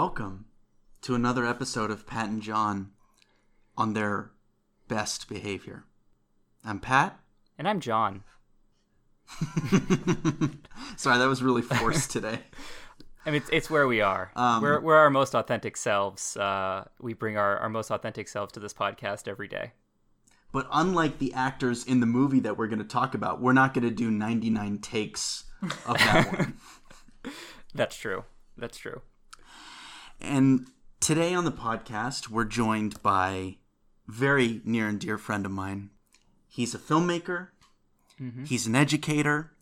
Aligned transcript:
welcome 0.00 0.44
to 1.00 1.16
another 1.16 1.44
episode 1.44 1.90
of 1.90 2.06
Pat 2.06 2.28
and 2.28 2.40
John 2.40 2.92
on 3.76 3.94
their 3.94 4.30
best 4.86 5.28
behavior. 5.28 5.86
I'm 6.64 6.78
Pat. 6.78 7.18
And 7.58 7.66
I'm 7.66 7.80
John. 7.80 8.22
Sorry, 10.96 11.18
that 11.18 11.26
was 11.26 11.42
really 11.42 11.62
forced 11.62 12.10
today. 12.12 12.38
I 13.26 13.30
mean, 13.32 13.42
it's, 13.42 13.50
it's 13.52 13.68
where 13.68 13.88
we 13.88 14.00
are. 14.00 14.30
Um, 14.36 14.62
we're, 14.62 14.80
we're 14.80 14.94
our 14.94 15.10
most 15.10 15.34
authentic 15.34 15.76
selves. 15.76 16.36
Uh, 16.36 16.84
we 17.00 17.12
bring 17.12 17.36
our, 17.36 17.58
our 17.58 17.68
most 17.68 17.90
authentic 17.90 18.28
selves 18.28 18.52
to 18.52 18.60
this 18.60 18.72
podcast 18.72 19.26
every 19.26 19.48
day. 19.48 19.72
But 20.52 20.68
unlike 20.70 21.18
the 21.18 21.34
actors 21.34 21.84
in 21.84 21.98
the 21.98 22.06
movie 22.06 22.38
that 22.38 22.56
we're 22.56 22.68
going 22.68 22.78
to 22.78 22.84
talk 22.84 23.16
about, 23.16 23.40
we're 23.40 23.52
not 23.52 23.74
going 23.74 23.82
to 23.82 23.90
do 23.92 24.12
99 24.12 24.78
takes 24.78 25.46
of 25.88 25.98
that 25.98 26.32
one. 26.38 27.32
That's 27.74 27.96
true. 27.96 28.22
That's 28.56 28.78
true. 28.78 29.02
And 30.20 30.66
today 31.00 31.34
on 31.34 31.44
the 31.44 31.52
podcast, 31.52 32.28
we're 32.28 32.44
joined 32.44 33.02
by 33.02 33.56
very 34.06 34.60
near 34.64 34.88
and 34.88 34.98
dear 34.98 35.18
friend 35.18 35.46
of 35.46 35.52
mine. 35.52 35.90
He's 36.48 36.74
a 36.74 36.78
filmmaker. 36.78 37.48
Mm-hmm. 38.20 38.44
He's 38.44 38.66
an 38.66 38.74
educator. 38.74 39.52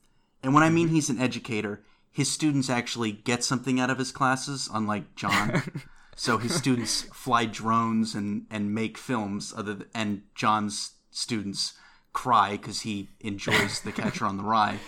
And 0.42 0.54
when 0.54 0.62
I 0.62 0.70
mean 0.70 0.86
mm-hmm. 0.86 0.94
he's 0.94 1.10
an 1.10 1.20
educator, 1.20 1.82
his 2.10 2.30
students 2.30 2.70
actually 2.70 3.12
get 3.12 3.44
something 3.44 3.78
out 3.78 3.90
of 3.90 3.98
his 3.98 4.12
classes, 4.12 4.70
unlike 4.72 5.14
John. 5.14 5.62
so 6.16 6.38
his 6.38 6.54
students 6.54 7.02
fly 7.12 7.44
drones 7.44 8.14
and, 8.14 8.46
and 8.50 8.74
make 8.74 8.96
films, 8.96 9.52
other 9.54 9.74
than, 9.74 9.88
and 9.94 10.22
John's 10.34 10.92
students 11.10 11.74
cry 12.12 12.52
because 12.52 12.80
he 12.80 13.08
enjoys 13.20 13.80
The 13.80 13.92
Catcher 13.92 14.24
on 14.24 14.38
the 14.38 14.42
Rye. 14.42 14.78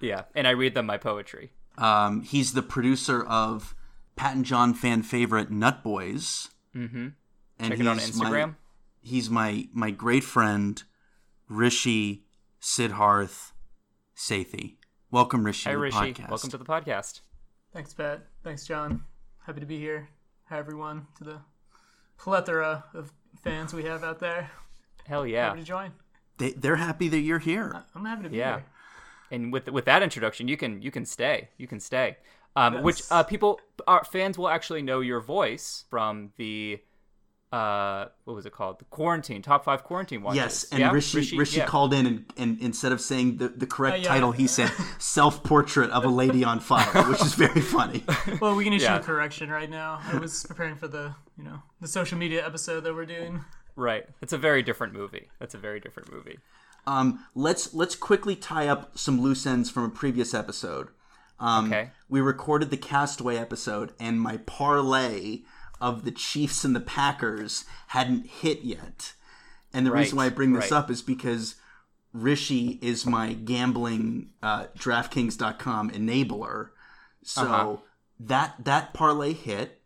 Yeah, 0.00 0.22
and 0.34 0.46
I 0.46 0.50
read 0.50 0.74
them 0.74 0.86
my 0.86 0.98
poetry. 0.98 1.50
Um, 1.78 2.22
he's 2.22 2.52
the 2.52 2.62
producer 2.62 3.24
of 3.24 3.74
Pat 4.16 4.34
and 4.34 4.44
John 4.44 4.74
fan 4.74 5.02
favorite 5.02 5.50
Nut 5.50 5.82
Boys. 5.84 6.48
Mm-hmm. 6.74 7.08
And 7.58 7.70
Check 7.70 7.80
it 7.80 7.86
on 7.86 7.98
Instagram. 7.98 8.48
My, 8.48 8.54
he's 9.02 9.30
my 9.30 9.68
my 9.72 9.90
great 9.90 10.24
friend 10.24 10.82
Rishi 11.48 12.24
Siddharth 12.60 13.52
Sethi. 14.16 14.76
Welcome, 15.10 15.44
Rishi. 15.44 15.70
Hi, 15.70 15.76
Rishi. 15.76 15.96
Podcast. 15.96 16.30
Welcome 16.30 16.50
to 16.50 16.58
the 16.58 16.64
podcast. 16.64 17.20
Thanks, 17.72 17.94
Pat. 17.94 18.26
Thanks, 18.42 18.66
John. 18.66 19.04
Happy 19.46 19.60
to 19.60 19.66
be 19.66 19.78
here. 19.78 20.08
Hi, 20.48 20.58
everyone, 20.58 21.06
to 21.18 21.24
the 21.24 21.38
plethora 22.18 22.84
of 22.94 23.12
fans 23.42 23.72
we 23.72 23.84
have 23.84 24.02
out 24.02 24.18
there. 24.18 24.50
Hell 25.06 25.26
yeah. 25.26 25.48
Happy 25.48 25.60
to 25.60 25.66
join. 25.66 25.92
They, 26.38 26.52
they're 26.52 26.76
happy 26.76 27.08
that 27.08 27.20
you're 27.20 27.38
here. 27.38 27.84
I'm 27.94 28.04
happy 28.04 28.24
to 28.24 28.28
be 28.30 28.38
yeah. 28.38 28.56
here. 28.56 28.64
And 29.30 29.52
with 29.52 29.68
with 29.68 29.84
that 29.86 30.02
introduction, 30.02 30.48
you 30.48 30.56
can 30.56 30.82
you 30.82 30.90
can 30.90 31.04
stay. 31.04 31.48
You 31.58 31.66
can 31.66 31.80
stay. 31.80 32.16
Um, 32.56 32.74
yes. 32.74 32.82
Which 32.82 33.02
uh, 33.10 33.22
people, 33.22 33.60
our 33.86 34.02
fans 34.04 34.38
will 34.38 34.48
actually 34.48 34.82
know 34.82 35.00
your 35.00 35.20
voice 35.20 35.84
from 35.90 36.32
the 36.36 36.80
uh 37.52 38.06
what 38.24 38.34
was 38.34 38.44
it 38.44 38.52
called? 38.52 38.80
The 38.80 38.84
quarantine 38.86 39.40
top 39.40 39.64
five 39.64 39.84
quarantine 39.84 40.20
ones 40.22 40.34
yes 40.34 40.64
and 40.72 40.80
yeah? 40.80 40.90
rishi 40.90 41.18
rishi, 41.18 41.38
rishi 41.38 41.58
yeah. 41.58 41.66
called 41.66 41.94
in 41.94 42.04
and, 42.04 42.24
and 42.36 42.58
instead 42.60 42.90
of 42.90 43.00
saying 43.00 43.36
the, 43.36 43.48
the 43.48 43.66
correct 43.66 43.98
uh, 43.98 44.00
yeah. 44.00 44.08
title 44.08 44.32
he 44.32 44.48
said 44.48 44.70
self-portrait 44.98 45.90
of 45.90 46.04
a 46.04 46.08
lady 46.08 46.42
on 46.42 46.58
fire 46.58 47.04
which 47.08 47.22
is 47.22 47.34
very 47.34 47.60
funny. 47.60 48.04
Well 48.40 48.56
we 48.56 48.64
can 48.64 48.72
issue 48.72 48.92
a 48.92 48.98
correction 48.98 49.48
right 49.48 49.70
now. 49.70 50.00
I 50.12 50.18
was 50.18 50.44
preparing 50.44 50.74
for 50.74 50.88
the 50.88 51.14
you 51.38 51.44
know 51.44 51.62
the 51.80 51.86
social 51.86 52.18
media 52.18 52.44
episode 52.44 52.80
that 52.80 52.94
we're 52.94 53.06
doing. 53.06 53.44
Right. 53.76 54.06
It's 54.20 54.32
a 54.32 54.38
very 54.38 54.62
different 54.62 54.92
movie. 54.92 55.28
That's 55.38 55.54
a 55.54 55.58
very 55.58 55.78
different 55.78 56.12
movie. 56.12 56.38
Um 56.84 57.24
let's 57.36 57.72
let's 57.72 57.94
quickly 57.94 58.34
tie 58.34 58.66
up 58.66 58.98
some 58.98 59.20
loose 59.20 59.46
ends 59.46 59.70
from 59.70 59.84
a 59.84 59.90
previous 59.90 60.34
episode 60.34 60.88
um, 61.38 61.66
okay. 61.66 61.90
We 62.08 62.20
recorded 62.20 62.70
the 62.70 62.76
Castaway 62.76 63.36
episode, 63.36 63.92
and 64.00 64.20
my 64.20 64.38
parlay 64.38 65.40
of 65.80 66.04
the 66.04 66.10
Chiefs 66.10 66.64
and 66.64 66.74
the 66.74 66.80
Packers 66.80 67.64
hadn't 67.88 68.26
hit 68.26 68.62
yet. 68.62 69.12
And 69.72 69.86
the 69.86 69.90
right, 69.90 70.00
reason 70.00 70.16
why 70.16 70.26
I 70.26 70.30
bring 70.30 70.52
this 70.52 70.70
right. 70.70 70.78
up 70.78 70.90
is 70.90 71.02
because 71.02 71.56
Rishi 72.12 72.78
is 72.80 73.04
my 73.04 73.34
gambling 73.34 74.30
uh, 74.42 74.66
DraftKings.com 74.78 75.90
enabler. 75.90 76.70
So 77.22 77.42
uh-huh. 77.42 77.76
that 78.20 78.54
that 78.64 78.94
parlay 78.94 79.32
hit. 79.32 79.82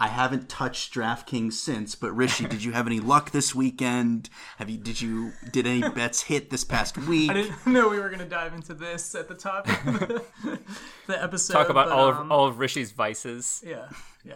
I 0.00 0.06
haven't 0.06 0.48
touched 0.48 0.94
DraftKings 0.94 1.54
since, 1.54 1.96
but 1.96 2.12
Rishi, 2.12 2.46
did 2.46 2.62
you 2.62 2.70
have 2.70 2.86
any 2.86 3.00
luck 3.00 3.32
this 3.32 3.52
weekend? 3.52 4.30
Have 4.58 4.70
you 4.70 4.78
did 4.78 5.00
you 5.00 5.32
did 5.50 5.66
any 5.66 5.80
bets 5.80 6.22
hit 6.22 6.50
this 6.50 6.62
past 6.62 6.96
week? 7.08 7.30
I 7.30 7.34
didn't 7.34 7.66
know 7.66 7.88
we 7.88 7.98
were 7.98 8.08
going 8.08 8.20
to 8.20 8.24
dive 8.24 8.54
into 8.54 8.74
this 8.74 9.16
at 9.16 9.28
the 9.28 9.34
top 9.34 9.68
of 9.68 9.84
the, 9.84 10.22
the 11.08 11.22
episode. 11.22 11.54
Talk 11.54 11.68
about 11.68 11.88
but, 11.88 11.96
all 11.96 12.12
um, 12.12 12.26
of 12.26 12.32
all 12.32 12.46
of 12.46 12.58
Rishi's 12.60 12.92
vices. 12.92 13.62
Yeah, 13.66 13.88
yeah. 14.24 14.34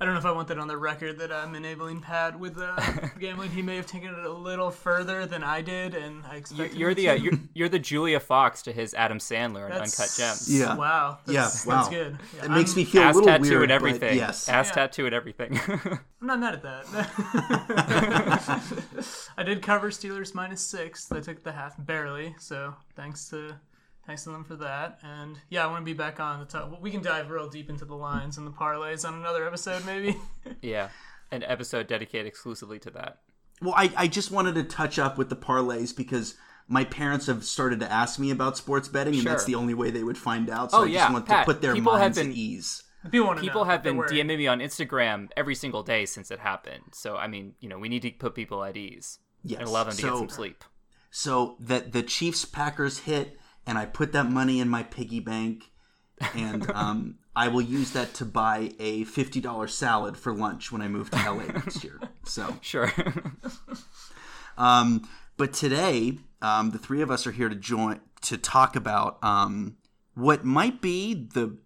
I 0.00 0.04
don't 0.04 0.14
know 0.14 0.20
if 0.20 0.26
I 0.26 0.32
want 0.32 0.48
that 0.48 0.58
on 0.58 0.68
the 0.68 0.76
record 0.76 1.18
that 1.18 1.32
I'm 1.32 1.54
enabling 1.54 2.00
Pat 2.00 2.38
with 2.38 2.58
uh, 2.58 2.76
gambling. 3.20 3.50
He 3.50 3.62
may 3.62 3.76
have 3.76 3.86
taken 3.86 4.14
it 4.14 4.24
a 4.24 4.32
little 4.32 4.70
further 4.70 5.26
than 5.26 5.42
I 5.42 5.62
did, 5.62 5.94
and 5.94 6.24
I 6.26 6.36
expect 6.36 6.74
you're, 6.74 6.94
the 6.94 7.10
uh, 7.10 7.14
you're, 7.14 7.32
you're, 7.54 7.68
the 7.68 7.78
Julia 7.78 8.20
Fox 8.20 8.62
to 8.62 8.72
his 8.72 8.94
Adam 8.94 9.18
Sandler 9.18 9.66
in 9.66 9.72
that's, 9.72 9.98
Uncut 9.98 10.14
Gems. 10.16 10.52
Yeah, 10.52 10.74
wow, 10.76 11.18
that's, 11.24 11.66
yeah, 11.66 11.72
wow. 11.72 11.76
that's 11.76 11.88
good. 11.88 12.18
Yeah, 12.36 12.44
it 12.44 12.50
I'm, 12.50 12.54
makes 12.54 12.76
me 12.76 12.84
feel 12.84 13.04
a 13.04 13.06
little 13.06 13.22
tattoo 13.24 13.50
weird, 13.50 13.62
and 13.64 13.72
everything. 13.72 14.16
Yes, 14.16 14.48
ass 14.48 14.68
yeah. 14.68 14.74
tattoo 14.74 15.06
and 15.06 15.14
everything. 15.14 15.60
I'm 15.68 16.26
not 16.26 16.40
mad 16.40 16.54
at 16.54 16.62
that. 16.62 16.84
I 19.38 19.42
did 19.42 19.62
cover 19.62 19.90
Steelers 19.90 20.34
minus 20.34 20.60
six. 20.60 21.10
I 21.12 21.20
took 21.20 21.42
the 21.42 21.52
half 21.52 21.74
barely, 21.78 22.34
so 22.38 22.74
thanks 22.96 23.28
to 23.30 23.54
Thanks 24.06 24.22
to 24.24 24.30
them 24.30 24.44
for 24.44 24.56
that. 24.56 25.00
And 25.02 25.38
yeah, 25.50 25.64
I 25.64 25.66
want 25.66 25.80
to 25.80 25.84
be 25.84 25.92
back 25.92 26.20
on 26.20 26.38
the 26.38 26.46
top. 26.46 26.80
We 26.80 26.90
can 26.90 27.02
dive 27.02 27.30
real 27.30 27.48
deep 27.48 27.68
into 27.68 27.84
the 27.84 27.96
lines 27.96 28.38
and 28.38 28.46
the 28.46 28.52
parlays 28.52 29.06
on 29.06 29.14
another 29.14 29.46
episode, 29.46 29.84
maybe. 29.84 30.16
yeah, 30.62 30.90
an 31.32 31.42
episode 31.42 31.88
dedicated 31.88 32.26
exclusively 32.26 32.78
to 32.80 32.90
that. 32.90 33.18
Well, 33.60 33.74
I, 33.76 33.92
I 33.96 34.06
just 34.06 34.30
wanted 34.30 34.54
to 34.56 34.62
touch 34.62 34.98
up 34.98 35.18
with 35.18 35.28
the 35.28 35.36
parlays 35.36 35.96
because 35.96 36.36
my 36.68 36.84
parents 36.84 37.26
have 37.26 37.44
started 37.44 37.80
to 37.80 37.90
ask 37.90 38.18
me 38.18 38.30
about 38.30 38.56
sports 38.56 38.86
betting, 38.86 39.14
and 39.14 39.22
sure. 39.22 39.32
that's 39.32 39.44
the 39.44 39.54
only 39.56 39.74
way 39.74 39.90
they 39.90 40.04
would 40.04 40.18
find 40.18 40.50
out. 40.50 40.70
So 40.70 40.78
oh, 40.78 40.84
I 40.84 40.86
yeah. 40.86 41.00
just 41.00 41.12
want 41.12 41.26
Pat, 41.26 41.46
to 41.46 41.52
put 41.52 41.62
their 41.62 41.74
minds 41.74 42.18
been, 42.18 42.30
at 42.30 42.36
ease. 42.36 42.84
People, 43.10 43.34
people 43.34 43.64
have 43.64 43.82
been 43.82 43.96
DMing 43.98 44.38
me 44.38 44.46
on 44.46 44.60
Instagram 44.60 45.30
every 45.36 45.54
single 45.54 45.82
day 45.82 46.06
since 46.06 46.30
it 46.30 46.38
happened. 46.38 46.82
So 46.92 47.16
I 47.16 47.26
mean, 47.26 47.54
you 47.60 47.68
know, 47.68 47.78
we 47.78 47.88
need 47.88 48.02
to 48.02 48.10
put 48.10 48.34
people 48.34 48.62
at 48.62 48.76
ease 48.76 49.18
yes. 49.42 49.60
and 49.60 49.68
allow 49.68 49.84
them 49.84 49.94
to 49.94 50.00
so, 50.00 50.10
get 50.10 50.18
some 50.18 50.28
sleep. 50.28 50.64
So 51.10 51.56
that 51.60 51.92
the 51.92 52.02
Chiefs 52.02 52.44
Packers 52.44 52.98
hit 52.98 53.38
and 53.66 53.76
I 53.76 53.86
put 53.86 54.12
that 54.12 54.30
money 54.30 54.60
in 54.60 54.68
my 54.68 54.82
piggy 54.82 55.20
bank, 55.20 55.70
and 56.34 56.70
um, 56.74 57.18
I 57.34 57.48
will 57.48 57.62
use 57.62 57.92
that 57.92 58.14
to 58.14 58.24
buy 58.24 58.72
a 58.78 59.04
fifty 59.04 59.40
dollar 59.40 59.68
salad 59.68 60.16
for 60.16 60.34
lunch 60.34 60.70
when 60.70 60.82
I 60.82 60.88
move 60.88 61.10
to 61.10 61.16
LA 61.16 61.44
next 61.52 61.82
year. 61.82 62.00
So 62.24 62.56
sure. 62.60 62.92
um, 64.56 65.08
but 65.36 65.52
today, 65.52 66.18
um, 66.40 66.70
the 66.70 66.78
three 66.78 67.02
of 67.02 67.10
us 67.10 67.26
are 67.26 67.32
here 67.32 67.48
to 67.48 67.56
join 67.56 68.00
to 68.22 68.38
talk 68.38 68.76
about 68.76 69.22
um, 69.22 69.76
what 70.14 70.44
might 70.44 70.80
be 70.80 71.14
the 71.14 71.58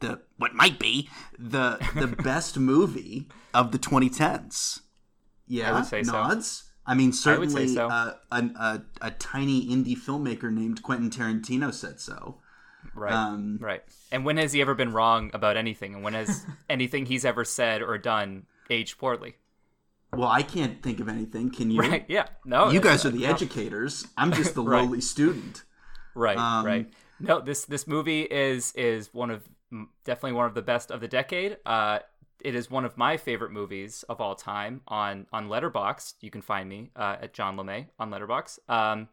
the 0.00 0.20
what 0.36 0.54
might 0.54 0.78
be 0.78 1.08
the 1.38 1.78
the 1.94 2.06
best 2.22 2.58
movie 2.58 3.28
of 3.52 3.72
the 3.72 3.78
2010s. 3.78 4.80
Yeah, 5.46 5.70
I 5.70 5.74
would 5.74 5.86
say 5.86 6.02
nods. 6.02 6.48
So. 6.48 6.67
I 6.88 6.94
mean, 6.94 7.12
certainly 7.12 7.64
I 7.64 7.66
so. 7.66 7.88
uh, 7.88 8.14
a, 8.32 8.36
a, 8.36 8.82
a, 9.02 9.10
tiny 9.10 9.66
indie 9.66 9.96
filmmaker 9.96 10.50
named 10.50 10.82
Quentin 10.82 11.10
Tarantino 11.10 11.72
said 11.72 12.00
so. 12.00 12.38
Right. 12.94 13.12
Um, 13.12 13.58
right. 13.60 13.82
And 14.10 14.24
when 14.24 14.38
has 14.38 14.54
he 14.54 14.62
ever 14.62 14.74
been 14.74 14.94
wrong 14.94 15.30
about 15.34 15.58
anything? 15.58 15.94
And 15.94 16.02
when 16.02 16.14
has 16.14 16.46
anything 16.70 17.04
he's 17.04 17.26
ever 17.26 17.44
said 17.44 17.82
or 17.82 17.98
done 17.98 18.46
aged 18.70 18.98
poorly? 18.98 19.36
Well, 20.14 20.28
I 20.28 20.42
can't 20.42 20.82
think 20.82 20.98
of 21.00 21.10
anything. 21.10 21.50
Can 21.50 21.70
you? 21.70 21.80
Right. 21.80 22.06
Yeah. 22.08 22.28
No. 22.46 22.70
You 22.70 22.80
guys 22.80 23.04
are 23.04 23.10
the 23.10 23.24
no. 23.24 23.28
educators. 23.28 24.06
I'm 24.16 24.32
just 24.32 24.54
the 24.54 24.62
right. 24.64 24.82
lowly 24.82 25.02
student. 25.02 25.64
Right. 26.14 26.38
Um, 26.38 26.64
right. 26.64 26.90
No. 27.20 27.40
This 27.40 27.66
this 27.66 27.86
movie 27.86 28.22
is 28.22 28.72
is 28.72 29.12
one 29.12 29.30
of 29.30 29.46
definitely 30.04 30.32
one 30.32 30.46
of 30.46 30.54
the 30.54 30.62
best 30.62 30.90
of 30.90 31.02
the 31.02 31.08
decade. 31.08 31.58
Uh, 31.66 31.98
it 32.40 32.54
is 32.54 32.70
one 32.70 32.84
of 32.84 32.96
my 32.96 33.16
favorite 33.16 33.52
movies 33.52 34.04
of 34.08 34.20
all 34.20 34.34
time 34.34 34.82
on 34.88 35.26
on 35.32 35.48
Letterboxd. 35.48 36.14
You 36.20 36.30
can 36.30 36.42
find 36.42 36.68
me 36.68 36.90
uh, 36.96 37.16
at 37.22 37.32
John 37.32 37.56
LeMay 37.56 37.86
on 37.98 38.10
Letterboxd. 38.10 38.58
Um, 38.68 39.08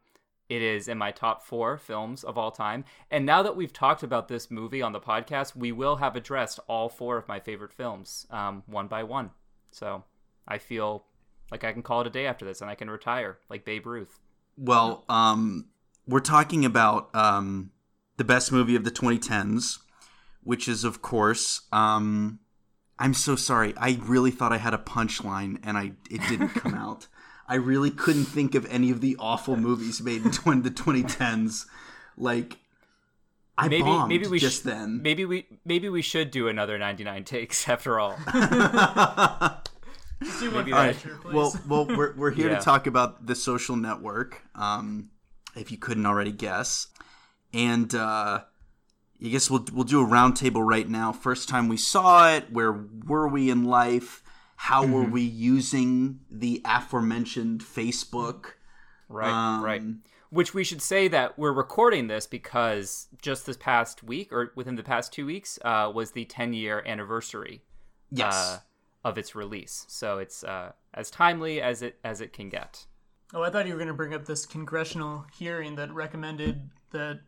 it 0.48 0.62
is 0.62 0.88
in 0.88 0.98
my 0.98 1.12
top 1.12 1.44
four 1.44 1.78
films 1.78 2.24
of 2.24 2.38
all 2.38 2.52
time. 2.52 2.86
And 3.10 3.26
now 3.26 3.42
that 3.42 3.56
we've 3.56 3.74
talked 3.74 4.04
about 4.04 4.28
this 4.28 4.52
movie 4.52 4.82
on 4.82 4.92
the 4.92 5.00
podcast, 5.00 5.56
we 5.56 5.72
will 5.72 5.96
have 5.96 6.16
addressed 6.16 6.60
all 6.68 6.88
four 6.88 7.18
of 7.18 7.28
my 7.28 7.40
favorite 7.40 7.74
films 7.74 8.28
um, 8.30 8.64
one 8.68 8.88
by 8.88 9.04
one. 9.04 9.32
So 9.72 10.04
I 10.48 10.60
feel 10.60 11.06
like 11.52 11.64
I 11.64 11.74
can 11.74 11.82
call 11.82 12.02
it 12.02 12.08
a 12.08 12.12
day 12.12 12.28
after 12.28 12.46
this 12.46 12.62
and 12.62 12.70
I 12.70 12.76
can 12.76 12.90
retire 12.90 13.40
like 13.50 13.66
Babe 13.66 13.88
Ruth. 13.88 14.20
Well, 14.58 15.04
um, 15.10 15.68
we're 16.08 16.20
talking 16.20 16.64
about 16.64 17.14
um, 17.16 17.72
the 18.18 18.24
best 18.24 18.52
movie 18.52 18.76
of 18.76 18.84
the 18.84 18.92
2010s, 18.92 19.80
which 20.44 20.68
is, 20.68 20.84
of 20.84 21.02
course, 21.02 21.62
um, 21.72 22.40
I'm 22.98 23.14
so 23.14 23.36
sorry. 23.36 23.74
I 23.78 24.00
really 24.04 24.32
thought 24.32 24.54
I 24.54 24.58
had 24.58 24.74
a 24.74 24.78
punchline 24.78 25.60
and 25.64 25.78
I 25.78 25.94
it 26.10 26.22
didn't 26.30 26.50
come 26.50 26.74
out. 26.86 27.08
I 27.48 27.56
really 27.56 27.92
couldn't 27.92 28.26
think 28.26 28.56
of 28.56 28.66
any 28.72 28.90
of 28.92 29.02
the 29.02 29.16
awful 29.20 29.56
movies 29.56 30.02
made 30.02 30.24
in 30.24 30.32
the 30.64 30.72
2010s. 30.72 31.66
Like 32.18 32.58
I 33.58 33.68
maybe 33.68 33.84
bombed 33.84 34.10
maybe 34.10 34.28
we 34.28 34.40
just 34.40 34.62
sh- 34.62 34.66
then. 34.66 35.02
Maybe 35.02 35.26
we 35.26 35.46
maybe 35.66 35.90
we 35.90 36.02
should 36.02 36.32
do 36.32 36.48
another 36.48 36.78
99 36.78 37.24
takes 37.26 37.68
after 37.76 38.00
all. 38.00 38.18
Do 40.40 40.52
one 40.52 40.66
Maybe 40.66 40.94
for 40.94 41.10
please. 41.18 41.34
well, 41.34 41.56
well, 41.68 41.86
we're 41.86 42.14
we're 42.16 42.32
here 42.32 42.50
Yeah. 42.50 42.58
to 42.60 42.64
talk 42.64 42.88
about 42.88 43.26
the 43.28 43.36
social 43.36 43.76
network. 43.76 44.42
Um, 44.56 45.10
if 45.56 45.72
you 45.72 45.78
couldn't 45.78 46.06
already 46.06 46.32
guess, 46.32 46.88
and 47.54 47.94
uh, 47.94 48.42
I 49.24 49.28
guess 49.30 49.50
we'll 49.50 49.66
we'll 49.72 49.84
do 49.86 50.02
a 50.02 50.08
roundtable 50.08 50.66
right 50.66 50.88
now. 50.88 51.12
First 51.12 51.48
time 51.50 51.68
we 51.68 51.78
saw 51.78 52.32
it, 52.34 52.52
where 52.52 52.86
were 53.06 53.28
we 53.28 53.50
in 53.50 53.64
life? 53.64 54.22
How 54.58 54.86
were 54.86 55.04
we 55.04 55.22
using 55.22 56.20
the 56.32 56.62
aforementioned 56.66 57.62
Facebook? 57.62 58.54
Right, 59.10 59.60
right. 59.62 59.82
Um, 59.82 60.02
Which 60.30 60.54
we 60.54 60.64
should 60.64 60.82
say 60.82 61.08
that 61.10 61.38
we're 61.38 61.52
recording 61.54 62.08
this 62.08 62.26
because 62.26 63.08
just 63.22 63.46
this 63.46 63.58
past 63.58 64.02
week, 64.04 64.32
or 64.32 64.52
within 64.56 64.76
the 64.76 64.84
past 64.84 65.12
two 65.14 65.26
weeks, 65.26 65.60
uh, 65.64 65.92
was 65.94 66.12
the 66.12 66.26
10 66.26 66.54
year 66.54 66.82
anniversary 66.86 67.62
Yes. 68.12 68.34
uh, 68.34 68.60
of 69.04 69.18
its 69.18 69.36
release. 69.36 69.86
So 69.90 70.18
it's 70.20 70.44
uh, 70.44 70.72
as 70.94 71.12
timely 71.12 71.62
as 71.62 71.82
it 71.82 72.00
as 72.04 72.22
it 72.22 72.34
can 72.34 72.50
get. 72.50 72.86
oh, 73.34 73.44
I 73.44 73.50
thought 73.50 73.66
you 73.68 73.74
were 73.74 73.80
going 73.80 73.88
to 73.90 73.94
bring 73.94 74.14
up 74.14 74.26
this 74.26 74.46
congressional 74.46 75.26
hearing 75.38 75.76
that 75.76 75.94
recommended 75.94 76.70
that 76.92 77.20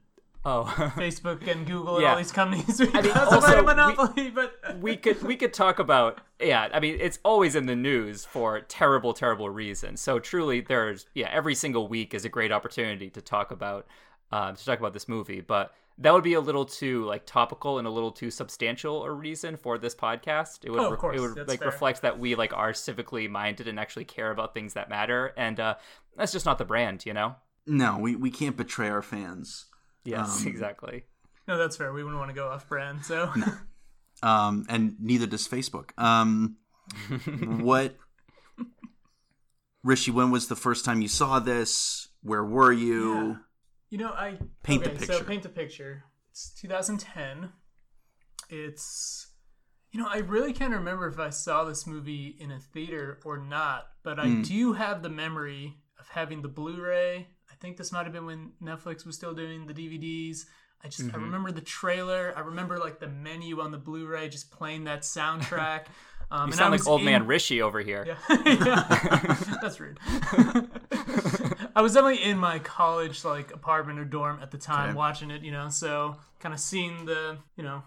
Oh, 0.50 0.64
Facebook 0.96 1.46
and 1.46 1.66
Google 1.68 1.98
and 1.98 2.06
all 2.06 2.16
these 2.18 2.32
companies 2.32 2.78
because 2.80 3.04
mean, 3.04 3.12
of 3.12 3.34
also, 3.34 3.54
a 3.54 3.60
we- 3.60 3.66
monopoly. 3.66 4.30
but 4.30 4.54
we 4.80 4.96
could 4.96 5.22
we 5.24 5.36
could 5.36 5.54
talk 5.54 5.78
about 5.80 6.22
yeah. 6.40 6.70
I 6.74 6.80
mean, 6.80 6.98
it's 7.02 7.20
always 7.26 7.56
in 7.56 7.66
the 7.66 7.76
news 7.76 8.24
for 8.24 8.62
terrible, 8.62 9.14
terrible 9.14 9.50
reasons. 9.50 10.00
So 10.00 10.20
truly, 10.20 10.62
there's 10.62 11.06
yeah, 11.14 11.30
every 11.32 11.54
single 11.54 11.88
week 11.90 12.14
is 12.14 12.24
a 12.24 12.30
great 12.30 12.52
opportunity 12.54 13.10
to 13.10 13.22
talk 13.22 13.52
about 13.52 13.88
um, 14.32 14.56
to 14.56 14.66
talk 14.66 14.80
about 14.80 14.94
this 14.94 15.08
movie, 15.08 15.42
but. 15.42 15.74
That 16.00 16.14
would 16.14 16.24
be 16.24 16.36
a 16.36 16.40
little 16.40 16.64
too 16.66 17.06
like 17.06 17.26
topical 17.26 17.80
and 17.80 17.88
a 17.88 17.90
little 17.90 18.12
too 18.12 18.30
substantial 18.30 19.04
a 19.04 19.10
reason 19.12 19.58
for 19.58 19.80
this 19.80 19.96
podcast. 19.96 20.60
It 20.64 20.70
would 20.70 20.80
Oh, 20.80 20.86
of 20.86 20.92
re- 20.92 20.98
course, 20.98 21.18
it 21.18 21.22
would 21.22 21.34
that's 21.34 21.50
like 21.50 21.58
fair. 21.58 21.70
reflect 21.70 22.04
that 22.04 22.20
we 22.20 22.36
like 22.36 22.54
are 22.54 22.72
civically 22.72 23.28
minded 23.28 23.68
and 23.68 23.80
actually 23.80 24.06
care 24.06 24.30
about 24.30 24.54
things 24.54 24.76
that 24.76 24.90
matter, 24.92 25.34
and 25.38 25.60
uh, 25.60 25.74
that's 26.16 26.32
just 26.32 26.46
not 26.46 26.60
the 26.60 26.66
brand, 26.66 27.04
you 27.08 27.14
know. 27.16 27.38
no, 27.66 27.98
we 27.98 28.16
we 28.16 28.30
can't 28.30 28.56
betray 28.56 28.90
our 28.90 29.02
fans. 29.02 29.66
Yes, 30.08 30.42
Um, 30.42 30.48
exactly. 30.48 31.04
no, 31.48 31.58
that's 31.58 31.76
fair. 31.76 31.92
We 31.92 32.04
wouldn't 32.04 32.20
want 32.20 32.30
to 32.30 32.36
go 32.36 32.48
off 32.48 32.68
brand. 32.70 33.04
So 33.06 33.32
um, 34.24 34.66
and 34.70 34.96
neither 35.02 35.28
does 35.28 35.48
Facebook. 35.48 35.90
Um, 35.98 36.58
what, 37.62 37.98
Rishi? 39.84 40.12
When 40.12 40.32
was 40.32 40.48
the 40.48 40.56
first 40.56 40.86
time 40.86 41.02
you 41.02 41.08
saw 41.08 41.40
this? 41.40 42.08
Where 42.24 42.44
were 42.46 42.72
you? 42.72 43.14
Yeah. 43.14 43.36
You 43.90 43.98
know, 44.00 44.10
I 44.12 44.38
Paint 44.64 44.84
the 44.84 44.90
picture. 44.92 45.14
So 45.14 45.24
paint 45.24 45.44
the 45.44 45.50
picture. 45.50 46.04
It's 46.32 46.54
2010. 46.62 47.50
It's 48.50 49.28
you 49.92 50.02
know, 50.02 50.08
I 50.10 50.18
really 50.18 50.54
can't 50.54 50.74
remember 50.74 51.08
if 51.08 51.18
I 51.20 51.30
saw 51.30 51.64
this 51.64 51.88
movie 51.88 52.36
in 52.40 52.52
a 52.52 52.60
theater 52.60 53.20
or 53.26 53.38
not, 53.38 53.88
but 54.04 54.20
I 54.20 54.28
Hmm. 54.28 54.42
do 54.42 54.74
have 54.74 55.02
the 55.02 55.10
memory 55.10 55.78
of 56.00 56.08
having 56.10 56.42
the 56.42 56.50
Blu-ray. 56.50 57.30
I 57.58 57.60
think 57.60 57.78
this 57.78 57.92
might 57.92 58.04
have 58.04 58.14
been 58.14 58.26
when 58.28 58.52
Netflix 58.64 59.04
was 59.06 59.16
still 59.16 59.34
doing 59.34 59.66
the 59.66 59.74
DVDs. 59.74 60.46
I 60.84 60.90
just 60.90 61.08
Mm-hmm. 61.08 61.16
I 61.16 61.24
remember 61.24 61.52
the 61.52 61.62
trailer. 61.62 62.34
I 62.38 62.42
remember 62.42 62.78
like 62.78 63.00
the 63.00 63.08
menu 63.08 63.62
on 63.62 63.72
the 63.72 63.80
Blu-ray 63.80 64.30
just 64.30 64.52
playing 64.52 64.84
that 64.86 65.02
soundtrack. 65.02 65.86
Um, 66.30 66.40
You 66.42 66.46
and 66.48 66.56
sound 66.56 66.72
like 66.74 66.86
old 66.86 67.00
in- 67.00 67.06
man 67.06 67.26
Rishi 67.26 67.62
over 67.62 67.80
here. 67.80 68.04
yeah. 68.06 68.18
Yeah. 68.46 69.38
That's 69.62 69.80
rude. 69.80 69.98
I 71.74 71.82
was 71.82 71.94
definitely 71.94 72.22
in 72.24 72.38
my 72.38 72.60
college 72.60 73.24
like 73.24 73.54
apartment 73.54 73.98
or 73.98 74.04
dorm 74.04 74.40
at 74.42 74.52
the 74.52 74.58
time 74.58 74.90
Okay. 74.90 74.98
watching 74.98 75.32
it, 75.32 75.42
you 75.42 75.52
know, 75.52 75.70
so 75.70 76.18
kind 76.42 76.54
of 76.54 76.60
seeing 76.60 77.06
the, 77.06 77.38
you 77.56 77.64
know, 77.64 77.82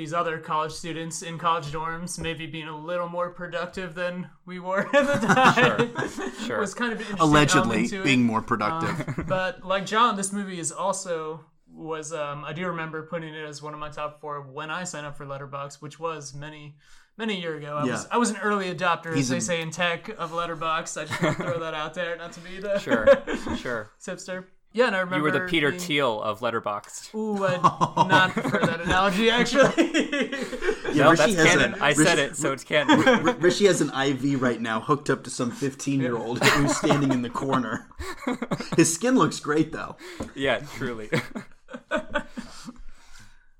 these 0.00 0.14
other 0.14 0.38
college 0.38 0.72
students 0.72 1.20
in 1.20 1.36
college 1.36 1.66
dorms 1.66 2.18
maybe 2.18 2.46
being 2.46 2.68
a 2.68 2.76
little 2.76 3.08
more 3.08 3.28
productive 3.30 3.94
than 3.94 4.28
we 4.46 4.58
were 4.58 4.80
at 4.96 5.20
the 5.20 5.26
time. 5.26 6.32
Sure. 6.46 6.58
was 6.60 6.72
kind 6.72 6.92
of 6.94 7.00
interesting 7.00 7.20
Allegedly 7.28 7.60
element 7.76 7.90
to 7.90 8.00
it. 8.00 8.04
being 8.04 8.22
more 8.24 8.40
productive. 8.40 9.26
But 9.28 9.62
like 9.64 9.84
John, 9.84 10.16
this 10.16 10.32
movie 10.32 10.58
is 10.58 10.72
also 10.72 11.44
was 11.72 12.12
um, 12.14 12.44
I 12.46 12.52
do 12.54 12.66
remember 12.66 13.02
putting 13.02 13.34
it 13.34 13.44
as 13.44 13.62
one 13.62 13.74
of 13.74 13.80
my 13.80 13.90
top 13.90 14.20
four 14.22 14.40
when 14.40 14.70
I 14.70 14.84
signed 14.84 15.06
up 15.06 15.16
for 15.18 15.26
Letterboxd, 15.26 15.82
which 15.82 16.00
was 16.00 16.34
many 16.34 16.76
many 17.18 17.38
year 17.38 17.56
ago. 17.58 17.76
I 17.76 17.84
was 17.84 18.06
I 18.10 18.16
was 18.16 18.30
an 18.30 18.38
early 18.42 18.74
adopter, 18.74 19.14
He's 19.14 19.26
as 19.26 19.28
they 19.30 19.36
a- 19.36 19.40
say 19.42 19.60
in 19.60 19.70
tech, 19.70 20.08
of 20.18 20.30
Letterboxd. 20.32 21.00
I 21.02 21.04
just 21.04 21.22
want 21.22 21.36
to 21.36 21.42
throw 21.44 21.58
that 21.60 21.74
out 21.74 21.92
there, 21.94 22.16
not 22.16 22.32
to 22.32 22.40
be 22.40 22.58
the 22.58 22.78
Sure, 22.78 23.06
sure. 23.58 23.90
tipster. 24.02 24.48
Yeah, 24.72 24.86
and 24.86 24.94
I 24.94 25.00
remember 25.00 25.16
You 25.16 25.22
were 25.24 25.30
the 25.32 25.46
Peter 25.48 25.70
being, 25.70 25.80
Thiel 25.80 26.22
of 26.22 26.40
Letterboxd. 26.40 27.12
Ooh, 27.14 27.44
I 27.44 27.56
not 28.08 28.30
prefer 28.32 28.60
that 28.66 28.80
analogy 28.80 29.28
actually. 29.30 30.30
Yeah, 30.90 31.04
no, 31.04 31.10
Rishi 31.12 31.34
that's 31.34 31.48
canon. 31.50 31.74
a- 31.80 31.84
I 31.84 31.92
said 31.92 32.18
it, 32.18 32.36
so 32.36 32.50
it's 32.52 32.64
canon. 32.64 33.00
R- 33.06 33.34
Rishi 33.34 33.66
has 33.66 33.80
an 33.80 33.90
IV 33.90 34.42
right 34.42 34.60
now 34.60 34.80
hooked 34.80 35.08
up 35.08 35.22
to 35.24 35.30
some 35.30 35.52
15 35.52 36.00
year 36.00 36.16
old 36.16 36.42
who's 36.44 36.76
standing 36.76 37.12
in 37.12 37.22
the 37.22 37.30
corner. 37.30 37.86
His 38.76 38.92
skin 38.92 39.14
looks 39.14 39.38
great 39.38 39.70
though. 39.70 39.96
yeah, 40.34 40.58
truly. 40.76 41.08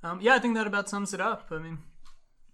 um, 0.03 0.19
yeah, 0.21 0.35
I 0.35 0.39
think 0.39 0.55
that 0.55 0.67
about 0.67 0.89
sums 0.89 1.15
it 1.15 1.21
up. 1.21 1.49
I 1.51 1.59
mean, 1.59 1.79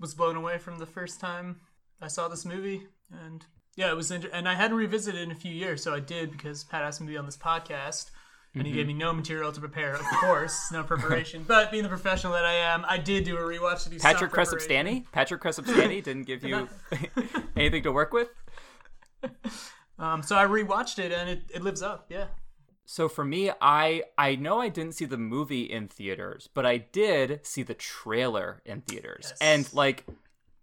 was 0.00 0.14
blown 0.14 0.37
away 0.37 0.59
from 0.59 0.79
the 0.79 0.87
first 0.87 1.20
time 1.20 1.61
I 2.00 2.09
saw 2.09 2.29
this 2.29 2.44
movie, 2.44 2.87
and 3.11 3.44
yeah, 3.76 3.91
it 3.91 3.97
was. 3.97 4.11
Inter- 4.11 4.31
and 4.32 4.49
I 4.49 4.55
hadn't 4.55 4.76
revisited 4.76 5.20
it 5.20 5.25
in 5.25 5.31
a 5.31 5.35
few 5.37 5.52
years, 5.52 5.82
so 5.82 5.94
I 5.94 6.00
did 6.00 6.32
because 6.32 6.64
Pat 6.64 6.82
asked 6.82 7.00
me 7.00 7.06
to 7.06 7.12
be 7.12 7.17
on 7.19 7.26
this 7.26 7.37
podcast, 7.37 8.11
and 8.56 8.67
he 8.67 8.73
gave 8.73 8.87
me 8.87 8.93
no 8.94 9.12
material 9.12 9.53
to 9.53 9.61
prepare. 9.61 9.94
Of 9.94 10.06
course, 10.20 10.73
no 10.73 10.82
preparation. 10.82 11.44
But 11.49 11.70
being 11.70 11.82
the 11.82 11.88
professional 11.88 12.32
that 12.32 12.44
I 12.44 12.55
am, 12.55 12.85
I 12.88 12.99
did 12.99 13.25
do 13.25 13.37
a 13.37 13.41
rewatch 13.41 13.85
to 13.85 13.91
do 13.91 13.99
Patrick 13.99 14.32
preparation. 14.32 14.87
Cresapstani? 14.87 15.05
Patrick 15.12 15.41
Cresapstani 15.41 16.02
didn't 16.02 16.25
give 16.25 16.42
you 16.42 16.69
anything 17.57 17.83
to 17.85 17.92
work 17.92 18.12
with? 18.12 18.28
Um, 19.99 20.23
so 20.23 20.37
I 20.37 20.45
rewatched 20.45 20.99
it, 20.99 21.12
and 21.12 21.28
it, 21.28 21.42
it 21.54 21.62
lives 21.62 21.83
up. 21.83 22.07
Yeah. 22.09 22.26
So 22.85 23.09
for 23.09 23.25
me, 23.25 23.50
I 23.61 24.04
I 24.16 24.37
know 24.37 24.61
I 24.61 24.69
didn't 24.69 24.95
see 24.95 25.07
the 25.07 25.16
movie 25.19 25.64
in 25.64 25.88
theaters, 25.88 26.49
but 26.52 26.64
I 26.64 26.78
did 26.78 27.40
see 27.45 27.62
the 27.62 27.75
trailer 27.75 28.62
in 28.64 28.83
theaters. 28.83 29.26
Yes. 29.30 29.38
And 29.40 29.75
like 29.75 30.04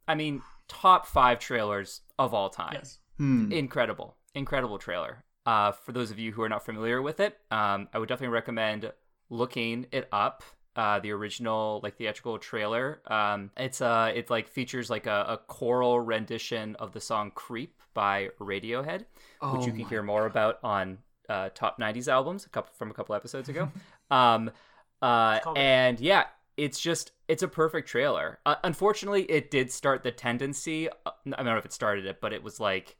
I 0.07 0.15
mean, 0.15 0.41
top 0.67 1.05
5 1.05 1.39
trailers 1.39 2.01
of 2.19 2.33
all 2.33 2.49
time. 2.49 2.73
Yes. 2.73 2.99
Incredible. 3.19 4.17
Incredible 4.35 4.77
trailer. 4.77 5.23
Uh, 5.45 5.71
for 5.71 5.91
those 5.91 6.11
of 6.11 6.19
you 6.19 6.31
who 6.31 6.41
are 6.41 6.49
not 6.49 6.65
familiar 6.65 7.01
with 7.01 7.19
it, 7.19 7.37
um, 7.51 7.87
I 7.93 7.99
would 7.99 8.07
definitely 8.09 8.33
recommend 8.33 8.91
looking 9.29 9.87
it 9.91 10.07
up. 10.11 10.43
Uh, 10.75 10.99
the 10.99 11.11
original 11.11 11.79
like 11.83 11.97
theatrical 11.97 12.39
trailer. 12.39 12.99
Um, 13.05 13.51
it's 13.57 13.79
uh, 13.79 14.11
it 14.15 14.31
like 14.31 14.47
features 14.47 14.89
like 14.89 15.05
a, 15.05 15.25
a 15.29 15.37
choral 15.37 15.99
rendition 15.99 16.75
of 16.77 16.93
the 16.93 16.99
song 16.99 17.31
"Creep" 17.35 17.79
by 17.93 18.29
Radiohead, 18.39 19.05
which 19.51 19.67
you 19.67 19.71
can 19.71 19.85
hear 19.85 20.01
more 20.01 20.25
about 20.25 20.57
on 20.63 20.97
uh, 21.29 21.49
top 21.53 21.79
'90s 21.79 22.07
albums 22.07 22.47
a 22.47 22.49
couple 22.49 22.73
from 22.75 22.89
a 22.89 22.93
couple 22.95 23.13
episodes 23.13 23.49
ago. 23.49 23.71
um, 24.11 24.49
uh, 25.03 25.39
and 25.55 25.99
yeah, 25.99 26.23
it's 26.57 26.79
just 26.79 27.11
it's 27.27 27.43
a 27.43 27.47
perfect 27.47 27.87
trailer. 27.87 28.39
Uh, 28.45 28.55
unfortunately, 28.63 29.23
it 29.23 29.51
did 29.51 29.71
start 29.71 30.03
the 30.03 30.11
tendency. 30.11 30.89
Uh, 30.89 30.93
I 31.05 31.35
don't 31.35 31.45
know 31.45 31.57
if 31.57 31.65
it 31.65 31.73
started 31.73 32.05
it, 32.05 32.19
but 32.21 32.33
it 32.33 32.41
was 32.41 32.59
like 32.59 32.95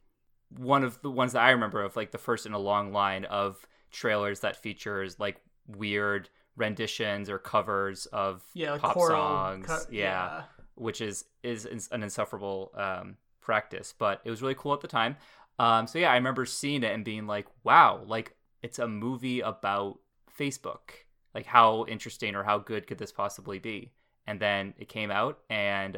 one 0.58 0.84
of 0.84 1.02
the 1.02 1.12
ones 1.12 1.34
that 1.34 1.42
I 1.44 1.52
remember 1.52 1.82
of 1.84 1.96
like 1.96 2.12
the 2.12 2.18
first 2.18 2.46
in 2.46 2.54
a 2.54 2.60
long 2.60 2.92
line 2.92 3.26
of 3.26 3.66
trailers 3.92 4.42
that 4.42 4.56
features 4.56 5.20
like 5.20 5.42
weird 5.68 6.30
renditions 6.56 7.30
or 7.30 7.40
covers 7.40 8.06
of 8.08 8.44
Yeah, 8.54 8.72
like 8.74 8.82
pop 8.82 8.98
songs. 8.98 9.68
co- 9.68 9.80
yeah, 9.92 10.00
yeah. 10.02 10.42
which 10.76 11.02
is 11.02 11.26
is 11.44 11.66
an 11.92 12.04
insufferable 12.04 12.72
um, 12.76 13.18
practice, 13.42 13.94
but 13.98 14.22
it 14.24 14.30
was 14.30 14.42
really 14.42 14.56
cool 14.56 14.74
at 14.74 14.82
the 14.82 14.88
time. 14.88 15.18
Um, 15.60 15.86
so 15.88 16.00
yeah, 16.00 16.12
I 16.12 16.16
remember 16.16 16.46
seeing 16.46 16.84
it 16.84 16.94
and 16.94 17.06
being 17.06 17.28
like, 17.28 17.48
"Wow, 17.64 18.04
like 18.06 18.36
it's 18.62 18.80
a 18.80 18.88
movie 18.88 19.42
about 19.42 20.00
Facebook. 20.40 20.92
Like 21.36 21.46
how 21.46 21.86
interesting 21.88 22.36
or 22.36 22.44
how 22.44 22.58
good 22.60 22.88
could 22.88 22.98
this 22.98 23.12
possibly 23.12 23.60
be?" 23.60 23.92
And 24.26 24.40
then 24.40 24.74
it 24.78 24.88
came 24.88 25.12
out, 25.12 25.40
and 25.50 25.98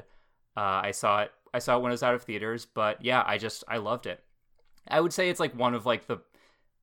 uh, 0.57 0.81
I 0.83 0.91
saw 0.91 1.21
it. 1.23 1.31
I 1.53 1.59
saw 1.59 1.77
it 1.77 1.81
when 1.81 1.91
it 1.91 1.93
was 1.93 2.03
out 2.03 2.15
of 2.15 2.23
theaters, 2.23 2.65
but 2.65 3.01
yeah, 3.03 3.23
I 3.25 3.37
just 3.37 3.63
I 3.67 3.77
loved 3.77 4.07
it. 4.07 4.21
I 4.87 5.01
would 5.01 5.13
say 5.13 5.29
it's 5.29 5.39
like 5.39 5.57
one 5.57 5.73
of 5.73 5.85
like 5.85 6.07
the 6.07 6.19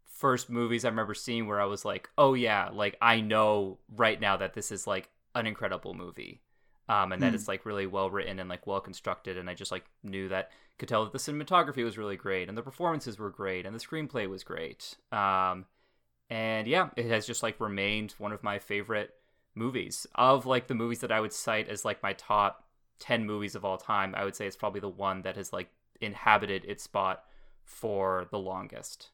first 0.05 0.51
movies 0.51 0.85
I 0.85 0.89
remember 0.89 1.15
seeing 1.15 1.47
where 1.47 1.61
I 1.61 1.65
was 1.67 1.85
like, 1.85 2.09
oh 2.19 2.35
yeah, 2.35 2.71
like 2.73 2.97
I 3.01 3.21
know 3.21 3.79
right 3.97 4.21
now 4.21 4.37
that 4.37 4.55
this 4.55 4.71
is 4.73 4.87
like 4.87 5.09
an 5.35 5.47
incredible 5.47 5.95
movie. 5.95 6.41
Um, 6.89 7.13
and 7.13 7.23
that 7.23 7.33
Hmm. 7.33 7.35
it's 7.35 7.49
like 7.49 7.65
really 7.65 7.87
well 7.87 8.11
written 8.11 8.39
and 8.39 8.49
like 8.49 8.67
well 8.67 8.81
constructed, 8.81 9.39
and 9.39 9.49
I 9.49 9.55
just 9.55 9.73
like 9.73 9.85
knew 10.03 10.29
that 10.29 10.51
could 10.79 10.89
tell 10.89 11.05
that 11.05 11.13
the 11.13 11.19
cinematography 11.19 11.85
was 11.85 11.97
really 11.97 12.17
great 12.17 12.49
and 12.49 12.59
the 12.59 12.63
performances 12.63 13.19
were 13.19 13.31
great 13.31 13.65
and 13.67 13.75
the 13.75 13.79
screenplay 13.81 14.29
was 14.29 14.43
great. 14.45 14.97
Um, 15.13 15.67
and 16.31 16.67
yeah, 16.67 16.91
it 16.97 17.07
has 17.07 17.27
just 17.27 17.43
like 17.43 17.61
remained 17.61 18.15
one 18.19 18.33
of 18.33 18.43
my 18.43 18.59
favorite 18.59 19.15
movies 19.55 20.07
of 20.15 20.47
like 20.47 20.67
the 20.67 20.75
movies 20.75 21.01
that 21.01 21.13
I 21.13 21.21
would 21.21 21.33
cite 21.33 21.69
as 21.69 21.85
like 21.85 22.03
my 22.03 22.15
top 22.15 22.65
10 22.99 23.27
movies 23.27 23.55
of 23.55 23.65
all 23.65 23.79
time. 23.79 24.15
I 24.15 24.25
would 24.25 24.35
say 24.37 24.47
it's 24.47 24.57
probably 24.57 24.81
the 24.81 24.89
one 24.89 25.23
that 25.23 25.37
has 25.37 25.53
like 25.53 25.71
inhabited 26.01 26.65
its 26.65 26.83
spot 26.83 27.25
for 27.73 28.27
the 28.31 28.39
longest. 28.39 29.11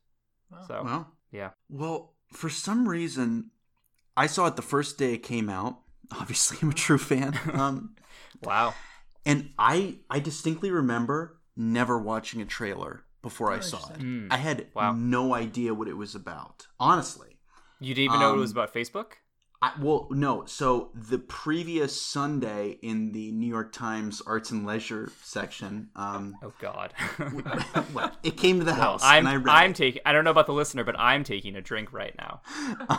Wow. 0.51 0.59
So 0.67 0.83
Well, 0.85 1.13
yeah, 1.31 1.51
well, 1.69 2.15
for 2.33 2.51
some 2.51 2.89
reason, 2.89 3.51
I 4.17 4.27
saw 4.27 4.47
it 4.47 4.57
the 4.57 4.63
first 4.63 4.99
day 4.99 5.15
it 5.15 5.23
came 5.23 5.49
out, 5.49 5.81
obviously, 6.13 6.59
I'm 6.63 6.71
a 6.71 6.75
true 6.75 6.99
fan. 6.99 7.39
Um, 7.55 7.95
wow. 8.43 8.75
And 9.25 9.51
I 9.59 9.99
I 10.11 10.21
distinctly 10.21 10.71
remember 10.71 11.39
never 11.57 11.99
watching 11.99 12.41
a 12.41 12.47
trailer 12.47 13.05
before 13.23 13.53
I 13.53 13.61
saw 13.61 13.79
it. 13.93 13.99
Mm. 14.01 14.29
I 14.31 14.37
had 14.39 14.67
Wow. 14.75 14.93
no 14.93 15.35
idea 15.35 15.75
what 15.75 15.89
it 15.89 15.97
was 15.97 16.15
about. 16.15 16.67
Honestly. 16.79 17.37
You 17.81 17.95
didn't 17.95 18.07
even 18.15 18.21
know 18.21 18.31
it 18.31 18.35
Um, 18.35 18.41
was 18.41 18.51
about 18.53 18.73
Facebook? 18.75 19.13
I, 19.61 19.73
well, 19.81 20.07
no. 20.13 20.45
So 20.45 20.91
the 20.95 21.19
previous 21.19 22.01
Sunday 22.01 22.79
in 22.81 23.11
the 23.13 23.33
New 23.33 23.49
York 23.49 23.73
Times 23.73 24.23
Arts 24.25 24.53
and 24.53 24.65
Leisure 24.65 25.11
section, 25.23 25.89
um, 25.97 26.37
Oh 26.45 26.53
God. 26.61 26.93
well, 27.93 28.13
it 28.23 28.37
came 28.37 28.61
to 28.61 28.65
the 28.65 28.71
Well, 28.73 28.81
house, 28.81 29.01
I'm 29.03 29.27
and 29.27 29.49
I 29.49 29.65
I'm 29.65 29.73
taking. 29.73 30.01
I 30.07 30.13
don't 30.13 30.25
know 30.25 30.31
about 30.31 30.47
the 30.47 30.53
listener, 30.53 30.85
but 30.85 30.99
I'm 30.99 31.25
taking 31.25 31.57
a 31.57 31.61
drink 31.61 31.93
right 31.93 32.15
now. 32.17 32.41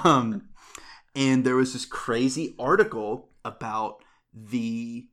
um, 0.03 0.49
and 1.15 1.45
there 1.45 1.55
was 1.55 1.71
this 1.73 1.85
crazy 1.85 2.55
article 2.59 3.29
about 3.45 4.03
the 4.33 5.07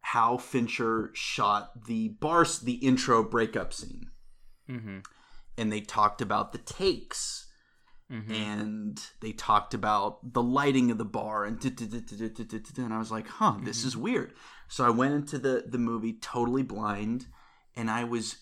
how 0.00 0.38
Fincher 0.38 1.10
shot 1.12 1.84
the 1.86 2.08
bar 2.08 2.46
the 2.62 2.74
intro 2.74 3.22
breakup 3.22 3.72
scene, 3.74 4.10
Mm-hmm. 4.70 4.98
and 5.58 5.72
they 5.72 5.80
talked 5.80 6.20
about 6.22 6.52
the 6.52 6.58
takes, 6.58 7.45
Mm-hmm. 8.12 8.32
and 8.32 9.02
they 9.20 9.32
talked 9.32 9.74
about 9.74 10.32
the 10.32 10.42
lighting 10.42 10.92
of 10.92 10.98
the 10.98 11.04
bar, 11.04 11.44
and 11.44 11.60
and 11.64 12.94
I 12.94 12.98
was 12.98 13.10
like, 13.10 13.26
huh, 13.26 13.56
this 13.62 13.78
Mm-hmm. 13.80 13.88
is 13.88 13.96
weird. 13.96 14.32
So 14.68 14.86
I 14.86 14.90
went 14.90 15.14
into 15.14 15.38
the 15.38 15.64
the 15.66 15.78
movie 15.78 16.12
totally 16.12 16.62
blind, 16.62 17.26
and 17.74 17.90
I 17.90 18.04
was 18.04 18.36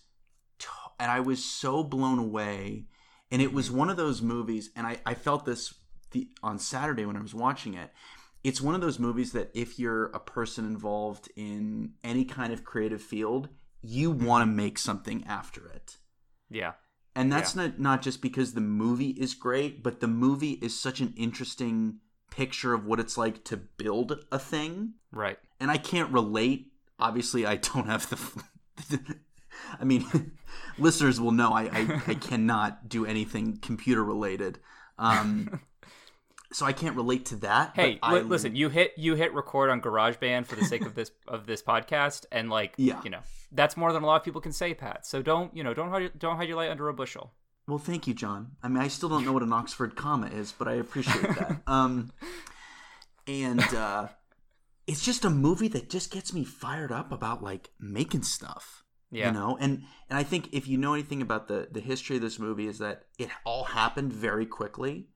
to- 0.59 0.68
and 1.00 1.11
I 1.11 1.21
was 1.21 1.42
so 1.44 1.83
blown 1.83 2.18
away. 2.18 2.87
And 3.30 3.40
it 3.42 3.52
was 3.54 3.71
one 3.71 3.88
of 3.90 3.97
those 3.97 4.21
movies, 4.23 4.71
and 4.76 4.87
I, 4.87 4.99
I 5.06 5.14
felt 5.14 5.44
this 5.47 5.75
the, 6.12 6.28
on 6.42 6.59
Saturday 6.59 7.04
when 7.06 7.16
I 7.16 7.23
was 7.23 7.35
watching 7.35 7.75
it. 7.75 7.90
It's 8.44 8.61
one 8.61 8.75
of 8.75 8.83
those 8.83 8.99
movies 8.99 9.33
that 9.33 9.50
if 9.54 9.78
you're 9.78 10.06
a 10.09 10.21
person 10.21 10.66
involved 10.66 11.30
in 11.35 11.94
any 12.04 12.26
kind 12.26 12.52
of 12.52 12.62
creative 12.64 13.00
field, 13.02 13.49
you 13.80 14.11
want 14.11 14.42
to 14.42 14.47
make 14.47 14.78
something 14.78 15.25
after 15.26 15.66
it. 15.68 15.97
Yeah. 16.50 16.75
And 17.16 17.33
that's 17.33 17.54
not 17.54 17.78
not 17.78 18.02
just 18.02 18.21
because 18.21 18.54
the 18.54 18.61
movie 18.61 19.11
is 19.11 19.35
great, 19.35 19.83
but 19.83 20.00
the 20.00 20.09
movie 20.09 20.52
is 20.62 20.78
such 20.78 21.00
an 21.00 21.14
interesting 21.16 21.99
picture 22.30 22.75
of 22.75 22.85
what 22.85 22.99
it's 22.99 23.16
like 23.16 23.44
to 23.44 23.56
build 23.56 24.25
a 24.33 24.38
thing 24.40 24.94
Right. 25.12 25.38
and 25.61 25.71
I 25.71 25.76
can't 25.76 26.12
relate. 26.12 26.73
Obviously, 26.99 27.47
I 27.47 27.56
don't 27.56 27.87
have 27.87 28.09
the. 28.11 28.99
I 29.80 29.85
mean, 29.85 30.33
listeners 30.78 31.21
will 31.21 31.30
know 31.30 31.52
I, 31.52 31.62
I, 31.64 32.02
I 32.09 32.14
cannot 32.21 32.88
do 32.88 33.06
anything 33.06 33.59
computer 33.59 34.02
related. 34.02 34.59
Um, 34.99 35.61
so 36.54 36.64
I 36.64 36.73
can't 36.73 36.96
relate 36.96 37.26
to 37.26 37.37
that. 37.37 37.73
Hey, 37.75 37.99
li- 38.11 38.20
listen. 38.23 38.54
You 38.56 38.68
hit 38.68 38.92
you 38.96 39.14
hit 39.16 39.34
record 39.34 39.70
on 39.70 39.80
GarageBand 39.80 40.46
for 40.46 40.56
the 40.56 40.64
sake 40.64 40.87
of 40.87 40.94
this 40.94 41.11
of 41.28 41.46
this 41.46 41.62
podcast, 41.62 42.25
and 42.32 42.49
like, 42.49 42.75
Yeah. 42.76 43.00
you 43.04 43.11
know, 43.11 43.20
that's 43.52 43.76
more 43.76 43.92
than 43.92 44.02
a 44.02 44.06
lot 44.06 44.16
of 44.16 44.25
people 44.25 44.40
can 44.40 44.52
say, 44.52 44.73
Pat. 44.75 45.06
So 45.06 45.20
don't 45.23 45.54
you 45.56 45.62
know? 45.64 45.75
Don't 45.75 45.90
hide 45.90 46.02
your, 46.02 46.11
don't 46.16 46.37
hide 46.37 46.49
your 46.49 46.56
light 46.56 46.70
under 46.70 46.88
a 46.88 46.94
bushel. 46.94 47.32
Well, 47.66 47.78
thank 47.78 48.06
you, 48.06 48.14
John. 48.14 48.52
I 48.62 48.68
mean, 48.68 48.82
I 48.82 48.88
still 48.88 49.08
don't 49.08 49.25
know 49.25 49.32
what 49.32 49.42
an 49.42 49.52
Oxford 49.52 49.96
comma 49.96 50.26
is, 50.28 50.52
but 50.52 50.68
I 50.68 50.75
appreciate 50.75 51.23
that. 51.23 51.62
Um, 51.66 52.12
and 53.26 53.61
uh, 53.75 54.08
it's 54.87 55.04
just 55.04 55.25
a 55.25 55.30
movie 55.30 55.68
that 55.68 55.88
just 55.88 56.11
gets 56.11 56.32
me 56.34 56.44
fired 56.44 56.92
up 56.92 57.11
about 57.12 57.42
like 57.42 57.70
making 57.80 58.23
stuff. 58.23 58.82
Yeah. 59.11 59.28
you 59.28 59.32
know 59.34 59.56
and 59.61 59.84
and 60.11 60.18
i 60.18 60.25
think 60.25 60.49
if 60.52 60.66
you 60.66 60.76
know 60.76 60.92
anything 60.94 61.23
about 61.23 61.46
the 61.46 61.68
the 61.70 61.78
history 61.78 62.16
of 62.16 62.23
this 62.23 62.40
movie 62.40 62.66
is 62.66 62.78
that 62.78 63.04
it 63.16 63.28
all 63.44 63.62
happened 63.62 64.12
very 64.12 64.44
quickly 64.44 65.06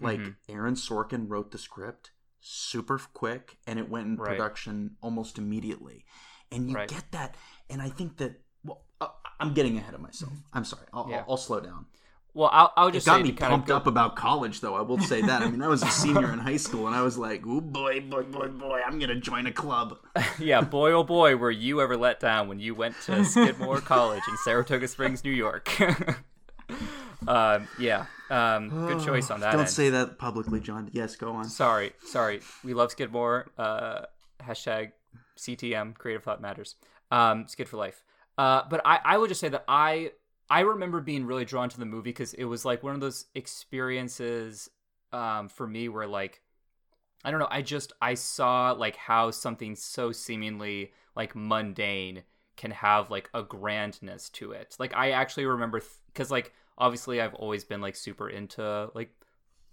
like 0.00 0.20
Mhm. 0.20 0.36
aaron 0.48 0.74
sorkin 0.74 1.28
wrote 1.28 1.50
the 1.52 1.58
script 1.58 2.10
super 2.40 2.98
quick 3.14 3.58
and 3.66 3.78
it 3.78 3.88
went 3.88 4.06
in 4.06 4.16
Right. 4.16 4.28
production 4.36 4.96
almost 5.00 5.38
immediately 5.38 6.04
and 6.52 6.68
you 6.68 6.76
Right. 6.76 6.88
get 6.88 7.10
that 7.12 7.36
and 7.70 7.80
i 7.80 7.88
think 7.88 8.16
that 8.18 8.40
well 8.64 8.82
uh, 9.00 9.08
i'm 9.40 9.54
getting 9.54 9.78
ahead 9.78 9.94
of 9.94 10.00
myself 10.00 10.32
i'm 10.52 10.64
sorry 10.64 10.86
i'll, 10.92 11.06
Yeah. 11.08 11.18
I'll, 11.20 11.32
I'll 11.32 11.36
slow 11.36 11.60
down 11.60 11.86
Well, 12.34 12.50
I'll, 12.52 12.72
I'll 12.76 12.88
it 12.88 12.92
just 12.94 13.06
got 13.06 13.18
say 13.18 13.22
me 13.22 13.32
kind 13.32 13.50
pumped 13.50 13.70
up 13.70 13.86
about 13.86 14.16
college 14.16 14.60
though 14.60 14.74
i 14.74 14.80
will 14.82 14.98
say 14.98 15.22
that 15.22 15.42
i 15.42 15.48
mean 15.48 15.62
i 15.62 15.68
was 15.68 15.82
a 15.82 15.86
senior 15.90 16.32
in 16.32 16.38
high 16.40 16.56
school 16.58 16.86
and 16.88 16.94
i 16.96 17.00
was 17.00 17.16
like 17.16 17.42
oh 17.46 17.60
boy 17.60 18.00
boy 18.00 18.24
boy 18.24 18.48
boy 18.48 18.80
i'm 18.86 18.98
gonna 18.98 19.14
join 19.14 19.46
a 19.46 19.52
club 19.52 19.98
yeah, 20.38 20.60
boy 20.60 20.90
oh 20.92 21.04
boy, 21.04 21.36
were 21.36 21.50
you 21.50 21.80
ever 21.80 21.96
let 21.96 22.18
down 22.20 22.48
when 22.48 22.58
you 22.58 22.74
went 22.74 22.94
to 23.02 23.24
Skidmore 23.24 23.80
College 23.94 24.22
in 24.28 24.36
Saratoga 24.38 24.86
Springs, 24.88 25.22
New 25.24 25.30
York? 25.32 25.68
um, 27.28 27.68
yeah, 27.78 28.06
um, 28.30 28.68
good 28.70 29.00
choice 29.04 29.30
on 29.30 29.40
that. 29.40 29.52
don't 29.52 29.60
end. 29.62 29.70
say 29.70 29.90
that 29.90 30.18
publicly 30.18 30.60
john 30.60 30.88
yes 30.92 31.16
go 31.16 31.32
on 31.32 31.48
Sorry, 31.48 31.92
sorry. 32.06 32.40
We 32.62 32.74
love 32.74 32.90
Skidmore. 32.90 33.48
Uh, 33.58 34.02
hashtag 34.42 34.92
CTM 35.38 35.94
Creative 35.96 36.22
Thought 36.22 36.40
Matters. 36.40 36.76
Um, 37.10 37.46
Skid 37.48 37.68
for 37.68 37.76
life. 37.76 38.02
Uh, 38.36 38.62
but 38.68 38.80
I, 38.84 39.00
I 39.04 39.18
would 39.18 39.28
just 39.28 39.40
say 39.40 39.48
that 39.48 39.64
I 39.68 40.12
I 40.50 40.60
remember 40.60 41.00
being 41.00 41.24
really 41.26 41.44
drawn 41.44 41.68
to 41.70 41.78
the 41.78 41.86
movie 41.86 42.10
because 42.10 42.34
it 42.34 42.44
was 42.44 42.64
like 42.64 42.82
one 42.82 42.94
of 42.94 43.00
those 43.00 43.26
experiences 43.34 44.68
um, 45.12 45.48
for 45.48 45.66
me 45.66 45.88
where 45.88 46.06
like 46.06 46.42
I 47.24 47.30
don't 47.30 47.40
know 47.40 47.48
I 47.50 47.62
just 47.62 47.92
I 48.02 48.14
saw 48.14 48.72
like 48.72 48.96
how 48.96 49.30
something 49.30 49.76
so 49.76 50.12
seemingly 50.12 50.92
like 51.16 51.34
mundane 51.36 52.22
can 52.56 52.70
have 52.70 53.10
like 53.10 53.30
a 53.34 53.42
grandness 53.42 54.28
to 54.30 54.52
it. 54.52 54.76
Like 54.78 54.94
I 54.96 55.10
actually 55.12 55.46
remember 55.46 55.82
because 56.12 56.30
like 56.30 56.52
obviously 56.78 57.20
I've 57.20 57.34
always 57.34 57.64
been 57.64 57.80
like 57.80 57.96
super 57.96 58.28
into 58.28 58.90
like 58.94 59.10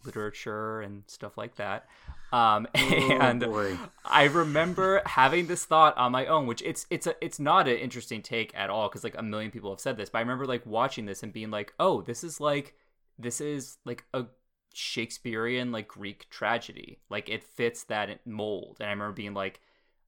literature 0.05 0.81
and 0.81 1.03
stuff 1.08 1.38
like 1.38 1.55
that. 1.55 1.88
Um, 2.31 2.67
and 2.74 3.43
Oh, 3.43 3.51
boy. 3.51 3.77
I 4.05 4.25
remember 4.25 5.01
having 5.05 5.48
this 5.48 5.65
thought 5.65 5.98
on 5.98 6.12
my 6.12 6.25
own, 6.25 6.48
which 6.48 6.62
it's 6.63 6.86
it's 6.89 7.08
a 7.08 7.15
it's 7.24 7.39
not 7.39 7.67
an 7.67 7.77
interesting 7.77 8.22
take 8.22 8.51
at 8.55 8.70
all 8.70 8.88
because 8.88 9.03
like 9.03 9.17
a 9.17 9.24
million 9.24 9.51
people 9.51 9.72
have 9.72 9.79
said 9.79 9.98
this, 9.98 10.10
but 10.10 10.20
I 10.20 10.22
remember 10.22 10.46
like 10.46 10.65
watching 10.65 11.05
this 11.05 11.24
and 11.24 11.34
being 11.34 11.51
like, 11.51 11.74
oh, 11.79 12.01
this 12.01 12.24
is 12.24 12.39
like 12.39 12.75
this 13.20 13.41
is 13.41 13.77
like 13.86 14.05
a 14.13 14.25
Shakespearean 14.74 15.72
like 15.72 15.88
Greek 15.88 16.29
tragedy, 16.29 17.00
like 17.10 17.29
it 17.29 17.43
fits 17.43 17.84
that 17.86 18.25
mold. 18.25 18.77
And 18.79 18.88
I 18.88 18.91
remember 18.91 19.13
being 19.13 19.34
like, 19.34 19.62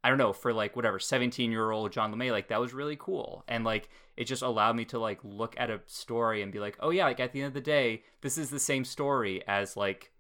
I 0.03 0.10
don't 0.10 0.17
know, 0.17 0.33
for 0.33 0.53
like 0.53 0.75
whatever 0.75 1.00
seventeen 1.00 1.51
year 1.51 1.72
old 1.72 1.91
John 1.91 2.13
LeMay, 2.13 2.31
like 2.31 2.50
that 2.50 2.60
was 2.60 2.74
really 2.74 2.98
cool, 3.00 3.43
and 3.48 3.63
like 3.63 3.89
it 4.17 4.25
just 4.25 4.41
allowed 4.41 4.75
me 4.75 4.86
to 4.86 5.00
like 5.00 5.19
look 5.24 5.55
at 5.57 5.69
a 5.69 5.81
story 5.88 6.41
and 6.41 6.51
be 6.51 6.60
like, 6.60 6.77
oh 6.79 6.89
yeah, 6.89 7.05
like 7.05 7.19
at 7.19 7.31
the 7.31 7.41
end 7.41 7.48
of 7.48 7.53
the 7.53 7.62
day, 7.62 8.03
this 8.22 8.38
is 8.38 8.50
the 8.50 8.60
same 8.60 8.86
story 8.86 9.43
as 9.48 9.77
like 9.77 10.12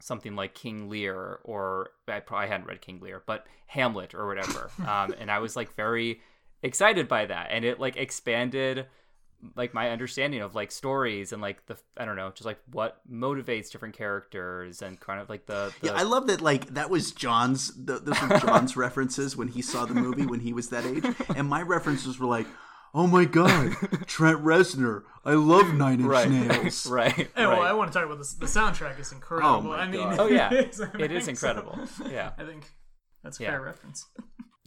something 0.00 0.34
like 0.34 0.54
King 0.54 0.88
Lear 0.88 1.40
or 1.44 1.90
I 2.08 2.20
probably 2.20 2.48
hadn't 2.48 2.66
read 2.66 2.80
King 2.80 3.00
Lear, 3.00 3.22
but 3.26 3.46
Hamlet 3.66 4.14
or 4.14 4.26
whatever. 4.26 4.70
um, 4.86 5.14
and 5.18 5.30
I 5.30 5.38
was 5.38 5.54
like 5.54 5.74
very 5.76 6.20
excited 6.62 7.06
by 7.06 7.26
that, 7.26 7.48
and 7.50 7.64
it 7.64 7.78
like 7.78 7.96
expanded 7.96 8.86
like 9.56 9.72
my 9.72 9.90
understanding 9.90 10.40
of 10.42 10.54
like 10.54 10.70
stories 10.70 11.32
and 11.32 11.40
like 11.40 11.64
the 11.66 11.78
I 11.96 12.04
don't 12.04 12.16
know, 12.16 12.30
just 12.30 12.44
like 12.44 12.58
what 12.72 13.00
motivates 13.10 13.70
different 13.70 13.96
characters 13.96 14.82
and 14.82 14.98
kind 15.00 15.20
of 15.20 15.28
like 15.28 15.46
the, 15.46 15.72
the 15.80 15.88
Yeah, 15.88 15.94
I 15.94 16.02
love 16.02 16.26
that. 16.26 16.40
Like 16.40 16.74
that 16.74 16.90
was 16.90 17.12
John's. 17.12 17.72
th 17.74 18.00
those 18.02 18.20
were 18.22 18.38
John's 18.46 18.76
references 18.76 19.36
when 19.36 19.48
he 19.48 19.62
saw 19.62 19.86
the 19.86 19.94
movie 19.94 20.26
when 20.26 20.40
he 20.40 20.52
was 20.52 20.68
that 20.70 20.84
age, 20.84 21.04
and 21.36 21.48
my 21.48 21.62
references 21.62 22.18
were 22.18 22.26
like, 22.26 22.46
"Oh 22.94 23.06
my 23.06 23.24
god, 23.24 23.72
Trent 24.06 24.42
Reznor! 24.44 25.04
I 25.24 25.34
love 25.34 25.72
Nine 25.74 26.00
Inch 26.00 26.08
right, 26.10 26.30
Nails." 26.30 26.86
right, 26.90 27.12
Hey, 27.14 27.28
right. 27.36 27.48
well, 27.48 27.62
I 27.62 27.72
want 27.72 27.92
to 27.92 27.98
talk 27.98 28.06
about 28.06 28.18
this. 28.18 28.34
The 28.34 28.46
soundtrack 28.46 28.98
is 29.00 29.10
incredible. 29.12 29.50
Oh 29.50 29.60
my 29.62 29.78
I 29.80 29.88
mean, 29.88 30.00
God. 30.00 30.20
Oh, 30.20 30.26
yeah. 30.28 30.50
it's 30.52 30.78
It 30.80 30.88
is 31.12 31.28
amazing. 31.28 31.30
incredible. 31.34 31.78
Yeah. 32.10 32.32
I 32.38 32.44
think 32.44 32.64
that's 33.22 33.38
a 33.40 33.42
Yeah. 33.44 33.50
fair 33.50 33.60
reference. 33.62 34.06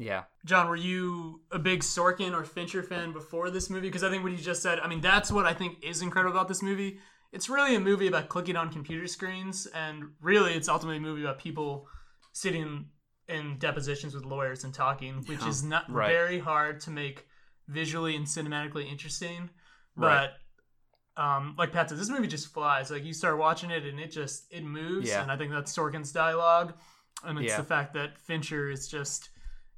Yeah, 0.04 0.24
John, 0.46 0.68
were 0.70 0.76
you 0.76 1.42
a 1.52 1.60
big 1.60 1.82
Sorkin 1.82 2.34
or 2.34 2.44
Fincher 2.44 2.84
fan 2.84 3.14
before 3.14 3.50
this 3.50 3.70
movie? 3.70 3.88
Because 3.88 4.04
I 4.04 4.10
think 4.10 4.24
what 4.24 4.32
you 4.32 4.38
just 4.38 4.62
said, 4.62 4.80
I 4.80 4.88
mean, 4.88 5.02
that's 5.02 5.32
what 5.32 5.46
I 5.46 5.54
think 5.54 5.84
is 5.84 6.02
incredible 6.02 6.36
about 6.36 6.48
this 6.48 6.62
movie. 6.62 7.00
It's 7.32 7.50
really 7.50 7.76
a 7.76 7.80
movie 7.80 8.08
about 8.08 8.30
clicking 8.30 8.56
on 8.56 8.72
computer 8.72 9.08
screens, 9.08 9.66
and 9.68 10.04
really, 10.22 10.54
it's 10.54 10.70
ultimately 10.70 10.98
a 10.98 11.02
movie 11.02 11.24
about 11.24 11.40
people 11.40 11.88
sitting 12.34 12.90
in 13.28 13.58
depositions 13.58 14.14
with 14.14 14.26
lawyers 14.26 14.64
and 14.64 14.74
talking, 14.74 15.24
which 15.26 15.40
Yeah. 15.42 15.48
is 15.48 15.64
not 15.64 15.90
Right. 15.92 16.10
very 16.10 16.40
hard 16.40 16.80
to 16.82 16.92
make 16.92 17.26
visually 17.68 18.16
and 18.16 18.26
cinematically 18.28 18.88
interesting. 18.92 19.50
Right. 19.96 20.30
But 21.16 21.22
um, 21.22 21.56
like 21.58 21.72
Pat 21.72 21.90
said, 21.90 22.00
this 22.00 22.10
movie 22.10 22.28
just 22.28 22.52
flies. 22.54 22.90
Like 22.92 23.04
you 23.04 23.14
start 23.14 23.38
watching 23.38 23.70
it, 23.72 23.86
and 23.86 24.00
it 24.00 24.12
just 24.12 24.52
it 24.52 24.64
moves, 24.64 25.10
Yeah. 25.10 25.22
and 25.22 25.32
I 25.32 25.38
think 25.38 25.52
that's 25.52 25.76
Sorkin's 25.76 26.12
dialogue, 26.12 26.74
and 27.24 27.38
it's 27.40 27.50
Yeah. 27.50 27.58
the 27.58 27.64
fact 27.64 27.94
that 27.94 28.18
Fincher 28.20 28.70
is 28.70 28.88
just 28.88 29.30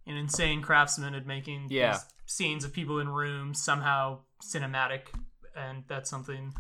an 0.08 0.18
insane 0.18 0.62
craftsman 0.62 1.16
at 1.16 1.26
making 1.26 1.68
Yeah. 1.70 1.92
these 1.94 2.06
scenes 2.26 2.64
of 2.64 2.74
people 2.74 3.00
in 3.00 3.10
rooms 3.10 3.62
somehow 3.62 4.20
cinematic, 4.44 5.08
and 5.56 5.84
that's 5.88 6.10
something 6.10 6.54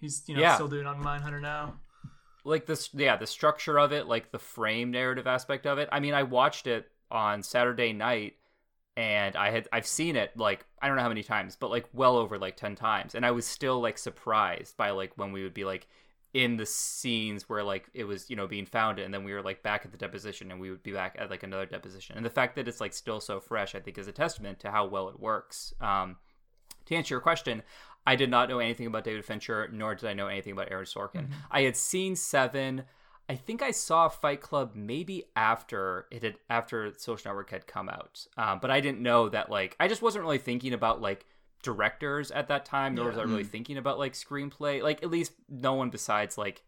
he's 0.00 0.22
you 0.26 0.34
know 0.34 0.40
Yeah. 0.40 0.54
still 0.54 0.68
doing 0.68 0.86
on 0.86 1.02
Mindhunter 1.02 1.40
now. 1.40 1.74
like 2.44 2.66
this 2.66 2.90
yeah 2.92 3.16
the 3.16 3.26
structure 3.26 3.78
of 3.78 3.92
it 3.92 4.06
like 4.08 4.32
the 4.32 4.38
frame 4.38 4.90
narrative 4.90 5.28
aspect 5.28 5.64
of 5.64 5.78
it 5.78 5.88
i 5.92 6.00
mean 6.00 6.12
i 6.12 6.24
watched 6.24 6.66
it 6.66 6.90
on 7.08 7.40
saturday 7.40 7.92
night 7.92 8.34
and 8.96 9.36
i 9.36 9.48
had 9.50 9.68
i've 9.72 9.86
seen 9.86 10.16
it 10.16 10.36
like 10.36 10.66
i 10.80 10.88
don't 10.88 10.96
know 10.96 11.02
how 11.04 11.08
many 11.08 11.22
times 11.22 11.54
but 11.54 11.70
like 11.70 11.86
well 11.92 12.16
over 12.16 12.38
like 12.40 12.56
10 12.56 12.74
times 12.74 13.14
and 13.14 13.24
i 13.24 13.30
was 13.30 13.46
still 13.46 13.80
like 13.80 13.96
surprised 13.96 14.76
by 14.76 14.90
like 14.90 15.12
when 15.16 15.30
we 15.30 15.44
would 15.44 15.54
be 15.54 15.64
like 15.64 15.86
in 16.34 16.56
the 16.56 16.64
scenes 16.64 17.48
where 17.48 17.62
like 17.62 17.88
it 17.92 18.04
was 18.04 18.30
you 18.30 18.36
know 18.36 18.46
being 18.46 18.64
founded 18.64 19.04
and 19.04 19.12
then 19.12 19.22
we 19.22 19.32
were 19.32 19.42
like 19.42 19.62
back 19.62 19.84
at 19.84 19.92
the 19.92 19.98
deposition 19.98 20.50
and 20.50 20.60
we 20.60 20.70
would 20.70 20.82
be 20.82 20.92
back 20.92 21.14
at 21.18 21.30
like 21.30 21.42
another 21.42 21.66
deposition. 21.66 22.16
And 22.16 22.24
the 22.24 22.30
fact 22.30 22.56
that 22.56 22.66
it's 22.66 22.80
like 22.80 22.94
still 22.94 23.20
so 23.20 23.38
fresh 23.40 23.74
i 23.74 23.80
think 23.80 23.98
is 23.98 24.08
a 24.08 24.12
testament 24.12 24.58
to 24.60 24.70
how 24.70 24.86
well 24.86 25.08
it 25.08 25.20
works. 25.20 25.74
Um, 25.80 26.16
to 26.86 26.96
answer 26.96 27.14
your 27.14 27.20
question 27.20 27.62
i 28.06 28.16
did 28.16 28.30
not 28.30 28.48
know 28.48 28.58
anything 28.58 28.86
about 28.86 29.04
david 29.04 29.24
fincher 29.24 29.68
nor 29.72 29.94
did 29.94 30.08
i 30.08 30.14
know 30.14 30.26
anything 30.26 30.52
about 30.52 30.70
aaron 30.70 30.86
sorkin. 30.86 31.24
Mm-hmm. 31.24 31.32
i 31.50 31.62
had 31.62 31.76
seen 31.76 32.16
seven. 32.16 32.84
I 33.28 33.36
think 33.36 33.62
i 33.62 33.70
saw 33.70 34.08
fight 34.08 34.40
club 34.40 34.72
maybe 34.74 35.24
after 35.36 36.06
it 36.10 36.22
had 36.22 36.36
after 36.48 36.92
social 36.96 37.30
network 37.30 37.50
had 37.50 37.66
come 37.66 37.88
out. 37.90 38.26
Um, 38.38 38.58
but 38.60 38.70
i 38.70 38.80
didn't 38.80 39.00
know 39.00 39.28
that 39.28 39.50
like 39.50 39.76
i 39.78 39.86
just 39.86 40.00
wasn't 40.00 40.24
really 40.24 40.38
thinking 40.38 40.72
about 40.72 41.02
like 41.02 41.26
directors 41.62 42.30
at 42.30 42.48
that 42.48 42.64
time, 42.64 42.94
nor 42.94 43.04
yeah. 43.04 43.10
was 43.10 43.18
I 43.18 43.22
really 43.22 43.44
mm. 43.44 43.48
thinking 43.48 43.76
about 43.78 43.98
like 43.98 44.12
screenplay. 44.12 44.82
Like 44.82 45.02
at 45.02 45.10
least 45.10 45.32
no 45.48 45.74
one 45.74 45.90
besides 45.90 46.36
like 46.36 46.62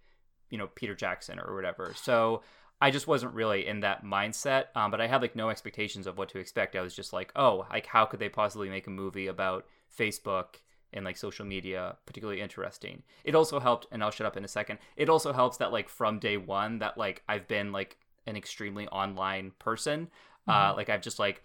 you 0.51 0.59
know 0.59 0.69
Peter 0.75 0.95
Jackson 0.95 1.39
or 1.39 1.55
whatever. 1.55 1.93
So 1.97 2.43
I 2.81 2.91
just 2.91 3.07
wasn't 3.07 3.35
really 3.35 3.67
in 3.67 3.81
that 3.81 4.05
mindset. 4.05 4.67
Um, 4.75 4.91
but 4.91 5.01
I 5.01 5.07
had 5.07 5.23
like 5.23 5.37
no 5.37 5.51
expectations 5.51 6.07
of 6.07 6.19
what 6.19 6.29
to 6.31 6.39
expect. 6.39 6.77
I 6.77 6.81
was 6.81 6.95
just 6.95 7.13
like, 7.13 7.33
oh, 7.37 7.67
like 7.71 7.87
how 7.87 8.05
could 8.05 8.21
they 8.21 8.29
possibly 8.29 8.69
make 8.69 8.87
a 8.87 8.91
movie 8.91 9.27
about 9.27 9.67
Facebook 9.97 10.57
and 10.93 11.05
like 11.05 11.17
social 11.17 11.45
media 11.45 11.97
particularly 12.07 12.41
interesting? 12.41 13.03
It 13.25 13.35
also 13.35 13.61
helped, 13.61 13.87
and 13.91 14.03
I'll 14.03 14.11
shut 14.11 14.27
up 14.27 14.37
in 14.37 14.45
a 14.45 14.49
second. 14.49 14.79
It 14.97 15.09
also 15.09 15.33
helps 15.33 15.57
that 15.59 15.73
like 15.73 15.89
from 15.89 16.19
day 16.19 16.37
one 16.37 16.79
that 16.79 16.99
like 16.99 17.23
I've 17.29 17.49
been 17.49 17.73
like 17.73 17.97
an 18.27 18.37
extremely 18.37 18.87
online 18.89 19.53
person. 19.59 20.09
Uh, 20.47 20.53
mm-hmm. 20.53 20.73
Uh, 20.73 20.77
like 20.77 20.89
I've 20.89 21.03
just 21.03 21.19
like 21.19 21.43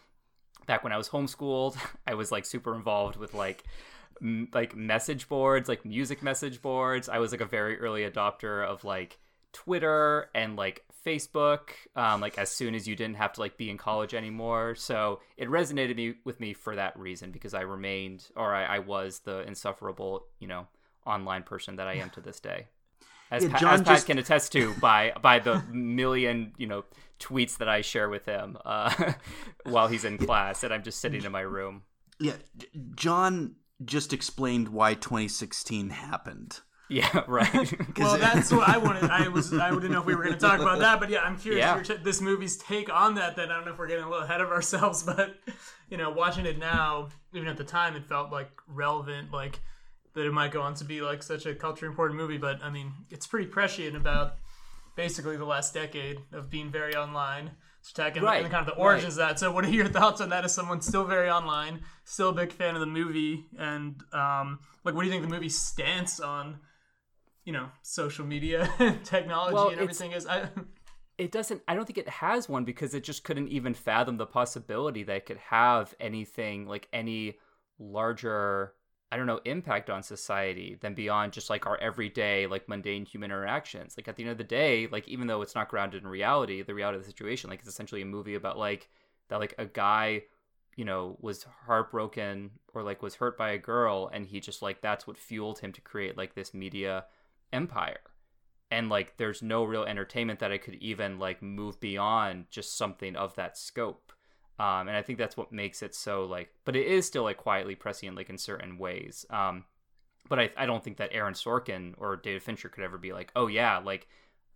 back 0.66 0.84
when 0.84 0.94
I 0.94 0.98
was 0.98 1.10
homeschooled, 1.10 1.78
I 2.08 2.14
was 2.14 2.32
like 2.32 2.46
super 2.46 2.76
involved 2.76 3.16
with 3.18 3.34
like 3.34 3.64
m- 4.22 4.50
like 4.54 4.76
message 4.76 5.28
boards, 5.28 5.70
like 5.70 5.86
music 5.86 6.22
message 6.24 6.62
boards. 6.62 7.10
I 7.10 7.20
was 7.20 7.32
like 7.32 7.42
a 7.42 7.46
very 7.46 7.80
early 7.80 8.02
adopter 8.02 8.66
of 8.66 8.84
like 8.84 9.20
Twitter 9.54 10.30
and 10.36 10.56
like 10.56 10.84
Facebook. 11.06 11.70
Um, 11.96 12.22
like 12.22 12.38
as 12.38 12.50
soon 12.50 12.76
as 12.76 12.88
you 12.88 12.96
didn't 12.96 13.18
have 13.18 13.34
to 13.34 13.40
like 13.40 13.58
be 13.58 13.70
in 13.70 13.78
college 13.78 14.14
anymore, 14.14 14.76
so 14.76 15.22
it 15.38 15.50
resonated 15.50 15.96
me 15.96 16.16
with 16.24 16.40
me 16.40 16.54
for 16.54 16.76
that 16.76 16.98
reason 16.98 17.32
because 17.32 17.54
I 17.54 17.62
remained 17.62 18.28
or 18.36 18.54
I, 18.54 18.64
I 18.66 18.80
was 18.80 19.20
the 19.20 19.42
insufferable 19.48 20.26
you 20.40 20.48
know 20.48 20.68
online 21.06 21.44
person 21.44 21.78
that 21.78 21.88
I 21.88 21.96
am 21.96 22.10
to 22.12 22.22
this 22.22 22.40
day 22.40 22.68
as, 23.32 23.44
yeah, 23.44 23.50
pa- 23.50 23.70
as 23.72 23.82
Pat 23.82 23.88
just... 23.88 24.08
can 24.08 24.18
attest 24.18 24.52
to 24.54 24.74
by 24.82 25.14
by 25.22 25.40
the 25.40 25.62
million 25.72 26.54
you 26.58 26.68
know 26.68 26.86
tweets 27.20 27.58
that 27.58 27.68
I 27.68 27.82
share 27.82 28.10
with 28.10 28.26
him 28.26 28.58
uh, 28.66 29.14
while 29.64 29.88
he's 29.88 30.06
in 30.06 30.18
class, 30.18 30.64
and 30.64 30.74
I'm 30.74 30.84
just 30.84 31.00
sitting 31.00 31.24
in 31.24 31.32
my 31.32 31.42
room. 31.42 31.84
Yeah, 32.20 32.36
John 32.96 33.56
just 33.84 34.14
explained 34.14 34.70
why 34.70 34.94
2016 34.94 35.90
happened. 35.90 36.60
Yeah, 36.90 37.24
right. 37.28 37.98
well, 38.00 38.18
that's 38.18 38.52
what 38.52 38.68
I 38.68 38.78
wanted. 38.78 39.12
I 39.12 39.28
was. 39.28 39.54
I 39.54 39.70
didn't 39.70 39.92
know 39.92 40.00
if 40.00 40.06
we 40.06 40.16
were 40.16 40.24
going 40.24 40.34
to 40.34 40.40
talk 40.40 40.60
about 40.60 40.80
that, 40.80 41.00
but 41.00 41.10
yeah, 41.10 41.20
I'm 41.20 41.38
curious 41.38 41.64
yeah. 41.64 41.82
t- 41.84 42.04
this 42.04 42.20
movie's 42.20 42.58
take 42.58 42.92
on 42.92 43.16
that. 43.16 43.36
Then 43.36 43.52
I 43.52 43.56
don't 43.56 43.66
know 43.66 43.74
if 43.74 43.78
we're 43.78 43.88
getting 43.88 44.06
a 44.06 44.10
little 44.10 44.26
ahead 44.26 44.42
of 44.42 44.50
ourselves, 44.50 45.04
but 45.04 45.36
you 45.90 45.98
know, 45.98 46.10
watching 46.10 46.48
it 46.48 46.58
now, 46.58 47.10
even 47.34 47.48
at 47.48 47.58
the 47.58 47.64
time, 47.64 47.96
it 47.96 48.06
felt 48.06 48.32
like 48.32 48.50
relevant. 48.68 49.32
Like 49.32 49.60
that 50.20 50.28
it 50.28 50.34
might 50.34 50.52
go 50.52 50.62
on 50.62 50.74
to 50.76 50.84
be 50.84 51.00
like 51.02 51.24
such 51.24 51.46
a 51.46 51.56
culturally 51.56 51.90
important 51.90 52.20
movie, 52.20 52.38
but 52.38 52.62
I 52.62 52.70
mean, 52.70 52.92
it's 53.10 53.26
pretty 53.26 53.48
prescient 53.48 53.96
about 53.96 54.36
basically 54.98 55.38
the 55.38 55.46
last 55.46 55.74
decade 55.74 56.20
of 56.34 56.50
being 56.50 56.70
very 56.70 56.94
online. 56.94 57.52
and, 58.18 58.26
right. 58.26 58.52
kind 58.52 58.68
of 58.68 58.76
the 58.76 58.82
origins 58.82 59.18
right. 59.18 59.24
of 59.24 59.30
that. 59.30 59.40
So, 59.40 59.54
what 59.54 59.64
are 59.64 59.70
your 59.70 59.88
thoughts 60.00 60.20
on 60.20 60.30
that 60.30 60.44
as 60.44 60.54
someone 60.54 60.82
still 60.82 61.06
very 61.06 61.30
online, 61.30 61.80
still 62.04 62.30
a 62.30 62.34
big 62.34 62.52
fan 62.52 62.76
of 62.76 62.82
the 62.82 62.86
movie, 62.86 63.46
and 63.58 63.96
um, 64.12 64.60
like, 64.84 64.94
what 64.94 65.04
do 65.04 65.08
you 65.08 65.12
think 65.14 65.24
the 65.24 65.34
movie 65.34 65.48
stance 65.48 66.20
on, 66.20 66.60
you 67.46 67.54
know, 67.54 67.70
social 67.82 68.26
media, 68.26 68.70
technology, 69.06 69.56
well, 69.56 69.70
and 69.70 69.80
everything 69.80 70.12
is? 70.12 70.28
I, 70.28 70.50
it 71.18 71.32
doesn't. 71.32 71.62
I 71.66 71.76
don't 71.76 71.86
think 71.86 71.98
it 71.98 72.10
has 72.10 72.50
one 72.50 72.66
because 72.66 72.94
it 72.94 73.06
just 73.06 73.24
couldn't 73.24 73.48
even 73.48 73.74
fathom 73.74 74.18
the 74.18 74.26
possibility 74.26 75.04
that 75.04 75.16
it 75.16 75.26
could 75.26 75.38
have 75.38 75.96
anything 76.02 76.68
like 76.68 76.90
any 76.92 77.38
larger 77.80 78.74
I 79.12 79.18
don't 79.18 79.26
know, 79.26 79.40
impact 79.46 79.90
on 79.90 80.04
society 80.04 80.78
than 80.82 80.94
beyond 80.94 81.34
just 81.34 81.50
like 81.50 81.66
our 81.66 81.78
everyday, 81.78 82.46
like 82.46 82.70
mundane 82.70 83.06
human 83.06 83.32
interactions. 83.32 83.96
Like 83.98 84.08
at 84.08 84.16
the 84.16 84.24
end 84.24 84.32
of 84.32 84.38
the 84.38 84.44
day, 84.44 84.88
like 84.92 85.08
even 85.08 85.26
though 85.28 85.42
it's 85.42 85.56
not 85.56 85.70
grounded 85.70 86.04
in 86.04 86.08
reality, 86.08 86.62
the 86.62 86.76
reality 86.76 86.98
of 86.98 87.04
the 87.04 87.10
situation, 87.10 87.50
like 87.50 87.60
it's 87.60 87.68
essentially 87.68 88.04
a 88.04 88.06
movie 88.06 88.36
about 88.36 88.58
like 88.58 88.90
that, 89.30 89.40
like 89.40 89.56
a 89.58 89.66
guy, 89.66 90.24
you 90.76 90.86
know, 90.86 91.18
was 91.22 91.48
heartbroken 91.66 92.52
or 92.76 92.84
like 92.84 93.02
was 93.02 93.16
hurt 93.16 93.36
by 93.36 93.52
a 93.52 93.58
girl, 93.58 94.12
and 94.14 94.28
he 94.28 94.40
just 94.40 94.62
like 94.62 94.82
that's 94.82 95.08
what 95.08 95.18
fueled 95.18 95.60
him 95.60 95.72
to 95.74 95.82
create 95.82 96.16
like 96.16 96.36
this 96.36 96.54
media 96.54 97.06
empire. 97.52 98.02
And 98.70 98.90
like 98.90 99.18
there's 99.18 99.42
no 99.42 99.64
real 99.64 99.86
entertainment 99.86 100.40
that 100.40 100.52
I 100.52 100.60
could 100.60 100.76
even 100.76 101.18
like 101.18 101.42
move 101.42 101.80
beyond 101.80 102.46
just 102.52 102.78
something 102.78 103.16
of 103.16 103.36
that 103.36 103.58
scope 103.58 104.14
um, 104.60 104.90
and 104.90 104.98
I 104.98 105.02
think 105.02 105.18
that's 105.18 105.38
what 105.38 105.54
makes 105.54 105.82
it 105.82 105.96
so 105.96 106.26
like, 106.26 106.50
but 106.66 106.76
it 106.76 106.86
is 106.86 107.08
still 107.08 107.24
like 107.24 107.38
quietly 107.38 107.76
prescient, 107.76 108.18
like 108.18 108.30
in 108.30 108.38
certain 108.38 108.78
ways. 108.78 109.26
Um, 109.30 109.64
but 110.28 110.38
I, 110.38 110.52
I 110.58 110.66
don't 110.66 110.84
think 110.84 110.98
that 110.98 111.14
Aaron 111.14 111.34
Sorkin 111.34 111.94
or 111.98 112.18
David 112.18 112.44
Fincher 112.44 112.68
could 112.68 112.84
ever 112.84 112.98
be 112.98 113.14
like, 113.14 113.32
oh 113.38 113.48
yeah, 113.48 113.78
like 113.78 114.08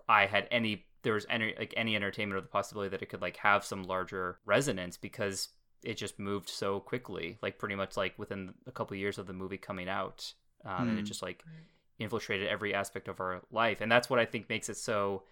I 0.07 0.25
had 0.25 0.47
any 0.51 0.85
there 1.03 1.13
was 1.13 1.25
any 1.29 1.55
like 1.57 1.73
any 1.77 1.95
entertainment 1.95 2.37
or 2.37 2.41
the 2.41 2.47
possibility 2.47 2.89
that 2.89 3.01
it 3.01 3.07
could 3.07 3.21
like 3.21 3.37
have 3.37 3.63
some 3.63 3.83
larger 3.83 4.39
resonance 4.45 4.97
because 4.97 5.49
it 5.83 5.95
just 5.95 6.19
moved 6.19 6.49
so 6.49 6.81
quickly, 6.81 7.37
like 7.41 7.57
pretty 7.57 7.75
much 7.75 7.95
like 7.95 8.17
within 8.17 8.53
a 8.67 8.71
couple 8.71 8.95
of 8.95 8.99
years 8.99 9.17
of 9.17 9.27
the 9.27 9.33
movie 9.33 9.57
coming 9.57 9.87
out, 9.87 10.33
um, 10.65 10.71
mm. 10.71 10.81
and 10.81 10.97
it 10.97 11.01
hmm. 11.01 11.05
just 11.05 11.21
like 11.21 11.43
infiltrated 11.99 12.47
every 12.47 12.73
aspect 12.73 13.07
of 13.07 13.21
our 13.21 13.41
life, 13.51 13.79
and 13.79 13.91
that's 13.91 14.09
what 14.09 14.19
I 14.19 14.25
think 14.25 14.49
makes 14.49 14.69
it 14.69 14.77
so 14.77 15.23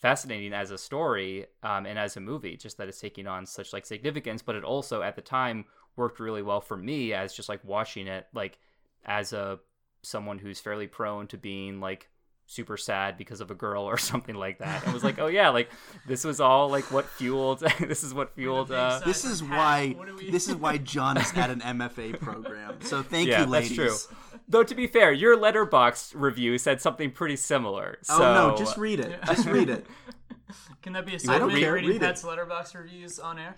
fascinating 0.00 0.52
as 0.52 0.70
a 0.70 0.78
story 0.78 1.46
um, 1.62 1.86
and 1.86 1.98
as 1.98 2.16
a 2.16 2.20
movie 2.20 2.56
just 2.56 2.78
that 2.78 2.88
it's 2.88 3.00
taking 3.00 3.26
on 3.26 3.44
such 3.44 3.72
like 3.72 3.84
significance 3.84 4.42
but 4.42 4.54
it 4.54 4.64
also 4.64 5.02
at 5.02 5.14
the 5.14 5.22
time 5.22 5.64
worked 5.96 6.20
really 6.20 6.42
well 6.42 6.60
for 6.60 6.76
me 6.76 7.12
as 7.12 7.34
just 7.34 7.48
like 7.48 7.62
watching 7.64 8.06
it 8.06 8.26
like 8.32 8.58
as 9.04 9.32
a 9.32 9.58
someone 10.02 10.38
who's 10.38 10.60
fairly 10.60 10.86
prone 10.86 11.26
to 11.26 11.36
being 11.36 11.80
like 11.80 12.08
super 12.50 12.76
sad 12.76 13.16
because 13.16 13.40
of 13.40 13.50
a 13.50 13.54
girl 13.54 13.84
or 13.84 13.96
something 14.10 14.34
like 14.34 14.58
that. 14.58 14.86
It 14.86 14.92
was 14.92 15.04
like, 15.04 15.18
oh 15.18 15.28
yeah, 15.28 15.50
like 15.50 15.70
this 16.06 16.24
was 16.24 16.40
all 16.40 16.68
like 16.68 16.90
what 16.90 17.06
fueled. 17.06 17.60
this 17.80 18.02
is 18.02 18.12
what 18.12 18.34
fueled. 18.34 18.72
Uh, 18.72 19.00
this 19.04 19.24
is 19.24 19.42
why. 19.42 19.94
this 20.30 20.48
is 20.48 20.56
why 20.56 20.78
John 20.78 21.16
is 21.16 21.32
at 21.34 21.50
an 21.50 21.60
MFA 21.60 22.18
program. 22.20 22.80
So 22.82 23.02
thank 23.02 23.28
yeah, 23.28 23.40
you, 23.40 23.46
ladies. 23.46 23.76
That's 23.76 24.06
true. 24.06 24.16
Though 24.48 24.64
to 24.64 24.74
be 24.74 24.86
fair, 24.86 25.12
your 25.12 25.36
Letterboxd 25.36 26.12
review 26.14 26.58
said 26.58 26.80
something 26.80 27.12
pretty 27.12 27.36
similar. 27.36 27.98
So... 28.02 28.14
Oh 28.14 28.34
no, 28.50 28.56
just 28.56 28.76
read 28.76 29.00
it. 29.00 29.20
Just 29.26 29.46
read 29.46 29.70
it. 29.70 29.86
Can 30.82 30.94
that 30.94 31.06
be 31.06 31.14
a 31.14 31.18
segment? 31.18 31.52
Read, 31.52 31.68
reading 31.68 31.90
read 31.90 32.00
Pat's 32.00 32.24
Letterboxd 32.24 32.74
reviews 32.74 33.18
on 33.18 33.38
air. 33.38 33.56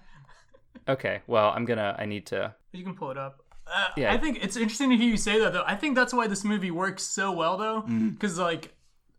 Okay, 0.89 1.23
well, 1.27 1.51
I'm 1.51 1.65
gonna. 1.65 1.95
I 1.99 2.07
need 2.07 2.27
to. 2.27 2.55
You 2.73 2.83
can 2.83 2.95
pull 2.95 3.11
it 3.11 3.19
up. 3.19 3.43
Uh, 3.73 3.87
yeah, 3.97 4.13
I 4.13 4.19
think 4.19 4.43
it's 4.43 4.57
interesting 4.57 4.91
to 4.91 4.97
hear 4.97 5.09
you 5.09 5.17
say 5.17 5.39
that 5.39 5.53
though. 5.53 5.65
I 5.67 5.77
think 5.77 5.95
that's 5.95 6.13
why 6.13 6.27
this 6.27 6.45
movie 6.45 6.71
works 6.71 7.05
so 7.05 7.31
well 7.33 7.57
though, 7.57 7.83
because 7.83 8.37
mm. 8.37 8.43
like 8.43 8.75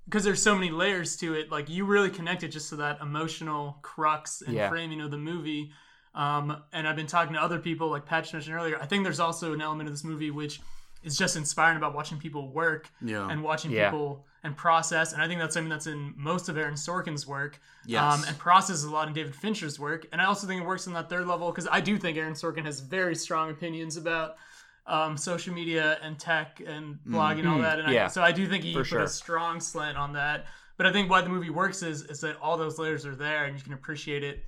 because 0.05 0.23
there's 0.23 0.41
so 0.41 0.55
many 0.55 0.69
layers 0.69 1.15
to 1.17 1.33
it. 1.33 1.51
Like 1.51 1.69
you 1.69 1.85
really 1.85 2.09
connected 2.09 2.51
just 2.51 2.69
to 2.69 2.75
that 2.77 2.99
emotional 3.01 3.77
crux 3.81 4.41
and 4.41 4.55
yeah. 4.55 4.69
framing 4.69 5.01
of 5.01 5.11
the 5.11 5.17
movie. 5.17 5.71
Um, 6.15 6.61
and 6.71 6.87
I've 6.87 6.95
been 6.95 7.07
talking 7.07 7.33
to 7.33 7.41
other 7.41 7.59
people, 7.59 7.89
like 7.89 8.05
patch 8.05 8.33
mentioned 8.33 8.55
earlier. 8.55 8.79
I 8.79 8.85
think 8.85 9.03
there's 9.03 9.19
also 9.19 9.53
an 9.53 9.61
element 9.61 9.87
of 9.89 9.93
this 9.93 10.03
movie 10.03 10.31
which 10.31 10.61
is 11.03 11.17
just 11.17 11.35
inspiring 11.35 11.77
about 11.77 11.93
watching 11.93 12.17
people 12.17 12.49
work 12.51 12.89
yeah. 13.01 13.29
and 13.29 13.43
watching 13.43 13.71
yeah. 13.71 13.89
people 13.89 14.25
and 14.43 14.55
process. 14.55 15.13
And 15.13 15.21
I 15.21 15.27
think 15.27 15.39
that's 15.39 15.53
something 15.53 15.69
that's 15.69 15.87
in 15.87 16.13
most 16.15 16.49
of 16.49 16.57
Aaron 16.57 16.75
Sorkin's 16.75 17.25
work. 17.25 17.59
Yes. 17.85 18.01
Um, 18.01 18.23
and 18.27 18.37
processes 18.37 18.83
a 18.83 18.91
lot 18.91 19.07
in 19.07 19.13
David 19.13 19.35
Fincher's 19.35 19.79
work. 19.79 20.05
And 20.11 20.21
I 20.21 20.25
also 20.25 20.47
think 20.47 20.61
it 20.61 20.67
works 20.67 20.87
on 20.87 20.93
that 20.93 21.09
third 21.09 21.27
level 21.27 21.49
because 21.51 21.67
I 21.71 21.81
do 21.81 21.97
think 21.97 22.17
Aaron 22.17 22.33
Sorkin 22.33 22.65
has 22.65 22.79
very 22.79 23.15
strong 23.15 23.49
opinions 23.49 23.97
about 23.97 24.37
um, 24.85 25.17
social 25.17 25.53
media 25.53 25.97
and 26.01 26.19
tech 26.19 26.61
and 26.65 26.95
blogging 27.07 27.37
mm-hmm. 27.37 27.39
and 27.39 27.47
all 27.47 27.59
that. 27.59 27.79
And 27.79 27.93
yeah. 27.93 28.05
I, 28.05 28.07
so 28.07 28.21
I 28.21 28.31
do 28.31 28.47
think 28.47 28.63
he 28.63 28.73
For 28.73 28.79
put 28.79 28.87
sure. 28.87 29.01
a 29.01 29.07
strong 29.07 29.59
slant 29.59 29.97
on 29.97 30.13
that. 30.13 30.45
But 30.77 30.87
I 30.87 30.91
think 30.91 31.09
why 31.09 31.21
the 31.21 31.29
movie 31.29 31.51
works 31.51 31.83
is 31.83 32.03
is 32.03 32.19
that 32.21 32.37
all 32.41 32.57
those 32.57 32.79
layers 32.79 33.05
are 33.05 33.15
there 33.15 33.45
and 33.45 33.55
you 33.55 33.63
can 33.63 33.73
appreciate 33.73 34.23
it 34.23 34.43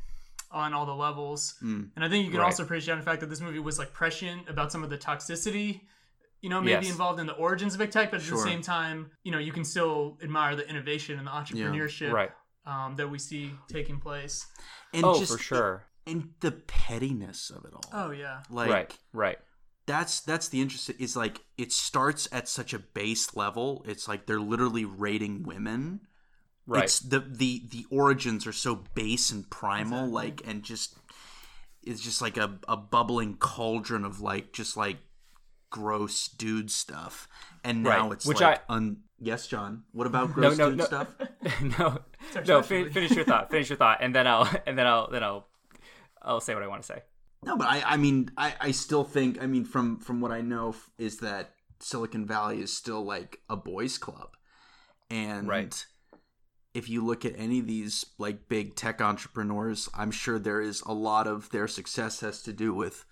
on 0.51 0.73
all 0.73 0.85
the 0.85 0.95
levels. 0.95 1.55
Mm. 1.63 1.89
And 1.95 2.03
I 2.03 2.09
think 2.09 2.25
you 2.25 2.31
can 2.31 2.39
right. 2.39 2.47
also 2.47 2.63
appreciate 2.63 2.95
the 2.95 3.03
fact 3.03 3.19
that 3.21 3.29
this 3.29 3.41
movie 3.41 3.59
was 3.59 3.77
like 3.77 3.93
prescient 3.93 4.49
about 4.49 4.71
some 4.71 4.83
of 4.83 4.89
the 4.89 4.97
toxicity 4.97 5.81
you 6.45 6.49
know, 6.49 6.61
maybe 6.61 6.85
yes. 6.85 6.91
involved 6.91 7.19
in 7.19 7.25
the 7.25 7.33
origins 7.33 7.73
of 7.73 7.79
big 7.79 7.89
tech, 7.89 8.11
but 8.11 8.19
at 8.19 8.23
sure. 8.23 8.37
the 8.37 8.43
same 8.43 8.61
time, 8.61 9.09
you 9.23 9.31
know, 9.31 9.39
you 9.39 9.51
can 9.51 9.65
still 9.65 10.15
admire 10.21 10.55
the 10.55 10.69
innovation 10.69 11.17
and 11.17 11.25
the 11.25 11.31
entrepreneurship 11.31 12.09
yeah. 12.09 12.11
right. 12.11 12.31
um, 12.67 12.95
that 12.97 13.09
we 13.09 13.17
see 13.17 13.51
taking 13.67 13.99
place. 13.99 14.45
And 14.93 15.03
oh, 15.03 15.17
just, 15.17 15.31
for 15.31 15.39
sure. 15.39 15.85
And 16.05 16.29
the 16.41 16.51
pettiness 16.51 17.49
of 17.49 17.65
it 17.65 17.73
all. 17.73 17.81
Oh 17.91 18.11
yeah. 18.11 18.43
Like 18.51 18.69
right, 18.69 18.97
right. 19.11 19.37
That's 19.87 20.19
that's 20.21 20.47
the 20.47 20.61
interesting. 20.61 20.95
Is 20.99 21.15
like 21.15 21.41
it 21.57 21.71
starts 21.71 22.27
at 22.31 22.47
such 22.47 22.73
a 22.73 22.79
base 22.79 23.35
level. 23.35 23.83
It's 23.87 24.07
like 24.07 24.25
they're 24.25 24.39
literally 24.39 24.85
rating 24.85 25.43
women. 25.43 26.01
Right. 26.67 26.85
It's 26.85 26.99
the 26.99 27.19
the 27.19 27.63
the 27.69 27.85
origins 27.91 28.47
are 28.47 28.51
so 28.53 28.83
base 28.95 29.29
and 29.31 29.47
primal, 29.49 30.05
exactly. 30.05 30.13
like 30.29 30.41
and 30.47 30.63
just 30.63 30.95
it's 31.83 32.01
just 32.01 32.19
like 32.21 32.37
a, 32.37 32.57
a 32.67 32.75
bubbling 32.75 33.35
cauldron 33.37 34.03
of 34.05 34.19
like 34.21 34.51
just 34.53 34.75
like 34.75 34.97
gross 35.69 36.27
dude 36.29 36.71
stuff, 36.71 37.27
and 37.63 37.83
now 37.83 38.03
Right, 38.05 38.11
it's 38.13 38.25
which 38.25 38.41
like 38.41 38.61
I- 38.67 38.73
un- 38.73 39.01
yes, 39.19 39.45
John. 39.45 39.83
What 39.91 40.07
about 40.07 40.31
gross 40.33 40.57
no, 40.57 40.69
dude 40.69 40.79
no. 40.79 40.85
stuff? 40.85 41.07
no, 41.79 41.99
no. 42.47 42.61
Fin- 42.63 42.89
finish 42.89 43.11
your 43.11 43.25
thought. 43.25 43.51
Finish 43.51 43.69
your 43.69 43.77
thought, 43.77 43.99
and 44.01 44.15
then 44.15 44.25
I'll 44.25 44.49
and 44.65 44.75
then 44.75 44.87
I'll 44.87 45.11
then 45.11 45.23
I'll 45.23 45.47
I'll 46.23 46.41
say 46.41 46.55
what 46.55 46.63
I 46.63 46.67
want 46.67 46.81
to 46.81 46.87
say. 46.87 47.03
No, 47.43 47.57
but 47.57 47.67
I, 47.67 47.81
I 47.85 47.97
mean, 47.97 48.31
I, 48.37 48.55
I 48.59 48.71
still 48.71 49.03
think, 49.03 49.41
I 49.41 49.45
mean, 49.47 49.65
from 49.65 49.99
from 49.99 50.19
what 50.21 50.31
I 50.31 50.41
know, 50.41 50.69
f- 50.69 50.89
is 50.97 51.17
that 51.19 51.51
Silicon 51.79 52.25
Valley 52.25 52.59
is 52.61 52.75
still 52.75 53.03
like 53.03 53.39
a 53.49 53.55
boys' 53.55 53.97
club, 53.97 54.29
and 55.11 55.47
Right. 55.47 55.85
if 56.73 56.89
you 56.89 57.05
look 57.05 57.23
at 57.25 57.33
any 57.37 57.59
of 57.59 57.67
these 57.67 58.05
like 58.17 58.47
big 58.49 58.75
tech 58.75 58.99
entrepreneurs, 59.01 59.89
I'm 59.93 60.11
sure 60.11 60.39
there 60.39 60.61
is 60.61 60.81
a 60.81 60.93
lot 60.93 61.27
of 61.27 61.49
their 61.51 61.67
success 61.67 62.21
has 62.21 62.41
to 62.43 62.53
do 62.53 62.73
with 62.73 63.05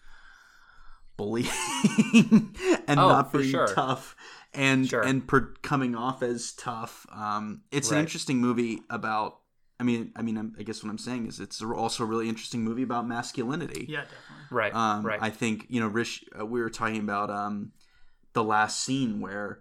bullying 1.15 1.47
and 2.88 2.99
Oh, 2.99 3.07
not 3.09 3.31
being 3.31 3.51
sure. 3.51 3.67
tough 3.67 4.15
and 4.53 4.88
Sure. 4.89 5.03
and 5.03 5.27
per- 5.27 5.53
coming 5.62 5.93
off 5.95 6.23
as 6.23 6.53
tough. 6.53 7.05
Um, 7.13 7.62
it's 7.71 7.91
an 7.91 7.99
interesting 7.99 8.38
movie 8.38 8.81
about. 8.89 9.38
I 9.83 9.85
mean, 9.85 10.13
I 10.15 10.21
mean, 10.21 10.37
I'm- 10.37 10.55
guess 10.63 10.81
what 10.81 10.89
I'm 10.89 10.97
saying 10.97 11.27
is 11.27 11.41
it's 11.41 11.61
also 11.61 12.03
a 12.03 12.07
really 12.07 12.29
interesting 12.29 12.63
movie 12.63 12.83
about 12.83 13.05
masculinity. 13.05 13.85
Yeah, 13.89 14.01
definitely. 14.03 14.45
Right. 14.49 14.73
Um, 14.73 15.05
right. 15.05 15.19
I 15.21 15.29
think 15.29 15.65
you 15.67 15.81
know, 15.81 15.87
Rish. 15.87 16.23
Uh, 16.39 16.45
we 16.45 16.61
were 16.61 16.69
talking 16.69 16.99
about 17.01 17.29
um, 17.29 17.73
the 18.31 18.43
last 18.45 18.81
scene 18.85 19.19
where 19.19 19.59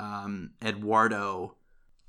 um, 0.00 0.50
Eduardo 0.64 1.56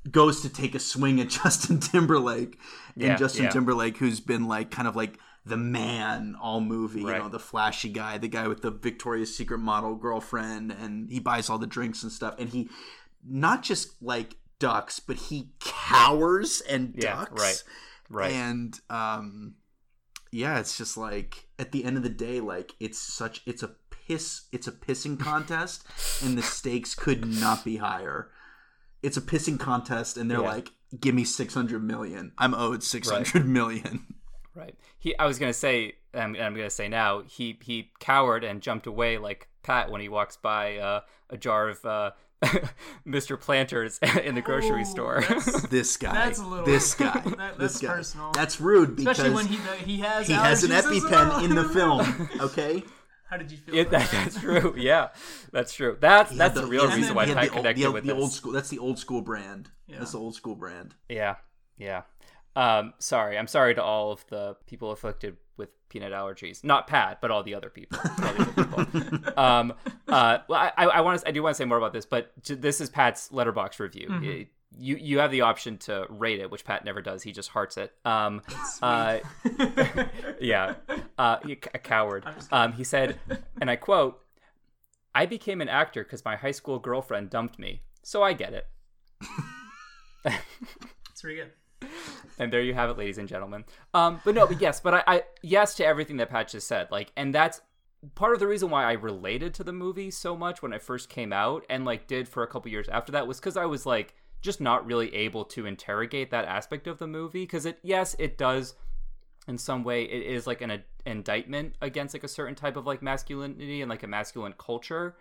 goes 0.10 0.41
to 0.41 0.50
take 0.50 0.74
a 0.74 0.80
swing 0.80 1.19
at 1.21 1.30
Justin 1.43 1.80
Timberlake, 1.80 2.58
Yeah, 2.95 3.10
and 3.10 3.19
Justin 3.19 3.43
yeah. 3.43 3.50
Timberlake, 3.52 3.97
who's 3.97 4.19
been 4.19 4.47
like 4.47 4.71
kind 4.71 4.88
of 4.88 4.95
like 4.95 5.19
the 5.45 5.58
man 5.58 6.36
all 6.41 6.62
movie, 6.62 7.04
Right. 7.06 7.17
you 7.17 7.24
know, 7.24 7.30
the 7.30 7.39
flashy 7.39 7.89
guy, 7.89 8.17
the 8.17 8.28
guy 8.28 8.47
with 8.47 8.62
the 8.63 8.71
Victoria's 8.71 9.36
Secret 9.36 9.60
model 9.60 9.93
girlfriend, 9.95 10.71
and 10.71 11.12
he 11.12 11.19
buys 11.19 11.47
all 11.50 11.60
the 11.60 11.67
drinks 11.67 12.02
and 12.02 12.12
stuff, 12.12 12.34
and 12.39 12.50
he 12.50 12.69
not 13.24 13.62
just 13.62 14.02
like 14.02 14.36
ducks, 14.62 15.00
but 15.00 15.17
he 15.17 15.50
cowers 15.60 16.62
and 16.69 16.93
Yeah, 16.95 17.15
ducks, 17.26 17.41
right, 17.41 17.63
right. 18.10 18.32
and 18.32 18.80
um 18.89 19.56
yeah 20.32 20.60
it's 20.60 20.78
just 20.78 20.95
like 20.95 21.47
at 21.60 21.71
the 21.74 21.84
end 21.84 21.97
of 21.97 22.04
the 22.04 22.10
day 22.10 22.39
like 22.39 22.71
it's 22.80 22.97
such 22.97 23.41
it's 23.45 23.63
a 23.63 23.71
piss 23.89 24.43
it's 24.54 24.67
a 24.67 24.71
pissing 24.71 25.19
contest 25.30 25.84
and 26.24 26.38
the 26.38 26.41
stakes 26.41 26.95
could 26.95 27.26
not 27.26 27.65
be 27.65 27.78
higher 27.78 28.30
it's 29.04 29.17
a 29.17 29.21
pissing 29.21 29.60
contest 29.60 30.15
and 30.17 30.32
they're 30.32 30.39
Yeah. 30.41 30.47
like 30.56 30.71
give 31.00 31.13
me 31.15 31.26
600 31.26 31.84
million 31.84 32.32
i'm 32.38 32.54
owed 32.54 32.82
six 32.84 33.10
hundred 33.10 33.26
six 33.26 33.32
hundred 33.34 33.50
million. 33.50 34.06
Right. 34.54 34.76
He. 35.00 35.17
I 35.17 35.26
was 35.28 35.39
gonna 35.39 35.54
say. 35.54 35.93
I'm, 36.13 36.36
I'm 36.36 36.54
gonna 36.54 36.69
say 36.69 36.89
now. 36.89 37.21
He 37.26 37.58
he 37.63 37.91
cowered 38.02 38.43
and 38.43 38.62
jumped 38.62 38.86
away 38.86 39.17
like 39.17 39.47
Pat 39.63 39.89
when 39.89 40.02
he 40.02 40.10
walks 40.10 40.36
by 40.36 40.76
uh, 40.76 41.00
a 41.30 41.38
jar 41.38 41.69
of 41.69 41.86
uh, 41.86 42.12
Mr. 43.08 43.40
Planters 43.40 44.00
in 44.24 44.36
the 44.36 44.42
grocery 44.42 44.82
Ooh, 44.82 44.86
store. 44.86 45.22
this 45.70 45.98
guy 45.98 46.14
That's 46.14 46.40
a 46.40 46.46
little- 46.46 46.66
this 46.66 46.94
guy 46.96 47.12
that- 47.20 47.58
this 47.58 47.74
that's 47.74 47.80
guy 47.82 47.88
personal. 47.96 48.32
that's 48.32 48.60
rude 48.62 48.96
because 48.96 49.20
Especially 49.20 49.36
when 49.36 49.46
he 49.48 49.58
uh, 49.58 49.74
he 49.86 49.98
has 50.00 50.28
he 50.28 50.34
has 50.34 50.64
an 50.64 50.72
allergies 50.72 50.98
as 50.98 51.04
epipen 51.04 51.30
well. 51.30 51.44
in 51.46 51.56
the 51.56 51.66
film 51.70 52.30
okay 52.40 52.84
How 53.30 53.38
did 53.38 53.52
you 53.52 53.58
feel? 53.58 53.76
Yeah, 53.76 53.82
about 53.84 53.92
that, 53.92 54.12
that? 54.12 54.24
that's 54.26 54.40
true. 54.40 54.74
Yeah, 54.78 55.10
that's 55.54 55.74
true. 55.74 55.98
That's 56.00 56.32
He 56.32 56.38
that's 56.38 56.56
had 56.58 56.64
the 56.66 56.70
real 56.70 56.88
reason 56.88 57.02
the- 57.10 57.14
why 57.14 57.24
I 57.24 57.28
had 57.28 57.38
old- 57.44 57.52
connected 57.52 57.84
the, 57.86 57.92
with 57.92 58.04
the 58.06 58.14
this. 58.14 58.22
old 58.22 58.32
school 58.34 58.52
that's 58.52 58.70
the 58.70 58.80
old 58.80 59.00
school 59.00 59.22
brand 59.22 59.70
Yeah. 59.88 60.00
that's 60.00 60.12
the 60.14 60.20
old 60.20 60.36
school 60.36 60.56
brand 60.56 60.96
Yeah, 61.10 61.36
yeah. 61.78 62.02
Um, 62.56 62.94
sorry, 63.00 63.38
I'm 63.38 63.48
sorry 63.48 63.76
to 63.76 63.84
all 63.84 64.12
of 64.12 64.26
the 64.28 64.56
people 64.68 64.92
afflicted 64.92 65.38
with 65.58 65.70
peanut 65.90 66.12
allergies. 66.12 66.64
Not 66.64 66.88
Pat, 66.88 67.20
but 67.22 67.32
all 67.32 67.44
the 67.44 67.56
other 67.56 67.70
people. 67.70 67.98
The 68.18 68.28
other 68.28 68.46
people. 68.86 69.40
um, 69.40 69.74
uh, 70.08 70.40
well, 70.48 70.72
I, 70.78 70.86
I 70.86 71.02
want 71.02 71.22
to, 71.22 71.28
I 71.28 71.32
do 71.32 71.42
want 71.44 71.56
to 71.56 71.58
say 71.58 71.66
more 71.66 71.78
about 71.78 71.94
this, 71.94 72.06
but 72.06 72.32
this 72.46 72.82
is 72.82 72.90
Pat's 72.90 73.30
Letterboxd 73.30 73.80
review. 73.80 74.08
It- 74.22 74.48
you 74.80 74.96
you 74.96 75.20
have 75.20 75.32
the 75.32 75.42
option 75.42 75.78
to 75.80 76.06
rate 76.10 76.40
it, 76.40 76.50
which 76.50 76.64
Pat 76.64 76.86
never 76.86 77.02
does. 77.02 77.24
He 77.24 77.34
just 77.34 77.50
hearts 77.50 77.76
it. 77.76 77.92
Um, 78.06 78.42
uh, 78.82 79.18
yeah, 80.40 80.76
uh, 81.18 81.40
a 81.74 81.78
coward. 81.78 82.24
Um, 82.54 82.72
he 82.72 82.86
said, 82.86 83.20
and 83.60 83.70
I 83.70 83.76
quote, 83.76 84.22
"I 85.14 85.26
became 85.26 85.60
an 85.60 85.68
actor 85.68 86.06
because 86.06 86.24
my 86.24 86.38
high 86.38 86.52
school 86.52 86.80
girlfriend 86.80 87.30
dumped 87.30 87.60
me, 87.60 87.82
so 88.02 88.24
I 88.24 88.32
get 88.32 88.54
it." 88.54 88.66
It's 90.26 91.22
pretty 91.22 91.36
good. 91.36 91.52
And 92.39 92.52
there 92.52 92.62
you 92.62 92.74
have 92.74 92.89
it, 92.89 92.98
ladies 92.98 93.17
and 93.17 93.28
gentlemen. 93.28 93.65
Um, 93.94 94.22
but 94.26 94.34
no, 94.34 94.48
but 94.48 94.60
yes, 94.60 94.80
but 94.80 94.96
I, 94.96 95.04
I 95.06 95.24
yes 95.41 95.76
to 95.76 95.86
everything 95.86 96.17
that 96.17 96.30
Pat 96.30 96.48
just 96.48 96.67
said. 96.67 96.88
Like, 96.89 97.12
and 97.15 97.36
that's 97.36 97.62
part 98.15 98.34
of 98.34 98.39
the 98.39 98.48
reason 98.48 98.70
why 98.70 98.84
I 98.84 98.94
related 98.94 99.54
to 99.56 99.63
the 99.63 99.74
movie 99.74 100.10
so 100.10 100.36
much 100.36 100.62
when 100.62 100.74
it 100.74 100.82
first 100.82 101.08
came 101.08 101.32
out, 101.32 101.65
and 101.70 101.86
like 101.86 102.08
did 102.08 102.28
for 102.28 102.41
a 102.41 102.48
couple 102.48 102.72
years 102.72 102.89
after 102.89 103.12
that 103.12 103.28
was 103.28 103.39
because 103.39 103.58
I 103.58 103.65
was 103.65 103.86
like 103.86 104.15
just 104.41 104.60
not 104.60 104.86
really 104.86 105.13
able 105.13 105.46
to 105.46 105.65
interrogate 105.65 106.32
that 106.32 106.46
aspect 106.46 106.88
of 106.88 106.98
the 106.98 107.08
movie 107.08 107.44
because 107.44 107.65
it 107.65 107.78
yes 107.84 108.15
it 108.17 108.38
does 108.38 108.74
in 109.48 109.58
some 109.58 109.84
way 109.84 110.04
it 110.04 110.24
is 110.24 110.48
like 110.48 110.62
an, 110.62 110.84
indictment 111.06 111.76
against 111.82 112.13
like 112.13 112.24
a 112.24 112.28
certain 112.28 112.56
type 112.56 112.76
of 112.76 112.86
like 112.86 113.02
masculinity 113.02 113.82
and 113.82 113.89
like 113.89 114.04
a 114.04 114.08
masculine 114.08 114.54
culture 114.58 115.15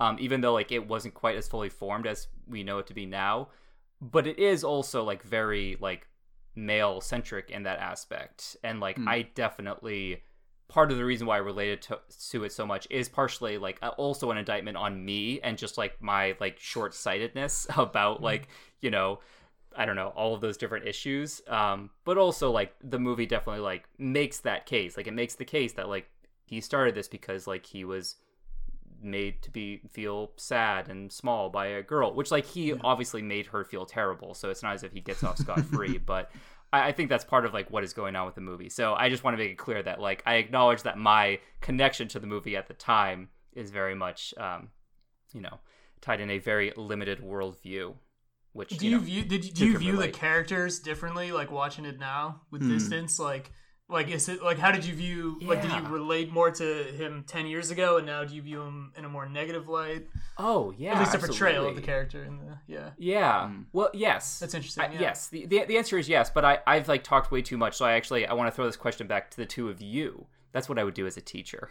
um, 0.00 0.16
even 0.20 0.40
though 0.40 0.52
like 0.52 0.72
it 0.72 0.86
wasn't 0.86 1.12
quite 1.12 1.36
as 1.36 1.48
fully 1.48 1.68
formed 1.68 2.06
as 2.06 2.28
we 2.48 2.62
know 2.62 2.78
it 2.78 2.86
to 2.86 2.94
be 2.94 3.06
now 3.06 3.48
but 4.10 4.26
it 4.26 4.38
is 4.38 4.64
also 4.64 5.04
like 5.04 5.22
very 5.22 5.76
like 5.80 6.06
male 6.54 7.00
centric 7.00 7.50
in 7.50 7.64
that 7.64 7.78
aspect 7.78 8.56
and 8.64 8.80
like 8.80 8.98
i 9.06 9.22
definitely 9.34 10.22
part 10.68 10.90
of 10.90 10.96
the 10.96 11.04
reason 11.04 11.26
why 11.26 11.36
i 11.36 11.38
related 11.38 11.82
to, 11.82 11.98
to 12.30 12.44
it 12.44 12.52
so 12.52 12.66
much 12.66 12.86
is 12.90 13.08
partially 13.08 13.58
like 13.58 13.78
uh, 13.82 13.88
also 13.98 14.30
an 14.30 14.38
indictment 14.38 14.76
on 14.76 15.04
me 15.04 15.40
and 15.42 15.58
just 15.58 15.76
like 15.76 16.00
my 16.00 16.34
like 16.40 16.58
short-sightedness 16.58 17.66
about 17.76 18.22
like 18.22 18.48
you 18.80 18.90
know 18.90 19.18
I 19.78 19.84
don't 19.84 19.96
know 19.96 20.08
all 20.16 20.34
of 20.34 20.40
those 20.40 20.56
different 20.56 20.86
issues. 20.86 21.42
Um, 21.46 21.90
but 22.04 22.16
also 22.16 22.50
like 22.50 22.74
the 22.82 22.98
movie 22.98 23.26
definitely 23.26 23.60
like 23.60 23.88
makes 23.98 24.40
that 24.40 24.66
case. 24.66 24.96
Like 24.96 25.06
it 25.06 25.12
makes 25.12 25.34
the 25.34 25.44
case 25.44 25.74
that 25.74 25.88
like 25.88 26.08
he 26.46 26.60
started 26.60 26.94
this 26.94 27.08
because 27.08 27.46
like 27.46 27.66
he 27.66 27.84
was 27.84 28.16
made 29.02 29.42
to 29.42 29.50
be 29.50 29.80
feel 29.90 30.32
sad 30.36 30.88
and 30.88 31.12
small 31.12 31.48
by 31.50 31.66
a 31.66 31.82
girl, 31.82 32.14
which 32.14 32.30
like 32.30 32.46
he 32.46 32.72
obviously 32.74 33.22
made 33.22 33.46
her 33.46 33.64
feel 33.64 33.86
terrible. 33.86 34.34
So 34.34 34.50
it's 34.50 34.62
not 34.62 34.74
as 34.74 34.82
if 34.82 34.92
he 34.92 35.00
gets 35.00 35.22
off 35.24 35.38
scot 35.38 35.64
free, 35.64 35.98
but. 36.06 36.30
I 36.72 36.88
I 36.88 36.92
think 36.92 37.08
that's 37.10 37.24
part 37.24 37.44
of 37.46 37.54
like 37.54 37.70
what 37.70 37.84
is 37.84 37.92
going 37.92 38.16
on 38.16 38.26
with 38.26 38.34
the 38.34 38.40
movie. 38.40 38.68
So 38.70 38.94
I 38.94 39.08
just 39.08 39.22
want 39.22 39.36
to 39.36 39.42
make 39.42 39.52
it 39.52 39.56
clear 39.58 39.80
that 39.84 40.00
like 40.00 40.22
I 40.26 40.34
acknowledge 40.34 40.82
that 40.82 40.98
my 40.98 41.38
connection 41.60 42.08
to 42.08 42.18
the 42.18 42.26
movie 42.26 42.56
at 42.56 42.66
the 42.66 42.74
time 42.74 43.28
is 43.52 43.70
very 43.70 43.94
much, 43.94 44.34
um, 44.36 44.70
you 45.32 45.40
know, 45.42 45.60
tied 46.00 46.20
in 46.20 46.28
a 46.28 46.38
very 46.38 46.72
limited 46.76 47.20
worldview. 47.20 47.94
Which 48.52 48.70
Do 48.70 48.84
you, 48.84 48.90
you 48.90 48.96
know, 48.96 49.02
view 49.02 49.24
did 49.24 49.44
you, 49.44 49.52
do 49.52 49.66
you 49.66 49.78
view 49.78 49.96
the 49.96 50.08
characters 50.08 50.80
differently, 50.80 51.30
like 51.30 51.52
watching 51.52 51.84
it 51.84 52.00
now 52.00 52.40
with 52.50 52.62
Hmm. 52.62 52.70
distance? 52.70 53.18
Like, 53.20 53.52
like 53.88 54.08
is 54.08 54.28
it 54.28 54.42
like 54.42 54.58
how 54.58 54.72
did 54.72 54.84
you 54.84 54.94
view 54.94 55.38
like 55.42 55.62
did 55.62 55.70
you 55.70 55.80
relate 55.82 56.32
more 56.32 56.50
to 56.50 56.64
him 56.84 57.24
ten 57.26 57.46
years 57.46 57.70
ago, 57.70 57.98
and 57.98 58.06
now 58.06 58.24
do 58.24 58.34
you 58.34 58.42
view 58.42 58.60
him 58.62 58.92
in 58.96 59.04
a 59.04 59.08
more 59.08 59.28
negative 59.28 59.68
light? 59.68 60.06
Oh 60.38 60.74
yeah, 60.76 60.94
At 60.94 60.98
least 61.00 61.14
a 61.14 61.18
portrayal 61.18 61.68
of 61.68 61.76
the 61.76 61.82
character 61.82 62.24
in 62.24 62.38
the 62.38 62.58
yeah. 62.66 62.90
Yeah. 62.98 63.50
Well, 63.72 63.90
yes. 63.94 64.40
That's 64.40 64.54
interesting, 64.54 64.84
I- 64.84 64.92
yeah. 64.92 65.00
Yes. 65.00 65.28
The, 65.28 65.46
the 65.46 65.64
the 65.66 65.78
answer 65.78 65.98
is 65.98 66.08
yes, 66.08 66.30
but 66.30 66.44
I 66.44 66.58
I've 66.66 66.88
like 66.88 67.04
talked 67.04 67.30
way 67.30 67.42
too 67.42 67.56
much, 67.56 67.76
so 67.76 67.84
I 67.84 67.92
actually 67.92 68.26
I 68.26 68.34
want 68.34 68.48
to 68.50 68.54
throw 68.54 68.66
this 68.66 68.76
question 68.76 69.06
back 69.06 69.30
to 69.30 69.36
the 69.36 69.46
two 69.46 69.68
of 69.68 69.80
you. 69.80 70.26
That's 70.52 70.68
what 70.68 70.78
I 70.78 70.84
would 70.84 70.94
do 70.94 71.06
as 71.06 71.16
a 71.16 71.20
teacher 71.20 71.70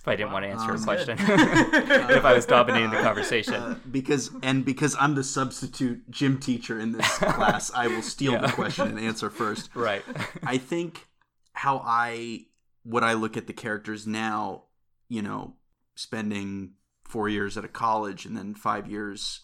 if 0.00 0.08
I 0.08 0.16
didn't 0.16 0.32
want 0.32 0.44
to 0.44 0.48
answer 0.48 0.66
your 0.66 0.76
Um, 0.76 0.84
question. 0.84 1.18
if 1.20 2.24
I 2.24 2.32
was 2.32 2.46
dominating 2.46 2.90
the 2.90 3.02
conversation. 3.02 3.54
Uh, 3.54 3.76
because 3.90 4.30
and 4.42 4.64
because 4.64 4.96
I'm 4.98 5.14
the 5.14 5.24
substitute 5.24 6.10
gym 6.10 6.38
teacher 6.38 6.80
in 6.80 6.92
this 6.92 7.06
class, 7.18 7.70
I 7.74 7.86
will 7.88 8.00
steal 8.02 8.40
the 8.40 8.48
question 8.48 8.88
and 8.88 8.98
answer 8.98 9.28
first. 9.28 9.68
right. 9.74 10.02
I 10.42 10.56
think 10.56 11.06
how 11.60 11.82
I 11.84 12.46
what 12.84 13.04
I 13.04 13.12
look 13.12 13.36
at 13.36 13.46
the 13.46 13.52
characters 13.52 14.06
now, 14.06 14.64
you 15.08 15.20
know, 15.20 15.56
spending 15.94 16.72
four 17.04 17.28
years 17.28 17.58
at 17.58 17.64
a 17.64 17.68
college 17.68 18.24
and 18.24 18.34
then 18.34 18.54
five 18.54 18.88
years, 18.88 19.40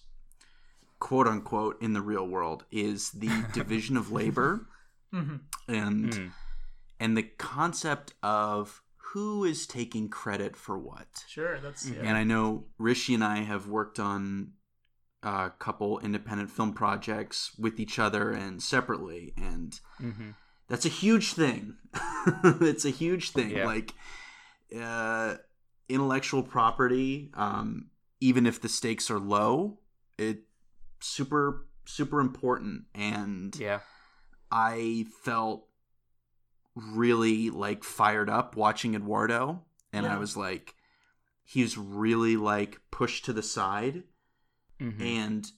quote 0.98 1.26
unquote, 1.28 1.80
in 1.82 1.92
the 1.92 2.00
real 2.00 2.26
world, 2.26 2.64
is 2.70 3.10
the 3.10 3.28
division 3.52 3.96
of 3.98 4.10
labor 4.10 4.66
Mhm. 5.12 5.40
and 5.68 6.10
Mm. 6.12 6.32
and 6.98 7.16
the 7.18 7.22
concept 7.22 8.14
of 8.22 8.82
who 9.12 9.44
is 9.44 9.66
taking 9.66 10.08
credit 10.08 10.56
for 10.56 10.78
what. 10.78 11.24
Sure, 11.28 11.60
that's 11.60 11.86
yeah. 11.90 12.00
And 12.02 12.16
I 12.16 12.24
know 12.24 12.64
Rishi 12.78 13.12
and 13.12 13.22
I 13.24 13.38
have 13.42 13.66
worked 13.68 13.98
on 14.00 14.52
a 15.22 15.50
couple 15.58 15.98
independent 15.98 16.50
film 16.50 16.72
projects 16.72 17.52
with 17.58 17.78
each 17.78 17.98
other 17.98 18.30
and 18.30 18.62
separately, 18.62 19.34
and 19.36 19.78
hmm 19.98 20.30
that's 20.68 20.84
a 20.84 20.90
huge 20.90 21.32
thing. 21.34 21.76
it's 22.60 22.84
a 22.84 22.90
huge 22.90 23.30
thing. 23.30 23.50
Yeah. 23.50 23.66
Like 23.66 23.94
uh, 24.78 25.36
intellectual 25.88 26.42
property, 26.42 27.30
um, 27.34 27.90
even 28.20 28.46
if 28.46 28.60
the 28.60 28.68
stakes 28.68 29.10
are 29.10 29.18
low, 29.18 29.78
it 30.18 30.40
super 31.00 31.66
super 31.84 32.20
important. 32.20 32.84
And 32.94 33.54
Yeah. 33.56 33.80
I 34.50 35.06
felt 35.22 35.68
really 36.74 37.50
like 37.50 37.84
fired 37.84 38.28
up 38.28 38.56
watching 38.56 38.94
Eduardo, 38.94 39.64
and 39.92 40.06
I 40.06 40.18
was 40.18 40.36
like, 40.36 40.74
he's 41.42 41.78
really 41.78 42.36
like 42.36 42.80
pushed 42.90 43.24
to 43.26 43.32
the 43.32 43.42
side 43.42 44.02
Mhm. 44.80 45.00
and 45.00 45.52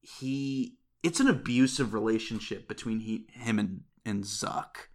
he 0.00 0.75
it's 1.02 1.20
an 1.20 1.28
abusive 1.28 1.92
relationship 1.94 2.66
between 2.68 3.00
he, 3.00 3.26
him 3.32 3.58
and 3.58 3.80
and 4.04 4.24
Zuck. 4.24 4.88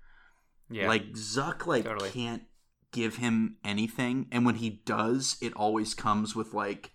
yeah, 0.70 0.88
Like 0.88 1.12
Zuck 1.14 1.66
like 1.66 1.84
Totally. 1.86 2.10
can't 2.12 2.44
give 2.92 3.18
him 3.18 3.56
anything 3.64 4.28
and 4.32 4.46
when 4.46 4.56
he 4.56 4.82
does 4.86 5.38
it 5.42 5.54
always 5.54 5.94
comes 5.94 6.36
with 6.36 6.54
like 6.54 6.92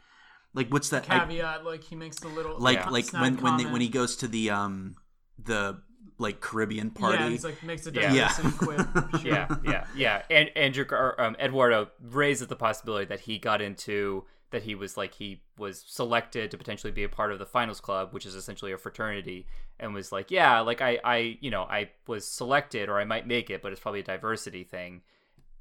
like 0.55 0.69
what's 0.69 0.91
that 0.91 1.07
I- 1.11 1.21
Caveat, 1.21 1.65
like 1.65 1.85
he 1.85 1.97
makes 1.97 2.19
the 2.19 2.29
little 2.29 2.59
like 2.59 2.79
Yeah. 2.79 2.89
like 2.91 3.05
snide 3.07 3.23
when 3.23 3.37
when 3.43 3.57
they, 3.57 3.65
when 3.65 3.81
he 3.81 3.89
goes 3.89 4.17
to 4.17 4.29
the 4.29 4.51
um 4.51 4.97
the 5.39 5.81
like 6.19 6.41
Caribbean 6.41 6.91
party 6.91 7.23
Yeah, 7.25 7.29
he's 7.31 7.45
like 7.45 7.63
makes 7.63 7.87
a 7.87 7.93
Yeah. 7.93 8.11
diversity 8.13 8.51
quip. 8.59 8.87
Yeah, 9.25 9.55
yeah, 9.65 9.87
yeah. 9.95 10.23
And 10.31 10.51
Andrew 10.57 10.87
um, 11.19 11.37
Eduardo 11.39 11.89
raises 12.01 12.47
the 12.49 12.57
possibility 12.57 13.05
that 13.07 13.21
he 13.21 13.39
got 13.39 13.61
into 13.61 14.25
that 14.57 14.63
he 14.63 14.75
was 14.75 14.97
like 14.97 15.13
he 15.13 15.43
was 15.59 15.85
selected 15.87 16.51
to 16.51 16.57
potentially 16.57 16.91
be 16.91 17.05
a 17.05 17.11
part 17.11 17.31
of 17.31 17.39
the 17.39 17.45
finals 17.45 17.79
club, 17.79 18.15
which 18.15 18.25
is 18.25 18.35
essentially 18.35 18.73
a 18.73 18.79
fraternity, 18.79 19.47
and 19.79 19.93
was 19.93 20.13
like, 20.13 20.31
yeah, 20.31 20.61
like 20.61 20.81
I, 20.81 20.99
I, 21.05 21.37
you 21.43 21.51
know, 21.51 21.65
I 21.65 21.91
was 22.07 22.27
selected 22.27 22.89
or 22.89 22.99
I 22.99 23.05
might 23.05 23.27
make 23.27 23.51
it, 23.51 23.61
but 23.61 23.71
it's 23.71 23.81
probably 23.83 24.01
a 24.01 24.05
diversity 24.05 24.65
thing. 24.65 25.03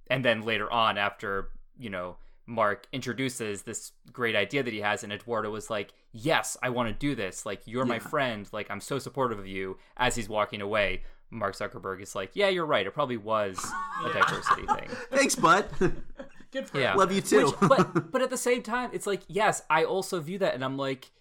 And 0.10 0.24
then 0.24 0.44
later 0.44 0.72
on, 0.72 0.98
after 0.98 1.50
you 1.78 1.90
know. 1.90 2.18
Mark 2.48 2.86
introduces 2.94 3.64
this 3.64 3.92
great 4.14 4.36
idea 4.36 4.62
that 4.62 4.72
he 4.72 4.80
has, 4.82 5.04
and 5.04 5.12
Eduardo 5.12 5.50
was 5.50 5.72
like, 5.72 5.96
Yes, 6.12 6.56
I 6.62 6.70
want 6.70 6.88
to 6.90 6.94
do 6.94 7.16
this. 7.16 7.44
Like, 7.44 7.62
you're 7.66 7.86
my 7.86 7.98
friend. 7.98 8.48
Like, 8.52 8.70
I'm 8.70 8.82
so 8.82 9.00
supportive 9.00 9.40
of 9.40 9.48
you. 9.48 9.80
As 9.98 10.16
he's 10.16 10.30
walking 10.30 10.62
away, 10.62 11.02
Mark 11.32 11.56
Zuckerberg 11.56 12.04
is 12.04 12.14
like, 12.14 12.36
Yeah, 12.36 12.50
you're 12.50 12.68
right. 12.68 12.86
It 12.86 12.94
probably 12.94 13.18
was 13.18 13.58
a 14.04 14.14
diversity 14.14 14.68
thing. 14.68 14.90
thanks 15.10 15.34
bud 15.34 15.66
Good 16.56 16.70
for 16.70 16.80
Yeah. 16.80 16.94
him. 16.94 16.98
love 17.00 17.12
you 17.12 17.22
too 17.22 17.48
Which, 17.48 17.56
but 17.70 18.12
but 18.12 18.22
at 18.22 18.30
the 18.30 18.38
same 18.38 18.64
time, 18.64 18.90
it's 18.94 19.06
like, 19.06 19.22
yes, 19.28 19.62
I 19.70 19.84
also 19.84 20.20
view 20.22 20.38
that, 20.40 20.54
and 20.56 20.64
I'm 20.64 20.78
like, 20.78 21.12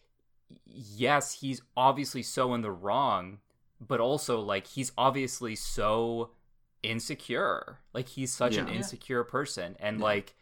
yes, 0.66 1.40
he's 1.40 1.60
obviously 1.76 2.22
so 2.22 2.54
in 2.54 2.60
the 2.62 2.70
wrong, 2.70 3.38
but 3.80 4.00
also 4.00 4.40
like 4.40 4.66
he's 4.68 4.92
obviously 4.96 5.56
so 5.56 6.30
insecure. 6.82 7.78
Like 7.92 8.08
he's 8.08 8.32
such 8.32 8.56
an 8.56 8.66
Yeah. 8.66 8.72
Yeah. 8.72 8.78
insecure 8.78 9.24
person, 9.24 9.76
and 9.80 9.98
Yeah. 9.98 10.04
like 10.04 10.34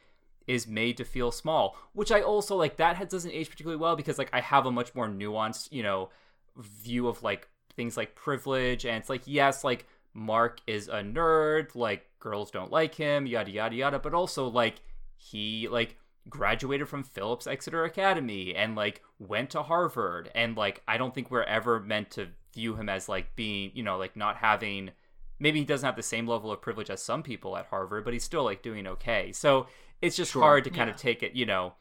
is 0.46 0.66
made 0.66 0.96
to 0.96 1.04
feel 1.04 1.30
small. 1.30 1.76
Which 1.92 2.10
I 2.12 2.20
also 2.20 2.56
like 2.56 2.76
that 2.76 2.96
had- 2.96 3.08
doesn't 3.08 3.30
age 3.30 3.48
particularly 3.48 3.80
well 3.80 3.96
because 3.96 4.18
like 4.18 4.30
I 4.32 4.40
have 4.40 4.66
a 4.66 4.72
much 4.72 4.94
more 4.94 5.08
nuanced, 5.08 5.70
you 5.72 5.82
know, 5.82 6.10
view 6.56 7.06
of 7.08 7.22
like 7.22 7.48
things 7.76 7.96
like 7.96 8.14
privilege, 8.14 8.84
and 8.84 8.96
it's 8.96 9.08
like 9.08 9.22
yes, 9.24 9.64
like 9.64 9.86
Mark 10.14 10.60
is 10.66 10.88
a 10.88 11.00
nerd, 11.00 11.74
like 11.74 12.10
girls 12.22 12.50
don't 12.50 12.70
like 12.72 12.94
him, 12.94 13.26
yada 13.26 13.50
yada 13.50 13.74
yada, 13.76 13.98
but 13.98 14.14
also 14.14 14.48
like 14.48 14.76
he 15.16 15.68
like 15.68 15.98
graduated 16.28 16.88
from 16.88 17.02
Phillips 17.04 17.46
Exeter 17.46 17.84
Academy 17.84 18.54
and 18.54 18.76
like 18.76 19.02
went 19.18 19.50
to 19.50 19.62
Harvard 19.64 20.30
and 20.34 20.56
like 20.56 20.82
I 20.88 20.96
don't 20.98 21.14
think 21.14 21.30
we're 21.30 21.42
ever 21.44 21.80
meant 21.80 22.10
to 22.12 22.28
view 22.54 22.76
him 22.76 22.88
as 22.88 23.08
like 23.08 23.34
being, 23.36 23.72
you 23.74 23.82
know, 23.82 23.98
like 23.98 24.16
not 24.16 24.36
having 24.36 24.92
maybe 25.40 25.58
he 25.60 25.64
doesn't 25.64 25.86
have 25.86 25.96
the 25.96 26.02
same 26.02 26.26
level 26.28 26.52
of 26.52 26.60
privilege 26.62 26.90
as 26.90 27.02
some 27.02 27.22
people 27.22 27.56
at 27.56 27.66
Harvard, 27.66 28.04
but 28.04 28.12
he's 28.12 28.24
still 28.24 28.44
like 28.44 28.62
doing 28.62 28.86
okay. 28.86 29.32
So 29.32 29.66
it's 30.00 30.16
just 30.16 30.32
Sure. 30.32 30.42
hard 30.42 30.64
to 30.64 30.70
kind 30.70 30.88
Yeah. 30.88 30.94
of 30.94 30.96
take 30.96 31.22
it, 31.22 31.34
you 31.34 31.46
know, 31.46 31.74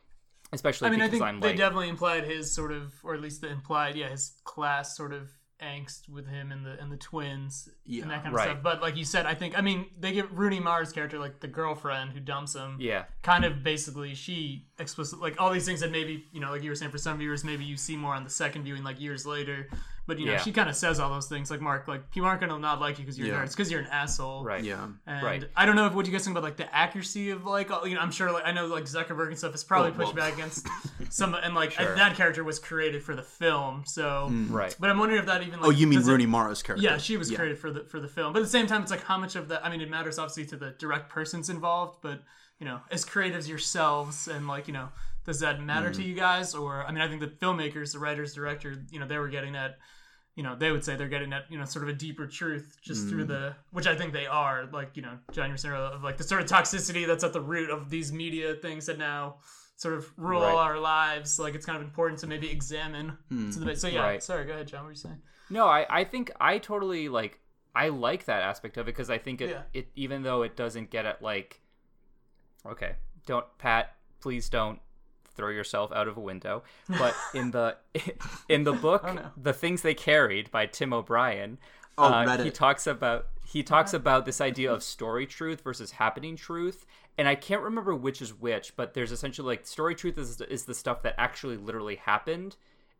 especially 0.54 0.88
I 0.88 0.92
mean, 0.92 1.02
I 1.02 1.08
because 1.08 1.10
think 1.10 1.22
I'm 1.22 1.40
they 1.40 1.54
like 1.54 1.56
definitely 1.56 1.90
implied 1.90 2.26
his 2.26 2.54
sort 2.54 2.72
of, 2.72 2.94
or 3.04 3.14
at 3.14 3.22
least 3.22 3.42
the 3.42 3.50
implied, 3.50 3.96
yeah, 3.96 4.10
his 4.10 4.42
class 4.44 4.96
sort 4.98 5.14
of 5.14 5.30
angst 5.62 6.10
with 6.10 6.28
him 6.28 6.52
and 6.52 6.66
the 6.66 6.80
and 6.82 6.92
the 6.92 6.98
twins 6.98 7.70
Yeah. 7.86 8.02
and 8.04 8.12
that 8.12 8.24
kind 8.24 8.28
of 8.30 8.34
Right. 8.34 8.50
stuff. 8.50 8.64
But 8.64 8.82
like 8.82 8.98
you 8.98 9.06
said, 9.06 9.26
I 9.26 9.36
think 9.36 9.58
I 9.58 9.62
mean 9.62 9.86
they 10.00 10.12
give 10.12 10.38
Rooney 10.38 10.60
Mara's 10.60 10.92
character 10.92 11.20
like 11.20 11.40
the 11.40 11.48
girlfriend 11.48 12.12
who 12.14 12.20
dumps 12.20 12.56
him. 12.56 12.78
yeah. 12.80 13.06
Kind 13.22 13.46
of 13.46 13.64
basically 13.64 14.16
she 14.16 14.66
explicit 14.80 15.20
like 15.20 15.40
all 15.40 15.52
these 15.52 15.66
things 15.66 15.80
that 15.82 15.92
maybe 15.92 16.26
you 16.32 16.40
know 16.40 16.52
like 16.52 16.64
you 16.64 16.70
were 16.70 16.76
saying 16.76 16.92
for 16.92 16.98
some 16.98 17.18
viewers 17.20 17.44
maybe 17.44 17.64
you 17.64 17.78
see 17.78 17.96
more 17.96 18.16
on 18.16 18.24
the 18.24 18.30
second 18.30 18.64
viewing 18.64 18.84
like 18.84 19.00
years 19.00 19.26
later. 19.26 19.70
But 20.08 20.20
you 20.20 20.26
know 20.26 20.34
Yeah. 20.34 20.42
she 20.42 20.52
kind 20.52 20.68
of 20.70 20.76
says 20.76 21.00
all 21.00 21.10
those 21.10 21.28
things 21.28 21.50
like 21.52 21.62
Mark 21.62 21.88
like 21.88 22.10
people 22.12 22.28
aren't 22.28 22.42
gonna 22.42 22.58
not 22.60 22.82
like 22.82 22.98
you 22.98 23.06
because 23.06 23.18
you're 23.20 23.28
Yeah. 23.30 23.44
nerds 23.44 23.52
because 23.52 23.72
you're 23.72 23.80
an 23.82 23.88
asshole. 23.88 24.44
Right. 24.44 24.64
yeah 24.64 24.88
And 25.08 25.24
Right. 25.24 25.44
I 25.56 25.66
don't 25.66 25.76
know 25.76 25.86
if 25.86 25.94
what 25.94 26.06
you 26.06 26.12
guys 26.12 26.24
think 26.26 26.34
about 26.36 26.44
like 26.44 26.58
the 26.58 26.74
accuracy 26.76 27.30
of 27.30 27.46
like 27.46 27.70
all- 27.72 27.88
you 27.88 27.96
know 27.96 28.02
I'm 28.02 28.12
sure 28.12 28.32
like 28.32 28.44
I 28.46 28.52
know 28.52 28.66
like 28.66 28.86
Zuckerberg 28.86 29.28
and 29.28 29.38
stuff 29.38 29.54
is 29.56 29.64
probably 29.64 29.92
Well, 29.92 30.00
pushed 30.08 30.16
well. 30.16 30.26
back 30.26 30.34
against 30.34 30.68
some 31.10 31.34
and 31.36 31.54
like 31.56 31.72
Sure. 31.74 31.96
that 31.96 32.16
character 32.16 32.44
was 32.44 32.58
created 32.60 33.04
for 33.04 33.16
the 33.16 33.24
film 33.24 33.84
so 33.86 34.28
mm. 34.32 34.52
Right. 34.52 34.76
but 34.80 34.90
I'm 34.90 34.98
wondering 35.00 35.20
if 35.22 35.28
that 35.28 35.44
even 35.44 35.60
like 35.62 35.68
oh 35.68 35.72
you 35.72 35.88
mean 35.88 36.00
does 36.00 36.08
it- 36.08 36.12
Rooney 36.12 36.26
Mara's 36.26 36.62
character 36.64 36.84
yeah 36.84 36.98
she 36.98 37.16
was 37.18 37.30
created 37.32 37.58
for 37.60 37.72
the 37.72 37.82
for 37.86 38.00
the 38.00 38.08
film 38.10 38.34
but 38.34 38.40
at 38.40 38.44
the 38.46 38.50
same 38.50 38.68
time 38.68 38.82
it's 38.82 38.92
like 38.92 39.04
how 39.04 39.18
much 39.18 39.36
of 39.36 39.48
that 39.50 39.64
I 39.66 39.70
mean 39.70 39.82
it 39.82 39.90
matters 39.90 40.18
obviously 40.20 40.46
to 40.48 40.58
the 40.58 40.72
direct 40.72 41.10
persons 41.10 41.50
involved 41.50 42.00
but 42.02 42.22
you 42.60 42.66
know 42.66 42.80
as 42.92 43.06
creatives 43.06 43.48
yourselves 43.48 44.28
and 44.28 44.48
like 44.48 44.68
you 44.68 44.74
know 44.74 44.90
does 45.26 45.40
that 45.40 45.62
matter 45.62 45.90
Mm. 45.90 45.96
to 45.96 46.04
you 46.04 46.16
guys 46.16 46.54
or 46.56 46.84
I 46.86 46.92
mean 46.92 47.02
I 47.02 47.08
think 47.08 47.22
the 47.22 47.28
filmmakers 47.28 47.94
the 47.94 48.00
writers 48.00 48.34
director 48.34 48.84
you 48.92 49.00
know 49.00 49.08
they 49.08 49.18
were 49.18 49.30
getting 49.30 49.56
at 49.56 49.78
you 50.34 50.44
know, 50.44 50.56
they 50.56 50.72
would 50.72 50.84
say 50.86 50.96
they're 50.96 51.10
getting 51.10 51.34
at, 51.34 51.44
you 51.52 51.60
know, 51.60 51.66
sort 51.66 51.84
of 51.84 51.90
a 51.90 51.94
deeper 51.94 52.26
truth 52.26 52.78
just 52.82 53.06
Mm. 53.06 53.10
through 53.10 53.26
the, 53.26 53.54
which 53.72 53.86
I 53.86 53.98
think 53.98 54.14
they 54.14 54.28
are, 54.28 54.66
like, 54.72 54.96
you 54.96 55.02
know, 55.02 55.20
John, 55.34 55.48
you 55.48 55.52
were 55.52 55.58
saying 55.58 55.76
of 55.76 56.04
like 56.04 56.16
the 56.16 56.24
sort 56.24 56.42
of 56.42 56.48
toxicity 56.48 57.06
that's 57.06 57.26
at 57.26 57.34
the 57.34 57.42
root 57.42 57.70
of 57.70 57.90
these 57.90 58.14
media 58.14 58.56
things 58.56 58.86
that 58.86 58.98
now 58.98 59.40
sort 59.76 59.94
of 59.94 60.10
rule 60.18 60.40
Right. 60.42 60.54
our 60.56 60.80
lives. 60.80 61.38
Like, 61.38 61.54
it's 61.54 61.66
kind 61.66 61.76
of 61.76 61.84
important 61.84 62.18
to 62.22 62.28
maybe 62.28 62.50
examine. 62.50 63.10
Hmm. 63.28 63.50
To 63.52 63.60
the, 63.60 63.76
so, 63.76 63.90
yeah, 63.90 64.04
Right. 64.04 64.24
sorry, 64.24 64.46
go 64.46 64.54
ahead, 64.54 64.70
John, 64.70 64.80
what 64.84 64.86
were 64.86 64.92
you 64.92 64.96
saying? 64.96 65.22
No, 65.50 65.68
I, 65.68 65.86
I 65.90 66.06
think 66.06 66.32
I 66.40 66.60
totally 66.60 67.10
like 67.10 67.38
I 67.76 67.90
like 67.90 68.24
that 68.26 68.42
aspect 68.42 68.78
of 68.78 68.88
it 68.88 68.92
because 68.96 69.10
I 69.10 69.18
think 69.18 69.42
it, 69.42 69.50
Yeah. 69.50 69.64
it 69.74 69.90
even 69.96 70.24
though 70.24 70.44
it 70.44 70.56
doesn't 70.56 70.92
get 70.92 71.06
at 71.06 71.22
like 71.22 71.60
okay, 72.66 72.96
don't 73.26 73.46
Pat, 73.58 73.98
please 74.22 74.48
don't 74.48 74.80
throw 75.36 75.50
yourself 75.50 75.92
out 75.92 76.08
of 76.08 76.18
a 76.18 76.22
window. 76.22 76.64
But 76.88 77.16
in 77.34 77.52
the 77.52 77.78
in 78.50 78.64
the 78.64 78.74
book, 78.74 79.04
Oh, 79.06 79.14
no. 79.14 79.32
the 79.38 79.54
things 79.54 79.82
they 79.82 79.94
carried 79.94 80.52
by 80.52 80.66
Tim 80.66 80.94
O'Brien, 80.94 81.58
Oh, 81.98 82.06
uh, 82.06 82.44
he 82.44 82.50
talks 82.52 82.88
about 82.88 83.28
he 83.46 83.64
talks 83.64 83.94
about 83.94 84.26
this 84.26 84.40
idea 84.42 84.72
of 84.72 84.82
story 84.82 85.26
truth 85.26 85.62
versus 85.62 85.92
happening 85.92 86.36
truth. 86.36 86.86
And 87.18 87.28
I 87.28 87.36
can't 87.36 87.62
remember 87.62 87.94
which 87.94 88.22
is 88.22 88.34
which, 88.34 88.76
but 88.78 88.94
there's 88.94 89.12
essentially 89.12 89.46
like 89.46 89.68
story 89.68 89.94
truth 89.96 90.18
is 90.18 90.40
is 90.42 90.64
the 90.66 90.74
stuff 90.74 91.02
that 91.04 91.16
actually 91.18 91.58
literally 91.58 91.98
happened, 91.98 92.56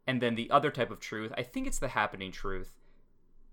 and 0.06 0.22
then 0.22 0.36
the 0.36 0.52
other 0.52 0.70
type 0.70 0.92
of 0.92 1.00
truth, 1.00 1.32
I 1.38 1.44
think 1.44 1.66
it's 1.68 1.80
the 1.80 1.88
happening 1.88 2.32
truth, 2.32 2.76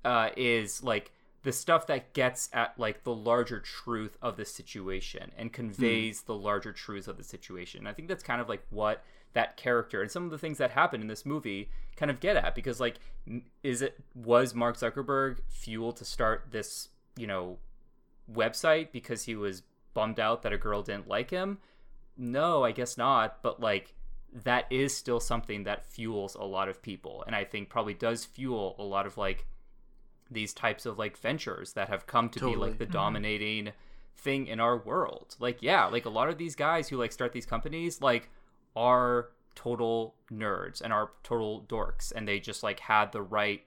uh, 0.05 0.31
is 0.37 0.83
like 0.83 1.13
the 1.43 1.53
stuff 1.53 1.87
that 1.87 2.13
gets 2.15 2.49
at 2.53 2.79
like 2.79 3.05
the 3.05 3.15
larger 3.15 3.61
truth 3.61 4.17
of 4.21 4.37
the 4.37 4.45
situation 4.45 5.31
and 5.37 5.53
conveys 5.53 6.23
the 6.23 6.35
larger 6.35 6.73
truth 6.73 7.07
of 7.07 7.17
the 7.17 7.25
situation. 7.25 7.87
I 7.87 7.93
think 7.93 8.09
that's 8.09 8.25
kind 8.25 8.41
of 8.41 8.49
like 8.49 8.63
what 8.71 9.05
that 9.35 9.57
character 9.57 10.03
and 10.03 10.11
some 10.11 10.25
of 10.25 10.31
the 10.31 10.39
things 10.39 10.59
that 10.59 10.71
happen 10.71 11.01
in 11.01 11.07
this 11.07 11.25
movie 11.25 11.71
kind 11.97 12.11
of 12.11 12.19
get 12.19 12.37
at 12.37 12.55
because 12.55 12.81
like 12.81 12.97
is 13.63 13.83
it 13.83 13.99
was 14.15 14.55
Mark 14.55 14.77
Zuckerberg 14.77 15.39
fuel 15.49 15.93
to 15.93 16.05
start 16.05 16.47
this, 16.51 16.89
you 17.17 17.27
know, 17.27 17.59
website 18.33 18.91
because 18.91 19.25
he 19.25 19.37
was 19.37 19.63
bummed 19.95 20.19
out 20.19 20.43
that 20.43 20.53
a 20.53 20.59
girl 20.59 20.83
didn't 20.83 21.09
like 21.09 21.31
him? 21.31 21.59
No, 22.17 22.65
I 22.65 22.73
guess 22.73 22.99
not, 22.99 23.43
but 23.43 23.61
like 23.61 23.95
that 24.45 24.67
is 24.71 24.95
still 24.95 25.21
something 25.21 25.65
that 25.65 25.87
fuels 25.87 26.35
a 26.35 26.45
lot 26.45 26.69
of 26.69 26.83
people 26.83 27.23
and 27.27 27.37
I 27.37 27.45
think 27.45 27.69
probably 27.69 27.95
does 27.95 28.25
fuel 28.25 28.75
a 28.79 28.83
lot 28.83 29.07
of 29.07 29.17
like 29.17 29.47
these 30.31 30.53
types 30.53 30.87
of 30.87 30.99
like 30.99 31.17
ventures 31.17 31.73
that 31.73 31.89
have 31.89 32.07
come 32.07 32.29
to 32.31 32.41
be 32.41 32.57
like 32.57 32.79
the 32.79 32.85
mm-hmm. 32.85 32.93
dominating 32.93 33.73
thing 34.17 34.47
in 34.47 34.61
our 34.61 34.79
world. 34.79 35.37
Like 35.39 35.63
yeah, 35.63 35.87
like 35.87 36.05
a 36.05 36.11
lot 36.11 36.29
of 36.29 36.39
these 36.39 36.55
guys 36.55 36.89
who 36.89 36.97
like 36.97 37.13
start 37.13 37.33
these 37.33 37.47
companies 37.47 38.01
like 38.01 38.31
are 38.77 39.31
total 39.55 40.15
nerds 40.31 40.81
and 40.81 40.93
are 40.93 41.11
total 41.23 41.65
dorks 41.69 42.13
and 42.15 42.29
they 42.29 42.39
just 42.39 42.63
like 42.63 42.79
had 42.81 43.11
the 43.11 43.23
right 43.23 43.63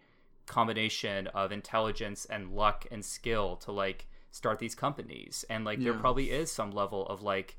combination 0.46 1.28
of 1.28 1.52
intelligence 1.52 2.26
and 2.26 2.52
luck 2.52 2.86
and 2.92 3.04
skill 3.04 3.58
to 3.58 3.72
like 3.72 4.08
start 4.32 4.60
these 4.60 4.74
companies 4.74 5.44
and 5.50 5.66
like 5.66 5.84
there 5.84 5.94
probably 5.94 6.32
is 6.32 6.50
some 6.50 6.72
level 6.72 7.06
of 7.08 7.22
like 7.22 7.58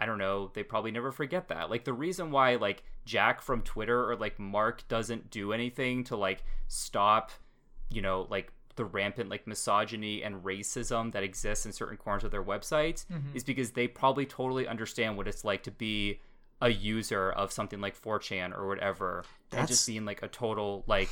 I 0.00 0.06
don't 0.06 0.18
know, 0.18 0.50
they 0.54 0.62
probably 0.62 0.92
never 0.92 1.12
forget 1.12 1.48
that. 1.48 1.68
Like 1.68 1.84
the 1.84 1.92
reason 1.92 2.30
why 2.30 2.56
like 2.56 2.82
Jack 3.04 3.42
from 3.42 3.60
Twitter 3.60 4.10
or 4.10 4.16
like 4.16 4.38
Mark 4.38 4.88
doesn't 4.88 5.30
do 5.30 5.52
anything 5.52 6.04
to 6.04 6.16
like 6.16 6.42
stop, 6.68 7.32
you 7.90 8.02
know, 8.02 8.26
like 8.30 8.52
the 8.76 8.84
rampant 8.84 9.28
like 9.28 9.46
misogyny 9.46 10.22
and 10.22 10.42
racism 10.44 11.12
that 11.12 11.22
exists 11.22 11.66
in 11.66 11.72
certain 11.72 11.96
corners 11.96 12.24
of 12.24 12.30
their 12.30 12.42
websites 12.42 13.04
mm-hmm. 13.06 13.34
is 13.34 13.44
because 13.44 13.72
they 13.72 13.86
probably 13.86 14.24
totally 14.24 14.66
understand 14.66 15.16
what 15.16 15.28
it's 15.28 15.44
like 15.44 15.62
to 15.64 15.70
be 15.70 16.20
a 16.62 16.70
user 16.70 17.30
of 17.32 17.52
something 17.52 17.80
like 17.80 18.00
4chan 18.00 18.56
or 18.56 18.68
whatever 18.68 19.24
and 19.52 19.66
just 19.66 19.86
being 19.86 20.04
like 20.04 20.22
a 20.22 20.28
total 20.28 20.84
like 20.86 21.08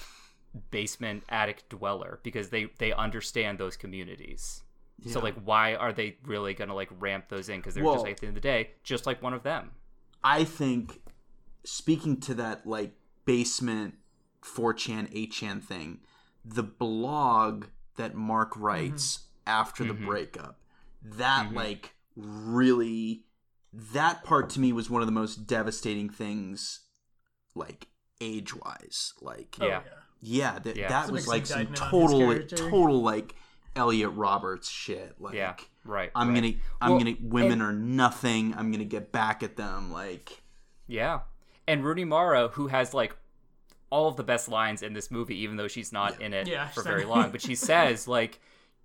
basement 0.71 1.25
attic 1.29 1.69
dweller 1.69 2.21
because 2.23 2.51
they 2.51 2.69
they 2.79 2.93
understand 2.93 3.59
those 3.59 3.77
communities. 3.77 4.62
So 5.07 5.21
like, 5.21 5.37
why 5.45 5.75
are 5.77 5.93
they 5.93 6.17
really 6.25 6.55
gonna 6.55 6.75
like 6.75 6.88
ramp 6.99 7.27
those 7.29 7.49
in? 7.49 7.59
Because 7.59 7.75
they're 7.75 7.85
Well- 7.85 7.95
just 7.95 8.05
like, 8.05 8.14
at 8.14 8.21
the 8.21 8.27
end 8.27 8.37
of 8.37 8.43
the 8.43 8.49
day, 8.49 8.71
just 8.83 9.07
like 9.07 9.23
one 9.23 9.33
of 9.33 9.43
them. 9.43 9.71
I 10.25 10.45
think 10.45 11.01
speaking 11.64 12.19
to 12.23 12.35
that 12.35 12.67
like 12.67 12.93
basement 13.25 13.95
4chan 14.43 15.12
8chan 15.12 15.62
thing, 15.62 16.01
the 16.49 16.63
blog 16.63 17.67
that 17.97 18.15
Mark 18.15 18.55
mm-hmm. 18.55 18.65
writes 18.65 19.21
after 19.47 19.85
the 19.85 19.95
mm-hmm. 19.95 20.07
breakup, 20.07 20.59
that 21.03 21.47
mm-hmm. 21.47 21.57
like 21.57 21.95
really 22.17 23.25
that 23.73 24.25
part 24.25 24.51
to 24.51 24.61
me 24.61 24.73
was 24.73 24.89
one 24.91 25.03
of 25.03 25.07
the 25.07 25.13
most 25.13 25.47
devastating 25.47 26.09
things, 26.09 26.81
like 27.55 27.89
age 28.21 28.55
wise. 28.55 29.13
Like, 29.21 29.57
oh, 29.61 29.67
yeah, 29.67 29.81
yeah, 30.21 30.59
that 30.61 30.77
yeah. 30.77 30.89
that 30.89 31.11
was 31.11 31.29
like 31.29 31.47
some 31.47 31.67
total, 31.75 32.39
total 32.45 33.03
like 33.03 33.35
Elliot 33.77 34.13
Rodgers 34.15 34.69
shit. 34.69 35.15
Like, 35.19 35.35
yeah, 35.35 35.55
right. 35.85 36.11
I'm 36.15 36.29
right. 36.29 36.35
gonna, 36.35 36.53
I'm 36.81 36.91
well, 36.91 36.99
gonna. 36.99 37.17
Women 37.21 37.53
and, 37.53 37.63
are 37.63 37.73
nothing. 37.73 38.55
I'm 38.57 38.73
gonna 38.73 38.85
get 38.85 39.13
back 39.13 39.43
at 39.43 39.57
them. 39.57 39.93
Like, 39.93 40.43
yeah. 40.87 41.21
And 41.67 41.85
Rooney 41.85 42.05
Mara, 42.05 42.49
who 42.49 42.69
has 42.69 42.95
like 42.95 43.15
all 43.90 44.09
of 44.09 44.16
the 44.16 44.24
best 44.24 44.48
lines 44.48 44.83
in 44.83 44.92
this 44.92 45.11
movie, 45.11 45.37
even 45.38 45.57
though 45.57 45.68
she's 45.68 45.92
not 45.92 46.20
yeah. 46.20 46.27
in 46.27 46.35
it 46.35 46.48
yeah, 46.48 46.68
for 46.68 46.83
very 46.83 47.05
long. 47.05 47.31
But 47.31 47.42
she 47.42 47.55
says 47.55 48.09
like, 48.09 48.40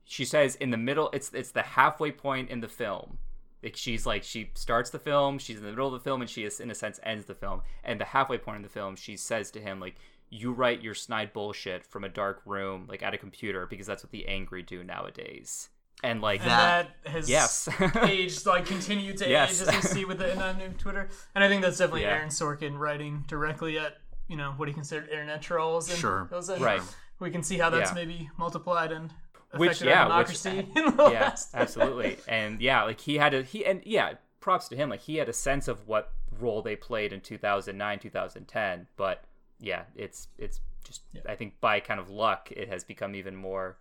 she 0.06 0.26
says 0.26 0.56
in 0.56 0.72
the 0.72 0.78
middle, 0.78 1.10
it's 1.14 1.34
it's 1.34 1.52
the 1.52 1.62
halfway 1.62 2.12
point 2.12 2.50
in 2.50 2.62
the 2.62 2.68
film. 2.68 3.18
Like 3.62 3.78
she's 3.78 4.06
like 4.06 4.24
she 4.24 4.52
starts 4.56 4.90
the 4.90 5.00
film, 5.00 5.40
she's 5.40 5.58
in 5.58 5.64
the 5.64 5.70
middle 5.70 5.88
of 5.88 5.94
the 5.94 6.00
film, 6.00 6.22
and 6.22 6.30
she 6.30 6.44
is 6.44 6.60
in 6.60 6.70
a 6.70 6.76
sense 6.76 7.00
ends 7.04 7.26
the 7.26 7.36
film. 7.36 7.62
And 7.84 8.00
the 8.00 8.06
halfway 8.06 8.38
point 8.38 8.58
in 8.58 8.64
the 8.64 8.70
film, 8.70 8.96
she 8.96 9.16
says 9.16 9.52
to 9.52 9.62
him 9.62 9.80
like, 9.80 9.96
you 10.30 10.52
write 10.52 10.82
your 10.82 10.96
snide 10.96 11.32
bullshit 11.32 11.86
from 11.86 12.04
a 12.04 12.10
dark 12.10 12.42
room, 12.46 12.88
like 12.90 13.04
at 13.04 13.14
a 13.14 13.18
computer, 13.18 13.68
because 13.68 13.88
that's 13.88 14.04
what 14.04 14.12
the 14.12 14.28
angry 14.28 14.64
do 14.64 14.84
nowadays. 14.84 15.70
And 16.04 16.22
like 16.22 16.42
and 16.42 16.50
that, 16.50 16.90
that 17.04 17.12
has 17.12 17.30
yes. 17.30 17.70
aged, 18.02 18.46
like 18.46 18.66
continued 18.66 19.18
to 19.18 19.30
yes. 19.30 19.62
age 19.62 19.68
as 19.68 19.76
you 19.76 19.82
see 19.82 20.06
with 20.06 20.18
the 20.18 20.38
on 20.38 20.60
Twitter. 20.78 21.08
And 21.34 21.44
I 21.44 21.48
think 21.48 21.62
that's 21.62 21.78
definitely 21.78 22.02
yeah. 22.02 22.16
Aaron 22.16 22.30
Sorkin 22.30 22.78
writing 22.78 23.24
directly 23.28 23.80
at 23.80 23.98
you 24.28 24.36
know 24.36 24.54
what 24.58 24.68
he 24.68 24.74
considered 24.74 25.10
internet 25.10 25.42
trolls. 25.42 25.90
And 25.90 25.98
sure, 25.98 26.28
those, 26.30 26.50
right. 26.60 26.82
We 27.20 27.32
can 27.32 27.44
see 27.44 27.58
how 27.58 27.70
that's 27.70 27.92
yeah. 27.92 27.96
maybe 27.96 28.30
multiplied 28.38 28.92
and 28.92 29.14
which 29.56 29.82
yeah, 29.82 30.04
democracy 30.04 30.68
eh, 30.76 30.82
which, 30.90 31.12
yeah, 31.12 31.36
absolutely. 31.54 32.18
And 32.28 32.62
yeah, 32.62 32.84
like 32.84 33.00
he 33.00 33.16
had 33.16 33.34
a 33.34 33.44
he 33.44 33.66
and 33.66 33.82
yeah, 33.86 34.14
props 34.40 34.68
to 34.70 34.76
him. 34.76 34.90
Like 34.90 35.02
he 35.02 35.18
had 35.18 35.30
a 35.30 35.34
sense 35.34 35.68
of 35.68 35.88
what 35.88 36.12
role 36.40 36.62
they 36.62 36.76
played 36.76 37.14
in 37.14 37.22
2009, 37.22 38.00
2010, 38.00 38.88
but 38.98 39.24
yeah, 39.60 39.84
it's 39.96 40.28
it's 40.38 40.60
just 40.84 41.02
yeah. 41.14 41.22
I 41.28 41.36
think 41.36 41.60
by 41.62 41.80
kind 41.80 42.00
of 42.00 42.10
luck 42.10 42.52
it 42.52 42.68
has 42.70 42.84
become 42.84 43.16
even 43.16 43.36
more 43.36 43.78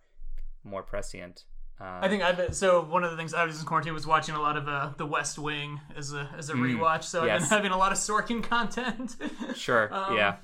more 0.63 0.83
prescient. 0.83 1.43
Um, 1.79 1.87
I 2.01 2.07
think 2.07 2.23
I've 2.23 2.37
been, 2.37 2.53
so 2.53 2.81
one 2.83 3.03
of 3.03 3.11
the 3.11 3.17
things 3.17 3.33
I 3.33 3.45
was 3.45 3.59
in 3.59 3.65
quarantine 3.65 3.93
was 3.93 4.05
watching 4.05 4.35
a 4.35 4.41
lot 4.41 4.57
of 4.57 4.67
uh, 4.67 4.91
The 4.97 5.05
West 5.05 5.39
Wing 5.39 5.81
as 5.95 6.13
a 6.13 6.29
as 6.37 6.49
a 6.49 6.53
mm, 6.53 6.77
rewatch. 6.77 7.03
So 7.03 7.25
yes. 7.25 7.43
I've 7.43 7.49
been 7.49 7.49
having 7.57 7.71
a 7.71 7.77
lot 7.77 7.91
of 7.91 7.97
Sorkin 7.97 8.43
content. 8.43 9.15
sure. 9.55 9.93
Um, 9.93 10.15
yeah. 10.15 10.37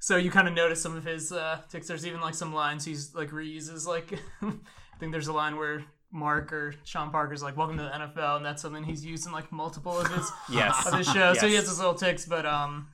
So 0.00 0.16
you 0.16 0.30
kind 0.30 0.48
of 0.48 0.54
notice 0.54 0.82
some 0.82 0.96
of 0.96 1.04
his 1.04 1.30
uh, 1.30 1.60
ticks. 1.70 1.86
There's 1.86 2.06
even 2.06 2.20
like 2.20 2.34
some 2.34 2.52
lines 2.52 2.84
he's 2.84 3.14
like 3.14 3.30
reuses. 3.30 3.86
Like 3.86 4.12
I 4.42 4.98
think 4.98 5.12
there's 5.12 5.28
a 5.28 5.32
line 5.32 5.56
where 5.56 5.84
Mark 6.10 6.52
or 6.52 6.74
Sean 6.84 7.12
Parker's 7.12 7.42
like, 7.42 7.56
"Welcome 7.56 7.76
to 7.78 7.84
the 7.84 7.90
NFL," 7.90 8.38
and 8.38 8.44
that's 8.44 8.60
something 8.60 8.82
he's 8.82 9.04
used 9.04 9.26
in 9.26 9.32
like 9.32 9.52
multiple 9.52 9.98
of 9.98 10.08
his 10.08 10.30
yes. 10.50 10.86
of 10.86 10.98
his 10.98 11.06
shows. 11.06 11.36
yes. 11.36 11.40
So 11.40 11.46
he 11.46 11.54
has 11.54 11.68
his 11.68 11.78
little 11.78 11.94
ticks, 11.94 12.26
but 12.26 12.44
um, 12.44 12.88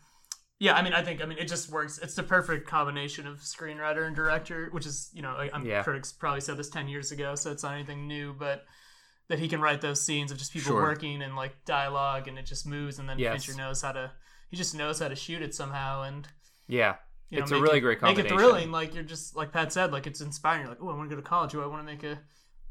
yeah, 0.61 0.75
I 0.75 0.83
mean, 0.83 0.93
I 0.93 1.03
think, 1.03 1.23
I 1.23 1.27
mean, 1.27 1.39
it 1.39 1.47
just 1.47 1.71
works. 1.71 1.99
It's 1.99 2.15
the 2.15 2.23
perfect 2.23 2.67
combination 2.67 3.27
of 3.27 3.39
screenwriter 3.39 4.07
and 4.07 4.17
director, 4.17 4.69
which 4.73 4.87
is, 4.87 5.11
you 5.13 5.23
know, 5.23 5.49
I'm 5.53 5.65
yeah. 5.65 5.83
critics 5.83 6.13
probably 6.13 6.41
said 6.41 6.57
this 6.57 6.69
ten 6.69 6.89
years 6.89 7.13
ago, 7.13 7.35
so 7.37 7.53
it's 7.53 7.63
not 7.63 7.75
anything 7.75 8.09
new, 8.09 8.35
but 8.37 8.65
that 9.29 9.39
he 9.39 9.47
can 9.47 9.61
write 9.61 9.81
those 9.81 10.01
scenes 10.01 10.33
of 10.33 10.39
just 10.39 10.53
people 10.53 10.73
sure. 10.73 10.83
working 10.83 11.23
and 11.23 11.37
like 11.37 11.65
dialogue, 11.65 12.27
and 12.27 12.39
it 12.39 12.47
just 12.47 12.67
moves, 12.67 12.99
and 12.99 13.09
then 13.09 13.19
yes. 13.19 13.45
Fincher 13.45 13.57
knows 13.57 13.83
how 13.83 13.93
to, 13.93 14.11
he 14.51 14.57
just 14.57 14.75
knows 14.75 14.99
how 14.99 15.09
to 15.09 15.15
shoot 15.15 15.43
it 15.43 15.55
somehow, 15.55 16.03
and 16.03 16.27
yeah, 16.67 16.97
you 17.31 17.39
know, 17.39 17.45
it's 17.45 17.53
a 17.53 17.61
really 17.61 17.79
it, 17.79 17.83
great 17.83 18.01
combination. 18.01 18.25
Make 18.25 18.33
it 18.33 18.45
thrilling, 18.45 18.73
like 18.73 18.95
you're 18.95 19.05
just 19.05 19.37
like 19.37 19.53
Pat 19.53 19.73
said, 19.73 19.93
like 19.93 20.09
it's 20.09 20.21
inspiring. 20.21 20.63
You're 20.63 20.71
like, 20.71 20.83
oh, 20.83 20.89
I 20.89 20.95
want 20.95 21.09
to 21.09 21.15
go 21.15 21.21
to 21.21 21.27
college. 21.27 21.55
Oh, 21.55 21.63
I 21.63 21.67
want 21.67 21.87
to 21.87 21.93
make 21.93 22.03
a 22.03 22.19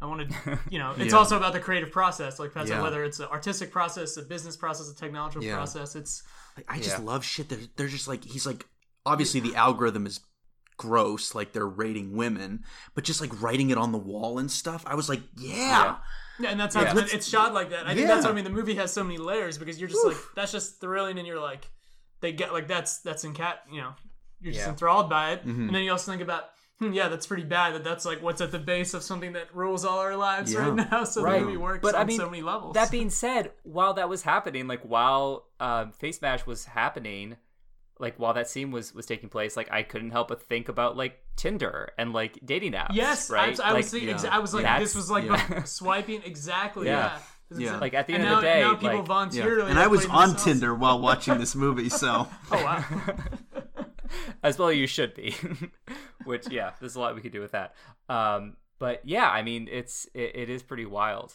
I 0.02 0.06
want 0.06 0.30
to, 0.30 0.60
you 0.70 0.80
know, 0.80 0.94
it's 0.98 1.14
yeah. 1.14 1.18
also 1.18 1.38
about 1.38 1.54
the 1.54 1.60
creative 1.60 1.92
process. 1.92 2.40
Like 2.40 2.54
Pat 2.54 2.68
yeah. 2.68 2.76
said, 2.76 2.84
whether 2.84 3.04
it's 3.04 3.20
an 3.20 3.28
artistic 3.32 3.72
process, 3.72 4.18
a 4.18 4.22
business 4.22 4.56
process, 4.56 4.90
a 4.90 4.96
technological 4.96 5.44
yeah. 5.44 5.56
process. 5.56 5.96
It's 5.96 6.24
like, 6.58 6.66
I 6.68 6.80
just 6.80 7.02
love 7.02 7.24
shit. 7.24 7.50
They're, 7.50 7.60
they're 7.76 7.88
just 7.88 8.08
like 8.08 8.24
he's 8.24 8.46
like 8.46 8.66
obviously 9.06 9.40
the 9.40 9.56
algorithm 9.56 10.06
is 10.06 10.20
gross, 10.78 11.36
like 11.36 11.54
they're 11.54 11.68
rating 11.68 12.16
women, 12.16 12.64
but 12.96 13.04
just 13.04 13.22
like 13.22 13.42
writing 13.42 13.70
it 13.70 13.78
on 13.78 13.92
the 13.92 13.98
wall 13.98 14.40
and 14.40 14.50
stuff. 14.50 14.84
I 14.88 14.96
was 14.96 15.10
like, 15.10 15.22
yeah. 15.38 15.98
Yeah, 16.40 16.52
and 16.52 16.60
that's 16.60 16.76
how 16.76 16.84
it's, 16.84 17.14
it's, 17.14 17.28
shot 17.28 17.54
like 17.54 17.72
that. 17.72 17.88
I 17.88 17.96
think 17.96 18.08
that's 18.08 18.24
what 18.24 18.32
I 18.32 18.36
mean. 18.36 18.44
The 18.44 18.52
movie 18.52 18.76
has 18.76 18.94
so 18.94 19.04
many 19.04 19.18
layers 19.18 19.58
because 19.58 19.80
you're 19.80 19.90
just 19.90 20.06
Oof. 20.06 20.14
like 20.14 20.36
that's 20.36 20.52
just 20.52 20.80
thrilling, 20.80 21.18
and 21.18 21.26
you're 21.26 21.42
like, 21.42 21.68
they 22.22 22.32
get 22.32 22.54
like 22.54 22.68
that's 22.68 23.00
that's 23.00 23.24
in 23.24 23.34
cat. 23.34 23.62
You 23.72 23.82
know, 23.82 23.94
you're 24.40 24.54
just 24.54 24.68
enthralled 24.68 25.10
by 25.10 25.32
it, 25.32 25.40
mm-hmm. 25.40 25.68
and 25.68 25.76
then 25.76 25.82
you 25.82 25.92
also 25.92 26.12
think 26.12 26.22
about 26.22 26.50
yeah, 26.80 27.08
that's 27.08 27.26
pretty 27.26 27.44
bad. 27.44 27.74
That 27.74 27.84
that's 27.84 28.06
like 28.06 28.22
what's 28.22 28.40
at 28.42 28.52
the 28.52 28.60
base 28.60 28.94
of 28.94 29.02
something 29.02 29.34
that 29.34 29.54
rules 29.56 29.84
all 29.84 30.00
our 30.00 30.16
lives 30.16 30.54
yeah. 30.54 30.60
right 30.70 30.92
now. 30.92 31.04
So 31.04 31.24
right. 31.24 31.40
the 31.40 31.46
movie 31.46 31.58
works 31.58 31.80
but, 31.82 31.96
on 31.96 32.02
I 32.02 32.04
mean, 32.06 32.18
so 32.18 32.30
many 32.30 32.44
levels. 32.44 32.76
That 32.76 32.92
being 32.92 33.10
said, 33.10 33.52
while 33.64 33.96
that 33.96 34.10
was 34.10 34.22
happening, 34.22 34.68
like 34.68 34.82
while 34.84 35.48
uh, 35.60 35.88
Face 35.92 36.22
Mash 36.22 36.46
was 36.46 36.66
happening, 36.66 37.38
like 38.00 38.20
while 38.20 38.34
that 38.34 38.48
scene 38.48 38.72
was 38.72 38.94
was 38.94 39.06
taking 39.06 39.30
place, 39.30 39.58
like 39.58 39.72
I 39.72 39.82
couldn't 39.84 40.12
help 40.12 40.28
but 40.28 40.44
think 40.44 40.70
about 40.70 40.96
like 40.96 41.20
Tinder 41.36 41.92
and 41.98 42.14
like 42.14 42.40
dating 42.46 42.74
apps. 42.74 42.94
Yes, 42.94 43.30
right. 43.30 43.60
I, 43.60 43.64
I 43.64 43.68
like, 43.70 43.84
was 43.84 43.92
thinking, 43.92 44.10
exa- 44.10 44.30
I 44.30 44.40
was 44.40 44.54
like, 44.54 44.80
this 44.80 44.96
was 44.96 45.10
like 45.10 45.26
yeah. 45.26 45.64
swiping 45.64 46.22
exactly. 46.24 46.88
Yeah. 46.88 47.14
yeah. 47.14 47.20
Yeah. 47.50 47.78
Like 47.78 47.94
at 47.94 48.08
the 48.08 48.14
and 48.14 48.24
end 48.24 48.32
now, 48.32 48.38
of 48.38 48.42
the 48.42 48.48
day, 48.48 48.60
now 48.60 48.76
people 48.76 48.98
like, 48.98 49.06
volunteer. 49.06 49.60
Yeah. 49.60 49.68
And 49.68 49.80
I 49.80 49.88
was 49.88 50.06
on 50.06 50.36
Tinder 50.36 50.76
while 50.76 51.00
watching 51.00 51.38
this 51.38 51.56
movie, 51.56 51.88
so. 51.88 52.28
oh 52.52 52.64
wow. 52.64 52.84
As 54.44 54.58
well, 54.58 54.72
you 54.72 54.88
should 54.88 55.14
be. 55.14 55.36
Which, 56.26 56.50
yeah, 56.50 56.72
there's 56.80 56.96
a 56.96 57.00
lot 57.00 57.16
we 57.16 57.22
could 57.22 57.32
do 57.32 57.42
with 57.42 57.52
that. 57.52 57.76
Um, 58.10 58.58
but 58.80 59.02
yeah, 59.04 59.30
I 59.30 59.42
mean, 59.42 59.68
it's 59.72 60.08
it, 60.14 60.36
it 60.36 60.50
is 60.50 60.64
pretty 60.64 60.86
wild. 60.86 61.34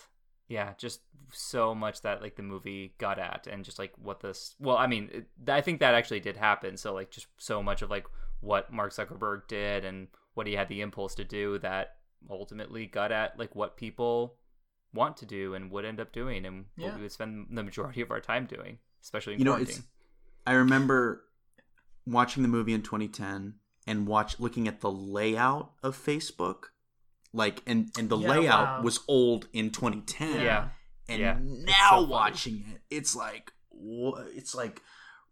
Yeah, 0.49 0.75
just 0.77 1.01
so 1.33 1.75
much 1.75 2.03
that 2.03 2.21
like 2.21 2.37
the 2.37 2.43
movie 2.43 2.95
got 2.99 3.19
at, 3.19 3.47
and 3.51 3.65
just 3.65 3.79
like 3.79 3.93
what 3.97 4.21
this. 4.21 4.55
Well, 4.61 4.77
I 4.77 4.87
mean, 4.87 5.11
it, 5.13 5.51
I 5.51 5.61
think 5.61 5.81
that 5.81 5.95
actually 5.95 6.21
did 6.21 6.37
happen. 6.37 6.77
So 6.77 6.93
like, 6.93 7.11
just 7.11 7.27
so 7.39 7.63
much 7.63 7.83
of 7.83 7.91
like 7.91 8.07
what 8.41 8.73
Mark 8.73 8.93
Zuckerberg 8.93 9.49
did 9.49 9.85
and 9.85 10.09
what 10.35 10.47
he 10.47 10.55
had 10.55 10.69
the 10.69 10.81
impulse 10.81 11.15
to 11.17 11.25
do 11.25 11.59
that 11.59 11.97
ultimately 12.31 12.87
got 12.87 13.13
at 13.13 13.39
like 13.39 13.55
what 13.55 13.77
people 13.77 14.35
want 14.95 15.17
to 15.17 15.27
do 15.27 15.55
and 15.55 15.71
would 15.71 15.85
end 15.85 16.01
up 16.01 16.13
doing 16.13 16.45
and 16.45 16.67
yeah. 16.77 16.87
what 16.87 16.97
we 16.97 17.03
would 17.03 17.13
spend 17.13 17.47
the 17.51 17.63
majority 17.63 18.01
of 18.01 18.11
our 18.11 18.21
time 18.21 18.47
doing, 18.47 18.79
especially 19.03 19.35
in 19.35 19.41
you 19.41 19.47
quarantine. 19.47 19.75
Know, 19.75 19.79
it's, 19.79 19.87
I 20.47 20.53
remember 20.53 21.25
watching 22.07 22.43
the 22.43 22.49
movie 22.49 22.73
in 22.73 22.83
2010 22.83 23.55
and 23.87 24.07
watch 24.07 24.39
looking 24.39 24.69
at 24.69 24.81
the 24.81 24.91
layout 24.91 25.73
of 25.83 25.97
Facebook, 25.97 26.67
like 27.33 27.63
and 27.67 27.91
and 27.99 28.09
the 28.09 28.19
yeah, 28.19 28.31
layout 28.31 28.79
wow. 28.79 28.83
was 28.83 29.01
old 29.09 29.49
in 29.53 29.71
2010. 29.71 30.43
Yeah, 30.43 30.69
and 31.09 31.21
yeah. 31.21 31.37
now 31.41 32.01
so 32.01 32.03
watching 32.03 32.65
it, 32.71 32.81
it's 32.91 33.17
like 33.17 33.53
it's 34.35 34.55
like 34.55 34.81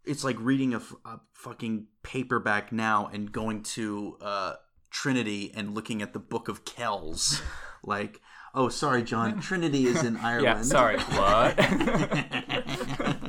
it's 0.05 0.25
like 0.25 0.37
reading 0.41 0.75
a, 0.75 0.83
a, 1.05 1.21
fucking 1.35 1.87
paperback 2.03 2.73
now 2.73 3.11
and 3.13 3.31
going 3.31 3.63
to 3.63 4.17
uh, 4.21 4.55
Trinity 4.91 5.53
and 5.55 5.75
looking 5.75 6.01
at 6.03 6.13
the 6.13 6.19
Book 6.19 6.49
of 6.49 6.65
Kells, 6.65 7.43
like. 7.85 8.21
Oh, 8.53 8.69
sorry, 8.69 9.05
John. 9.05 9.41
Trinity 9.41 9.87
is 9.87 10.03
in 10.03 10.17
Ireland. 10.25 10.45
Yeah, 10.45 10.63
sorry. 10.63 10.99
What? 10.99 11.57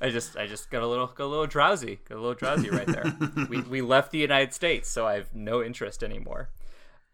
I 0.00 0.10
just 0.10 0.36
I 0.36 0.46
just 0.46 0.70
got 0.70 0.82
a 0.82 0.86
little 0.86 1.06
got 1.06 1.24
a 1.24 1.26
little 1.26 1.46
drowsy, 1.46 2.00
got 2.08 2.16
a 2.16 2.20
little 2.20 2.34
drowsy 2.34 2.70
right 2.70 2.86
there. 2.86 3.16
we 3.48 3.62
we 3.62 3.80
left 3.80 4.10
the 4.10 4.18
United 4.18 4.52
States, 4.52 4.90
so 4.90 5.06
I 5.06 5.14
have 5.14 5.34
no 5.34 5.62
interest 5.62 6.02
anymore. 6.02 6.50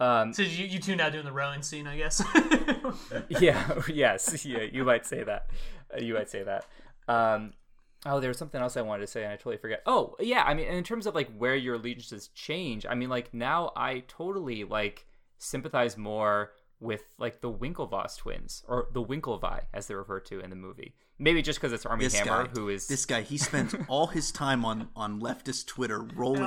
Um, 0.01 0.33
so 0.33 0.43
you, 0.43 0.65
you 0.65 0.79
two 0.79 0.97
now 0.97 1.11
doing 1.11 1.27
the 1.27 1.33
rowing 1.33 1.63
scene, 1.63 1.87
I 1.87 1.99
guess. 1.99 2.23
yeah. 3.29 3.81
Yes. 3.87 4.45
Yeah. 4.45 4.63
You 4.63 4.83
might 4.83 5.07
say 5.07 5.23
that. 5.23 5.51
Uh, 5.95 6.01
you 6.01 6.15
might 6.15 6.31
say 6.31 6.43
that. 6.43 6.65
Um, 7.07 7.53
oh, 8.07 8.19
there 8.19 8.29
was 8.29 8.39
something 8.39 8.61
else 8.61 8.79
I 8.79 8.83
wanted 8.83 9.03
to 9.03 9.07
say, 9.07 9.25
and 9.25 9.33
I 9.33 9.37
totally 9.37 9.59
forget. 9.59 9.83
Oh, 9.85 10.17
yeah. 10.19 10.43
I 10.45 10.55
mean, 10.55 10.67
in 10.69 10.83
terms 10.85 11.07
of 11.07 11.15
like 11.15 11.31
where 11.37 11.55
your 11.55 11.75
allegiances 11.75 12.29
change, 12.29 12.87
I 12.89 12.95
mean, 12.95 13.11
like 13.11 13.35
now 13.35 13.73
I 13.77 14.05
totally 14.09 14.65
like 14.65 15.07
sympathize 15.37 15.99
more 15.99 16.53
with 16.81 17.03
like 17.19 17.43
the 17.43 17.53
Winklevoss 17.53 18.17
twins 18.17 18.65
or 18.67 18.89
the 18.93 19.05
Winklevi 19.05 19.65
as 19.75 19.87
they're 19.87 19.99
referred 19.99 20.25
to 20.27 20.41
in 20.41 20.49
the 20.49 20.57
movie. 20.57 20.95
Maybe 21.23 21.43
just 21.43 21.61
because 21.61 21.75
it's 21.75 21.85
Armie 21.85 22.05
this 22.05 22.19
Hammer, 22.19 22.45
guy, 22.45 22.51
who 22.55 22.71
is 22.71 22.87
this 22.87 23.05
guy. 23.05 23.21
He 23.21 23.37
spends 23.37 23.75
all 23.89 24.07
his 24.07 24.33
time 24.33 24.65
on 24.65 24.89
on 24.97 25.21
leftist 25.21 25.67
Twitter, 25.67 26.01
rolling, 26.01 26.43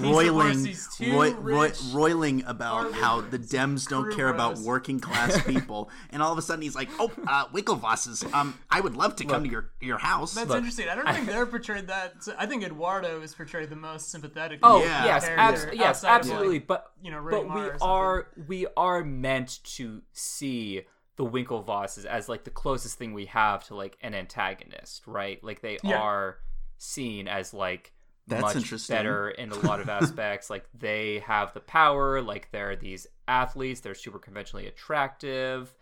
roiling, 0.00 0.76
roi, 1.10 1.32
roi, 1.32 1.72
roiling 1.92 2.44
about 2.46 2.94
how 2.94 3.20
the 3.20 3.38
Dems 3.38 3.88
don't 3.88 4.14
care 4.14 4.28
about 4.28 4.58
working 4.58 5.00
class 5.00 5.42
people, 5.46 5.90
and 6.10 6.22
all 6.22 6.30
of 6.30 6.38
a 6.38 6.42
sudden 6.42 6.62
he's 6.62 6.76
like, 6.76 6.88
"Oh, 7.00 7.10
uh, 7.26 7.46
Winklevosses, 7.48 8.32
um, 8.32 8.56
I 8.70 8.80
would 8.80 8.96
love 8.96 9.16
to 9.16 9.24
come 9.24 9.42
to 9.42 9.50
your 9.50 9.70
your 9.80 9.98
house." 9.98 10.34
That's 10.34 10.48
Look, 10.48 10.58
interesting. 10.58 10.88
I 10.88 10.94
don't 10.94 11.08
think 11.08 11.26
they're 11.26 11.44
portrayed 11.44 11.88
that. 11.88 12.14
I 12.38 12.46
think 12.46 12.62
Eduardo 12.62 13.22
is 13.22 13.34
portrayed 13.34 13.70
the 13.70 13.76
most 13.76 14.12
sympathetic. 14.12 14.60
Oh 14.62 14.84
yeah. 14.84 15.04
yes, 15.04 15.26
abs- 15.26 15.66
yes, 15.72 16.04
absolutely. 16.04 16.60
Like, 16.60 16.68
but 16.68 16.92
you 17.02 17.10
know, 17.10 17.26
but 17.28 17.52
we 17.52 17.70
are 17.80 18.28
we 18.46 18.66
are 18.76 19.02
meant 19.02 19.58
to 19.64 20.02
see 20.12 20.82
the 21.16 21.24
Winklevosses 21.24 22.04
as 22.04 22.28
like 22.28 22.44
the 22.44 22.50
closest 22.50 22.98
thing 22.98 23.12
we 23.12 23.26
have 23.26 23.64
to 23.64 23.74
like 23.74 23.96
an 24.02 24.14
antagonist, 24.14 25.06
right? 25.06 25.42
Like 25.42 25.60
they 25.60 25.78
yeah. 25.82 25.98
are 25.98 26.38
seen 26.78 27.28
as 27.28 27.52
like 27.52 27.92
That's 28.26 28.54
much 28.54 28.88
better 28.88 29.30
in 29.30 29.52
a 29.52 29.58
lot 29.58 29.80
of 29.80 29.88
aspects. 29.90 30.50
like 30.50 30.64
they 30.74 31.20
have 31.20 31.52
the 31.52 31.60
power, 31.60 32.22
like 32.22 32.50
they're 32.50 32.76
these 32.76 33.06
athletes, 33.28 33.80
they're 33.80 33.94
super 33.94 34.18
conventionally 34.18 34.66
attractive, 34.66 35.74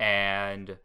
and 0.00 0.78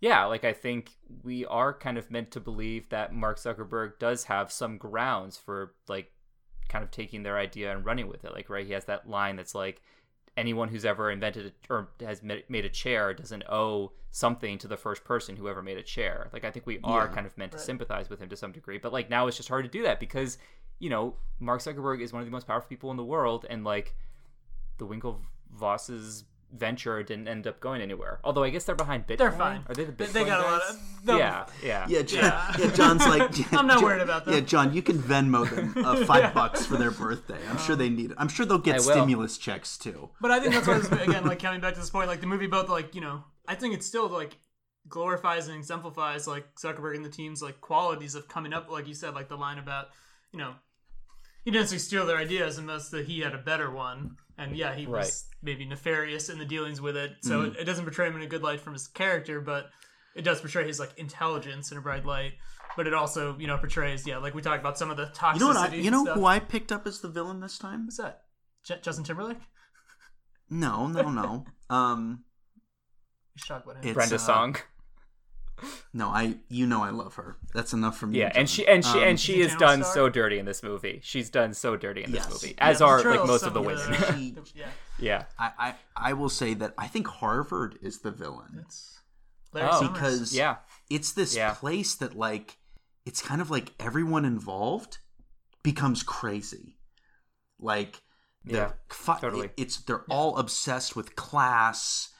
yeah, 0.00 0.24
like 0.24 0.44
I 0.44 0.52
think 0.52 0.90
we 1.22 1.46
are 1.46 1.72
kind 1.72 1.98
of 1.98 2.10
meant 2.10 2.30
to 2.32 2.40
believe 2.40 2.88
that 2.90 3.14
Mark 3.14 3.38
Zuckerberg 3.38 3.98
does 3.98 4.24
have 4.24 4.52
some 4.52 4.78
grounds 4.78 5.36
for 5.36 5.74
like 5.88 6.12
kind 6.68 6.84
of 6.84 6.90
taking 6.90 7.22
their 7.22 7.38
idea 7.38 7.72
and 7.74 7.84
running 7.84 8.08
with 8.08 8.24
it. 8.24 8.32
Like, 8.32 8.50
right, 8.50 8.66
he 8.66 8.72
has 8.72 8.84
that 8.86 9.08
line 9.08 9.36
that's 9.36 9.54
like, 9.54 9.80
anyone 10.36 10.68
who's 10.68 10.84
ever 10.84 11.10
invented 11.10 11.46
a, 11.46 11.72
or 11.72 11.88
has 12.00 12.22
made 12.22 12.64
a 12.64 12.68
chair 12.68 13.14
doesn't 13.14 13.44
owe 13.48 13.92
something 14.10 14.58
to 14.58 14.68
the 14.68 14.76
first 14.76 15.04
person 15.04 15.36
who 15.36 15.48
ever 15.48 15.62
made 15.62 15.78
a 15.78 15.82
chair. 15.82 16.28
Like, 16.32 16.44
I 16.44 16.50
think 16.50 16.66
we 16.66 16.78
are 16.84 17.06
yeah, 17.06 17.14
kind 17.14 17.26
of 17.26 17.36
meant 17.38 17.52
right. 17.52 17.58
to 17.58 17.64
sympathize 17.64 18.10
with 18.10 18.20
him 18.20 18.28
to 18.28 18.36
some 18.36 18.52
degree, 18.52 18.78
but 18.78 18.92
like 18.92 19.10
now 19.10 19.26
it's 19.26 19.36
just 19.36 19.48
hard 19.48 19.64
to 19.64 19.70
do 19.70 19.82
that 19.84 20.00
because 20.00 20.38
you 20.78 20.90
know 20.90 21.14
Mark 21.40 21.60
Zuckerberg 21.60 22.02
is 22.02 22.12
one 22.12 22.20
of 22.20 22.26
the 22.26 22.32
most 22.32 22.46
powerful 22.46 22.68
people 22.68 22.90
in 22.90 22.96
the 22.96 23.04
world, 23.04 23.46
and 23.48 23.64
like 23.64 23.94
the 24.78 24.86
Winklevosses 24.86 26.24
venture 26.52 27.02
didn't 27.02 27.28
end 27.28 27.46
up 27.46 27.60
going 27.60 27.80
anywhere. 27.80 28.20
Although 28.24 28.44
I 28.44 28.50
guess 28.50 28.64
they're 28.64 28.74
behind 28.74 29.06
Bitcoin. 29.06 29.18
They're 29.18 29.32
fine. 29.32 29.64
Are 29.68 29.74
they 29.74 29.84
the 29.84 29.92
Bitcoin 29.92 30.12
They 30.12 30.24
got 30.24 30.42
guys? 30.42 30.48
a 30.48 30.52
lot 30.52 30.62
of. 30.70 31.04
No. 31.04 31.18
Yeah, 31.18 31.46
yeah, 31.62 31.86
yeah, 31.88 32.02
John, 32.02 32.20
yeah. 32.22 32.56
yeah. 32.58 32.70
John's 32.72 33.06
like, 33.06 33.52
I'm 33.52 33.66
not 33.66 33.82
worried 33.82 34.02
about 34.02 34.24
that. 34.24 34.34
Yeah, 34.34 34.40
John, 34.40 34.74
you 34.74 34.82
can 34.82 34.98
Venmo 34.98 35.48
them 35.48 35.84
uh, 35.84 35.96
five 36.04 36.22
yeah. 36.22 36.32
bucks 36.32 36.66
for 36.66 36.76
their 36.76 36.90
birthday. 36.90 37.38
I'm 37.48 37.56
um, 37.56 37.62
sure 37.62 37.76
they 37.76 37.88
need 37.88 38.10
it. 38.10 38.16
I'm 38.18 38.28
sure 38.28 38.46
they'll 38.46 38.58
get 38.58 38.82
stimulus 38.82 39.38
checks 39.38 39.76
too. 39.76 40.10
But 40.20 40.30
I 40.30 40.40
think 40.40 40.54
that's 40.54 40.66
why 40.66 40.98
again, 41.02 41.24
like 41.26 41.40
coming 41.40 41.60
back 41.60 41.74
to 41.74 41.80
this 41.80 41.90
point, 41.90 42.08
like 42.08 42.20
the 42.20 42.26
movie 42.26 42.46
both 42.46 42.68
like 42.68 42.94
you 42.94 43.00
know, 43.00 43.24
I 43.46 43.54
think 43.54 43.74
it's 43.74 43.86
still 43.86 44.08
like 44.08 44.38
glorifies 44.88 45.48
and 45.48 45.56
exemplifies 45.56 46.26
like 46.26 46.54
Zuckerberg 46.56 46.96
and 46.96 47.04
the 47.04 47.10
team's 47.10 47.42
like 47.42 47.60
qualities 47.60 48.14
of 48.14 48.28
coming 48.28 48.52
up, 48.52 48.70
like 48.70 48.88
you 48.88 48.94
said, 48.94 49.14
like 49.14 49.28
the 49.28 49.36
line 49.36 49.58
about 49.58 49.88
you 50.32 50.38
know 50.38 50.54
he 51.44 51.52
didn't 51.52 51.68
steal 51.68 52.06
their 52.06 52.16
ideas 52.16 52.58
unless 52.58 52.88
that 52.88 53.06
he 53.06 53.20
had 53.20 53.32
a 53.32 53.38
better 53.38 53.70
one. 53.70 54.16
And 54.38 54.56
yeah, 54.56 54.74
he 54.74 54.86
was 54.86 55.26
maybe 55.42 55.64
nefarious 55.64 56.28
in 56.28 56.38
the 56.38 56.44
dealings 56.44 56.80
with 56.80 56.96
it. 56.96 57.12
So 57.22 57.40
mm. 57.40 57.46
it, 57.48 57.60
it, 57.60 57.64
doesn't 57.64 57.84
portray 57.84 58.08
him 58.08 58.16
in 58.16 58.22
a 58.22 58.26
good 58.26 58.42
light 58.42 58.60
from 58.60 58.74
his 58.74 58.86
character, 58.86 59.40
but 59.40 59.70
it 60.14 60.22
does 60.22 60.40
portray 60.40 60.66
his 60.66 60.78
like 60.78 60.92
intelligence 60.98 61.72
in 61.72 61.78
a 61.78 61.80
bright 61.80 62.04
light. 62.04 62.32
But 62.76 62.86
it 62.86 62.92
also, 62.92 63.36
you 63.38 63.46
know, 63.46 63.56
portrays 63.56 64.06
yeah, 64.06 64.18
like 64.18 64.34
we 64.34 64.42
talked 64.42 64.60
about 64.60 64.76
some 64.76 64.90
of 64.90 64.98
the 64.98 65.06
toxicity. 65.06 65.34
You 65.34 65.40
know 65.40 65.46
what? 65.46 65.56
I, 65.56 65.74
you 65.74 65.90
know 65.90 66.04
stuff. 66.04 66.16
who 66.16 66.26
I 66.26 66.38
picked 66.38 66.72
up 66.72 66.86
as 66.86 67.00
the 67.00 67.08
villain 67.08 67.40
this 67.40 67.58
time? 67.58 67.84
Who's 67.84 67.96
that? 67.96 68.24
J- 68.66 68.80
Justin 68.82 69.04
Timberlake? 69.04 69.38
No, 70.50 70.86
no, 70.86 71.10
no. 71.10 71.44
um, 71.74 72.24
shocked 73.36 73.64
about 73.64 73.82
him. 73.82 73.94
Brenda 73.94 74.16
uh, 74.16 74.18
Song. 74.18 74.56
No, 75.92 76.08
I 76.08 76.36
you 76.48 76.66
know 76.66 76.82
I 76.82 76.90
love 76.90 77.14
her. 77.14 77.36
That's 77.54 77.72
enough 77.72 77.96
for 77.96 78.06
me. 78.06 78.18
Yeah, 78.18 78.32
and 78.34 78.48
she 78.48 78.66
and 78.66 78.84
she 78.84 78.98
um, 78.98 79.04
and 79.04 79.20
she 79.20 79.40
is 79.40 79.54
done 79.56 79.82
star? 79.82 79.94
so 79.94 80.08
dirty 80.08 80.38
in 80.38 80.44
this 80.44 80.62
movie. 80.62 81.00
She's 81.02 81.30
done 81.30 81.54
so 81.54 81.76
dirty 81.76 82.04
in 82.04 82.12
yes. 82.12 82.26
this 82.26 82.42
movie, 82.42 82.54
as 82.58 82.80
yeah, 82.80 82.86
are 82.86 83.02
like 83.02 83.26
most 83.26 83.44
of 83.44 83.54
the 83.54 83.62
women. 83.62 83.94
She, 84.14 84.34
yeah, 84.54 84.66
yeah. 84.98 85.24
I, 85.38 85.52
I 85.58 85.74
I 85.96 86.12
will 86.12 86.28
say 86.28 86.54
that 86.54 86.74
I 86.76 86.86
think 86.86 87.06
Harvard 87.06 87.78
is 87.80 88.00
the 88.00 88.10
villain. 88.10 88.58
It's 88.60 89.00
oh, 89.54 89.88
because 89.88 90.34
yeah, 90.34 90.56
it's 90.90 91.12
this 91.12 91.36
yeah. 91.36 91.54
place 91.54 91.94
that 91.96 92.16
like 92.16 92.58
it's 93.06 93.22
kind 93.22 93.40
of 93.40 93.50
like 93.50 93.72
everyone 93.80 94.24
involved 94.24 94.98
becomes 95.62 96.02
crazy. 96.02 96.76
Like 97.58 98.02
yeah, 98.44 98.72
fi- 98.88 99.18
totally. 99.18 99.50
It's 99.56 99.78
they're 99.78 100.04
yeah. 100.08 100.14
all 100.14 100.36
obsessed 100.36 100.94
with 100.94 101.16
class 101.16 102.10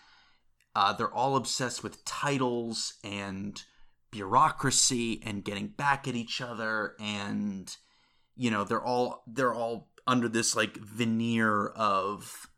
uh, 0.77 0.93
they're 0.93 1.12
all 1.12 1.37
obsessed 1.37 1.83
with 1.83 2.05
titles 2.05 2.99
and 3.03 3.62
bureaucracy 4.11 5.22
and 5.24 5.43
getting 5.43 5.68
back 5.68 6.07
at 6.07 6.14
each 6.14 6.43
other, 6.43 6.95
and 7.01 7.74
you 8.37 8.51
know 8.51 8.62
they're 8.62 8.85
all 8.85 9.24
they're 9.27 9.55
all 9.55 9.89
under 10.07 10.29
this 10.29 10.55
like 10.55 10.77
veneer 10.77 11.68
of 11.68 12.51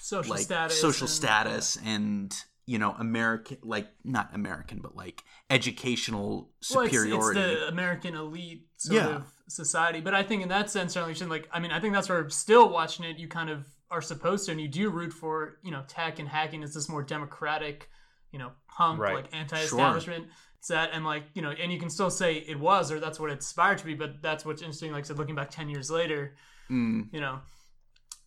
social 0.00 0.34
like, 0.34 0.42
status, 0.42 0.80
social 0.80 1.06
and, 1.06 1.10
status, 1.10 1.76
yeah. 1.82 1.90
and 1.90 2.36
you 2.66 2.78
know 2.78 2.94
American 3.00 3.58
like 3.64 3.88
not 4.04 4.32
American 4.32 4.78
but 4.78 4.94
like 4.94 5.24
educational 5.50 6.52
superiority. 6.60 7.16
Well, 7.16 7.30
it's, 7.30 7.38
it's, 7.38 7.60
the 7.62 7.68
American 7.68 8.14
elite 8.14 8.68
sort 8.76 8.94
yeah. 8.96 9.16
of 9.16 9.32
society, 9.48 10.00
but 10.00 10.14
I 10.14 10.22
think 10.22 10.44
in 10.44 10.50
that 10.50 10.70
sense, 10.70 10.92
certainly, 10.92 11.18
like 11.26 11.48
I 11.52 11.58
mean, 11.58 11.72
I 11.72 11.80
think 11.80 11.94
that's 11.94 12.08
where 12.08 12.30
still 12.30 12.68
watching 12.68 13.04
it, 13.04 13.18
you 13.18 13.26
kind 13.26 13.50
of 13.50 13.66
are 13.90 14.02
supposed 14.02 14.46
to, 14.46 14.52
and 14.52 14.60
you 14.60 14.68
do 14.68 14.90
root 14.90 15.12
for, 15.12 15.58
you 15.62 15.70
know, 15.70 15.82
tech 15.86 16.18
and 16.18 16.28
hacking 16.28 16.62
is 16.62 16.74
this 16.74 16.88
more 16.88 17.02
democratic, 17.02 17.88
you 18.32 18.38
know, 18.38 18.52
punk 18.68 19.00
right. 19.00 19.14
like 19.14 19.34
anti-establishment 19.34 20.24
sure. 20.24 20.32
set, 20.60 20.90
and 20.92 21.04
like 21.04 21.24
you 21.34 21.42
know, 21.42 21.50
and 21.50 21.72
you 21.72 21.78
can 21.78 21.90
still 21.90 22.10
say 22.10 22.36
it 22.36 22.58
was 22.58 22.90
or 22.90 23.00
that's 23.00 23.20
what 23.20 23.30
it 23.30 23.38
aspired 23.38 23.78
to 23.78 23.84
be, 23.84 23.94
but 23.94 24.22
that's 24.22 24.44
what's 24.44 24.62
interesting. 24.62 24.92
Like 24.92 25.04
I 25.04 25.06
said, 25.06 25.18
looking 25.18 25.34
back 25.34 25.50
ten 25.50 25.68
years 25.68 25.90
later, 25.90 26.34
mm. 26.70 27.06
you 27.12 27.20
know, 27.20 27.40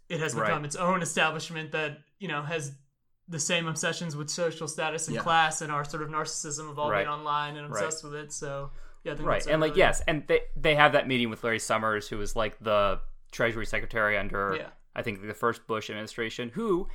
it 0.07 0.19
has 0.19 0.33
become 0.33 0.49
right. 0.49 0.65
its 0.65 0.75
own 0.75 1.01
establishment 1.01 1.71
that 1.73 1.99
you 2.19 2.27
know 2.27 2.41
has 2.41 2.71
the 3.27 3.39
same 3.39 3.67
obsessions 3.67 4.15
with 4.15 4.29
social 4.29 4.67
status 4.67 5.07
and 5.07 5.15
yeah. 5.15 5.21
class 5.21 5.61
and 5.61 5.71
our 5.71 5.85
sort 5.85 6.01
of 6.01 6.09
narcissism 6.09 6.69
of 6.69 6.79
all 6.79 6.89
right. 6.89 7.05
being 7.05 7.09
online 7.09 7.57
and 7.57 7.67
obsessed 7.67 8.03
right. 8.03 8.11
with 8.11 8.21
it. 8.21 8.33
So 8.33 8.71
yeah, 9.03 9.15
right, 9.19 9.45
and 9.45 9.61
like 9.61 9.75
yes, 9.75 10.01
and 10.07 10.23
they 10.27 10.41
they 10.55 10.75
have 10.75 10.93
that 10.93 11.07
meeting 11.07 11.29
with 11.29 11.43
Larry 11.43 11.59
Summers, 11.59 12.07
who 12.07 12.17
was 12.17 12.35
like 12.35 12.57
the 12.59 12.99
Treasury 13.31 13.65
Secretary 13.65 14.17
under 14.17 14.55
yeah. 14.59 14.67
I 14.95 15.01
think 15.01 15.25
the 15.25 15.33
first 15.33 15.67
Bush 15.67 15.89
administration, 15.89 16.49
who 16.49 16.87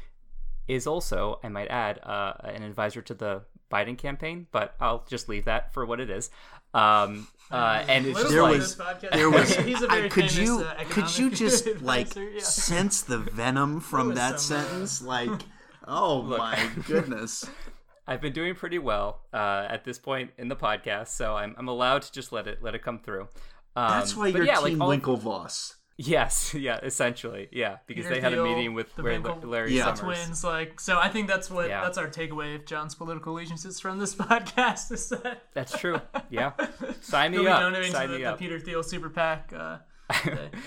is 0.67 0.87
also, 0.87 1.41
I 1.43 1.49
might 1.49 1.69
add, 1.69 2.01
uh, 2.03 2.35
an 2.45 2.63
advisor 2.63 3.03
to 3.03 3.15
the 3.15 3.43
Biden 3.71 3.99
campaign, 3.99 4.47
but 4.53 4.75
I'll 4.81 5.05
just 5.09 5.29
leave 5.29 5.45
that 5.47 5.73
for 5.73 5.85
what 5.85 6.01
it 6.01 6.11
is. 6.11 6.31
Um, 6.73 7.29
uh, 7.51 7.85
and 7.89 8.07
it's 8.07 8.31
there 8.31 8.43
like, 8.43 8.59
was, 8.59 8.81
there 9.13 9.31
was, 9.31 9.55
He's 9.57 9.83
a 9.83 9.87
very 9.87 10.07
I, 10.07 10.09
could 10.09 10.31
famous, 10.31 10.37
you 10.39 10.61
uh, 10.61 10.85
could 10.91 11.19
you 11.19 11.31
just 11.31 11.81
like 11.81 12.15
yeah. 12.17 12.39
sense 12.41 13.03
the 13.03 13.19
venom 13.19 13.81
from 13.81 14.15
that 14.15 14.41
some, 14.41 14.59
uh, 14.59 14.63
sentence? 14.63 15.03
Like, 15.03 15.43
oh 15.87 16.21
Look, 16.21 16.39
my 16.39 16.71
goodness. 16.87 17.49
I've 18.07 18.21
been 18.21 18.35
doing 18.35 18.55
pretty 18.55 18.79
well 18.79 19.23
uh, 19.33 19.67
at 19.69 19.85
this 19.85 19.99
point 19.99 20.31
in 20.37 20.49
the 20.49 20.57
podcast, 20.57 21.09
so 21.09 21.37
I'm, 21.37 21.55
I'm 21.57 21.69
allowed 21.69 22.03
to 22.03 22.13
just 22.13 22.33
let 22.33 22.47
it 22.47 22.63
let 22.63 22.75
it 22.75 22.83
come 22.83 22.99
through. 22.99 23.29
Um, 23.77 23.91
That's 23.91 24.15
why 24.15 24.29
you're 24.29 24.45
yeah, 24.45 24.61
Team 24.61 24.79
like, 24.79 25.03
Winklevoss. 25.03 25.75
Yes, 25.97 26.55
yeah, 26.59 26.81
essentially, 26.83 27.49
yeah, 27.53 27.79
because 27.87 28.05
Peter 28.05 28.15
they 28.15 28.21
had 28.21 28.33
Thiel, 28.33 28.45
a 28.45 28.49
meeting 28.49 28.75
with 28.75 28.97
where 28.99 29.21
Larry 29.21 29.77
yeah. 29.77 29.95
Summers. 29.95 30.19
twins. 30.19 30.45
Like, 30.45 30.81
so 30.81 30.99
I 30.99 31.09
think 31.09 31.29
that's 31.29 31.51
what 31.51 31.69
yeah. 31.69 31.83
that's 31.83 31.99
our 31.99 32.09
takeaway 32.09 32.57
of 32.57 32.67
John's 32.67 32.95
political 32.95 33.33
allegiances 33.33 33.79
from 33.79 33.99
this 33.99 34.15
podcast. 34.15 34.91
Is 34.91 35.09
that 35.11 35.45
that's 35.55 35.77
true? 35.79 36.01
Yeah, 36.31 36.53
sign 37.01 37.33
me 37.33 37.47
up. 37.47 37.75
Sign 37.87 38.11
me 38.11 38.19
the, 38.19 38.27
up. 38.27 38.39
the 38.39 38.45
Peter 38.45 38.59
Thiel 38.59 38.83
super 38.83 39.09
PAC. 39.09 39.53
Uh, 39.57 39.79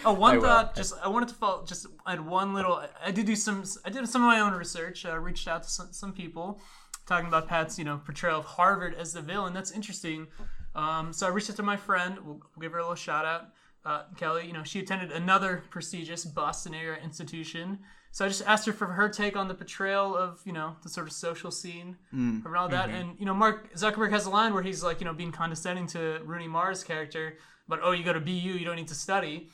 oh, 0.05 0.13
one 0.13 0.39
thought. 0.39 0.75
Just 0.75 0.93
I 1.03 1.09
wanted 1.09 1.29
to 1.29 1.35
follow. 1.35 1.65
Just 1.65 1.87
I 2.05 2.11
had 2.11 2.25
one 2.25 2.53
little. 2.53 2.81
I 3.03 3.11
did 3.11 3.25
do 3.25 3.35
some. 3.35 3.63
I 3.83 3.89
did 3.89 4.07
some 4.07 4.23
of 4.23 4.27
my 4.27 4.39
own 4.39 4.53
research. 4.53 5.05
I 5.05 5.15
reached 5.15 5.47
out 5.47 5.63
to 5.63 5.69
some, 5.69 5.87
some 5.91 6.13
people 6.13 6.61
talking 7.05 7.27
about 7.27 7.49
Pat's, 7.49 7.77
you 7.77 7.83
know, 7.83 8.01
portrayal 8.03 8.39
of 8.39 8.45
Harvard 8.45 8.93
as 8.93 9.11
the 9.11 9.21
villain. 9.21 9.53
That's 9.53 9.71
interesting. 9.71 10.27
Um, 10.73 11.11
so 11.11 11.25
I 11.27 11.29
reached 11.31 11.49
out 11.49 11.55
to 11.57 11.63
my 11.63 11.75
friend. 11.77 12.17
We'll, 12.23 12.35
we'll 12.55 12.61
give 12.61 12.71
her 12.71 12.77
a 12.77 12.83
little 12.83 12.95
shout 12.95 13.25
out 13.25 13.49
uh, 13.87 14.03
Kelly, 14.17 14.45
you 14.45 14.53
know, 14.53 14.63
she 14.63 14.79
attended 14.79 15.11
another 15.11 15.63
prestigious 15.69 16.25
Boston 16.25 16.73
area 16.73 17.01
institution. 17.01 17.79
So 18.11 18.25
I 18.25 18.27
just 18.27 18.45
asked 18.45 18.65
her 18.65 18.73
for 18.73 18.87
her 18.87 19.07
take 19.07 19.37
on 19.37 19.47
the 19.47 19.53
portrayal 19.53 20.15
of, 20.15 20.41
you 20.43 20.51
know, 20.51 20.75
the 20.83 20.89
sort 20.89 21.07
of 21.07 21.13
social 21.13 21.51
scene 21.51 21.95
mm. 22.13 22.45
around 22.45 22.71
that. 22.71 22.89
Mm-hmm. 22.89 22.97
And, 22.97 23.19
you 23.19 23.25
know, 23.25 23.33
Mark 23.33 23.73
Zuckerberg 23.75 24.11
has 24.11 24.25
a 24.25 24.29
line 24.29 24.53
where 24.53 24.63
he's 24.63 24.83
like, 24.83 24.99
you 24.99 25.05
know, 25.05 25.13
being 25.13 25.31
condescending 25.31 25.87
to 25.87 26.19
Rooney 26.25 26.47
Mara's 26.47 26.83
character, 26.83 27.37
but, 27.69 27.79
oh, 27.81 27.91
you 27.91 28.03
go 28.03 28.13
to 28.13 28.19
BU, 28.19 28.31
you 28.31 28.65
don't 28.65 28.75
need 28.75 28.87
to 28.89 28.95
study. 28.95 29.49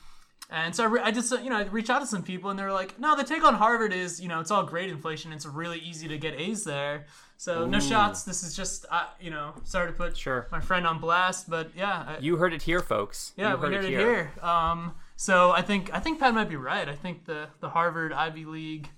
And 0.50 0.74
so 0.76 0.84
I, 0.84 0.86
re- 0.86 1.00
I 1.02 1.10
just, 1.10 1.32
you 1.42 1.48
know, 1.48 1.56
I 1.56 1.62
reached 1.64 1.90
out 1.90 2.00
to 2.00 2.06
some 2.06 2.22
people 2.22 2.50
and 2.50 2.58
they 2.58 2.62
were 2.62 2.72
like, 2.72 2.98
no, 2.98 3.16
the 3.16 3.24
take 3.24 3.42
on 3.44 3.54
Harvard 3.54 3.92
is, 3.92 4.20
you 4.20 4.28
know, 4.28 4.40
it's 4.40 4.50
all 4.50 4.62
grade 4.62 4.90
inflation. 4.90 5.32
It's 5.32 5.46
really 5.46 5.78
easy 5.78 6.06
to 6.08 6.18
get 6.18 6.34
A's 6.38 6.64
there. 6.64 7.06
So 7.38 7.62
Ooh. 7.62 7.66
no 7.66 7.80
shots. 7.80 8.24
This 8.24 8.42
is 8.42 8.54
just, 8.54 8.84
uh, 8.90 9.06
you 9.20 9.30
know, 9.30 9.54
sorry 9.64 9.90
to 9.90 9.92
put 9.92 10.16
sure. 10.16 10.46
my 10.52 10.60
friend 10.60 10.86
on 10.86 10.98
blast, 11.00 11.48
but 11.48 11.70
yeah. 11.74 12.04
I, 12.06 12.18
you 12.18 12.36
heard 12.36 12.52
it 12.52 12.62
here, 12.62 12.80
folks. 12.80 13.32
Yeah, 13.36 13.52
you 13.52 13.56
we 13.56 13.62
heard, 13.62 13.74
heard 13.74 13.84
it, 13.84 13.88
here. 13.88 14.00
here. 14.00 14.44
Um, 14.44 14.94
so 15.16 15.52
I 15.52 15.62
think 15.62 15.92
I 15.94 16.00
think 16.00 16.20
Pat 16.20 16.34
might 16.34 16.48
be 16.48 16.56
right. 16.56 16.88
I 16.88 16.94
think 16.94 17.24
the 17.24 17.48
the 17.60 17.70
Harvard 17.70 18.12
Ivy 18.12 18.44
League 18.44 18.90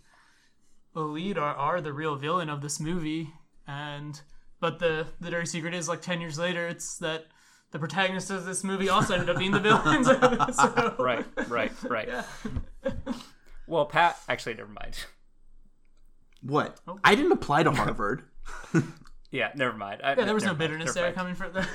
elite 0.95 1.39
are, 1.39 1.55
are 1.55 1.81
the 1.81 1.93
real 1.93 2.17
villain 2.17 2.49
of 2.49 2.61
this 2.63 2.81
movie, 2.81 3.31
and 3.67 4.21
but 4.61 4.79
the 4.79 5.07
the 5.21 5.31
dirty 5.31 5.47
secret 5.47 5.75
is 5.75 5.89
like 5.89 6.01
ten 6.01 6.21
years 6.21 6.39
later, 6.39 6.67
it's 6.67 6.99
that 6.99 7.27
the 7.77 7.81
protagonist 7.81 8.31
of 8.31 8.47
this 8.47 8.65
movie 8.65 8.89
also 8.89 9.13
ended 9.13 9.29
up 9.29 9.37
being 9.37 9.51
the 9.51 9.61
villains. 9.61 10.07
so. 10.57 10.97
Right, 10.99 11.27
right, 11.47 11.71
right. 11.83 12.09
Yeah. 12.09 12.25
well, 13.67 13.85
Pat, 13.85 14.19
actually, 14.31 14.55
never 14.55 14.71
mind. 14.71 14.97
What? 16.41 16.81
Oh. 16.89 16.99
I 17.05 17.15
didn't 17.15 17.33
apply 17.33 17.65
to 17.65 17.73
Harvard. 17.73 18.23
yeah, 19.31 19.51
never 19.55 19.77
mind. 19.77 20.01
I, 20.03 20.15
yeah, 20.15 20.25
there 20.25 20.33
was 20.33 20.45
no 20.45 20.55
bitterness 20.55 20.95
there 20.95 21.05
mind. 21.05 21.17
coming 21.17 21.35
from 21.35 21.53
the. 21.53 21.67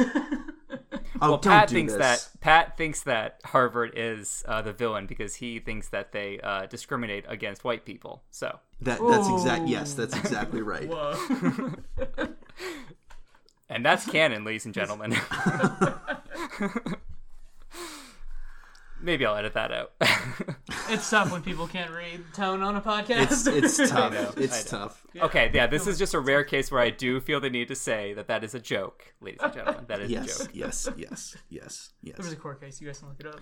oh, 1.21 1.29
well, 1.29 1.37
Pat 1.37 1.69
thinks 1.69 1.93
this. 1.93 1.99
that 1.99 2.41
Pat 2.41 2.77
thinks 2.77 3.03
that 3.03 3.39
Harvard 3.45 3.93
is 3.95 4.43
uh, 4.47 4.63
the 4.63 4.73
villain 4.73 5.05
because 5.05 5.35
he 5.35 5.59
thinks 5.59 5.89
that 5.89 6.13
they 6.13 6.39
uh, 6.39 6.65
discriminate 6.65 7.25
against 7.27 7.63
white 7.63 7.85
people. 7.85 8.23
So 8.31 8.57
that 8.81 8.99
that's 9.07 9.29
exact. 9.29 9.67
Yes, 9.67 9.93
that's 9.93 10.17
exactly 10.17 10.63
right. 10.63 10.89
Whoa. 13.71 13.75
and 13.75 13.85
that's 13.85 14.05
canon, 14.09 14.43
ladies 14.43 14.65
and 14.65 14.73
gentlemen. 14.73 15.15
maybe 19.01 19.25
I'll 19.25 19.35
edit 19.35 19.53
that 19.53 19.71
out. 19.71 19.93
it's 20.89 21.09
tough 21.09 21.31
when 21.31 21.41
people 21.41 21.67
can't 21.67 21.91
read 21.91 22.21
tone 22.33 22.61
on 22.61 22.75
a 22.75 22.81
podcast. 22.81 23.47
It's, 23.47 23.47
it's 23.79 23.89
tough. 23.89 24.13
know, 24.13 24.33
it's 24.37 24.63
tough. 24.65 25.05
Yeah. 25.13 25.25
Okay, 25.25 25.51
yeah, 25.53 25.67
this 25.67 25.87
is 25.87 25.97
just 25.97 26.13
a 26.13 26.19
rare 26.19 26.43
case 26.43 26.71
where 26.71 26.81
I 26.81 26.89
do 26.89 27.19
feel 27.19 27.39
the 27.39 27.49
need 27.49 27.67
to 27.69 27.75
say 27.75 28.13
that 28.13 28.27
that 28.27 28.43
is 28.43 28.53
a 28.53 28.59
joke, 28.59 29.13
ladies 29.21 29.39
and 29.41 29.53
gentlemen. 29.53 29.85
That 29.87 30.01
is 30.01 30.11
yes, 30.11 30.39
a 30.39 30.43
joke. 30.43 30.51
Yes, 30.53 30.89
yes, 30.97 31.37
yes, 31.49 31.89
yes. 32.01 32.15
There 32.17 32.25
was 32.25 32.33
a 32.33 32.37
court 32.37 32.61
case. 32.61 32.79
You 32.81 32.87
guys 32.87 32.99
can 32.99 33.09
look 33.09 33.19
it 33.19 33.27
up. 33.27 33.39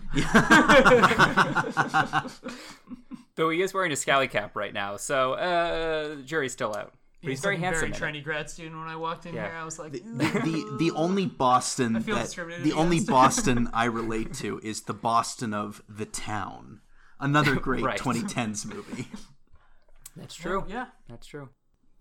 Though 3.36 3.50
he 3.50 3.62
is 3.62 3.74
wearing 3.74 3.92
a 3.92 3.96
scally 3.96 4.28
cap 4.28 4.56
right 4.56 4.74
now, 4.74 4.98
so 4.98 5.34
uh, 5.34 6.16
jury's 6.26 6.54
still 6.54 6.76
out. 6.76 6.94
But 7.22 7.30
he's 7.32 7.42
very 7.42 7.58
handsome. 7.58 7.92
Very 7.92 8.14
trendy 8.14 8.24
grad 8.24 8.50
student. 8.50 8.78
When 8.78 8.88
I 8.88 8.96
walked 8.96 9.26
in 9.26 9.36
yeah. 9.36 9.50
here, 9.50 9.58
I 9.58 9.66
was 9.66 9.78
like, 9.78 9.92
the, 9.92 10.00
the, 10.00 10.78
the 10.80 10.92
only 10.96 11.26
Boston 11.46 11.94
that, 11.94 12.06
the 12.06 12.74
only 12.74 13.00
Boston 13.06 13.70
I 13.74 13.86
relate 13.86 14.34
to 14.36 14.60
is 14.64 14.84
the 14.84 14.94
Boston 14.94 15.54
of 15.54 15.84
The 15.90 16.06
Town, 16.06 16.80
another 17.20 17.56
great 17.60 17.84
right. 17.84 18.00
2010s 18.00 18.66
movie. 18.66 19.08
That's 20.16 20.34
true. 20.34 20.64
yeah, 20.68 20.88
that's 21.10 21.28
true. 21.28 21.50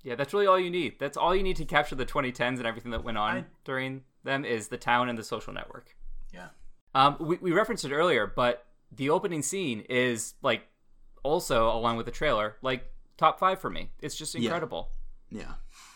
Yeah, 0.04 0.14
that's 0.14 0.32
really 0.32 0.46
all 0.46 0.58
you 0.58 0.70
need. 0.70 1.00
That's 1.00 1.16
all 1.16 1.34
you 1.34 1.42
need 1.42 1.56
to 1.56 1.64
capture 1.64 1.96
the 1.96 2.06
2010s 2.06 2.58
and 2.58 2.66
everything 2.66 2.92
that 2.92 3.02
went 3.02 3.18
on 3.18 3.38
I, 3.38 3.44
during 3.64 4.02
them 4.22 4.44
is 4.44 4.68
The 4.68 4.78
Town 4.78 5.08
and 5.08 5.18
The 5.18 5.24
Social 5.24 5.52
Network. 5.52 5.96
Yeah. 6.32 6.48
Um, 6.94 7.16
we 7.18 7.36
we 7.38 7.52
referenced 7.52 7.84
it 7.84 7.92
earlier, 7.92 8.26
but 8.26 8.66
the 8.92 9.10
opening 9.10 9.42
scene 9.42 9.80
is 9.88 10.34
like 10.42 10.62
also 11.22 11.70
along 11.70 11.96
with 11.96 12.06
the 12.06 12.12
trailer 12.12 12.56
like 12.62 12.84
top 13.16 13.38
five 13.38 13.60
for 13.60 13.68
me. 13.68 13.90
It's 14.00 14.16
just 14.16 14.34
incredible. 14.34 14.90
Yeah. 15.30 15.40
Yeah. 15.40 15.52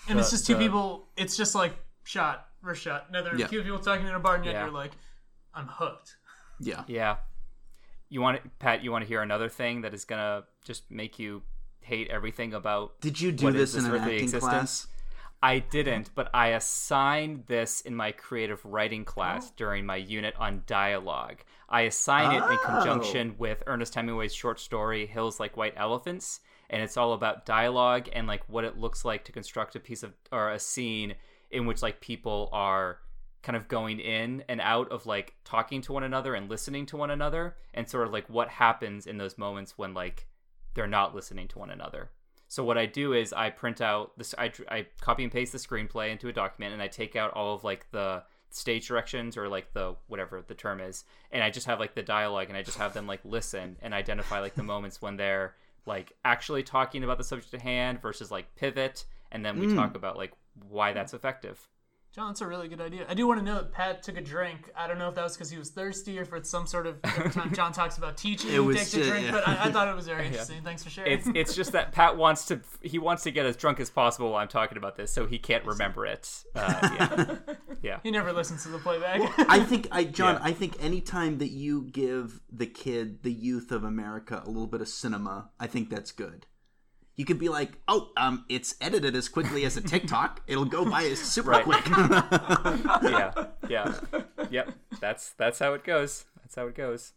And 0.09 0.19
it's 0.19 0.31
just 0.31 0.47
two 0.47 0.57
people. 0.57 1.07
It's 1.17 1.37
just 1.37 1.55
like 1.55 1.75
shot, 2.05 2.49
first 2.63 2.83
shot. 2.83 3.07
Another 3.09 3.33
yeah. 3.37 3.47
few 3.47 3.63
people 3.63 3.79
talking 3.79 4.07
in 4.07 4.15
a 4.15 4.21
bar, 4.21 4.37
and 4.37 4.45
yet 4.45 4.55
yeah. 4.55 4.65
you're 4.65 4.75
like, 4.75 4.93
I'm 5.55 5.67
hooked. 5.69 6.17
Yeah. 6.61 6.85
Yeah. 6.87 7.17
You 8.09 8.21
want 8.21 8.37
it, 8.37 8.43
Pat? 8.61 8.85
You 8.85 8.93
want 8.93 9.03
to 9.03 9.09
hear 9.09 9.21
another 9.21 9.49
thing 9.49 9.81
that 9.81 9.95
is 9.95 10.05
gonna 10.05 10.45
just 10.65 10.89
make 10.93 11.19
you 11.19 11.43
hate 11.81 12.09
everything 12.09 12.55
about? 12.55 13.01
Did 13.01 13.21
you 13.21 13.33
do 13.33 13.51
this, 13.51 13.73
this 13.73 13.85
in 13.85 13.91
an 13.91 14.01
acting 14.01 14.21
existence? 14.21 14.43
class? 14.43 14.87
I 15.43 15.59
didn't, 15.59 16.11
but 16.15 16.31
I 16.33 16.49
assigned 16.49 17.45
this 17.47 17.81
in 17.81 17.97
my 17.97 18.13
creative 18.13 18.65
writing 18.65 19.05
class 19.05 19.49
oh. 19.49 19.55
during 19.57 19.85
my 19.85 19.97
unit 19.97 20.35
on 20.39 20.63
dialogue. 20.67 21.39
I 21.73 21.83
assigned 21.83 22.41
oh. 22.41 22.47
it 22.47 22.53
in 22.53 22.59
conjunction 22.59 23.31
oh. 23.33 23.37
with 23.39 23.63
Ernest 23.67 23.95
Hemingway's 23.95 24.35
short 24.35 24.61
story 24.61 25.07
Hills 25.07 25.41
Like 25.41 25.57
White 25.57 25.75
Elephants, 25.77 26.41
and 26.69 26.83
it's 26.83 26.97
all 26.97 27.15
about 27.15 27.47
dialogue 27.47 28.09
and 28.13 28.27
like 28.27 28.43
what 28.49 28.65
it 28.65 28.79
looks 28.79 29.05
like 29.05 29.25
to 29.25 29.33
construct 29.33 29.75
a 29.75 29.81
piece 29.81 30.03
of 30.03 30.13
or 30.31 30.51
a 30.51 30.59
scene 30.59 31.15
in 31.51 31.67
which 31.67 31.83
like 31.83 32.01
people 32.01 32.49
are 32.53 32.99
kind 33.43 33.57
of 33.57 33.69
going 33.69 33.99
in 33.99 34.45
and 34.49 34.61
out 34.61 34.91
of 34.93 35.05
like 35.07 35.35
talking 35.45 35.81
to 35.83 35.93
one 35.93 36.05
another 36.05 36.35
and 36.35 36.49
listening 36.49 36.87
to 36.87 36.97
one 36.97 37.11
another 37.11 37.57
and 37.75 37.89
sort 37.89 38.07
of 38.07 38.13
like 38.13 38.29
what 38.29 38.49
happens 38.49 39.07
in 39.07 39.19
those 39.19 39.37
moments 39.37 39.77
when 39.77 39.93
like 39.95 40.27
they're 40.75 40.87
not 40.87 41.15
listening 41.15 41.49
to 41.49 41.59
one 41.59 41.71
another 41.71 42.11
so 42.47 42.63
what 42.63 42.79
i 42.79 42.87
do 42.87 43.13
is 43.13 43.33
i 43.33 43.51
print 43.51 43.81
out 43.81 44.17
this 44.17 44.33
i, 44.39 44.51
I 44.69 44.87
copy 45.01 45.25
and 45.25 45.33
paste 45.33 45.53
the 45.53 45.59
screenplay 45.59 46.11
into 46.11 46.29
a 46.29 46.33
document 46.33 46.73
and 46.73 46.81
i 46.81 46.87
take 46.87 47.17
out 47.17 47.33
all 47.33 47.55
of 47.55 47.65
like 47.65 47.91
the 47.91 48.23
stage 48.55 48.89
directions 48.89 49.37
or 49.37 49.49
like 49.49 49.73
the 49.73 49.95
whatever 50.09 50.43
the 50.47 50.55
term 50.55 50.81
is 50.81 51.05
and 51.31 51.43
i 51.43 51.51
just 51.51 51.67
have 51.67 51.81
like 51.81 51.95
the 51.95 52.03
dialogue 52.03 52.49
and 52.49 52.57
i 52.57 52.63
just 52.63 52.79
have 52.79 52.95
them 52.95 53.07
like 53.07 53.21
listen 53.25 53.77
and 53.83 53.95
identify 53.95 54.41
like 54.41 54.55
the 54.55 54.63
moments 54.63 55.01
when 55.01 55.17
they're 55.17 55.55
like 55.87 56.13
actually 56.25 56.63
talking 56.63 57.03
about 57.03 57.19
the 57.19 57.25
subject 57.25 57.53
at 57.55 57.63
hand 57.63 58.01
versus 58.01 58.31
like 58.31 58.55
pivot 58.57 59.05
and 59.31 59.45
then 59.45 59.59
we 59.59 59.67
mm. 59.67 59.75
talk 59.75 59.97
about 59.97 60.17
like 60.17 60.33
why 60.69 60.93
that's 60.93 61.15
effective 61.15 61.69
John, 62.15 62.29
that's 62.29 62.43
a 62.43 62.47
really 62.47 62.69
good 62.69 62.83
idea. 62.83 63.07
I 63.09 63.15
do 63.15 63.27
want 63.27 63.41
to 63.41 63.45
know 63.45 63.55
that 63.55 63.73
Pat 63.73 64.03
took 64.03 64.19
a 64.19 64.21
drink. 64.21 64.71
I 64.77 64.87
don't 64.87 64.99
know 64.99 65.09
if 65.09 65.15
that 65.15 65.25
was 65.25 65.33
because 65.35 65.49
he 65.49 65.57
was 65.57 65.71
thirsty 65.71 66.19
or 66.19 66.23
if 66.23 66.33
it's 66.35 66.51
some 66.51 66.67
sort 66.67 66.87
of 66.87 66.99
every 67.05 67.31
time 67.31 67.55
John 67.55 67.73
talks 67.73 67.97
about 67.97 68.19
teaching, 68.19 68.51
it 68.51 68.61
he 68.61 68.75
takes 68.75 68.93
a 68.93 69.03
drink. 69.03 69.25
Yeah. 69.25 69.31
But 69.31 69.49
I, 69.49 69.65
I, 69.65 69.73
thought 69.73 69.89
it 69.89 69.97
was 69.97 70.07
very 70.07 70.27
interesting. 70.27 70.57
Yeah. 70.57 70.63
Thanks 70.63 70.85
for 70.85 70.91
sharing. 70.91 71.11
It's 71.11 71.27
it's 71.35 71.55
just 71.57 71.73
that 71.73 71.93
Pat 71.93 72.19
wants 72.19 72.45
to 72.47 72.61
he 72.83 72.99
wants 72.99 73.23
to 73.23 73.31
get 73.31 73.47
as 73.47 73.57
drunk 73.57 73.81
as 73.81 73.89
possible 73.89 74.33
while 74.33 74.43
I'm 74.43 74.49
talking 74.49 74.77
about 74.77 74.97
this, 74.97 75.11
so 75.11 75.25
he 75.25 75.39
can't 75.39 75.65
remember 75.65 76.05
it. 76.05 76.45
Uh, 76.55 76.79
yeah. 76.83 77.37
yeah, 77.83 77.99
he 78.03 78.11
never 78.11 78.33
listens 78.33 78.63
to 78.63 78.69
the 78.69 78.79
playback. 78.79 79.19
Well, 79.19 79.47
I 79.49 79.61
think 79.61 79.89
I 79.91 80.05
John, 80.05 80.37
I 80.37 80.53
think 80.53 80.77
anytime 80.83 81.39
that 81.39 81.51
you 81.51 81.83
give 81.83 82.41
the 82.53 82.67
kid, 82.67 83.23
the 83.23 83.33
youth 83.33 83.73
of 83.73 83.85
America, 83.85 84.43
a 84.45 84.49
little 84.49 84.67
bit 84.67 84.81
of 84.81 84.89
cinema, 84.89 85.51
I 85.59 85.67
think 85.67 85.91
that's 85.91 86.13
good 86.13 86.47
you 87.17 87.25
could 87.25 87.39
be 87.39 87.49
like, 87.49 87.73
oh, 87.89 88.11
um, 88.17 88.45
it's 88.49 88.75
edited 88.81 89.15
as 89.15 89.29
quickly 89.29 89.65
as 89.65 89.77
a 89.77 89.81
TikTok. 89.83 90.41
It'll 90.47 90.65
go 90.65 90.85
by 90.85 91.13
super 91.15 91.61
quick. 91.63 91.87
yeah, 91.89 93.33
yeah, 93.69 93.95
yep. 94.51 94.73
That's 95.01 95.33
that's 95.33 95.59
how 95.59 95.75
it 95.75 95.85
goes. 95.85 96.25
That's 96.41 96.55
how 96.55 96.67
it 96.67 96.75
goes. 96.75 97.13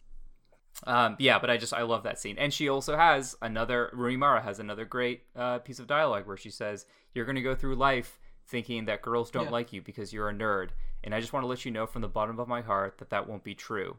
Um, 0.86 1.16
yeah, 1.20 1.40
but 1.40 1.50
I 1.50 1.58
just 1.58 1.74
I 1.74 1.84
love 1.84 2.04
that 2.04 2.20
scene, 2.20 2.38
and 2.38 2.54
she 2.54 2.68
also 2.68 2.98
has 2.98 3.36
another. 3.42 3.90
Rooney 3.94 4.18
Mara 4.18 4.42
has 4.42 4.60
another 4.60 4.86
great 4.86 5.24
uh, 5.36 5.60
piece 5.60 5.80
of 5.80 5.88
dialogue 5.88 6.28
where 6.28 6.38
she 6.38 6.50
says, 6.50 6.86
"You're 7.14 7.26
going 7.26 7.38
to 7.38 7.42
go 7.42 7.56
through 7.56 7.76
life 7.76 8.20
thinking 8.48 8.86
that 8.86 9.02
girls 9.02 9.32
don't 9.32 9.46
yeah. 9.46 9.52
like 9.52 9.74
you 9.74 9.82
because 9.82 10.12
you're 10.12 10.30
a 10.30 10.34
nerd, 10.34 10.70
and 11.04 11.16
I 11.16 11.22
just 11.22 11.32
want 11.32 11.44
to 11.44 11.48
let 11.48 11.64
you 11.64 11.72
know 11.72 11.88
from 11.88 12.02
the 12.02 12.10
bottom 12.10 12.40
of 12.40 12.48
my 12.48 12.62
heart 12.62 12.98
that 12.98 13.10
that 13.12 13.28
won't 13.28 13.44
be 13.44 13.56
true. 13.56 13.98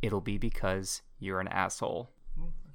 It'll 0.00 0.22
be 0.22 0.38
because 0.38 1.02
you're 1.18 1.40
an 1.40 1.48
asshole." 1.48 2.10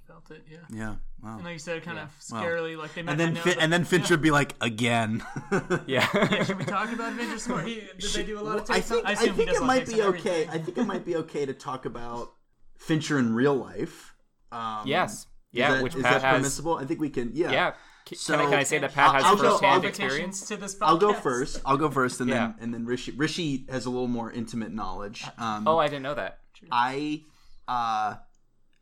Felt 0.07 0.31
it. 0.31 0.45
Yeah. 0.49 0.57
Yeah. 0.73 0.95
Wow. 1.21 1.37
I 1.39 1.43
know 1.43 1.49
you 1.49 1.59
said 1.59 1.83
kind 1.83 1.97
yeah. 1.97 2.05
of 2.05 2.19
scarily, 2.19 2.71
well, 2.71 2.83
like 2.83 2.93
they. 2.93 3.01
And 3.01 3.19
then, 3.19 3.35
fi- 3.35 3.57
and 3.59 3.71
then 3.71 3.83
Fincher 3.83 4.13
would 4.13 4.21
be 4.21 4.31
like, 4.31 4.55
again. 4.61 5.23
yeah. 5.85 6.07
yeah. 6.13 6.43
Should 6.43 6.59
we 6.59 6.65
talk 6.65 6.91
about 6.93 7.13
Fincher 7.13 7.37
Score? 7.37 7.61
He, 7.61 7.83
did 7.99 8.11
they 8.11 8.23
do 8.23 8.39
a 8.39 8.41
lot 8.41 8.57
of 8.57 8.65
takes? 8.65 8.77
I 8.77 8.81
think, 8.81 9.05
I, 9.05 9.11
I 9.11 9.15
think 9.15 9.49
it 9.51 9.61
might 9.61 9.85
be 9.85 10.01
okay. 10.01 10.47
I 10.47 10.57
think 10.59 10.77
it 10.77 10.85
might 10.85 11.05
be 11.05 11.17
okay 11.17 11.45
to 11.45 11.53
talk 11.53 11.85
about 11.85 12.33
Fincher 12.77 13.19
in 13.19 13.33
real 13.33 13.55
life. 13.55 14.15
Um, 14.51 14.83
yes. 14.85 15.27
Yeah. 15.51 15.73
That, 15.73 15.83
which 15.83 15.95
is 15.95 16.03
Pat 16.03 16.21
that 16.21 16.35
permissible? 16.35 16.75
I 16.75 16.85
think 16.85 17.01
we 17.01 17.09
can. 17.09 17.31
Yeah. 17.33 17.51
Yeah. 17.51 17.73
Can, 18.05 18.17
so, 18.17 18.37
can, 18.37 18.45
I, 18.45 18.49
can 18.49 18.59
I 18.59 18.63
say 18.63 18.77
that 18.77 18.93
Pat 18.93 19.15
has 19.15 19.23
I'll 19.25 19.35
first-hand 19.35 19.83
experience? 19.83 20.47
To 20.47 20.55
this 20.55 20.77
I'll 20.81 20.97
go 20.97 21.13
first. 21.13 21.61
I'll 21.65 21.75
go 21.75 21.91
first, 21.91 22.21
and 22.21 22.29
yeah. 22.29 22.35
then 22.35 22.55
and 22.61 22.73
then 22.73 22.85
Rishi 22.85 23.11
Rishi 23.11 23.65
has 23.69 23.85
a 23.85 23.89
little 23.89 24.07
more 24.07 24.31
intimate 24.31 24.73
knowledge. 24.73 25.25
Um, 25.37 25.67
oh, 25.67 25.77
I 25.77 25.87
didn't 25.87 26.03
know 26.03 26.15
that. 26.15 26.39
I 26.71 27.23
uh, 27.67 28.15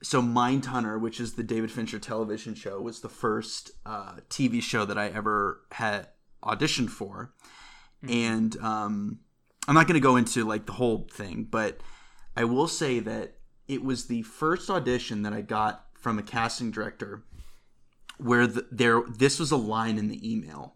so 0.04 0.22
Mindhunter, 0.22 1.00
which 1.00 1.20
is 1.20 1.34
the 1.34 1.44
David 1.44 1.72
Fincher 1.72 2.00
television 2.00 2.54
show, 2.54 2.80
was 2.80 3.02
the 3.02 3.10
first 3.10 3.72
uh, 3.86 4.18
TV 4.30 4.62
show 4.62 4.86
that 4.86 4.98
I 4.98 5.08
ever 5.08 5.62
had 5.72 6.10
auditioned 6.44 6.90
for, 6.90 7.34
mm-hmm. 8.04 8.14
and 8.14 8.58
um, 8.58 9.20
I'm 9.68 9.76
not 9.76 9.88
going 9.88 9.96
to 9.96 10.00
go 10.00 10.16
into 10.16 10.46
like 10.46 10.66
the 10.66 10.74
whole 10.74 11.08
thing, 11.12 11.48
but 11.50 11.80
I 12.36 12.44
will 12.44 12.68
say 12.68 13.00
that 13.00 13.36
it 13.68 13.84
was 13.84 14.06
the 14.06 14.22
first 14.24 14.70
audition 14.70 15.24
that 15.24 15.34
I 15.34 15.42
got 15.42 15.88
from 15.96 16.20
a 16.20 16.24
casting 16.24 16.72
director 16.72 17.24
where 18.18 18.48
the, 18.48 18.68
there 18.72 19.02
this 19.02 19.40
was 19.40 19.52
a 19.52 19.58
line 19.58 19.98
in 19.98 20.08
the 20.08 20.32
email. 20.32 20.76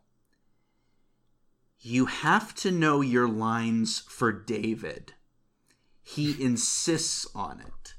You 1.82 2.08
have 2.08 2.56
to 2.56 2.72
know 2.72 3.02
your 3.02 3.28
lines 3.28 4.00
for 4.00 4.32
David. 4.32 5.14
He 6.02 6.42
insists 6.44 7.28
on 7.36 7.62
it 7.62 7.94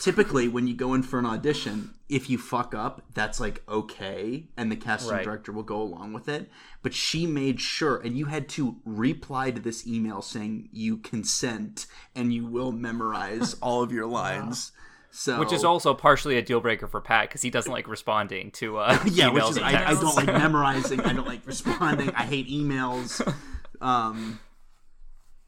typically 0.00 0.48
when 0.48 0.66
you 0.66 0.74
go 0.74 0.94
in 0.94 1.02
for 1.02 1.18
an 1.18 1.26
audition 1.26 1.90
if 2.08 2.28
you 2.28 2.38
fuck 2.38 2.74
up 2.74 3.02
that's 3.14 3.38
like 3.38 3.62
okay 3.68 4.44
and 4.56 4.70
the 4.70 4.76
casting 4.76 5.12
right. 5.12 5.24
director 5.24 5.52
will 5.52 5.62
go 5.62 5.80
along 5.80 6.12
with 6.12 6.28
it 6.28 6.48
but 6.82 6.94
she 6.94 7.26
made 7.26 7.60
sure 7.60 7.98
and 7.98 8.16
you 8.16 8.26
had 8.26 8.48
to 8.48 8.76
reply 8.84 9.50
to 9.50 9.60
this 9.60 9.86
email 9.86 10.22
saying 10.22 10.68
you 10.72 10.96
consent 10.96 11.86
and 12.14 12.32
you 12.32 12.46
will 12.46 12.72
memorize 12.72 13.54
all 13.62 13.82
of 13.82 13.92
your 13.92 14.06
lines 14.06 14.72
wow. 14.74 14.76
So, 15.12 15.40
which 15.40 15.52
is 15.52 15.64
also 15.64 15.92
partially 15.92 16.38
a 16.38 16.42
deal 16.42 16.60
breaker 16.60 16.86
for 16.86 17.00
Pat 17.00 17.28
because 17.28 17.42
he 17.42 17.50
doesn't 17.50 17.72
like 17.72 17.88
responding 17.88 18.52
to 18.52 18.78
uh, 18.78 18.96
yeah, 19.06 19.28
which 19.28 19.42
is 19.42 19.58
I, 19.58 19.90
I, 19.90 19.94
don't 19.94 20.14
like 20.14 20.26
memorizing. 20.26 21.00
I 21.00 21.12
don't 21.12 21.26
like 21.26 21.44
responding. 21.44 22.10
I 22.10 22.22
hate 22.22 22.48
emails. 22.48 23.20
Um, 23.80 24.38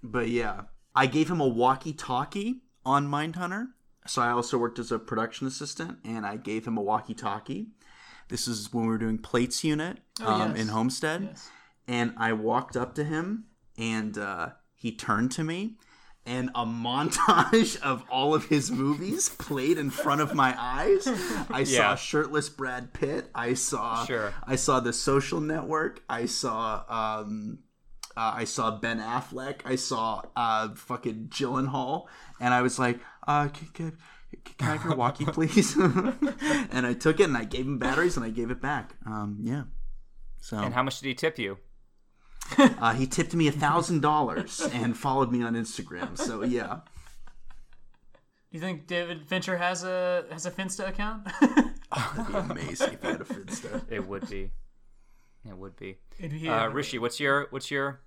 but 0.03 0.28
yeah, 0.28 0.62
I 0.95 1.07
gave 1.07 1.30
him 1.30 1.41
a 1.41 1.47
walkie-talkie 1.47 2.62
on 2.85 3.09
Mindhunter, 3.09 3.68
so 4.07 4.22
I 4.22 4.30
also 4.30 4.59
worked 4.59 4.78
as 4.78 4.90
a 4.90 4.98
production 4.98 5.46
assistant, 5.46 5.98
and 6.05 6.26
I 6.26 6.36
gave 6.36 6.66
him 6.66 6.76
a 6.76 6.82
walkie-talkie. 6.82 7.68
This 8.28 8.48
is 8.48 8.72
when 8.72 8.84
we 8.84 8.90
were 8.90 8.98
doing 8.98 9.18
plates 9.18 9.62
unit 9.62 9.98
oh, 10.20 10.32
um, 10.32 10.50
yes. 10.53 10.61
in 10.61 10.68
Homestead, 10.68 11.22
yes. 11.22 11.50
and 11.86 12.14
I 12.16 12.32
walked 12.32 12.76
up 12.76 12.94
to 12.96 13.05
him, 13.05 13.44
and 13.76 14.16
uh, 14.16 14.50
he 14.74 14.92
turned 14.92 15.30
to 15.32 15.44
me, 15.44 15.76
and 16.24 16.50
a 16.55 16.64
montage 16.66 17.80
of 17.82 18.05
all 18.11 18.34
of 18.34 18.46
his 18.46 18.70
movies 18.70 19.28
played 19.28 19.78
in 19.78 19.90
front 19.90 20.20
of 20.20 20.34
my 20.34 20.55
eyes. 20.59 21.07
I 21.50 21.61
yeah. 21.66 21.78
saw 21.78 21.94
shirtless 21.94 22.48
Brad 22.48 22.92
Pitt. 22.92 23.28
I 23.34 23.55
saw 23.55 24.05
sure. 24.05 24.32
I 24.46 24.57
saw 24.57 24.80
The 24.80 24.92
Social 24.92 25.40
Network. 25.40 26.03
I 26.09 26.26
saw 26.26 26.84
um, 26.88 27.61
uh, 28.16 28.32
I 28.36 28.44
saw 28.44 28.78
Ben 28.78 29.00
Affleck. 29.00 29.61
I 29.64 29.76
saw 29.76 30.22
uh, 30.36 30.74
fucking 30.74 31.28
Gyllenhaal, 31.28 32.07
and 32.40 32.53
I 32.53 32.62
was 32.62 32.78
like, 32.78 33.00
uh, 33.26 33.48
can, 33.48 33.68
can, 33.68 33.98
can 34.58 34.68
I 34.68 34.72
have 34.76 34.84
your 34.84 34.94
walkie, 34.96 35.24
please? 35.24 35.76
and 35.78 36.86
I 36.86 36.94
took 36.94 37.20
it 37.20 37.24
and 37.24 37.36
I 37.36 37.44
gave 37.44 37.66
him 37.66 37.78
batteries 37.78 38.16
and 38.16 38.24
I 38.24 38.30
gave 38.30 38.50
it 38.50 38.60
back. 38.60 38.94
Um, 39.06 39.38
yeah. 39.40 39.64
So. 40.40 40.58
And 40.58 40.74
how 40.74 40.82
much 40.82 41.00
did 41.00 41.08
he 41.08 41.14
tip 41.14 41.38
you? 41.38 41.58
uh, 42.58 42.94
he 42.94 43.06
tipped 43.06 43.34
me 43.34 43.46
a 43.48 43.52
thousand 43.52 44.00
dollars 44.00 44.60
and 44.72 44.96
followed 44.96 45.30
me 45.30 45.42
on 45.42 45.54
Instagram. 45.54 46.18
So 46.18 46.42
yeah. 46.42 46.80
Do 48.50 48.58
you 48.58 48.60
think 48.60 48.86
David 48.86 49.26
Fincher 49.26 49.56
has 49.56 49.84
a 49.84 50.24
has 50.30 50.44
a 50.44 50.50
Finsta 50.50 50.88
account? 50.88 51.24
That'd 51.40 52.26
be 52.26 52.34
amazing 52.34 52.92
if 52.94 53.00
he 53.02 53.06
had 53.08 53.20
a 53.20 53.24
Finsta. 53.24 53.82
It 53.90 54.06
would 54.06 54.28
be. 54.28 54.50
It 55.48 55.56
would 55.56 55.76
be. 55.76 55.98
It'd 56.18 56.32
be 56.32 56.48
Uh, 56.48 56.68
Rishi, 56.68 56.98
what's 56.98 57.18
your 57.18 57.46
what's 57.50 57.70
your 57.70 58.00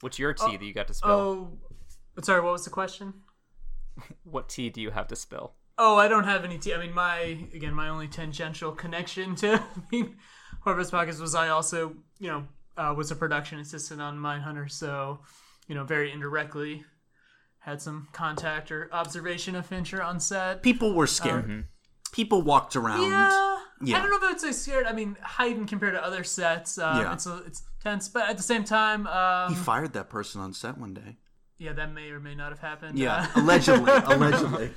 what's 0.00 0.18
your 0.18 0.34
tea 0.34 0.44
Oh, 0.46 0.52
that 0.52 0.62
you 0.64 0.74
got 0.74 0.88
to 0.88 0.94
spill? 0.94 1.10
Oh, 1.10 1.58
sorry. 2.22 2.40
What 2.40 2.52
was 2.52 2.64
the 2.64 2.70
question? 2.70 3.14
What 4.24 4.48
tea 4.48 4.70
do 4.70 4.80
you 4.80 4.90
have 4.90 5.08
to 5.08 5.16
spill? 5.16 5.54
Oh, 5.78 5.96
I 5.96 6.08
don't 6.08 6.24
have 6.24 6.44
any 6.44 6.58
tea. 6.58 6.74
I 6.74 6.78
mean, 6.78 6.94
my 6.94 7.18
again, 7.54 7.74
my 7.74 7.88
only 7.88 8.08
tangential 8.08 8.72
connection 8.72 9.34
to 9.36 9.62
being 9.90 10.16
Harvest 10.62 10.92
Podcast 10.92 11.20
was 11.20 11.34
I 11.34 11.48
also, 11.48 11.96
you 12.18 12.28
know, 12.28 12.46
uh, 12.76 12.94
was 12.96 13.10
a 13.10 13.16
production 13.16 13.58
assistant 13.60 14.00
on 14.00 14.18
Mindhunter, 14.18 14.70
so 14.70 15.20
you 15.68 15.74
know, 15.74 15.84
very 15.84 16.12
indirectly 16.12 16.84
had 17.58 17.82
some 17.82 18.06
contact 18.12 18.70
or 18.70 18.88
observation 18.92 19.56
of 19.56 19.66
Fincher 19.66 20.02
on 20.02 20.20
set. 20.20 20.62
People 20.62 20.94
were 20.94 21.06
scared. 21.08 21.64
People 22.12 22.42
walked 22.42 22.76
around. 22.76 23.10
Yeah, 23.10 23.58
Yeah. 23.82 23.96
I 23.98 24.00
don't 24.00 24.10
know 24.10 24.16
if 24.18 24.22
I 24.22 24.28
would 24.28 24.40
say 24.40 24.52
scared. 24.52 24.86
I 24.86 24.92
mean, 24.92 25.16
heightened 25.20 25.68
compared 25.68 25.94
to 25.94 26.02
other 26.04 26.22
sets. 26.22 26.78
Uh, 26.78 27.00
Yeah. 27.02 27.12
it's 27.12 27.26
a, 27.26 27.38
it's 27.46 27.62
tense, 27.82 28.08
but 28.08 28.28
at 28.30 28.36
the 28.36 28.42
same 28.44 28.62
time, 28.64 29.06
um, 29.08 29.52
He 29.52 29.56
fired 29.60 29.92
that 29.94 30.08
person 30.08 30.40
on 30.40 30.52
set 30.52 30.78
one 30.78 30.94
day. 30.94 31.16
Yeah, 31.58 31.72
that 31.72 31.92
may 31.92 32.10
or 32.10 32.20
may 32.20 32.34
not 32.34 32.50
have 32.50 32.58
happened. 32.58 32.98
Yeah, 32.98 33.26
Uh, 33.34 33.40
allegedly, 33.40 33.90
allegedly. 34.06 34.70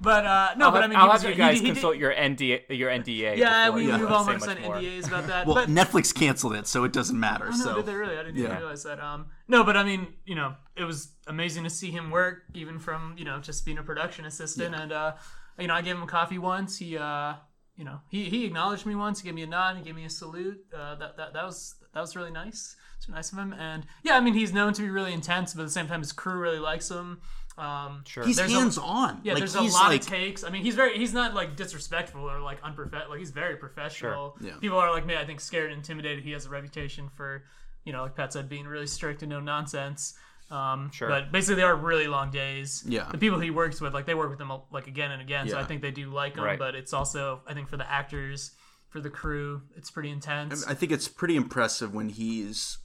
but 0.00 0.26
uh, 0.26 0.54
no, 0.56 0.66
I'll, 0.66 0.72
but 0.72 0.82
have, 0.82 0.84
I 0.84 0.86
mean, 0.88 0.96
I'll 0.98 1.06
he 1.06 1.12
was- 1.12 1.22
have 1.22 1.30
you 1.30 1.36
guys 1.36 1.60
he 1.60 1.66
did- 1.66 1.72
consult 1.74 1.96
your 1.96 2.12
NDA. 2.12 2.62
Your 2.70 2.90
NDA. 2.90 3.36
Yeah, 3.36 3.66
before 3.66 3.76
we, 3.76 3.82
you 3.86 3.90
we've 3.92 4.00
say 4.00 4.04
all 4.14 4.24
signed. 4.24 4.40
NDAs 4.40 5.06
about 5.08 5.26
that. 5.28 5.46
Well, 5.46 5.54
but 5.54 5.68
Netflix 5.68 6.14
canceled 6.14 6.54
it, 6.54 6.66
so 6.66 6.84
it 6.84 6.92
doesn't 6.92 7.18
matter. 7.18 7.46
Oh, 7.48 7.50
no, 7.50 7.56
so 7.56 7.74
did 7.76 7.86
they 7.86 7.94
really? 7.94 8.18
I 8.18 8.22
didn't 8.24 8.38
even 8.38 8.56
realize 8.56 8.82
that. 8.84 8.98
Um, 9.00 9.26
no, 9.48 9.62
but 9.64 9.76
I 9.76 9.84
mean, 9.84 10.08
you 10.24 10.34
know, 10.34 10.54
it 10.76 10.84
was 10.84 11.12
amazing 11.26 11.64
to 11.64 11.70
see 11.70 11.90
him 11.90 12.10
work, 12.10 12.42
even 12.54 12.78
from 12.78 13.14
you 13.18 13.24
know 13.24 13.38
just 13.40 13.64
being 13.64 13.78
a 13.78 13.82
production 13.82 14.24
assistant. 14.24 14.74
And 14.74 14.92
uh, 14.92 15.12
you 15.58 15.68
know, 15.68 15.74
I 15.74 15.82
gave 15.82 15.96
him 15.96 16.02
a 16.02 16.06
coffee 16.06 16.38
once. 16.38 16.78
He, 16.78 16.98
uh, 16.98 17.34
you 17.76 17.84
know, 17.84 18.00
he 18.08 18.24
he 18.24 18.44
acknowledged 18.44 18.86
me 18.86 18.94
once. 18.96 19.20
He 19.20 19.24
gave 19.26 19.34
me 19.34 19.42
a 19.42 19.46
nod. 19.46 19.76
He 19.76 19.82
gave 19.84 19.94
me 19.94 20.04
a 20.04 20.10
salute. 20.10 20.58
Uh, 20.76 20.96
that 20.96 21.16
that 21.16 21.32
that 21.34 21.44
was 21.44 21.76
that 21.94 22.00
was 22.00 22.14
really 22.16 22.30
nice. 22.30 22.76
It's 22.98 23.08
nice 23.08 23.32
of 23.32 23.38
him. 23.38 23.52
And 23.52 23.86
yeah, 24.02 24.16
I 24.16 24.20
mean, 24.20 24.34
he's 24.34 24.52
known 24.52 24.72
to 24.74 24.82
be 24.82 24.88
really 24.90 25.12
intense, 25.12 25.54
but 25.54 25.62
at 25.62 25.66
the 25.66 25.70
same 25.72 25.86
time, 25.86 26.00
his 26.00 26.12
crew 26.12 26.38
really 26.38 26.58
likes 26.58 26.90
him. 26.90 27.20
Um, 27.56 28.02
Sure. 28.06 28.24
he's 28.24 28.36
There's 28.36 28.50
a- 28.52 28.54
hands 28.54 28.78
on. 28.78 29.20
yeah, 29.22 29.34
like 29.34 29.40
there's 29.40 29.54
a 29.54 29.60
lot 29.62 29.88
like 29.88 30.00
of 30.00 30.06
takes. 30.06 30.42
I 30.42 30.50
mean, 30.50 30.62
he's 30.64 30.74
very 30.74 30.98
he's 30.98 31.14
not 31.14 31.34
like 31.34 31.54
disrespectful 31.56 32.28
or 32.28 32.40
like 32.40 32.58
unprofessional. 32.62 33.10
Like 33.10 33.20
he's 33.20 33.30
very 33.30 33.56
professional. 33.56 34.36
Yeah. 34.40 34.54
People 34.60 34.78
are 34.78 34.90
like 34.90 35.06
me, 35.06 35.16
I 35.16 35.24
think, 35.24 35.40
scared 35.40 35.70
and 35.70 35.78
intimidated. 35.78 36.24
He 36.24 36.32
has 36.32 36.46
a 36.46 36.50
reputation 36.50 37.08
for, 37.14 37.44
you 37.84 37.92
know, 37.92 38.02
like 38.02 38.16
Pat 38.16 38.32
said, 38.32 38.48
being 38.48 38.66
really 38.66 38.88
strict 38.88 39.22
and 39.22 39.30
no 39.30 39.38
nonsense. 39.40 40.14
Um, 40.50 40.90
Sure. 40.92 41.08
But 41.08 41.30
basically, 41.30 41.56
they 41.56 41.62
are 41.62 41.76
really 41.76 42.08
long 42.08 42.30
days. 42.32 42.82
Yeah. 42.88 43.08
The 43.10 43.18
people 43.18 43.38
he 43.38 43.50
works 43.50 43.80
with, 43.80 43.94
like 43.94 44.04
they 44.06 44.14
work 44.14 44.30
with 44.30 44.40
him 44.40 44.50
like 44.72 44.88
again 44.88 45.12
and 45.12 45.22
again. 45.22 45.48
So 45.48 45.56
I 45.58 45.62
think 45.64 45.80
they 45.80 45.90
do 45.92 46.10
like 46.10 46.36
him. 46.36 46.42
Right. 46.44 46.58
But 46.58 46.74
it's 46.74 46.92
also, 46.92 47.40
I 47.46 47.54
think, 47.54 47.68
for 47.68 47.76
the 47.76 47.88
actors, 47.90 48.50
for 48.94 49.00
the 49.00 49.10
crew, 49.10 49.62
it's 49.76 49.90
pretty 49.90 50.10
intense. 50.10 50.64
I 50.64 50.74
think 50.74 50.92
it's 50.92 51.08
pretty 51.08 51.34
impressive 51.34 51.92
when 51.92 52.10
he's 52.10 52.78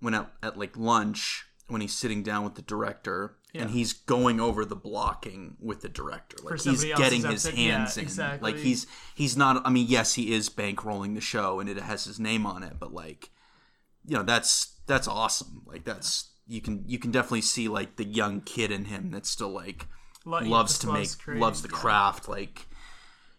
when 0.00 0.12
at, 0.12 0.30
at 0.42 0.58
like 0.58 0.76
lunch 0.76 1.46
when 1.68 1.80
he's 1.80 1.94
sitting 1.94 2.22
down 2.22 2.44
with 2.44 2.54
the 2.54 2.62
director 2.62 3.36
and 3.54 3.70
he's 3.70 3.94
going 3.94 4.38
over 4.38 4.66
the 4.66 4.76
blocking 4.76 5.56
with 5.58 5.80
the 5.80 5.88
director. 5.88 6.36
Like 6.44 6.60
he's 6.60 6.84
getting 6.84 7.22
his 7.22 7.46
episode. 7.46 7.54
Yeah, 7.58 7.78
hands 7.78 7.96
in 7.96 8.02
exactly. 8.02 8.52
like 8.52 8.60
he's 8.60 8.86
he's 9.14 9.38
not 9.38 9.66
i 9.66 9.70
mean 9.70 9.86
yes 9.88 10.12
he 10.12 10.34
is 10.34 10.50
bankrolling 10.50 11.14
the 11.14 11.22
show 11.22 11.58
and 11.60 11.70
it 11.70 11.78
has 11.78 12.04
his 12.04 12.20
name 12.20 12.44
on 12.44 12.62
it 12.62 12.74
but 12.78 12.92
like 12.92 13.30
you 14.04 14.18
know 14.18 14.22
that's 14.22 14.76
that's 14.86 15.08
awesome. 15.08 15.62
Like 15.66 15.84
that's 15.84 16.30
you 16.46 16.60
can 16.60 16.84
you 16.86 16.98
can 16.98 17.10
definitely 17.10 17.40
see 17.40 17.68
like 17.68 17.96
the 17.96 18.04
young 18.04 18.42
kid 18.42 18.70
in 18.70 18.84
him 18.84 19.10
that 19.12 19.24
still 19.24 19.48
like 19.48 19.86
Lo- 20.26 20.40
loves 20.40 20.78
to 20.80 20.92
make 20.92 21.08
loves 21.26 21.62
the 21.62 21.68
craft. 21.68 22.28
Like 22.28 22.66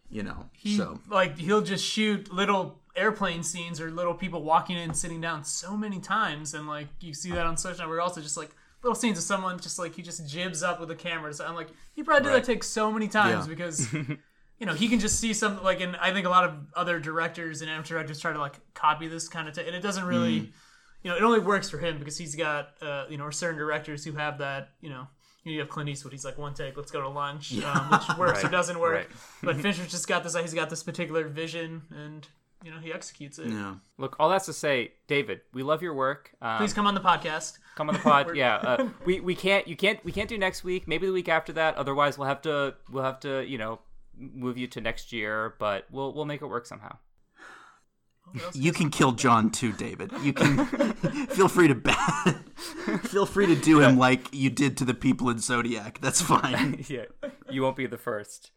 you 0.10 0.24
know 0.24 0.50
he 0.54 0.78
so 0.78 1.00
like 1.10 1.38
he'll 1.38 1.62
just 1.62 1.84
shoot 1.86 2.32
little 2.34 2.80
airplane 2.96 3.44
scenes 3.44 3.80
or 3.82 3.92
little 3.92 4.14
people 4.14 4.42
walking 4.42 4.78
in 4.78 4.94
sitting 4.94 5.22
down 5.22 5.44
so 5.44 5.76
many 5.78 6.00
times 6.00 6.54
and 6.54 6.68
like 6.68 6.88
you 7.02 7.14
see 7.14 7.32
that 7.32 7.46
on 7.46 7.56
social 7.58 7.80
network 7.80 8.02
also 8.02 8.22
just 8.22 8.38
like 8.38 8.50
little 8.84 8.96
scenes 8.96 9.18
of 9.18 9.24
someone 9.24 9.60
just 9.60 9.78
like 9.78 9.94
he 9.96 10.02
just 10.02 10.28
jibs 10.28 10.64
up 10.64 10.80
with 10.80 10.90
the 10.90 10.96
camera 10.96 11.34
so 11.34 11.46
i'm 11.46 11.56
like 11.56 11.68
he 11.94 12.02
probably 12.04 12.24
did 12.24 12.30
Right. 12.34 12.44
that 12.44 12.52
take 12.52 12.64
so 12.64 12.92
many 12.92 13.08
times 13.08 13.46
Yeah. 13.46 13.54
because 13.54 13.94
you 14.60 14.66
know 14.66 14.74
he 14.74 14.88
can 14.88 15.00
just 15.00 15.20
see 15.20 15.34
something 15.34 15.64
like 15.64 15.82
and 15.82 15.96
i 15.98 16.12
think 16.14 16.26
a 16.26 16.30
lot 16.30 16.46
of 16.46 16.54
other 16.76 17.00
directors 17.00 17.62
and 17.62 17.70
amateur 17.70 17.96
directors 17.96 18.20
try 18.20 18.34
to 18.34 18.40
like 18.40 18.56
copy 18.74 19.08
this 19.08 19.28
kind 19.30 19.48
of 19.48 19.54
t- 19.56 19.62
and 19.66 19.76
it 19.76 19.82
doesn't 19.82 20.06
really 20.06 20.40
Mm. 20.40 20.50
you 21.04 21.12
know 21.12 21.18
it 21.18 21.24
only 21.24 21.40
works 21.40 21.70
for 21.70 21.78
him 21.78 22.00
because 22.00 22.18
he's 22.18 22.36
got 22.36 22.70
uh, 22.82 23.06
you 23.10 23.18
know 23.18 23.30
certain 23.30 23.58
directors 23.60 24.04
who 24.06 24.14
have 24.14 24.40
that 24.40 24.70
you 24.82 24.90
know 24.90 25.08
you 25.54 25.60
have 25.60 25.70
Clint 25.70 25.90
Eastwood. 25.90 26.14
He's 26.14 26.26
like 26.26 26.38
one 26.38 26.54
take. 26.54 26.76
Let's 26.78 26.92
go 26.92 27.02
to 27.02 27.10
lunch, 27.10 27.58
um, 27.64 27.90
which 27.92 28.18
works 28.18 28.44
or 28.44 28.50
doesn't 28.50 28.80
work. 28.80 28.94
right. 28.96 29.08
But 29.44 29.58
Fincher's 29.58 29.90
just 29.92 30.08
got 30.08 30.24
this. 30.24 30.36
He's 30.36 30.54
got 30.54 30.70
this 30.70 30.84
particular 30.84 31.28
vision, 31.28 31.84
and 31.92 32.28
you 32.64 32.72
know 32.72 32.80
he 32.80 32.92
executes 32.92 33.40
it. 33.40 33.50
yeah 33.50 33.76
Look, 33.98 34.16
all 34.20 34.30
that's 34.30 34.46
to 34.48 34.54
say, 34.54 34.94
David, 35.08 35.42
we 35.54 35.64
love 35.64 35.82
your 35.82 35.94
work. 35.94 36.32
Um, 36.42 36.58
Please 36.58 36.74
come 36.74 36.88
on 36.88 36.96
the 36.96 37.02
podcast. 37.02 37.60
come 37.76 37.90
on 37.90 37.96
the 37.96 38.02
pod. 38.02 38.36
yeah, 38.36 38.56
uh, 38.56 38.90
we 39.06 39.20
we 39.20 39.36
can't 39.36 39.68
you 39.68 39.76
can't 39.76 40.04
we 40.04 40.12
can't 40.12 40.30
do 40.30 40.38
next 40.38 40.64
week. 40.64 40.88
Maybe 40.88 41.08
the 41.08 41.14
week 41.14 41.30
after 41.30 41.54
that. 41.54 41.76
Otherwise, 41.76 42.18
we'll 42.18 42.28
have 42.28 42.42
to 42.44 42.76
we'll 42.92 43.04
have 43.04 43.20
to 43.22 43.44
you 43.46 43.58
know 43.58 43.80
move 44.18 44.58
you 44.58 44.68
to 44.68 44.82
next 44.82 45.14
year. 45.14 45.56
But 45.60 45.86
we'll 45.92 46.14
we'll 46.14 46.26
make 46.26 46.42
it 46.42 46.48
work 46.48 46.66
somehow. 46.66 46.98
You 48.54 48.72
can 48.72 48.90
kill 48.90 49.14
John 49.14 49.50
too, 49.52 49.72
David. 49.74 50.12
You 50.22 50.34
can 50.34 50.66
feel 51.28 51.48
free 51.48 51.68
to 51.68 51.76
ba- 51.76 51.94
feel 53.04 53.26
free 53.26 53.48
to 53.48 53.56
do 53.56 53.80
him 53.80 53.98
like 53.98 54.34
you 54.34 54.50
did 54.50 54.78
to 54.78 54.86
the 54.86 54.94
people 54.94 55.30
in 55.30 55.40
Zodiac. 55.40 56.00
That's 56.02 56.22
fine. 56.22 56.84
yeah, 56.90 57.06
you 57.50 57.62
won't 57.62 57.76
be 57.76 57.88
the 57.88 57.98
first. 57.98 58.52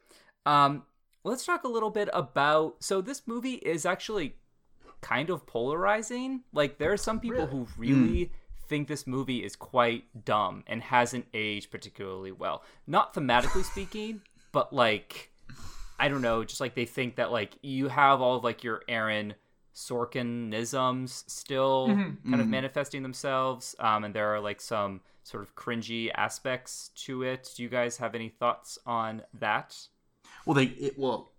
Um, 0.46 0.84
let's 1.24 1.44
talk 1.44 1.64
a 1.64 1.68
little 1.68 1.90
bit 1.90 2.08
about. 2.12 2.76
So 2.82 3.00
this 3.00 3.22
movie 3.26 3.54
is 3.54 3.86
actually 3.86 4.36
kind 5.00 5.30
of 5.30 5.46
polarizing. 5.46 6.42
Like 6.52 6.78
there 6.78 6.92
are 6.92 6.98
some 6.98 7.20
people 7.20 7.46
who 7.46 7.66
really 7.78 8.32
think 8.68 8.88
this 8.88 9.06
movie 9.06 9.44
is 9.44 9.56
quite 9.56 10.04
dumb 10.24 10.62
and 10.66 10.82
hasn't 10.82 11.26
aged 11.34 11.70
particularly 11.70 12.32
well. 12.32 12.62
Not 12.86 13.14
thematically 13.14 13.64
speaking, 13.64 14.22
but 14.52 14.72
like 14.72 15.30
I 15.98 16.08
don't 16.08 16.22
know, 16.22 16.44
just 16.44 16.60
like 16.60 16.74
they 16.74 16.86
think 16.86 17.16
that 17.16 17.30
like 17.30 17.56
you 17.62 17.88
have 17.88 18.20
all 18.20 18.36
of 18.36 18.44
like 18.44 18.64
your 18.64 18.82
Aaron 18.88 19.34
Sorkinisms 19.88 21.24
still 21.30 21.86
kind 21.88 22.40
of 22.40 22.48
manifesting 22.48 23.02
themselves, 23.02 23.74
um, 23.78 24.04
and 24.04 24.14
there 24.14 24.34
are 24.34 24.40
like 24.40 24.60
some 24.60 25.00
sort 25.22 25.42
of 25.42 25.54
cringy 25.54 26.10
aspects 26.14 26.90
to 27.06 27.22
it. 27.22 27.50
Do 27.56 27.62
you 27.62 27.68
guys 27.68 27.96
have 27.98 28.14
any 28.14 28.28
thoughts 28.28 28.78
on 28.86 29.22
that? 29.38 29.76
Well, 30.46 30.54
they 30.54 30.64
it, 30.64 30.98
well 30.98 31.32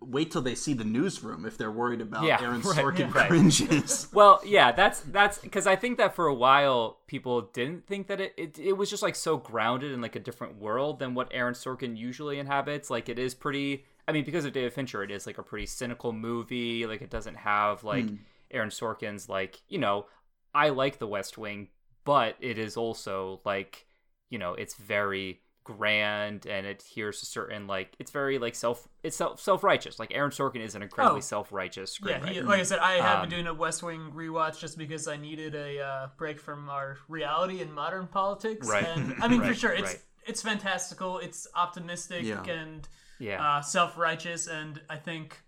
wait 0.00 0.32
till 0.32 0.42
they 0.42 0.54
see 0.54 0.72
the 0.72 0.84
newsroom 0.84 1.46
if 1.46 1.56
they're 1.56 1.70
worried 1.70 2.00
about 2.00 2.24
Yeah, 2.24 2.40
Aaron 2.42 2.60
right, 2.60 2.76
Sorkin 2.76 2.98
yeah. 2.98 3.12
Right. 3.12 3.28
cringes. 3.28 4.08
Well, 4.12 4.40
yeah, 4.44 4.72
that's 4.72 5.00
that's 5.00 5.38
because 5.38 5.66
I 5.66 5.76
think 5.76 5.98
that 5.98 6.14
for 6.14 6.26
a 6.26 6.34
while 6.34 6.98
people 7.06 7.42
didn't 7.42 7.86
think 7.86 8.08
that 8.08 8.20
it, 8.20 8.34
it 8.36 8.58
it 8.58 8.72
was 8.72 8.90
just 8.90 9.02
like 9.02 9.14
so 9.14 9.36
grounded 9.36 9.92
in 9.92 10.00
like 10.00 10.16
a 10.16 10.20
different 10.20 10.58
world 10.58 10.98
than 10.98 11.14
what 11.14 11.28
Aaron 11.32 11.54
Sorkin 11.54 11.96
usually 11.96 12.38
inhabits. 12.38 12.90
Like 12.90 13.08
it 13.08 13.18
is 13.18 13.34
pretty. 13.34 13.84
I 14.08 14.12
mean, 14.12 14.24
because 14.24 14.44
of 14.44 14.52
David 14.52 14.72
Fincher, 14.72 15.02
it 15.02 15.10
is 15.10 15.26
like 15.26 15.38
a 15.38 15.42
pretty 15.42 15.66
cynical 15.66 16.12
movie. 16.12 16.86
Like 16.86 17.02
it 17.02 17.10
doesn't 17.10 17.36
have 17.36 17.82
like 17.84 18.06
Aaron 18.50 18.70
Sorkin's 18.70 19.28
like 19.28 19.60
you 19.68 19.78
know 19.78 20.06
I 20.54 20.68
like 20.70 20.98
The 20.98 21.06
West 21.08 21.36
Wing, 21.38 21.68
but 22.04 22.36
it 22.40 22.58
is 22.58 22.76
also 22.76 23.40
like 23.44 23.86
you 24.30 24.38
know 24.38 24.54
it's 24.54 24.74
very 24.74 25.40
grand 25.64 26.46
and 26.46 26.64
it 26.64 26.80
adheres 26.80 27.18
to 27.18 27.26
certain 27.26 27.66
like 27.66 27.92
it's 27.98 28.12
very 28.12 28.38
like 28.38 28.54
self 28.54 28.86
it's 29.02 29.16
self 29.16 29.40
self 29.40 29.64
righteous. 29.64 29.98
Like 29.98 30.12
Aaron 30.14 30.30
Sorkin 30.30 30.60
is 30.60 30.76
an 30.76 30.82
incredibly 30.82 31.18
Oh. 31.18 31.20
self 31.22 31.50
righteous 31.52 31.98
Yeah, 32.04 32.24
he, 32.24 32.40
like 32.40 32.60
I 32.60 32.62
said, 32.62 32.78
I 32.78 32.92
have 33.02 33.16
Um, 33.16 33.20
been 33.22 33.30
doing 33.30 33.46
a 33.48 33.54
West 33.54 33.82
Wing 33.82 34.12
rewatch 34.14 34.60
just 34.60 34.78
because 34.78 35.08
I 35.08 35.16
needed 35.16 35.56
a 35.56 35.80
uh, 35.80 36.08
break 36.16 36.38
from 36.38 36.70
our 36.70 36.98
reality 37.08 37.60
and 37.62 37.74
modern 37.74 38.06
politics. 38.06 38.68
Right. 38.68 38.84
And 38.86 39.16
I 39.20 39.26
mean, 39.32 39.42
for 39.42 39.54
sure, 39.54 39.72
it's 39.72 39.94
right. 39.94 40.02
it's 40.24 40.40
fantastical. 40.42 41.18
It's 41.18 41.48
optimistic 41.56 42.22
Yeah. 42.24 42.44
and 42.44 42.86
yeah. 43.18 43.42
uh, 43.58 43.60
self 43.62 43.96
righteous, 43.98 44.46
and 44.46 44.80
I 44.90 44.96
think, 44.96 45.38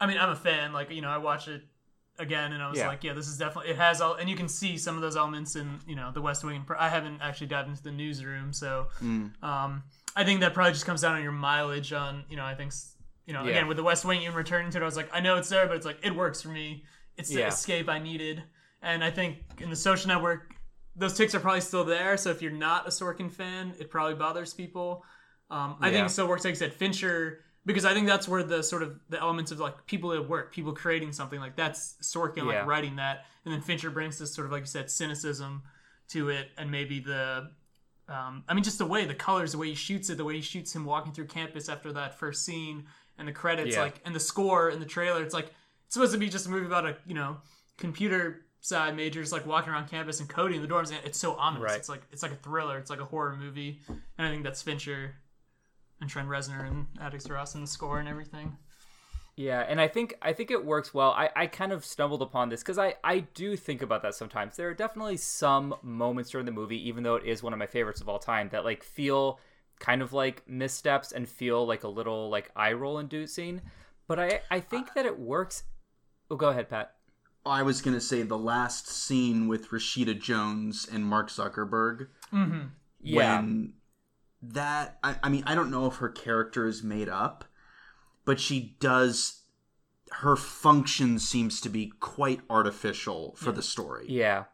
I 0.00 0.06
mean, 0.06 0.18
I'm 0.18 0.30
a 0.30 0.36
fan. 0.36 0.72
Like 0.72 0.90
you 0.90 1.00
know, 1.02 1.08
I 1.10 1.18
watch 1.18 1.48
it 1.48 1.62
again, 2.18 2.52
and 2.52 2.62
I 2.62 2.68
was 2.70 2.78
Yeah. 2.78 2.88
like, 2.88 3.04
yeah, 3.04 3.12
this 3.12 3.28
is 3.28 3.36
definitely 3.38 3.70
it 3.72 3.76
has 3.76 4.00
all, 4.00 4.14
and 4.14 4.28
you 4.28 4.36
can 4.36 4.48
see 4.48 4.78
some 4.78 4.96
of 4.96 5.02
those 5.02 5.16
elements 5.16 5.56
in 5.56 5.78
you 5.86 5.94
know 5.96 6.10
the 6.12 6.22
West 6.22 6.44
Wing. 6.44 6.64
I 6.78 6.88
haven't 6.88 7.20
actually 7.20 7.48
dived 7.48 7.68
into 7.68 7.82
the 7.82 7.92
newsroom, 7.92 8.52
so 8.52 8.88
um, 9.42 9.82
I 10.14 10.24
think 10.24 10.40
that 10.40 10.54
probably 10.54 10.72
just 10.72 10.86
comes 10.86 11.02
down 11.02 11.14
on 11.16 11.22
your 11.22 11.32
mileage 11.32 11.92
on 11.92 12.24
you 12.30 12.36
know 12.36 12.44
I 12.44 12.54
think 12.54 12.72
you 13.26 13.32
know 13.34 13.44
Yeah. 13.44 13.50
again 13.50 13.68
with 13.68 13.76
the 13.76 13.82
West 13.82 14.04
Wing, 14.04 14.22
even 14.22 14.34
returning 14.34 14.70
to 14.72 14.78
it, 14.78 14.82
I 14.82 14.84
was 14.86 14.96
like, 14.96 15.10
I 15.12 15.20
know 15.20 15.36
it's 15.36 15.48
there, 15.48 15.66
but 15.66 15.76
it's 15.76 15.86
like 15.86 15.98
it 16.02 16.14
works 16.14 16.40
for 16.42 16.48
me. 16.48 16.84
It's 17.16 17.28
the 17.28 17.40
Yeah. 17.40 17.48
escape 17.48 17.88
I 17.88 17.98
needed, 17.98 18.42
and 18.82 19.02
I 19.04 19.10
think 19.10 19.38
in 19.60 19.70
the 19.70 19.76
Social 19.76 20.08
Network. 20.08 20.52
Those 20.98 21.12
ticks 21.12 21.34
are 21.34 21.40
probably 21.40 21.60
still 21.60 21.84
there, 21.84 22.16
so 22.16 22.30
if 22.30 22.40
you're 22.40 22.50
not 22.50 22.86
a 22.86 22.90
Sorkin 22.90 23.30
fan, 23.30 23.74
it 23.78 23.90
probably 23.90 24.14
bothers 24.14 24.54
people. 24.54 25.04
Um, 25.50 25.76
I 25.80 25.86
Yeah. 25.88 25.92
think 25.94 26.06
it 26.06 26.10
still 26.10 26.26
works, 26.28 26.44
like 26.44 26.52
I 26.52 26.56
said, 26.56 26.72
Fincher, 26.74 27.44
because 27.64 27.84
I 27.84 27.94
think 27.94 28.06
that's 28.06 28.26
where 28.28 28.42
the 28.42 28.62
sort 28.62 28.82
of 28.82 28.98
the 29.08 29.20
elements 29.20 29.50
of 29.52 29.58
like 29.60 29.86
people 29.86 30.12
at 30.12 30.28
work, 30.28 30.52
people 30.52 30.72
creating 30.72 31.12
something 31.12 31.40
like 31.40 31.56
that's 31.56 31.94
Sorkin 32.02 32.38
Yeah. 32.38 32.44
like 32.60 32.66
writing 32.66 32.96
that, 32.96 33.26
and 33.44 33.52
then 33.54 33.60
Fincher 33.60 33.90
brings 33.90 34.18
this 34.18 34.34
sort 34.34 34.46
of 34.46 34.52
like 34.52 34.62
you 34.62 34.66
said 34.66 34.90
cynicism 34.90 35.62
to 36.08 36.28
it, 36.30 36.50
and 36.58 36.70
maybe 36.70 37.00
the 37.00 37.50
um, 38.08 38.44
I 38.48 38.54
mean, 38.54 38.62
just 38.62 38.78
the 38.78 38.86
way 38.86 39.04
the 39.04 39.14
colors, 39.16 39.50
the 39.50 39.58
way 39.58 39.68
he 39.68 39.74
shoots 39.74 40.08
it, 40.10 40.16
the 40.16 40.24
way 40.24 40.34
he 40.34 40.40
shoots 40.40 40.72
him 40.72 40.84
walking 40.84 41.12
through 41.12 41.26
campus 41.26 41.68
after 41.68 41.92
that 41.94 42.16
first 42.16 42.44
scene, 42.44 42.86
and 43.18 43.26
the 43.26 43.32
credits, 43.32 43.74
Yeah. 43.74 43.82
like, 43.82 44.00
and 44.04 44.14
the 44.14 44.20
score 44.20 44.68
and 44.68 44.80
the 44.80 44.86
trailer. 44.86 45.22
It's 45.24 45.34
like 45.34 45.46
it's 45.86 45.94
supposed 45.94 46.12
to 46.12 46.18
be 46.18 46.28
just 46.28 46.46
a 46.46 46.50
movie 46.50 46.66
about 46.66 46.86
a 46.86 46.96
you 47.06 47.14
know 47.14 47.38
computer 47.78 48.46
side 48.60 48.96
majors 48.96 49.32
like 49.32 49.44
walking 49.46 49.72
around 49.72 49.88
campus 49.88 50.18
and 50.20 50.28
coding 50.28 50.62
the 50.62 50.68
dorms. 50.68 50.90
And 50.90 50.98
it's 51.04 51.18
so 51.18 51.34
ominous. 51.34 51.64
Right. 51.70 51.78
It's 51.78 51.88
like 51.88 52.02
it's 52.12 52.22
like 52.22 52.32
a 52.32 52.36
thriller. 52.36 52.78
It's 52.78 52.90
like 52.90 53.00
a 53.00 53.04
horror 53.04 53.34
movie, 53.36 53.80
and 53.88 54.26
I 54.26 54.30
think 54.30 54.44
that's 54.44 54.62
Fincher 54.62 55.16
and 56.00 56.10
Trent 56.10 56.28
Reznor 56.28 56.66
and 56.66 56.86
Atticus 57.00 57.28
Ross 57.30 57.54
in 57.54 57.60
the 57.60 57.66
score 57.66 57.98
and 57.98 58.08
everything. 58.08 58.56
Yeah, 59.36 59.60
and 59.68 59.80
I 59.80 59.88
think 59.88 60.14
I 60.22 60.32
think 60.32 60.50
it 60.50 60.64
works 60.64 60.94
well. 60.94 61.10
I, 61.10 61.28
I 61.36 61.46
kind 61.46 61.70
of 61.72 61.84
stumbled 61.84 62.22
upon 62.22 62.48
this 62.48 62.62
because 62.62 62.78
I, 62.78 62.94
I 63.04 63.20
do 63.20 63.54
think 63.54 63.82
about 63.82 64.02
that 64.02 64.14
sometimes. 64.14 64.56
There 64.56 64.68
are 64.70 64.74
definitely 64.74 65.18
some 65.18 65.74
moments 65.82 66.30
during 66.30 66.46
the 66.46 66.52
movie, 66.52 66.88
even 66.88 67.02
though 67.02 67.16
it 67.16 67.24
is 67.24 67.42
one 67.42 67.52
of 67.52 67.58
my 67.58 67.66
favorites 67.66 68.00
of 68.00 68.08
all 68.08 68.18
time, 68.18 68.48
that 68.50 68.64
like 68.64 68.82
feel 68.82 69.38
kind 69.78 70.00
of 70.00 70.14
like 70.14 70.48
missteps 70.48 71.12
and 71.12 71.28
feel 71.28 71.66
like 71.66 71.84
a 71.84 71.88
little 71.88 72.30
like 72.30 72.50
eye 72.56 72.72
roll 72.72 72.98
inducing. 72.98 73.60
But 74.08 74.18
I 74.18 74.40
I 74.50 74.60
think 74.60 74.94
that 74.94 75.04
it 75.04 75.18
works. 75.18 75.64
Oh, 76.30 76.36
go 76.36 76.48
ahead, 76.48 76.70
Pat. 76.70 76.94
I 77.44 77.62
was 77.62 77.82
gonna 77.82 78.00
say 78.00 78.22
the 78.22 78.38
last 78.38 78.88
scene 78.88 79.48
with 79.48 79.68
Rashida 79.68 80.18
Jones 80.18 80.88
and 80.90 81.04
Mark 81.04 81.28
Zuckerberg. 81.28 82.06
Mm-hmm. 82.32 82.68
Yeah, 83.02 83.40
When 83.40 83.74
that, 84.52 84.98
I, 85.02 85.16
I 85.22 85.28
mean, 85.28 85.44
I 85.46 85.54
don't 85.54 85.70
know 85.70 85.86
if 85.86 85.96
her 85.96 86.08
character 86.08 86.66
is 86.66 86.82
made 86.82 87.08
up, 87.08 87.44
but 88.24 88.40
she 88.40 88.76
does. 88.80 89.42
Her 90.12 90.36
function 90.36 91.18
seems 91.18 91.60
to 91.62 91.68
be 91.68 91.92
quite 92.00 92.40
artificial 92.48 93.34
for 93.36 93.50
the 93.52 93.62
story. 93.62 94.06
yeah, 94.08 94.44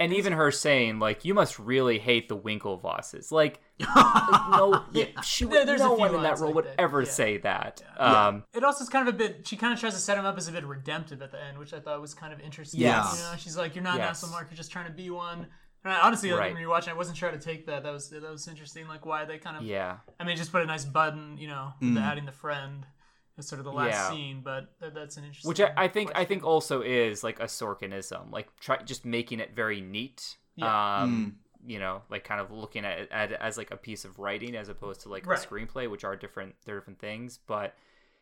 and 0.00 0.12
even 0.14 0.32
her 0.32 0.50
saying 0.50 0.98
like, 0.98 1.24
"You 1.24 1.34
must 1.34 1.58
really 1.58 1.98
hate 1.98 2.28
the 2.28 2.36
Winklevosses." 2.36 3.30
Like, 3.30 3.60
like, 3.78 3.88
no, 4.50 4.84
she 5.22 5.44
would, 5.44 5.68
there's 5.68 5.80
no 5.80 5.94
few 5.94 5.98
one 6.00 6.14
in 6.14 6.22
that 6.22 6.38
role 6.38 6.46
like 6.48 6.54
would 6.54 6.64
that, 6.64 6.80
ever 6.80 7.02
yeah. 7.02 7.08
say 7.10 7.36
that. 7.38 7.82
Um, 7.98 8.44
It 8.54 8.64
also 8.64 8.82
is 8.82 8.88
kind 8.88 9.06
of 9.06 9.14
a 9.14 9.18
bit. 9.18 9.46
She 9.46 9.56
kind 9.56 9.74
of 9.74 9.78
tries 9.80 9.92
to 9.94 10.00
set 10.00 10.16
him 10.16 10.24
up 10.24 10.38
as 10.38 10.48
a 10.48 10.52
bit 10.52 10.64
redemptive 10.64 11.20
at 11.20 11.30
the 11.32 11.42
end, 11.42 11.58
which 11.58 11.74
I 11.74 11.80
thought 11.80 12.00
was 12.00 12.14
kind 12.14 12.32
of 12.32 12.40
interesting. 12.40 12.80
Yeah. 12.80 13.10
You 13.12 13.18
know, 13.18 13.34
she's 13.38 13.56
like, 13.58 13.74
"You're 13.74 13.84
not 13.84 13.96
Yes. 13.98 14.04
an 14.04 14.10
asshole, 14.10 14.30
Mark. 14.30 14.48
You're 14.50 14.56
just 14.56 14.72
trying 14.72 14.86
to 14.86 14.92
be 14.92 15.10
one." 15.10 15.48
And 15.84 15.92
I, 15.92 16.00
honestly, 16.00 16.30
like, 16.30 16.40
Right. 16.40 16.52
when 16.52 16.60
you're 16.62 16.70
watching, 16.70 16.92
I 16.92 16.96
wasn't 16.96 17.18
sure 17.18 17.28
how 17.30 17.36
to 17.36 17.40
take 17.42 17.66
that. 17.66 17.82
That 17.82 17.92
was 17.92 18.08
that 18.10 18.22
was 18.22 18.48
interesting. 18.48 18.88
Like 18.88 19.04
why 19.04 19.24
they 19.26 19.38
kind 19.38 19.56
of. 19.56 19.62
yeah. 19.64 19.98
I 20.18 20.24
mean, 20.24 20.36
just 20.36 20.50
put 20.50 20.62
a 20.62 20.66
nice 20.66 20.84
button, 20.84 21.36
you 21.38 21.46
know, 21.48 21.72
with 21.80 21.94
the 21.94 22.00
adding 22.00 22.24
the 22.24 22.32
friend. 22.32 22.86
As 23.36 23.48
sort 23.48 23.58
of 23.58 23.64
the 23.64 23.72
last 23.72 23.88
Yeah. 23.90 24.10
scene, 24.10 24.42
but 24.44 24.74
that, 24.78 24.94
that's 24.94 25.16
an 25.16 25.24
interesting. 25.24 25.48
which 25.48 25.60
I, 25.60 25.72
I 25.76 25.88
think 25.88 26.12
I 26.14 26.24
think 26.24 26.44
also 26.44 26.82
is 26.82 27.24
like 27.24 27.40
a 27.40 27.46
Sorkinism, 27.46 28.30
like 28.30 28.48
try 28.60 28.76
just 28.82 29.04
making 29.04 29.40
it 29.40 29.56
very 29.56 29.80
neat. 29.80 30.36
Um, 30.62 31.36
you 31.66 31.80
know, 31.80 32.02
like 32.10 32.22
kind 32.22 32.40
of 32.40 32.52
looking 32.52 32.84
at 32.84 32.98
it, 33.00 33.08
at 33.10 33.32
as 33.32 33.58
like 33.58 33.72
a 33.72 33.76
piece 33.76 34.04
of 34.04 34.20
writing 34.20 34.54
as 34.54 34.68
opposed 34.68 35.00
to 35.00 35.08
like 35.08 35.26
Right. 35.26 35.36
a 35.36 35.48
screenplay, 35.48 35.90
which 35.90 36.04
are 36.04 36.14
different. 36.14 36.54
They're 36.64 36.76
different 36.78 37.00
things, 37.00 37.38
but 37.44 37.74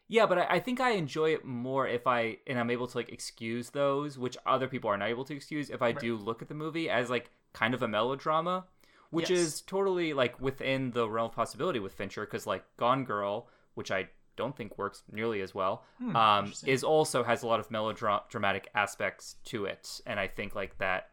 yeah, 0.09 0.25
but 0.25 0.39
I, 0.39 0.47
I 0.57 0.61
think 0.61 0.81
I 0.81 0.93
enjoy 0.93 1.35
it 1.35 1.45
more 1.45 1.87
if 1.87 2.07
I 2.07 2.39
and 2.47 2.59
I'm 2.59 2.71
able 2.71 2.87
to 2.87 2.97
like 2.97 3.11
excuse 3.11 3.69
those, 3.69 4.17
which 4.19 4.39
other 4.47 4.67
people 4.67 4.89
are 4.89 4.97
not 4.97 5.11
able 5.11 5.25
to 5.27 5.35
excuse. 5.37 5.69
If 5.69 5.83
I 5.83 5.93
do 5.93 6.17
look 6.17 6.41
at 6.41 6.49
the 6.49 6.55
movie 6.55 6.89
as 6.89 7.11
like 7.11 7.31
kind 7.53 7.75
of 7.75 7.83
a 7.83 7.89
melodrama, 7.89 8.65
which 9.11 9.31
Yes. 9.31 9.39
is 9.39 9.61
totally 9.63 10.13
like 10.15 10.41
within 10.41 10.91
the 10.93 11.09
realm 11.09 11.27
of 11.27 11.33
possibility 11.33 11.79
with 11.81 11.93
Fincher, 11.93 12.23
because 12.25 12.47
like 12.47 12.65
Gone 12.77 13.05
Girl, 13.05 13.49
which 13.75 13.91
I 13.91 14.09
don't 14.37 14.57
think 14.57 14.79
works 14.79 15.03
nearly 15.13 15.43
as 15.43 15.55
well, 15.55 15.85
Hmm, 15.99 16.17
um, 16.17 16.53
is 16.67 16.83
also 16.83 17.23
has 17.23 17.43
a 17.43 17.47
lot 17.47 17.61
of 17.61 17.71
melodramatic 17.71 18.69
aspects 18.75 19.37
to 19.45 19.67
it, 19.67 20.01
and 20.07 20.19
I 20.19 20.29
think 20.29 20.55
like 20.55 20.79
that. 20.79 21.11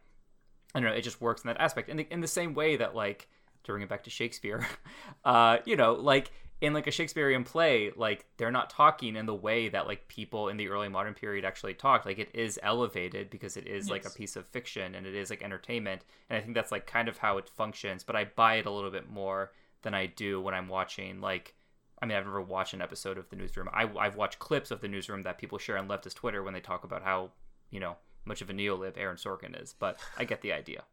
I 0.74 0.80
don't 0.80 0.88
know. 0.88 0.94
It 0.96 1.02
just 1.02 1.20
works 1.20 1.42
in 1.42 1.48
that 1.48 1.60
aspect, 1.60 1.88
and 1.88 1.98
in, 2.00 2.06
in 2.10 2.20
the 2.20 2.28
same 2.28 2.54
way 2.54 2.76
that 2.76 2.94
like 2.94 3.28
to 3.64 3.72
bring 3.72 3.82
it 3.82 3.88
back 3.88 4.04
to 4.04 4.10
Shakespeare, 4.10 4.66
uh, 5.24 5.58
you 5.66 5.76
know, 5.76 5.94
like 5.94 6.30
in 6.60 6.74
like 6.74 6.86
a 6.86 6.90
Shakespearean 6.90 7.44
play, 7.44 7.90
like 7.96 8.26
they're 8.36 8.50
not 8.50 8.68
talking 8.68 9.16
in 9.16 9.26
the 9.26 9.34
way 9.34 9.68
that 9.68 9.86
like 9.86 10.08
people 10.08 10.48
in 10.48 10.58
the 10.58 10.68
early 10.68 10.88
modern 10.88 11.14
period 11.14 11.44
actually 11.44 11.74
talked. 11.74 12.04
Like 12.04 12.18
it 12.18 12.30
is 12.34 12.58
elevated 12.62 13.30
because 13.30 13.56
it 13.56 13.66
is 13.66 13.88
like 13.88 14.04
a 14.04 14.10
piece 14.10 14.36
of 14.36 14.46
fiction 14.46 14.94
and 14.94 15.06
it 15.06 15.14
is 15.14 15.30
like 15.30 15.42
entertainment, 15.42 16.02
and 16.28 16.36
I 16.36 16.40
think 16.40 16.54
that's 16.54 16.70
like 16.70 16.86
kind 16.86 17.08
of 17.08 17.18
how 17.18 17.38
it 17.38 17.48
functions. 17.48 18.04
But 18.04 18.16
I 18.16 18.26
buy 18.26 18.56
it 18.56 18.66
a 18.66 18.70
little 18.70 18.90
bit 18.90 19.08
more 19.08 19.52
than 19.82 19.94
I 19.94 20.06
do 20.06 20.40
when 20.40 20.54
I'm 20.54 20.68
watching 20.68 21.20
like. 21.20 21.54
I 22.02 22.06
mean, 22.06 22.16
I've 22.16 22.24
never 22.24 22.40
watched 22.40 22.72
an 22.72 22.80
episode 22.80 23.18
of 23.18 23.28
The 23.28 23.36
Newsroom. 23.36 23.68
I, 23.74 23.86
I've 23.98 24.16
watched 24.16 24.38
clips 24.38 24.70
of 24.70 24.80
The 24.80 24.88
Newsroom 24.88 25.20
that 25.24 25.36
people 25.36 25.58
share 25.58 25.76
on 25.76 25.86
leftist 25.86 26.14
Twitter 26.14 26.42
when 26.42 26.54
they 26.54 26.60
talk 26.60 26.82
about 26.82 27.02
how, 27.02 27.32
you 27.70 27.78
know, 27.78 27.96
much 28.24 28.40
of 28.40 28.48
a 28.48 28.54
neolib 28.54 28.96
Aaron 28.96 29.18
Sorkin 29.18 29.62
is. 29.62 29.74
But 29.78 30.00
I 30.16 30.24
get 30.24 30.40
the 30.40 30.54
idea. 30.54 30.84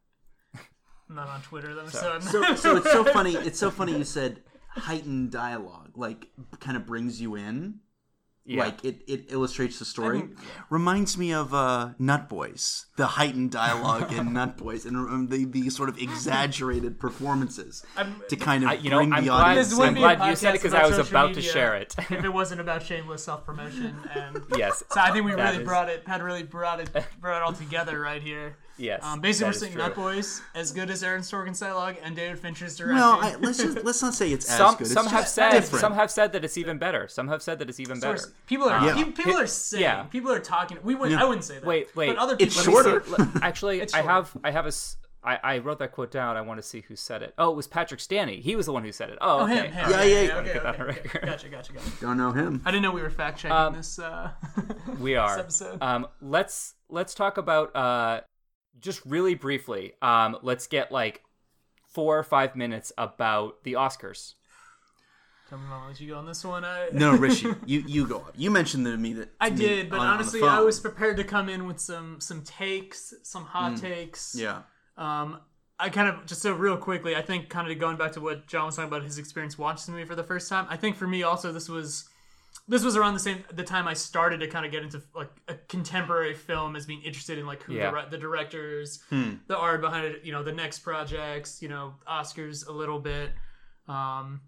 I'm 0.54 0.60
not 1.16 1.28
on 1.28 1.40
Twitter 1.40 1.74
though, 1.74 1.86
so, 1.86 2.12
I'm 2.12 2.20
So, 2.20 2.54
so 2.56 2.76
it's 2.76 2.92
so 2.92 3.04
funny. 3.04 3.36
It's 3.36 3.58
so 3.58 3.70
funny 3.70 3.96
you 3.96 4.04
said 4.04 4.42
heightened 4.78 5.30
dialogue, 5.30 5.92
like 5.96 6.28
kind 6.60 6.76
of 6.76 6.86
brings 6.86 7.20
you 7.20 7.34
in. 7.34 7.80
Yeah. 8.50 8.64
Like 8.64 8.82
it, 8.82 9.02
it 9.06 9.26
illustrates 9.30 9.78
the 9.78 9.84
story. 9.84 10.22
Reminds 10.70 11.18
me 11.18 11.34
of 11.34 11.52
uh, 11.52 11.90
Nut 11.98 12.30
Boys, 12.30 12.86
the 12.96 13.06
heightened 13.06 13.50
dialogue 13.50 14.10
in 14.10 14.32
Nut 14.38 14.56
Boys, 14.56 14.86
and 14.86 14.96
um, 14.96 15.26
the, 15.28 15.44
the 15.44 15.68
sort 15.68 15.90
of 15.90 15.98
exaggerated 15.98 16.98
performances 16.98 17.84
I'm- 17.94 18.22
to 18.30 18.36
kind 18.36 18.64
of 18.64 18.70
I, 18.70 18.72
you 18.74 18.88
know, 18.88 18.96
bring 19.00 19.12
I'm 19.12 19.22
the 19.24 19.28
glad, 19.28 19.50
audience. 19.50 19.72
I'm 19.74 19.78
would 19.80 19.94
be 19.96 20.00
a 20.00 20.16
glad 20.16 20.30
you 20.30 20.36
said 20.36 20.54
it 20.54 20.62
because 20.62 20.72
I 20.72 20.86
was 20.86 20.96
social 20.96 21.10
about 21.14 21.34
to 21.34 21.42
share 21.42 21.76
it. 21.76 21.94
if 21.98 22.24
it 22.24 22.32
wasn't 22.32 22.62
about 22.62 22.82
shameless 22.82 23.22
self 23.22 23.44
promotion 23.44 23.94
and 24.14 24.42
yes. 24.56 24.82
So 24.92 24.98
I 24.98 25.10
think 25.10 25.26
we 25.26 25.32
really 25.34 25.58
is- 25.58 25.64
brought 25.64 25.90
it, 25.90 26.04
had 26.06 26.22
really 26.22 26.42
brought 26.42 26.80
it, 26.80 26.88
brought 27.20 27.36
it 27.36 27.42
all 27.42 27.52
together 27.52 28.00
right 28.00 28.22
here. 28.22 28.56
Yes. 28.78 29.02
Um, 29.04 29.20
basically, 29.20 29.44
that 29.44 29.46
we're 29.46 29.50
is 29.54 29.60
saying 29.60 29.72
true. 29.72 29.82
Nut 29.82 29.94
Boys 29.94 30.40
as 30.54 30.72
good 30.72 30.88
as 30.90 31.02
Aaron 31.02 31.22
Sorkin's 31.22 31.60
dialogue 31.60 31.96
and 32.02 32.14
David 32.16 32.38
Fincher's 32.38 32.76
directing. 32.76 32.96
well, 32.96 33.18
I, 33.20 33.34
let's 33.36 33.58
just 33.58 33.84
let's 33.84 34.00
not 34.02 34.14
say 34.14 34.30
it's 34.32 34.48
as 34.48 34.56
Some 34.56 34.74
good. 34.76 34.82
It's 34.82 34.92
some 34.92 35.06
have 35.06 35.26
said 35.28 35.50
different. 35.50 35.80
some 35.80 35.94
have 35.94 36.10
said 36.10 36.32
that 36.32 36.44
it's 36.44 36.56
even 36.56 36.78
better. 36.78 37.08
Some 37.08 37.28
have 37.28 37.42
said 37.42 37.58
that 37.58 37.68
it's 37.68 37.80
even 37.80 38.00
So 38.00 38.12
better. 38.12 38.28
people 38.46 38.68
are 38.68 38.78
Uh, 38.78 38.94
pe- 38.94 39.10
people 39.10 39.36
are 39.36 39.46
saying 39.46 39.82
yeah. 39.82 40.02
people 40.04 40.30
are 40.32 40.38
talking. 40.40 40.78
We 40.82 40.94
wouldn't. 40.94 41.20
I 41.20 41.24
wouldn't 41.24 41.44
say 41.44 41.54
that. 41.58 41.64
Wait, 41.66 41.94
wait. 41.96 42.06
But 42.08 42.16
other 42.18 42.36
people 42.36 42.56
Let 42.56 42.66
me 42.66 42.72
shorter. 42.72 43.04
see- 43.04 43.10
let- 43.18 43.42
Actually, 43.42 43.80
It's 43.82 43.94
I 43.94 44.02
have 44.02 44.36
I 44.44 44.50
have 44.52 44.64
a 44.64 44.68
s- 44.68 44.96
I, 45.24 45.38
I 45.42 45.58
wrote 45.58 45.80
that 45.80 45.90
quote 45.90 46.12
down. 46.12 46.36
I 46.36 46.42
want 46.42 46.58
to 46.58 46.62
see 46.62 46.82
who 46.82 46.94
said 46.94 47.22
it. 47.22 47.34
Oh, 47.36 47.50
it 47.50 47.56
was 47.56 47.66
Patrick 47.66 47.98
Stanley. 47.98 48.40
He 48.40 48.54
was 48.54 48.66
the 48.66 48.72
one 48.72 48.84
who 48.84 48.92
said 48.92 49.10
it. 49.10 49.18
Oh, 49.20 49.40
Oh, 49.40 49.46
him, 49.46 49.64
him. 49.72 49.90
Yeah, 49.90 49.96
okay, 49.96 50.26
yeah, 50.26 50.36
okay, 50.38 50.38
yeah. 50.38 50.38
okay, 50.38 50.52
Get 50.52 50.62
that 50.62 50.80
on 50.80 50.88
okay. 50.90 51.18
Gotcha, 51.26 51.48
gotcha, 51.48 51.72
gotcha. 51.72 51.90
Don't 52.00 52.16
know 52.16 52.30
him. 52.30 52.62
I 52.64 52.70
didn't 52.70 52.84
know 52.84 52.92
we 52.92 53.02
were 53.02 53.10
fact 53.10 53.40
checking 53.40 53.56
Um, 53.56 53.74
this. 53.74 53.98
Uh, 53.98 54.30
We 55.00 55.16
are. 55.16 55.42
this 55.42 55.60
episode. 55.60 55.82
Um, 55.82 56.06
let's 56.22 56.74
let's 56.88 57.14
talk 57.14 57.36
about 57.36 57.74
uh, 57.74 58.20
just 58.80 59.04
really 59.04 59.34
briefly. 59.34 59.92
Um, 60.02 60.38
let's 60.42 60.66
get 60.66 60.92
like 60.92 61.22
four 61.86 62.18
or 62.18 62.22
five 62.22 62.56
minutes 62.56 62.92
about 62.98 63.62
the 63.64 63.74
Oscars. 63.74 64.34
Tell 65.48 65.58
me, 65.58 65.64
Mom, 65.66 65.88
let 65.88 65.98
you 65.98 66.08
go 66.10 66.18
on 66.18 66.26
this 66.26 66.44
one. 66.44 66.62
I, 66.64 66.88
No, 66.92 67.16
Rishi, 67.16 67.48
you 67.64 67.82
you 67.86 68.06
go 68.06 68.18
up. 68.18 68.34
You 68.36 68.50
mentioned 68.50 68.84
to 68.84 68.96
me 68.98 69.14
that 69.14 69.30
I 69.40 69.48
did, 69.48 69.88
but 69.88 69.98
on- 69.98 70.06
on 70.06 70.14
honestly, 70.14 70.42
I 70.42 70.60
was 70.60 70.78
prepared 70.78 71.16
to 71.16 71.24
come 71.24 71.48
in 71.48 71.66
with 71.66 71.80
some 71.80 72.20
some 72.20 72.42
takes, 72.42 73.14
some 73.22 73.44
hot 73.44 73.76
takes. 73.78 74.34
yeah. 74.38 74.62
Um, 74.98 75.40
I 75.80 75.88
kind 75.90 76.08
of 76.08 76.26
just 76.26 76.42
so 76.42 76.52
real 76.52 76.76
quickly, 76.76 77.14
I 77.16 77.22
think 77.22 77.48
kind 77.48 77.70
of 77.70 77.78
going 77.78 77.96
back 77.96 78.12
to 78.12 78.20
what 78.20 78.46
John 78.48 78.66
was 78.66 78.76
talking 78.76 78.88
about 78.88 79.04
his 79.04 79.16
experience 79.16 79.56
watching 79.56 79.94
the 79.94 79.98
movie 79.98 80.08
for 80.08 80.16
the 80.16 80.24
first 80.24 80.48
time. 80.48 80.66
I 80.68 80.76
think 80.76 80.96
for 80.96 81.06
me 81.06 81.22
also 81.22 81.52
this 81.52 81.68
was 81.68 82.08
this 82.68 82.84
was 82.84 82.96
around 82.96 83.14
the 83.14 83.20
same 83.20 83.42
the 83.52 83.64
time 83.64 83.88
I 83.88 83.94
started 83.94 84.40
to 84.40 84.46
kind 84.46 84.66
of 84.66 84.70
get 84.72 84.82
into 84.82 85.02
like 85.14 85.30
a 85.48 85.54
contemporary 85.54 86.34
film 86.34 86.76
as 86.76 86.84
being 86.86 87.02
interested 87.02 87.38
in 87.38 87.46
like 87.46 87.62
who 87.62 87.72
Yeah. 87.74 87.90
the, 87.90 88.10
the 88.10 88.18
directors, 88.18 89.02
Hmm. 89.08 89.34
the 89.46 89.56
art 89.56 89.80
behind 89.80 90.04
it, 90.06 90.24
you 90.24 90.32
know, 90.32 90.42
the 90.42 90.52
next 90.52 90.80
projects, 90.80 91.62
you 91.62 91.68
know, 91.68 91.94
Oscars 92.06 92.68
a 92.68 92.72
little 92.72 92.98
bit. 93.00 93.32
Um, 93.88 94.42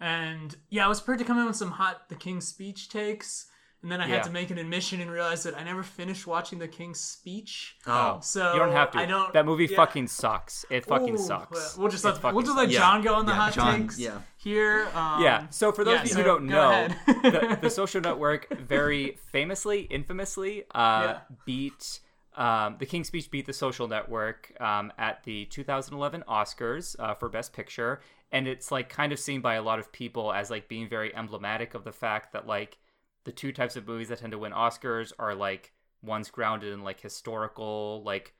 and 0.00 0.56
yeah, 0.70 0.84
I 0.84 0.88
was 0.88 1.00
prepared 1.00 1.20
to 1.20 1.24
come 1.24 1.38
in 1.38 1.46
with 1.46 1.56
some 1.56 1.70
hot 1.70 2.08
The 2.08 2.16
King's 2.16 2.48
Speech 2.48 2.88
takes. 2.88 3.46
And 3.84 3.92
then 3.92 4.00
I 4.00 4.08
Yeah. 4.08 4.14
had 4.14 4.22
to 4.24 4.30
make 4.30 4.50
an 4.50 4.56
admission 4.56 5.02
and 5.02 5.10
realize 5.10 5.42
that 5.42 5.54
I 5.58 5.62
never 5.62 5.82
finished 5.82 6.26
watching 6.26 6.58
The 6.58 6.66
King's 6.66 7.00
Speech. 7.00 7.76
Oh, 7.86 8.18
So 8.22 8.54
you 8.54 8.58
don't 8.58 8.72
have 8.72 8.90
to. 8.92 8.98
I 8.98 9.04
don't. 9.04 9.30
that 9.34 9.44
movie 9.44 9.66
yeah. 9.66 9.76
fucking 9.76 10.06
sucks. 10.06 10.64
It 10.70 10.86
fucking 10.86 11.16
Ooh, 11.16 11.18
sucks. 11.18 11.50
well, 11.52 11.82
We'll 11.84 11.88
just 11.90 12.02
It 12.02 12.08
let 12.08 12.16
fucking 12.18 12.34
we'll 12.34 12.44
just 12.46 12.56
let 12.56 12.68
sucks. 12.70 12.76
John 12.78 13.02
go 13.02 13.12
on 13.14 13.26
the 13.26 13.32
Yeah, 13.32 13.38
hot 13.38 13.52
John, 13.52 13.80
takes 13.82 13.98
yeah. 13.98 14.20
here. 14.38 14.88
Um, 14.94 15.22
Yeah. 15.22 15.48
So 15.50 15.70
for 15.70 15.84
those 15.84 15.96
yeah, 15.96 16.00
of 16.00 16.06
you 16.08 16.12
so 16.14 16.18
who 16.20 16.24
don't 16.24 16.44
know, 16.46 16.88
the, 17.06 17.58
the 17.60 17.68
Social 17.82 18.00
Network 18.00 18.48
very 18.58 19.18
famously, 19.30 19.82
infamously, 19.82 20.64
uh, 20.74 21.02
Yeah. 21.04 21.18
beat 21.44 22.00
um, 22.36 22.76
the 22.80 22.86
King's 22.86 23.08
Speech 23.08 23.30
beat 23.30 23.44
the 23.46 23.52
Social 23.52 23.86
Network 23.86 24.50
um, 24.60 24.92
at 24.98 25.22
the 25.24 25.44
2011 25.44 26.24
Oscars 26.26 26.96
uh, 26.98 27.14
for 27.14 27.28
Best 27.28 27.52
Picture, 27.52 28.00
and 28.32 28.48
it's 28.48 28.72
like 28.72 28.88
kind 28.88 29.12
of 29.12 29.20
seen 29.20 29.40
by 29.40 29.54
a 29.54 29.62
lot 29.62 29.78
of 29.78 29.92
people 29.92 30.32
as 30.32 30.50
like 30.50 30.68
being 30.68 30.88
very 30.88 31.14
emblematic 31.14 31.74
of 31.74 31.84
the 31.84 31.92
fact 31.92 32.32
that 32.32 32.44
like 32.46 32.76
the 33.24 33.32
two 33.32 33.52
types 33.52 33.76
of 33.76 33.86
movies 33.86 34.08
that 34.08 34.18
tend 34.18 34.32
to 34.32 34.38
win 34.38 34.52
Oscars 34.52 35.12
are 35.18 35.34
like 35.34 35.72
ones 36.02 36.30
grounded 36.30 36.72
in 36.72 36.82
like 36.82 37.00
historical 37.00 38.02
like 38.04 38.34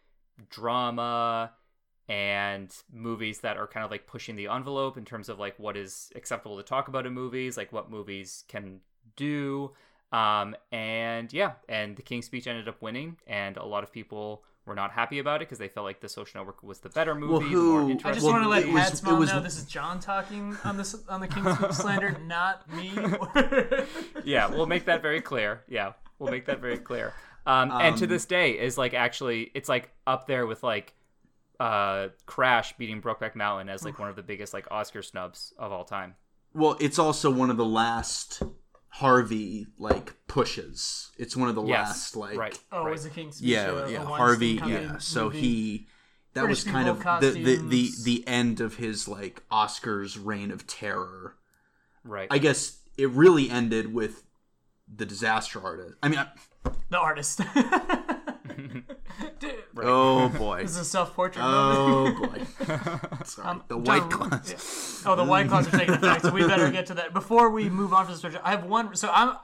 drama 0.51 1.53
and 2.09 2.75
movies 2.93 3.41
that 3.41 3.57
are 3.57 3.67
kind 3.67 3.85
of 3.85 3.91
like 3.91 4.07
pushing 4.07 4.37
the 4.37 4.49
envelope 4.49 4.99
in 4.99 5.05
terms 5.05 5.29
of 5.29 5.39
like 5.39 5.59
what 5.59 5.77
is 5.77 6.13
acceptable 6.15 6.57
to 6.57 6.63
talk 6.63 6.89
about 6.89 7.07
in 7.07 7.15
movies, 7.15 7.57
like 7.57 7.73
what 7.73 7.91
movies 7.91 8.45
can 8.49 8.81
do. 9.17 9.73
Um, 10.13 10.55
and 10.71 11.33
yeah, 11.33 11.53
and 11.69 11.97
the 11.97 12.03
King's 12.03 12.27
Speech 12.27 12.47
ended 12.47 12.69
up 12.69 12.81
winning, 12.83 13.17
and 13.27 13.57
a 13.57 13.65
lot 13.65 13.83
of 13.83 13.91
people 13.93 14.45
were 14.67 14.75
not 14.75 14.93
happy 14.93 15.19
about 15.19 15.37
it 15.43 15.47
because 15.49 15.59
they 15.59 15.69
felt 15.69 15.85
like 15.85 16.01
the 16.01 16.09
Social 16.09 16.41
Network 16.41 16.63
was 16.63 16.81
the 16.81 16.89
better 16.89 17.15
movie. 17.15 17.33
Well, 17.33 17.41
who- 17.41 17.91
I 18.05 18.13
just 18.13 18.23
Well, 18.25 18.33
want 18.33 18.45
to 18.45 18.49
let 18.49 18.63
it 18.63 18.73
was- 18.73 19.01
Pat 19.01 19.19
was- 19.19 19.31
know 19.33 19.41
this 19.41 19.59
is 19.59 19.65
John 19.65 20.01
talking 20.01 20.57
on 20.65 20.77
this 20.77 20.97
on 21.09 21.21
the 21.21 21.29
King's 21.29 21.57
Speech 21.59 21.73
slander, 21.73 22.17
not 22.27 22.71
me. 22.73 22.93
yeah, 24.25 24.49
we'll 24.49 24.67
make 24.67 24.87
that 24.87 25.03
very 25.03 25.21
clear. 25.21 25.63
Yeah, 25.69 25.93
we'll 26.19 26.31
make 26.31 26.47
that 26.47 26.61
very 26.61 26.79
clear. 26.79 27.13
Um, 27.47 27.71
and 27.73 27.97
to 27.99 28.07
this 28.07 28.25
day 28.25 28.53
is 28.59 28.79
like 28.79 28.95
actually 28.95 29.51
it's 29.55 29.69
like 29.69 29.91
up 30.07 30.27
there 30.27 30.47
with 30.47 30.63
like 30.63 30.95
uh 31.61 32.09
Crash 32.27 32.75
beating 32.79 33.03
Brokeback 33.03 33.35
Mountain 33.35 33.69
as 33.69 33.85
like 33.85 33.99
one 33.99 34.09
of 34.09 34.17
the 34.17 34.23
biggest 34.23 34.55
like 34.55 34.67
Oscar 34.71 35.03
snubs 35.03 35.53
of 35.59 35.71
all 35.73 35.85
time. 35.85 36.15
Well, 36.55 36.77
it's 36.81 36.99
also 36.99 37.31
one 37.31 37.51
of 37.51 37.57
the 37.57 37.65
last 37.67 38.43
Harvey 38.99 39.67
like 39.77 40.15
pushes. 40.29 41.11
It's 41.19 41.37
one 41.37 41.49
of 41.49 41.57
the 41.57 41.65
Yes, 41.65 41.89
last 41.89 42.17
like 42.17 42.37
right. 42.39 42.59
oh, 42.71 42.85
right. 42.85 42.91
was 42.93 43.03
the 43.05 43.11
King's 43.11 43.37
Speech? 43.39 43.49
yeah, 43.51 43.67
a- 43.67 43.75
a 43.75 43.91
yeah, 43.91 43.99
Weinstein 43.99 44.17
Harvey, 44.19 44.57
Company 44.59 44.85
yeah. 44.85 44.99
So 44.99 45.25
movie? 45.25 45.41
he 45.41 45.87
that 46.35 46.43
British 46.43 46.65
was 46.65 46.73
kind 46.73 46.89
of 46.89 46.99
the, 47.21 47.31
the 47.31 47.57
the 47.57 47.91
the 48.05 48.25
end 48.29 48.61
of 48.61 48.77
his 48.77 49.09
like 49.09 49.43
Oscars 49.51 50.17
reign 50.23 50.51
of 50.53 50.67
terror. 50.69 51.35
Right. 52.05 52.29
I 52.31 52.39
guess 52.39 52.79
it 52.97 53.09
really 53.11 53.51
ended 53.51 53.93
with 53.93 54.23
the 54.95 55.07
disaster 55.07 55.61
artist. 55.61 55.97
I 56.03 56.09
mean, 56.09 56.19
I, 56.21 56.29
the 56.91 56.99
artist. 56.99 57.41
Dude, 59.39 59.55
oh 59.83 60.29
boy, 60.39 60.63
This 60.63 60.73
is 60.73 60.79
a 60.79 60.85
self-portrait 60.85 61.43
moment. 61.43 62.19
oh 62.21 62.27
boy. 62.27 63.19
Sorry, 63.25 63.59
the 63.69 63.79
white 63.79 64.11
claws. 64.11 65.03
Oh, 65.07 65.15
the 65.17 65.25
white 65.25 65.49
claws 65.49 65.69
are 65.69 65.79
taking 65.79 65.95
effect, 65.95 66.23
so 66.23 66.31
we 66.31 66.47
better 66.47 66.71
get 66.71 66.87
to 66.87 66.95
that. 66.95 67.13
Before 67.13 67.51
we 67.51 67.69
move 67.69 67.93
on 67.93 68.07
to 68.07 68.15
the 68.15 68.21
picture, 68.21 68.41
I 68.43 68.51
have 68.51 68.65
one. 68.65 68.95
So 68.97 69.11
I'm, 69.13 69.37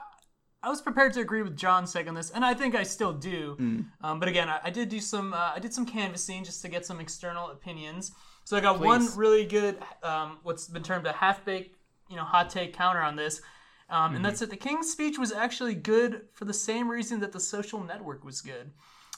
I 0.63 0.69
was 0.69 0.81
prepared 0.81 1.13
to 1.13 1.21
agree 1.21 1.41
with 1.41 1.57
John 1.57 1.85
take 1.85 2.07
on 2.07 2.13
this, 2.13 2.29
and 2.29 2.43
I 2.45 2.53
think 2.53 2.75
I 2.75 2.83
still 2.83 3.13
do. 3.13 3.55
Hmm. 3.57 3.81
Um, 4.01 4.19
but 4.19 4.27
again, 4.29 4.49
I, 4.49 4.59
I 4.65 4.69
did 4.69 4.89
do 4.89 4.99
some, 4.99 5.33
uh, 5.33 5.51
I 5.55 5.59
did 5.59 5.73
some 5.73 5.85
canvassing 5.85 6.43
just 6.43 6.61
to 6.61 6.67
get 6.69 6.85
some 6.85 6.99
external 6.99 7.49
opinions. 7.49 8.11
So 8.43 8.57
I 8.57 8.59
got 8.59 8.79
one 8.79 9.07
really 9.15 9.45
good, 9.45 9.77
um, 10.03 10.39
what's 10.43 10.67
been 10.67 10.83
termed 10.83 11.05
a 11.07 11.13
half-baked, 11.13 11.75
you 12.09 12.15
know, 12.15 12.23
hot 12.23 12.49
take 12.49 12.73
counter 12.73 13.01
on 13.01 13.15
this. 13.15 13.41
Um, 13.89 14.15
And 14.15 14.23
that's 14.23 14.39
that 14.39 14.49
the 14.49 14.55
King's 14.57 14.89
speech 14.89 15.19
was 15.19 15.31
actually 15.33 15.75
good 15.75 16.21
for 16.33 16.45
the 16.45 16.53
same 16.53 16.89
reason 16.89 17.19
that 17.19 17.33
the 17.33 17.39
social 17.39 17.83
network 17.83 18.23
was 18.23 18.41
good. 18.41 18.71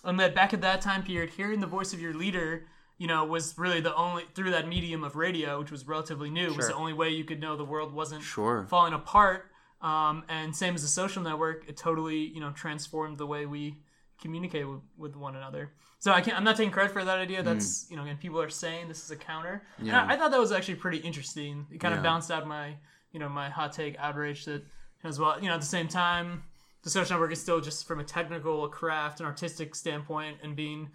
And 0.03 0.19
that 0.19 0.35
back 0.35 0.53
at 0.53 0.61
that 0.61 0.81
time 0.81 1.03
period, 1.03 1.31
hearing 1.31 1.59
the 1.59 1.67
voice 1.67 1.93
of 1.93 2.01
your 2.01 2.13
leader, 2.13 2.65
you 2.97 3.07
know, 3.07 3.23
was 3.25 3.57
really 3.57 3.79
the 3.81 3.95
only 3.95 4.23
through 4.35 4.51
that 4.51 4.67
medium 4.67 5.03
of 5.03 5.15
radio, 5.15 5.59
which 5.59 5.71
was 5.71 5.87
relatively 5.87 6.29
new, 6.29 6.53
was 6.53 6.67
the 6.67 6.75
only 6.75 6.93
way 6.93 7.09
you 7.09 7.23
could 7.23 7.39
know 7.39 7.55
the 7.55 7.63
world 7.65 7.93
wasn't 7.93 8.21
Sure. 8.23 8.65
falling 8.69 8.93
apart. 8.93 9.49
Um, 9.81 10.23
and 10.29 10.55
same 10.55 10.75
as 10.75 10.81
the 10.81 10.87
social 10.87 11.21
network, 11.23 11.67
it 11.67 11.75
totally 11.77 12.17
you 12.17 12.39
know 12.39 12.51
transformed 12.51 13.17
the 13.17 13.27
way 13.27 13.45
we 13.45 13.77
communicate 14.21 14.67
with, 14.67 14.81
with 14.97 15.15
one 15.15 15.35
another. 15.35 15.71
So 15.99 16.11
I 16.11 16.21
can't, 16.21 16.35
I'm 16.37 16.43
not 16.43 16.57
taking 16.57 16.71
credit 16.71 16.91
for 16.91 17.03
that 17.03 17.17
idea. 17.19 17.43
That's 17.43 17.87
you 17.89 17.95
know, 17.97 18.03
and 18.03 18.19
people 18.19 18.41
are 18.41 18.49
saying 18.49 18.87
this 18.89 19.03
is 19.03 19.11
a 19.11 19.15
counter. 19.15 19.63
And 19.77 19.87
Yeah. 19.87 20.05
I, 20.05 20.13
I 20.13 20.17
thought 20.17 20.31
that 20.31 20.39
was 20.39 20.51
actually 20.51 20.75
pretty 20.75 20.97
interesting. 20.99 21.65
It 21.71 21.79
kind 21.79 21.93
of 21.93 22.03
bounced 22.03 22.29
out 22.31 22.45
my 22.47 22.75
you 23.11 23.19
know 23.19 23.29
my 23.29 23.49
hot 23.49 23.73
take 23.73 23.97
outrage 23.99 24.45
that 24.45 24.63
as 25.03 25.19
well. 25.19 25.37
You 25.41 25.47
know, 25.47 25.53
at 25.55 25.59
the 25.61 25.65
same 25.65 25.87
time, 25.87 26.43
the 26.83 26.89
social 26.89 27.15
network 27.15 27.31
is 27.31 27.41
still 27.41 27.61
just 27.61 27.87
from 27.87 27.99
a 27.99 28.03
technical 28.03 28.67
craft 28.67 29.19
and 29.19 29.27
artistic 29.27 29.73
standpoint 29.75 30.37
and 30.43 30.55
being 30.55 30.89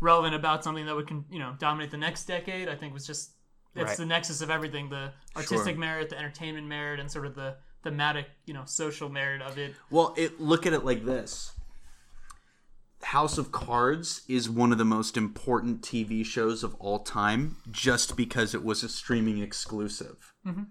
relevant 0.00 0.34
about 0.34 0.64
something 0.64 0.86
that 0.86 0.94
would 0.94 1.06
can 1.06 1.24
you 1.30 1.38
know 1.38 1.54
dominate 1.58 1.90
the 1.90 1.96
next 1.96 2.24
decade. 2.24 2.68
I 2.68 2.74
think 2.76 2.92
was 2.94 3.06
just 3.06 3.32
it's 3.74 3.88
Right. 3.88 3.96
the 3.96 4.06
nexus 4.06 4.40
of 4.40 4.50
everything: 4.50 4.88
the 4.90 5.12
artistic 5.36 5.78
merit, 5.78 6.10
the 6.10 6.18
entertainment 6.18 6.66
merit, 6.66 7.00
and 7.00 7.10
sort 7.10 7.26
of 7.26 7.34
the 7.34 7.56
thematic 7.82 8.26
you 8.46 8.54
know 8.54 8.64
social 8.64 9.08
merit 9.08 9.42
of 9.42 9.58
it. 9.58 9.74
Well, 9.90 10.14
it 10.16 10.40
look 10.40 10.66
at 10.66 10.72
it 10.72 10.84
like 10.84 11.04
this. 11.04 11.52
House 13.02 13.36
of 13.36 13.50
Cards 13.50 14.22
is 14.28 14.48
one 14.48 14.70
of 14.70 14.78
the 14.78 14.84
most 14.84 15.16
important 15.16 15.82
TV 15.82 16.24
shows 16.24 16.62
of 16.62 16.74
all 16.76 17.00
time 17.00 17.56
just 17.70 18.16
because 18.16 18.54
it 18.54 18.62
was 18.62 18.84
a 18.84 18.88
streaming 18.88 19.38
exclusive. 19.42 20.32
Mm-hmm. 20.46 20.62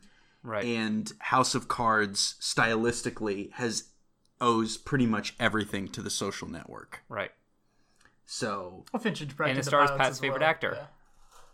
right. 0.44 0.64
And 0.64 1.12
House 1.20 1.56
of 1.56 1.68
Cards 1.68 2.36
stylistically 2.40 3.52
has 3.54 3.90
owes 4.42 4.76
pretty 4.78 5.06
much 5.06 5.36
everything 5.40 5.88
to 5.90 6.02
the 6.02 6.10
social 6.10 6.50
network. 6.50 7.04
right. 7.08 7.32
So, 8.26 8.86
Well, 8.94 9.02
Finch 9.02 9.20
directed 9.20 9.50
And 9.50 9.52
it 9.60 9.64
the 9.64 9.70
stars 9.70 9.90
pilots 9.90 10.06
Pat's 10.08 10.20
favorite 10.20 10.40
well. 10.42 10.50
actor. 10.50 10.78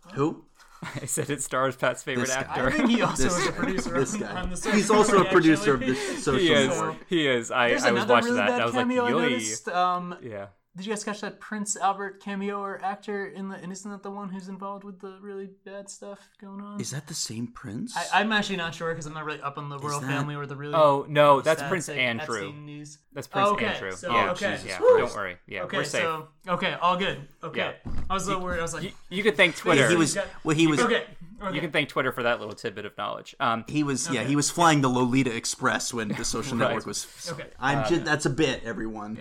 Yeah. 0.06 0.12
who? 0.14 0.44
I 1.02 1.06
said 1.06 1.28
it 1.28 1.42
stars 1.42 1.74
Pat's 1.74 2.04
favorite 2.04 2.30
actor. 2.30 2.68
I 2.68 2.70
think 2.70 2.90
he 2.90 3.02
also 3.02 3.24
This 3.24 3.36
was 3.36 3.46
a 3.48 3.52
producer 3.52 3.90
This 3.98 4.16
guy. 4.16 4.32
on 4.40 4.50
the 4.50 4.56
social 4.56 4.76
He's 4.78 4.90
also 4.90 5.12
a 5.12 5.24
network, 5.24 5.32
producer 5.32 5.74
of 5.74 5.82
actually. 5.82 5.94
the 6.14 6.20
social 6.20 6.40
he 6.40 6.52
is. 6.52 6.68
network. 6.68 6.96
He 7.08 7.26
is. 7.26 7.50
I, 7.50 7.68
There's 7.70 7.84
I 7.84 7.90
was 7.90 8.06
watching 8.06 8.24
really 8.26 8.36
that 8.38 8.50
and 8.52 8.62
I 8.62 8.64
was 8.66 8.74
like, 8.76 8.82
cameo 8.86 9.06
I 9.06 9.10
noticed. 9.10 9.68
Um, 9.68 10.16
Yeah. 10.22 10.46
Did 10.78 10.86
you 10.86 10.92
guys 10.92 11.02
catch 11.02 11.20
that 11.22 11.40
Prince 11.40 11.76
Albert 11.76 12.22
cameo 12.22 12.60
or 12.60 12.80
actor 12.84 13.26
in 13.26 13.48
the? 13.48 13.56
And 13.56 13.72
isn't 13.72 13.90
that 13.90 14.02
the 14.04 14.10
one 14.12 14.28
who's 14.28 14.48
involved 14.48 14.84
with 14.84 15.00
the 15.00 15.18
really 15.20 15.50
bad 15.64 15.90
stuff 15.90 16.20
going 16.40 16.60
on? 16.60 16.80
Is 16.80 16.92
that 16.92 17.08
the 17.08 17.14
same 17.14 17.48
prince? 17.48 17.96
I, 17.96 18.20
I'm 18.20 18.30
actually 18.30 18.56
not 18.58 18.74
sure 18.76 18.90
because 18.92 19.04
I'm 19.06 19.12
not 19.14 19.24
really 19.24 19.40
up 19.42 19.58
on 19.58 19.68
the 19.68 19.78
royal 19.78 19.98
that- 20.00 20.06
family 20.06 20.36
or 20.36 20.46
the 20.46 20.54
really. 20.54 20.74
Oh 20.74 21.04
no, 21.08 21.40
that's 21.40 21.60
sad 21.60 21.68
Prince 21.68 21.86
thing, 21.86 21.98
Andrew. 21.98 22.36
Epstein 22.46 22.64
news. 22.64 22.98
That's 23.12 23.26
Prince 23.26 23.48
Oh, 23.48 23.52
okay. 23.54 23.66
Andrew. 23.66 23.90
So, 23.90 24.12
yeah, 24.12 24.30
okay. 24.30 24.50
Jesus 24.52 24.66
yeah. 24.68 24.78
Whew. 24.78 24.98
Don't 24.98 25.14
worry. 25.16 25.36
Yeah, 25.48 25.62
Okay, 25.64 25.78
we're 25.78 25.84
safe. 25.84 26.02
so 26.02 26.28
okay, 26.46 26.74
all 26.80 26.96
good. 26.96 27.18
Okay, 27.42 27.74
I 28.08 28.14
was 28.14 28.26
a 28.26 28.28
little 28.28 28.44
worried. 28.44 28.60
I 28.60 28.62
was 28.62 28.74
like, 28.74 28.84
You, 28.84 28.90
you 29.10 29.22
could 29.24 29.36
thank 29.36 29.56
Twitter. 29.56 29.88
he 29.88 29.96
was 29.96 30.16
well 30.44 30.54
he 30.54 30.68
was 30.68 30.78
okay, 30.78 31.04
okay. 31.42 31.54
You 31.56 31.60
can 31.60 31.72
thank 31.72 31.88
Twitter 31.88 32.12
for 32.12 32.22
that 32.22 32.38
little 32.38 32.54
tidbit 32.54 32.84
of 32.86 32.96
knowledge. 32.96 33.34
Um, 33.40 33.64
he 33.66 33.82
was 33.82 34.08
yeah, 34.10 34.22
he 34.22 34.36
was 34.36 34.48
flying 34.48 34.80
the 34.80 34.88
Lolita 34.88 35.34
Express 35.34 35.92
when 35.92 36.06
the 36.08 36.24
social 36.36 36.56
Right. 36.56 36.68
network 36.68 36.86
was 36.86 37.28
Okay. 37.32 37.46
I'm 37.58 37.88
just 37.88 38.04
that's 38.04 38.26
a 38.26 38.30
bit 38.30 38.62
everyone. 38.64 39.18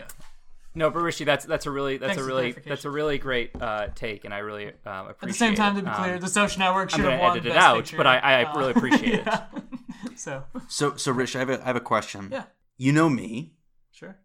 No, 0.77 0.89
but 0.89 1.01
Rishi, 1.01 1.23
that's 1.25 1.45
that's 1.45 1.65
a 1.65 1.71
really 1.71 1.97
that's 1.97 2.11
Thanks 2.15 2.23
a 2.23 2.25
really 2.25 2.51
that's 2.53 2.85
a 2.85 2.89
really 2.89 3.17
great 3.17 3.51
uh, 3.59 3.87
take, 3.95 4.23
and 4.25 4.33
I 4.33 4.37
really 4.39 4.67
um, 4.85 5.07
appreciate. 5.07 5.21
At 5.23 5.27
the 5.27 5.33
same 5.33 5.55
time, 5.55 5.75
to 5.75 5.81
be 5.81 5.89
clear, 5.91 6.15
Um, 6.15 6.21
the 6.21 6.27
social 6.29 6.59
network 6.59 6.89
should 6.91 6.99
I'm 7.01 7.05
have 7.05 7.19
gonna 7.19 7.21
won 7.23 7.37
edit 7.37 7.45
it 7.47 7.53
Best 7.55 7.65
out, 7.67 7.75
Picture. 7.77 7.97
but 7.97 8.07
I, 8.07 8.17
I 8.19 8.43
Uh, 8.43 8.57
really 8.57 8.71
appreciate 8.71 9.13
it. 9.27 9.27
So 10.15 10.43
So 10.67 10.95
so 10.95 11.11
Rich, 11.11 11.35
I 11.35 11.39
have 11.39 11.49
a 11.49 11.61
I 11.61 11.65
have 11.65 11.75
a 11.75 11.79
question. 11.81 12.29
Yeah. 12.31 12.43
You 12.77 12.91
know 12.91 13.09
me. 13.09 13.53
sure. 13.91 14.17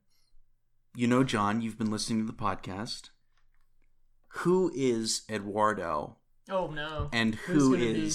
You 0.95 1.07
know 1.07 1.25
John, 1.25 1.61
you've 1.63 1.79
been 1.79 1.91
listening 1.91 2.21
to 2.21 2.27
the 2.27 2.39
podcast. 2.39 3.11
Who 4.41 4.71
is 4.75 5.23
Eduardo 5.31 6.17
Oh 6.51 6.69
no. 6.69 7.09
and 7.13 7.35
Who's 7.35 7.63
who 7.63 7.73
gonna 7.79 7.93
be- 7.93 8.11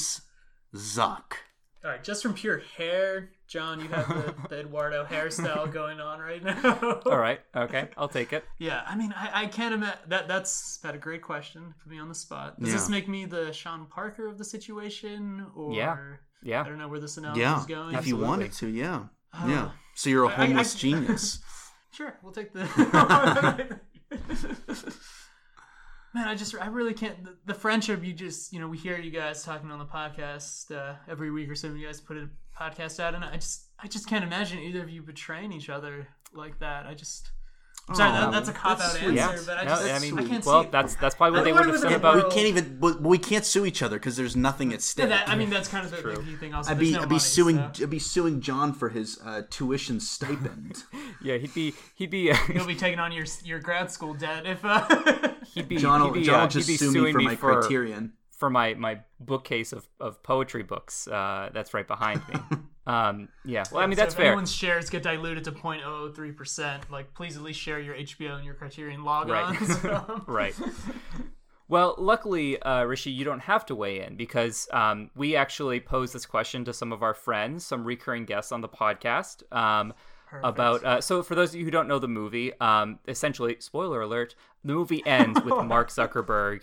Zuck? 0.76 1.34
All 1.88 1.94
right, 1.94 2.04
just 2.04 2.22
from 2.22 2.34
pure 2.34 2.62
hair, 2.76 3.30
John, 3.48 3.80
you 3.80 3.88
have 3.88 4.10
the, 4.10 4.36
the 4.50 4.60
Eduardo 4.60 5.06
hairstyle 5.06 5.72
going 5.72 6.02
on 6.02 6.20
right 6.20 6.44
now. 6.44 7.00
All 7.06 7.18
right, 7.18 7.40
okay, 7.56 7.88
I'll 7.96 8.10
take 8.10 8.34
it. 8.34 8.44
Yeah, 8.60 8.82
I 8.86 8.98
mean, 8.98 9.14
I, 9.16 9.44
I 9.44 9.46
can't 9.46 9.74
imagine 9.74 9.98
that. 10.10 10.28
That's 10.28 10.80
that 10.80 10.96
a 10.96 10.98
great 10.98 11.22
question. 11.22 11.74
Put 11.82 11.90
me 11.90 11.98
on 11.98 12.10
the 12.10 12.16
spot. 12.16 12.60
Does 12.60 12.68
Yeah. 12.68 12.76
this 12.76 12.90
make 12.90 13.08
me 13.08 13.24
the 13.24 13.54
Sean 13.54 13.86
Parker 13.86 14.28
of 14.28 14.38
the 14.38 14.44
situation, 14.44 15.46
or 15.56 15.72
Yeah. 15.72 15.96
yeah. 16.44 16.62
I 16.62 16.68
don't 16.68 16.78
know 16.78 16.90
where 16.90 17.00
this 17.00 17.16
analogy 17.16 17.40
Yeah. 17.40 17.58
is 17.58 17.66
going. 17.66 17.96
If 17.96 18.06
you 18.06 18.18
wanted 18.18 18.52
to, 18.52 18.68
yeah. 18.68 19.04
Oh. 19.34 19.48
yeah. 19.48 19.70
So 19.96 20.10
you're 20.10 20.26
a 20.26 20.30
homeless 20.30 20.76
I- 20.76 20.80
genius. 20.80 21.40
Sure, 21.94 22.18
we'll 22.22 22.34
take 22.34 22.52
the. 22.52 23.80
Man, 26.18 26.28
I 26.28 26.34
just 26.34 26.56
I 26.60 26.66
really 26.66 26.96
can't. 26.96 27.24
The, 27.24 27.36
the 27.46 27.54
friendship 27.54 28.04
you 28.04 28.12
just 28.12 28.52
you 28.52 28.60
know 28.60 28.68
we 28.68 28.78
hear 28.78 28.98
you 28.98 29.12
guys 29.12 29.44
talking 29.44 29.70
on 29.70 29.78
the 29.78 29.86
podcast 29.86 30.76
uh, 30.76 30.96
every 31.08 31.30
week 31.30 31.48
or 31.48 31.54
so. 31.54 31.68
You 31.72 31.86
guys 31.86 32.02
put 32.02 32.18
a 32.18 32.28
podcast 32.60 33.00
out, 33.00 33.14
and 33.14 33.24
I 33.24 33.36
just 33.36 33.66
I 33.80 33.86
just 33.88 34.10
can't 34.10 34.24
imagine 34.24 34.58
either 34.58 34.82
of 34.82 34.90
you 34.90 35.04
betraying 35.04 35.52
each 35.54 35.70
other 35.70 36.08
like 36.34 36.58
that. 36.60 36.88
I 36.88 36.96
just. 36.96 37.30
I'm 37.90 37.96
sorry, 37.96 38.12
that, 38.12 38.32
that's 38.32 38.50
a 38.50 38.52
cop 38.54 38.72
out 38.72 38.80
that's 38.80 38.96
answer, 38.98 39.14
yeah. 39.14 39.38
but 39.46 39.58
I 39.60 39.64
No, 39.64 39.70
just 39.70 39.94
I 39.94 40.00
mean, 40.00 40.20
I 40.20 40.28
can't 40.28 40.44
well, 40.46 40.64
see. 40.64 40.70
that's 40.72 40.96
that's 40.96 41.16
probably 41.16 41.38
what 41.40 41.46
they 41.46 41.54
would 41.54 41.68
have 41.68 41.80
said 41.80 41.94
about. 41.94 42.16
we 42.16 42.24
can't 42.34 42.48
even 42.48 42.80
but 42.80 43.00
we 43.02 43.18
can't 43.18 43.46
sue 43.46 43.66
each 43.66 43.82
other 43.84 43.98
because 43.98 44.18
there's 44.18 44.36
nothing 44.36 44.70
at 44.74 44.80
Yeah, 44.80 44.80
stake. 44.80 45.10
that, 45.10 45.30
I 45.30 45.36
mean, 45.36 45.50
that's 45.50 45.70
kind 45.70 45.86
of 45.86 45.92
the, 45.92 46.02
the 46.02 46.36
thing. 46.38 46.54
Also, 46.54 46.72
I'd 46.72 46.80
be 46.80 46.92
no 46.94 47.04
I'd 47.04 47.04
be 47.04 47.10
money, 47.16 47.20
suing 47.20 47.58
so 47.74 47.84
I'd 47.84 47.90
be 47.90 48.00
suing 48.00 48.42
John 48.42 48.74
for 48.74 48.90
his 48.90 49.20
uh, 49.24 49.44
tuition 49.52 50.00
stipend. 50.00 50.84
Yeah, 51.24 51.38
he'd 51.38 51.54
be 51.54 51.74
he'd 51.96 52.10
be 52.12 52.34
He'll 52.52 52.66
be 52.68 52.76
taking 52.76 53.00
on 53.00 53.12
your 53.12 53.26
your 53.44 53.60
grad 53.60 53.90
school 53.92 54.14
debt 54.16 54.46
if. 54.46 54.66
Uh, 54.66 55.34
he'd 55.58 55.68
be 55.68 55.78
John 55.78 56.02
will, 56.02 56.14
he'd 56.14 56.22
be, 56.22 56.26
John 56.26 56.36
uh, 56.36 56.42
will 56.44 56.48
just 56.50 56.68
he'd 56.68 56.74
be 56.74 56.78
sue 56.78 56.92
me 56.92 57.00
suing 57.00 57.14
for 57.14 57.22
my 57.22 57.36
for, 57.36 57.62
criterion. 57.62 58.14
for 58.32 58.50
my 58.50 58.74
my 58.76 59.00
bookcase 59.20 59.74
of, 59.74 59.88
of 60.00 60.22
poetry 60.24 60.64
books. 60.64 61.08
Uh, 61.08 61.50
that's 61.54 61.74
right 61.74 61.88
behind 61.88 62.22
me. 62.30 62.58
um, 62.88 63.30
yeah, 63.46 63.64
well, 63.72 63.82
I 63.82 63.88
mean 63.88 63.96
So 63.98 64.04
that's 64.04 64.14
if 64.14 64.18
fair. 64.18 64.28
anyone's 64.28 64.54
shares 64.54 64.90
get 64.90 65.04
diluted 65.04 65.44
to 65.46 65.52
0.003 65.52 66.36
percent, 66.36 66.92
like 66.92 67.14
please 67.14 67.36
at 67.36 67.44
least 67.44 67.60
share 67.60 67.80
your 67.80 67.96
HBO 67.96 68.36
and 68.36 68.46
your 68.46 68.54
Criterion 68.54 69.02
logons. 69.02 69.84
Um, 69.92 70.24
Right. 70.28 70.56
Well, 71.70 71.96
luckily, 71.98 72.62
uh, 72.62 72.86
Rishi, 72.86 73.12
you 73.12 73.26
don't 73.26 73.42
have 73.42 73.66
to 73.66 73.76
weigh 73.76 74.00
in 74.02 74.16
because 74.16 74.70
um, 74.72 75.12
we 75.16 75.36
actually 75.36 75.82
posed 75.82 76.16
this 76.16 76.26
question 76.26 76.64
to 76.64 76.72
some 76.72 76.94
of 76.94 77.04
our 77.04 77.14
friends, 77.14 77.66
some 77.66 77.84
recurring 77.84 78.24
guests 78.24 78.54
on 78.54 78.62
the 78.62 78.70
podcast. 78.70 79.44
Um, 79.54 79.94
about 80.44 80.84
uh, 80.84 81.02
so 81.02 81.24
for 81.24 81.36
those 81.36 81.50
of 81.50 81.56
you 81.56 81.66
who 81.66 81.72
don't 81.72 81.88
know 81.88 82.00
the 82.00 82.08
movie, 82.08 82.52
um, 82.60 83.00
essentially, 83.08 83.58
spoiler 83.60 84.02
alert: 84.02 84.36
the 84.64 84.74
movie 84.74 85.06
ends 85.06 85.42
with 85.44 85.54
Mark 85.66 85.90
Zuckerberg 85.90 86.62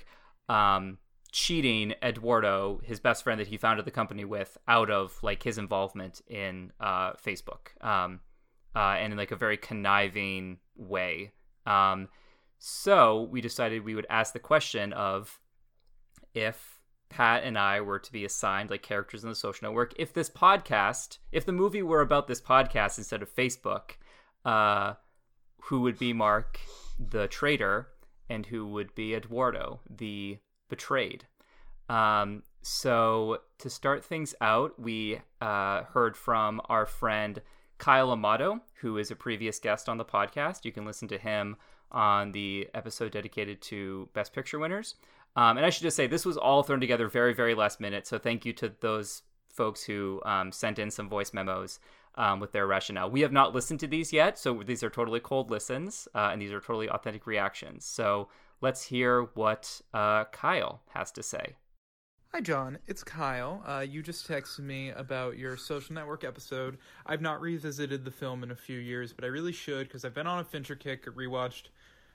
um, 0.48 0.98
cheating 1.32 1.94
Eduardo, 2.02 2.80
his 2.84 3.00
best 3.00 3.24
friend 3.24 3.40
that 3.40 3.48
he 3.48 3.56
founded 3.56 3.84
the 3.84 3.90
company 3.90 4.24
with, 4.24 4.56
out 4.68 4.90
of 4.90 5.18
like 5.22 5.42
his 5.42 5.58
involvement 5.58 6.20
in 6.28 6.72
uh, 6.80 7.12
Facebook. 7.14 7.82
Um, 7.84 8.20
uh, 8.76 8.96
and 8.98 9.12
in 9.12 9.18
like 9.18 9.30
a 9.30 9.36
very 9.36 9.56
conniving 9.56 10.58
way. 10.76 11.32
Um, 11.66 12.08
so 12.58 13.28
we 13.30 13.40
decided 13.40 13.84
we 13.84 13.94
would 13.94 14.06
ask 14.10 14.32
the 14.32 14.40
question 14.40 14.92
of 14.92 15.40
if 16.34 16.74
Pat 17.14 17.44
and 17.44 17.56
I 17.56 17.80
were 17.80 18.00
to 18.00 18.10
be 18.10 18.24
assigned 18.24 18.70
like 18.70 18.82
characters 18.82 19.22
in 19.22 19.30
the 19.30 19.36
social 19.36 19.68
network, 19.68 19.94
if 19.96 20.12
this 20.12 20.28
podcast, 20.28 21.18
if 21.30 21.46
the 21.46 21.52
movie 21.52 21.80
were 21.80 22.00
about 22.00 22.26
this 22.26 22.40
podcast 22.40 22.98
instead 22.98 23.22
of 23.22 23.32
Facebook, 23.32 23.92
uh, 24.44 24.94
who 25.62 25.82
would 25.82 25.96
be 25.96 26.12
Mark, 26.12 26.58
the 26.98 27.28
traitor, 27.28 27.86
and 28.28 28.46
who 28.46 28.66
would 28.66 28.92
be 28.96 29.14
Eduardo, 29.14 29.78
the 29.88 30.38
betrayed? 30.68 31.24
Um, 31.88 32.42
so 32.62 33.42
to 33.58 33.70
start 33.70 34.04
things 34.04 34.34
out, 34.40 34.76
we 34.76 35.20
uh, 35.40 35.84
heard 35.84 36.16
from 36.16 36.60
our 36.68 36.84
friend 36.84 37.40
Kyle 37.78 38.10
Amato, 38.10 38.60
who 38.80 38.98
is 38.98 39.12
a 39.12 39.16
previous 39.16 39.60
guest 39.60 39.88
on 39.88 39.98
the 39.98 40.04
podcast. 40.04 40.64
You 40.64 40.72
can 40.72 40.84
listen 40.84 41.06
to 41.06 41.18
him 41.18 41.58
on 41.92 42.32
the 42.32 42.68
episode 42.74 43.12
dedicated 43.12 43.62
to 43.62 44.08
Best 44.14 44.32
Picture 44.32 44.58
winners. 44.58 44.96
Um, 45.37 45.57
and 45.57 45.66
I 45.66 45.70
should 45.70 45.82
just 45.82 45.97
say, 45.97 46.07
this 46.07 46.24
was 46.24 46.37
all 46.37 46.62
thrown 46.62 46.80
together 46.80 47.09
very, 47.09 47.35
very 47.35 47.55
last 47.55 47.80
minute. 47.80 48.07
So 48.07 48.18
thank 48.18 48.45
you 48.45 48.53
to 48.55 48.72
those 48.80 49.22
folks 49.49 49.85
who 49.85 50.20
um, 50.24 50.53
sent 50.53 50.78
in 50.78 50.91
some 50.91 51.09
voice 51.09 51.32
memos 51.32 51.80
um, 52.16 52.41
with 52.41 52.53
their 52.53 52.66
rationale. 52.66 53.11
We 53.11 53.22
have 53.22 53.32
not 53.32 53.55
listened 53.55 53.80
to 53.80 53.87
these 53.87 54.12
yet, 54.12 54.39
so 54.39 54.62
these 54.64 54.82
are 54.82 54.91
totally 54.91 55.20
cold 55.20 55.51
listens, 55.51 56.07
uh, 56.14 56.30
and 56.32 56.41
these 56.41 56.53
are 56.53 56.61
totally 56.61 56.89
authentic 56.89 57.26
reactions. 57.26 57.85
So 57.85 58.28
let's 58.61 58.85
hear 58.85 59.22
what 59.35 59.80
uh, 59.93 60.24
Kyle 60.26 60.82
has 60.91 61.11
to 61.12 61.22
say. 61.22 61.55
Hi, 62.32 62.41
John. 62.41 62.78
It's 62.89 63.05
Kyle. 63.05 63.62
Uh, 63.64 63.85
you 63.89 64.03
just 64.03 64.28
texted 64.28 64.61
me 64.61 64.91
about 64.91 65.39
your 65.39 65.57
social 65.57 65.95
network 65.95 66.24
episode. 66.24 66.78
I've 67.07 67.20
not 67.20 67.41
revisited 67.41 68.05
the 68.05 68.11
film 68.11 68.43
in 68.43 68.51
a 68.51 68.57
few 68.57 68.78
years, 68.78 69.12
but 69.12 69.24
I 69.24 69.28
really 69.28 69.53
should 69.53 69.87
because 69.87 70.05
I've 70.05 70.14
been 70.14 70.26
on 70.26 70.41
a 70.41 70.45
Fincher 70.45 70.74
kick. 70.74 71.07
rewatched 71.07 71.68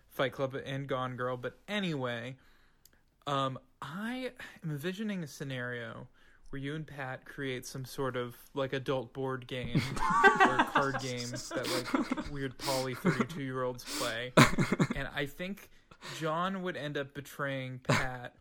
Fight 0.09 0.33
Club 0.33 0.57
and 0.65 0.87
Gone 0.89 1.15
Girl. 1.15 1.37
But 1.37 1.57
anyway, 1.69 2.35
um, 3.29 3.59
I 3.81 4.31
am 4.63 4.71
envisioning 4.71 5.23
a 5.23 5.27
scenario 5.27 6.07
where 6.49 6.59
you 6.59 6.75
and 6.75 6.85
Pat 6.85 7.25
create 7.25 7.65
some 7.65 7.85
sort 7.85 8.17
of 8.17 8.35
like 8.55 8.73
adult 8.73 9.13
board 9.13 9.45
game 9.45 9.81
or 10.41 10.63
card 10.73 10.95
games 10.99 11.49
that 11.49 11.67
like 11.69 12.31
weird 12.31 12.57
poly 12.57 12.95
32 12.95 13.41
year 13.43 13.63
olds 13.63 13.85
play. 13.99 14.33
And 14.95 15.07
I 15.15 15.27
think 15.27 15.69
John 16.19 16.63
would 16.63 16.75
end 16.75 16.97
up 16.97 17.13
betraying 17.13 17.79
Pat 17.83 18.33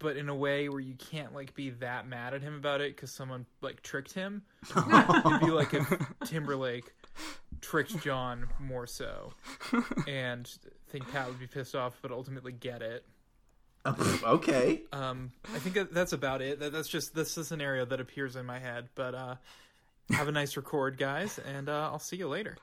but 0.00 0.16
in 0.16 0.28
a 0.28 0.34
way 0.34 0.68
where 0.68 0.80
you 0.80 0.94
can't 0.94 1.34
like 1.34 1.54
be 1.54 1.70
that 1.70 2.08
mad 2.08 2.34
at 2.34 2.42
him 2.42 2.56
about 2.56 2.80
it 2.80 2.96
because 2.96 3.12
someone 3.12 3.46
like 3.60 3.82
tricked 3.82 4.12
him. 4.12 4.42
It'd 4.76 5.40
be 5.40 5.50
like 5.50 5.74
if 5.74 5.86
Timberlake 6.24 6.92
tricked 7.60 8.00
John 8.02 8.48
more 8.58 8.86
so, 8.86 9.34
and 10.08 10.50
think 10.88 11.10
Pat 11.12 11.28
would 11.28 11.38
be 11.38 11.46
pissed 11.46 11.76
off, 11.76 11.98
but 12.02 12.10
ultimately 12.10 12.52
get 12.52 12.82
it. 12.82 13.04
okay. 14.24 14.82
Um, 14.92 15.32
I 15.54 15.58
think 15.58 15.90
that's 15.92 16.12
about 16.12 16.42
it. 16.42 16.60
That's 16.60 16.88
just 16.88 17.14
that's 17.14 17.34
the 17.34 17.44
scenario 17.44 17.84
that 17.86 18.00
appears 18.00 18.36
in 18.36 18.44
my 18.44 18.58
head. 18.58 18.88
But 18.94 19.14
uh, 19.14 19.36
have 20.10 20.28
a 20.28 20.32
nice 20.32 20.56
record, 20.56 20.98
guys, 20.98 21.38
and 21.38 21.68
uh, 21.68 21.90
I'll 21.92 21.98
see 21.98 22.16
you 22.16 22.28
later. 22.28 22.56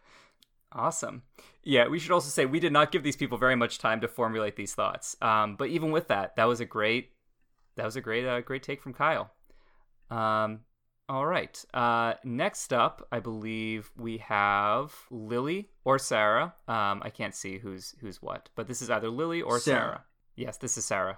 Awesome. 0.72 1.24
Yeah, 1.64 1.88
we 1.88 1.98
should 1.98 2.12
also 2.12 2.30
say 2.30 2.46
we 2.46 2.60
did 2.60 2.74
not 2.74 2.92
give 2.92 3.04
these 3.04 3.16
people 3.16 3.38
very 3.38 3.56
much 3.56 3.80
time 3.80 4.02
to 4.02 4.08
formulate 4.08 4.56
these 4.58 4.76
thoughts. 4.76 5.16
Um, 5.22 5.56
but 5.56 5.70
even 5.70 5.92
with 5.92 6.10
that, 6.10 6.36
that 6.36 6.46
was 6.46 6.60
a 6.60 6.66
great 6.66 7.12
that 7.76 7.86
was 7.86 7.96
a 7.96 8.02
great 8.02 8.26
uh, 8.26 8.42
great 8.42 8.64
take 8.64 8.82
from 8.82 8.94
Kyle. 8.94 9.32
Um, 10.10 10.62
all 11.10 11.26
right. 11.26 11.64
Uh, 11.74 12.16
next 12.24 12.74
up, 12.74 13.08
I 13.12 13.22
believe 13.22 13.92
we 13.98 14.18
have 14.18 14.94
Lily 15.10 15.70
or 15.86 15.98
Sarah. 16.00 16.54
Um, 16.68 17.02
I 17.04 17.10
can't 17.10 17.34
see 17.34 17.58
who's 17.58 17.96
who's 18.02 18.22
what, 18.22 18.50
but 18.56 18.68
this 18.68 18.82
is 18.82 18.90
either 18.90 19.10
Lily 19.10 19.42
or 19.42 19.60
Sarah. 19.60 19.80
Sarah. 19.80 20.04
Yes, 20.38 20.58
this 20.58 20.78
is 20.78 20.86
Sarah. 20.86 21.18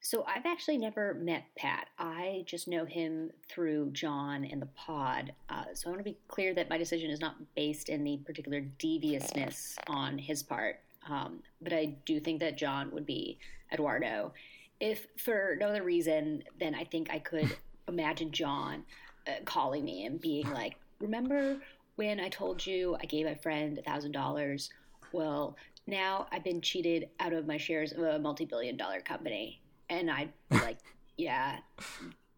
So 0.00 0.24
I've 0.26 0.46
actually 0.46 0.78
never 0.78 1.14
met 1.14 1.44
Pat. 1.56 1.88
I 1.98 2.42
just 2.46 2.66
know 2.66 2.86
him 2.86 3.30
through 3.48 3.90
John 3.90 4.44
and 4.44 4.60
the 4.60 4.66
pod. 4.74 5.34
Uh, 5.50 5.66
so 5.74 5.88
I 5.88 5.90
want 5.90 6.00
to 6.00 6.10
be 6.10 6.16
clear 6.28 6.54
that 6.54 6.70
my 6.70 6.78
decision 6.78 7.10
is 7.10 7.20
not 7.20 7.36
based 7.54 7.90
in 7.90 8.02
the 8.02 8.16
particular 8.24 8.60
deviousness 8.60 9.76
on 9.86 10.16
his 10.16 10.42
part. 10.42 10.80
Um, 11.08 11.42
but 11.60 11.74
I 11.74 11.96
do 12.06 12.18
think 12.20 12.40
that 12.40 12.56
John 12.56 12.90
would 12.92 13.04
be 13.04 13.38
Eduardo. 13.70 14.32
If 14.80 15.06
for 15.18 15.56
no 15.60 15.68
other 15.68 15.82
reason, 15.82 16.42
then 16.58 16.74
I 16.74 16.84
think 16.84 17.10
I 17.10 17.18
could 17.18 17.54
imagine 17.88 18.32
John 18.32 18.84
uh, 19.28 19.44
calling 19.44 19.84
me 19.84 20.06
and 20.06 20.18
being 20.18 20.50
like, 20.50 20.76
"Remember 21.00 21.58
when 21.96 22.18
I 22.18 22.30
told 22.30 22.64
you 22.64 22.96
I 23.00 23.04
gave 23.04 23.26
my 23.26 23.34
friend 23.34 23.78
a 23.78 23.82
thousand 23.82 24.12
dollars? 24.12 24.70
Well, 25.12 25.56
now 25.90 26.26
I've 26.32 26.44
been 26.44 26.60
cheated 26.60 27.08
out 27.18 27.32
of 27.32 27.46
my 27.46 27.56
shares 27.56 27.92
of 27.92 28.02
a 28.02 28.18
multi-billion-dollar 28.18 29.00
company." 29.00 29.60
And 29.88 30.10
I'd 30.10 30.32
be 30.48 30.56
like, 30.58 30.78
"Yeah, 31.16 31.58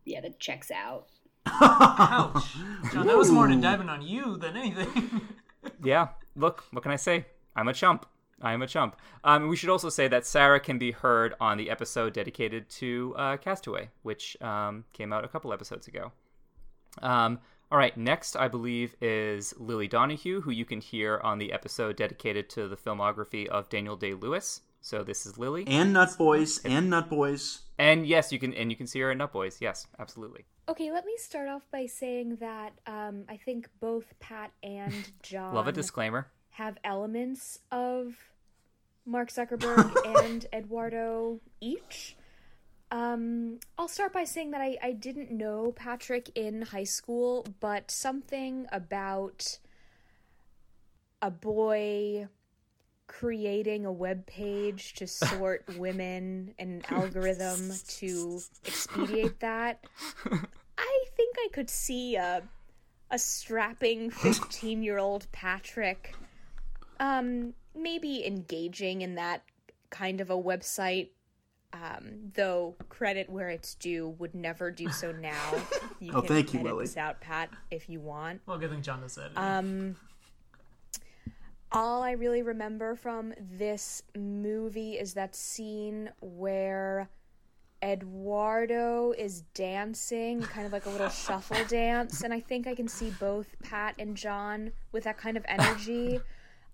yeah, 0.04 0.20
that 0.20 0.40
checks 0.40 0.70
out." 0.70 1.06
Ouch, 1.46 2.54
John, 2.92 3.06
that 3.06 3.16
was 3.16 3.30
more 3.30 3.46
an 3.46 3.52
indictment 3.52 3.90
on 3.90 4.02
you 4.02 4.36
than 4.36 4.56
anything. 4.56 5.20
yeah, 5.84 6.08
look, 6.36 6.64
what 6.70 6.82
can 6.82 6.92
I 6.92 6.96
say? 6.96 7.26
I'm 7.54 7.68
a 7.68 7.74
chump. 7.74 8.06
I 8.40 8.52
am 8.52 8.62
a 8.62 8.66
chump. 8.66 8.96
Um, 9.22 9.48
we 9.48 9.56
should 9.56 9.68
also 9.68 9.88
say 9.88 10.08
that 10.08 10.26
Sarah 10.26 10.58
can 10.58 10.78
be 10.78 10.90
heard 10.90 11.34
on 11.40 11.58
the 11.58 11.70
episode 11.70 12.12
dedicated 12.12 12.68
to 12.70 13.14
uh, 13.16 13.36
Castaway, 13.36 13.90
which 14.02 14.36
um, 14.40 14.84
came 14.92 15.12
out 15.12 15.24
a 15.24 15.28
couple 15.28 15.52
episodes 15.52 15.86
ago. 15.86 16.10
Um, 17.00 17.38
all 17.72 17.78
right, 17.78 17.96
next 17.96 18.36
I 18.36 18.48
believe 18.48 18.94
is 19.00 19.54
Lily 19.58 19.88
Donahue, 19.88 20.42
who 20.42 20.50
you 20.50 20.66
can 20.66 20.82
hear 20.82 21.18
on 21.24 21.38
the 21.38 21.54
episode 21.54 21.96
dedicated 21.96 22.50
to 22.50 22.68
the 22.68 22.76
filmography 22.76 23.46
of 23.46 23.70
Daniel 23.70 23.96
Day 23.96 24.12
Lewis. 24.12 24.60
So 24.82 25.02
this 25.02 25.24
is 25.24 25.38
Lily 25.38 25.64
and 25.66 25.94
Nut 25.94 26.10
Boys 26.18 26.60
and 26.66 26.90
Nut 26.90 27.08
Boys. 27.08 27.62
And 27.78 28.06
yes, 28.06 28.30
you 28.30 28.38
can 28.38 28.52
and 28.52 28.70
you 28.70 28.76
can 28.76 28.86
see 28.86 29.00
her 29.00 29.10
in 29.10 29.16
Nut 29.16 29.32
Boys. 29.32 29.56
Yes, 29.62 29.86
absolutely. 29.98 30.44
Okay, 30.68 30.92
let 30.92 31.06
me 31.06 31.14
start 31.16 31.48
off 31.48 31.62
by 31.72 31.86
saying 31.86 32.36
that 32.40 32.74
um, 32.86 33.24
I 33.26 33.38
think 33.38 33.70
both 33.80 34.12
Pat 34.20 34.52
and 34.62 34.92
John 35.22 35.54
love 35.54 35.66
a 35.66 35.72
disclaimer 35.72 36.26
have 36.50 36.76
elements 36.84 37.60
of 37.70 38.16
Mark 39.06 39.30
Zuckerberg 39.30 39.96
and 40.26 40.44
Eduardo 40.52 41.40
each. 41.62 42.16
Um, 42.92 43.58
I'll 43.78 43.88
start 43.88 44.12
by 44.12 44.24
saying 44.24 44.50
that 44.50 44.60
I, 44.60 44.76
I 44.82 44.92
didn't 44.92 45.30
know 45.30 45.72
Patrick 45.74 46.30
in 46.34 46.60
high 46.60 46.84
school, 46.84 47.46
but 47.58 47.90
something 47.90 48.66
about 48.70 49.58
a 51.22 51.30
boy 51.30 52.28
creating 53.06 53.86
a 53.86 53.92
web 53.92 54.26
page 54.26 54.92
to 54.94 55.06
sort 55.06 55.64
women 55.78 56.54
and 56.58 56.84
an 56.84 56.94
algorithm 56.94 57.72
to 57.88 58.40
expedite 58.66 59.40
that. 59.40 59.82
I 60.76 61.04
think 61.16 61.36
I 61.38 61.48
could 61.52 61.70
see 61.70 62.16
a 62.16 62.42
a 63.10 63.18
strapping 63.18 64.10
15 64.10 64.82
year 64.82 64.96
old 64.96 65.30
Patrick 65.32 66.14
um 66.98 67.52
maybe 67.74 68.26
engaging 68.26 69.02
in 69.02 69.16
that 69.16 69.42
kind 69.90 70.22
of 70.22 70.30
a 70.30 70.36
website 70.36 71.10
um, 71.72 72.30
though 72.34 72.74
credit 72.88 73.30
where 73.30 73.48
it's 73.48 73.74
due 73.74 74.08
would 74.18 74.34
never 74.34 74.70
do 74.70 74.90
so 74.90 75.12
now. 75.20 75.54
You 76.00 76.12
oh, 76.14 76.20
can 76.20 76.28
thank 76.28 76.54
you, 76.54 76.60
edit 76.60 76.72
Lily. 76.72 76.84
This 76.84 76.96
out, 76.96 77.20
Pat, 77.20 77.50
if 77.70 77.88
you 77.88 78.00
want. 78.00 78.40
Well, 78.46 78.58
good 78.58 78.70
thing 78.70 78.82
John 78.82 79.00
does 79.00 79.14
that. 79.14 79.30
Um, 79.36 79.96
all 81.70 82.02
I 82.02 82.12
really 82.12 82.42
remember 82.42 82.94
from 82.94 83.32
this 83.38 84.02
movie 84.16 84.94
is 84.94 85.14
that 85.14 85.34
scene 85.34 86.10
where 86.20 87.08
Eduardo 87.82 89.12
is 89.12 89.42
dancing, 89.54 90.40
kind 90.42 90.66
of 90.66 90.72
like 90.72 90.86
a 90.86 90.90
little 90.90 91.08
shuffle 91.10 91.64
dance, 91.68 92.22
and 92.22 92.32
I 92.32 92.40
think 92.40 92.66
I 92.66 92.74
can 92.74 92.88
see 92.88 93.10
both 93.18 93.56
Pat 93.62 93.94
and 93.98 94.16
John 94.16 94.72
with 94.92 95.04
that 95.04 95.18
kind 95.18 95.36
of 95.36 95.44
energy. 95.48 96.20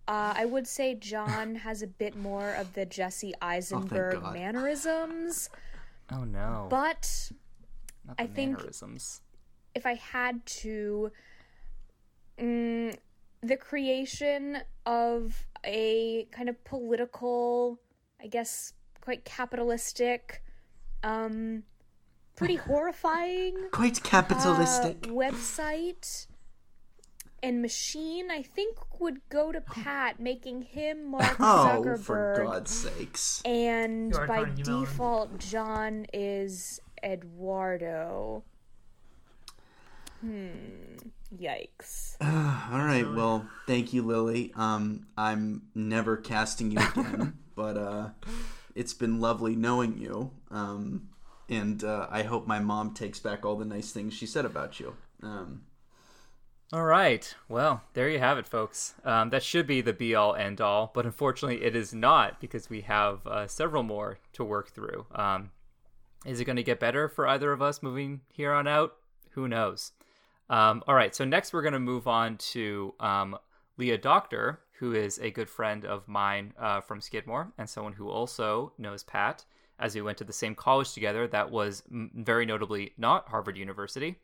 Uh, 0.08 0.32
I 0.34 0.46
would 0.46 0.66
say 0.66 0.94
John 0.94 1.54
has 1.66 1.82
a 1.82 1.86
bit 1.86 2.16
more 2.16 2.54
of 2.54 2.72
the 2.72 2.86
Jesse 2.86 3.34
oh, 3.40 3.46
Eisenberg 3.46 4.22
oh, 4.24 4.32
mannerisms. 4.32 5.50
Oh 6.10 6.24
no! 6.24 6.68
But 6.70 7.30
I 8.18 8.26
think 8.26 8.58
if 9.74 9.84
I 9.84 9.92
had 9.92 10.46
to, 10.46 11.12
mm, 12.40 12.96
the 13.42 13.56
creation 13.58 14.56
of 14.86 15.46
a 15.66 16.26
kind 16.30 16.48
of 16.48 16.64
political, 16.64 17.78
I 18.22 18.28
guess, 18.28 18.72
quite 19.02 19.26
capitalistic, 19.26 20.42
um, 21.02 21.64
pretty 22.36 22.56
horrifying, 22.68 23.68
quite 23.70 24.02
capitalistic 24.02 25.08
uh, 25.08 25.10
website 25.10 26.26
and 27.42 27.62
Machine, 27.62 28.30
I 28.30 28.42
think, 28.42 28.76
would 29.00 29.20
go 29.28 29.52
to 29.52 29.60
Pat, 29.60 30.20
making 30.20 30.62
him 30.62 31.06
Mark 31.10 31.36
oh, 31.40 31.82
Zuckerberg. 31.84 32.00
for 32.00 32.44
God's 32.44 32.70
sakes! 32.70 33.42
And 33.44 34.12
by 34.12 34.44
default, 34.44 35.38
John 35.38 36.06
is 36.12 36.80
Eduardo. 37.02 38.42
Hmm. 40.20 40.48
Yikes. 41.36 42.16
All 42.20 42.78
right. 42.78 43.06
Well, 43.08 43.48
thank 43.66 43.92
you, 43.92 44.02
Lily. 44.02 44.52
Um, 44.56 45.06
I'm 45.16 45.62
never 45.74 46.16
casting 46.16 46.70
you 46.72 46.78
again, 46.78 47.38
but 47.54 47.76
uh, 47.76 48.08
it's 48.74 48.94
been 48.94 49.20
lovely 49.20 49.54
knowing 49.54 49.98
you. 49.98 50.30
Um, 50.50 51.08
and 51.48 51.82
uh, 51.84 52.06
I 52.10 52.22
hope 52.22 52.46
my 52.46 52.58
mom 52.58 52.94
takes 52.94 53.18
back 53.18 53.44
all 53.44 53.56
the 53.56 53.64
nice 53.64 53.92
things 53.92 54.14
she 54.14 54.26
said 54.26 54.44
about 54.44 54.80
you. 54.80 54.94
Um, 55.22 55.62
all 56.70 56.84
right. 56.84 57.34
Well, 57.48 57.82
there 57.94 58.10
you 58.10 58.18
have 58.18 58.36
it, 58.36 58.46
folks. 58.46 58.94
Um, 59.04 59.30
that 59.30 59.42
should 59.42 59.66
be 59.66 59.80
the 59.80 59.94
be 59.94 60.14
all 60.14 60.34
end 60.34 60.60
all, 60.60 60.90
but 60.94 61.06
unfortunately, 61.06 61.64
it 61.64 61.74
is 61.74 61.94
not 61.94 62.40
because 62.40 62.68
we 62.68 62.82
have 62.82 63.26
uh, 63.26 63.46
several 63.46 63.82
more 63.82 64.18
to 64.34 64.44
work 64.44 64.70
through. 64.70 65.06
Um, 65.14 65.50
is 66.26 66.40
it 66.40 66.44
going 66.44 66.56
to 66.56 66.62
get 66.62 66.78
better 66.78 67.08
for 67.08 67.26
either 67.26 67.52
of 67.52 67.62
us 67.62 67.82
moving 67.82 68.20
here 68.30 68.52
on 68.52 68.66
out? 68.66 68.96
Who 69.30 69.48
knows? 69.48 69.92
Um, 70.50 70.82
all 70.86 70.94
right. 70.94 71.14
So, 71.14 71.24
next, 71.24 71.52
we're 71.52 71.62
going 71.62 71.72
to 71.72 71.80
move 71.80 72.06
on 72.06 72.36
to 72.38 72.94
um, 73.00 73.38
Leah 73.78 73.98
Doctor, 73.98 74.60
who 74.78 74.94
is 74.94 75.18
a 75.20 75.30
good 75.30 75.48
friend 75.48 75.86
of 75.86 76.06
mine 76.06 76.52
uh, 76.58 76.82
from 76.82 77.00
Skidmore 77.00 77.52
and 77.56 77.68
someone 77.68 77.94
who 77.94 78.10
also 78.10 78.72
knows 78.76 79.02
Pat 79.02 79.44
as 79.78 79.94
we 79.94 80.02
went 80.02 80.18
to 80.18 80.24
the 80.24 80.32
same 80.32 80.54
college 80.54 80.92
together. 80.92 81.26
That 81.26 81.50
was 81.50 81.82
very 81.90 82.44
notably 82.44 82.92
not 82.98 83.28
Harvard 83.28 83.56
University. 83.56 84.16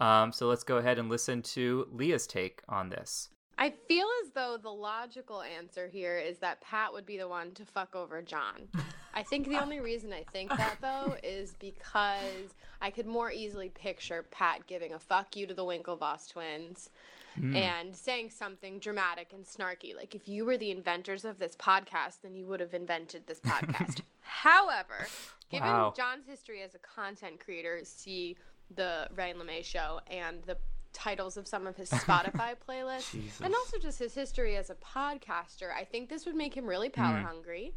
Um, 0.00 0.32
so 0.32 0.46
let's 0.46 0.64
go 0.64 0.76
ahead 0.76 0.98
and 0.98 1.08
listen 1.08 1.42
to 1.42 1.88
Leah's 1.92 2.26
take 2.26 2.62
on 2.68 2.90
this. 2.90 3.30
I 3.58 3.70
feel 3.88 4.06
as 4.24 4.30
though 4.30 4.56
the 4.56 4.70
logical 4.70 5.42
answer 5.42 5.88
here 5.88 6.16
is 6.16 6.38
that 6.38 6.60
Pat 6.60 6.92
would 6.92 7.04
be 7.04 7.18
the 7.18 7.26
one 7.26 7.50
to 7.52 7.64
fuck 7.64 7.96
over 7.96 8.22
John. 8.22 8.68
I 9.12 9.24
think 9.24 9.48
the 9.48 9.60
only 9.60 9.80
reason 9.80 10.12
I 10.12 10.24
think 10.32 10.50
that 10.50 10.76
though 10.80 11.16
is 11.24 11.56
because 11.58 12.54
I 12.80 12.90
could 12.90 13.06
more 13.06 13.32
easily 13.32 13.68
picture 13.70 14.24
Pat 14.30 14.68
giving 14.68 14.94
a 14.94 14.98
fuck 14.98 15.34
you 15.34 15.44
to 15.48 15.54
the 15.54 15.64
Winklevoss 15.64 16.30
twins 16.30 16.90
mm. 17.36 17.56
and 17.56 17.96
saying 17.96 18.30
something 18.30 18.78
dramatic 18.78 19.32
and 19.32 19.44
snarky. 19.44 19.96
Like 19.96 20.14
if 20.14 20.28
you 20.28 20.44
were 20.44 20.56
the 20.56 20.70
inventors 20.70 21.24
of 21.24 21.38
this 21.40 21.56
podcast, 21.56 22.20
then 22.22 22.36
you 22.36 22.46
would 22.46 22.60
have 22.60 22.74
invented 22.74 23.26
this 23.26 23.40
podcast. 23.44 24.02
However, 24.20 25.08
given 25.50 25.68
wow. 25.68 25.92
John's 25.96 26.26
history 26.28 26.62
as 26.62 26.76
a 26.76 26.78
content 26.78 27.40
creator, 27.40 27.80
see 27.82 28.36
the 28.74 29.08
Ryan 29.14 29.38
LeMay 29.38 29.64
show 29.64 30.00
and 30.10 30.42
the 30.44 30.56
titles 30.92 31.36
of 31.36 31.46
some 31.46 31.66
of 31.66 31.76
his 31.76 31.90
Spotify 31.90 32.54
playlists, 32.68 33.40
and 33.42 33.54
also 33.54 33.78
just 33.78 33.98
his 33.98 34.14
history 34.14 34.56
as 34.56 34.70
a 34.70 34.74
podcaster, 34.74 35.72
I 35.74 35.84
think 35.84 36.08
this 36.08 36.26
would 36.26 36.34
make 36.34 36.56
him 36.56 36.66
really 36.66 36.88
power 36.88 37.18
mm. 37.18 37.24
hungry, 37.24 37.74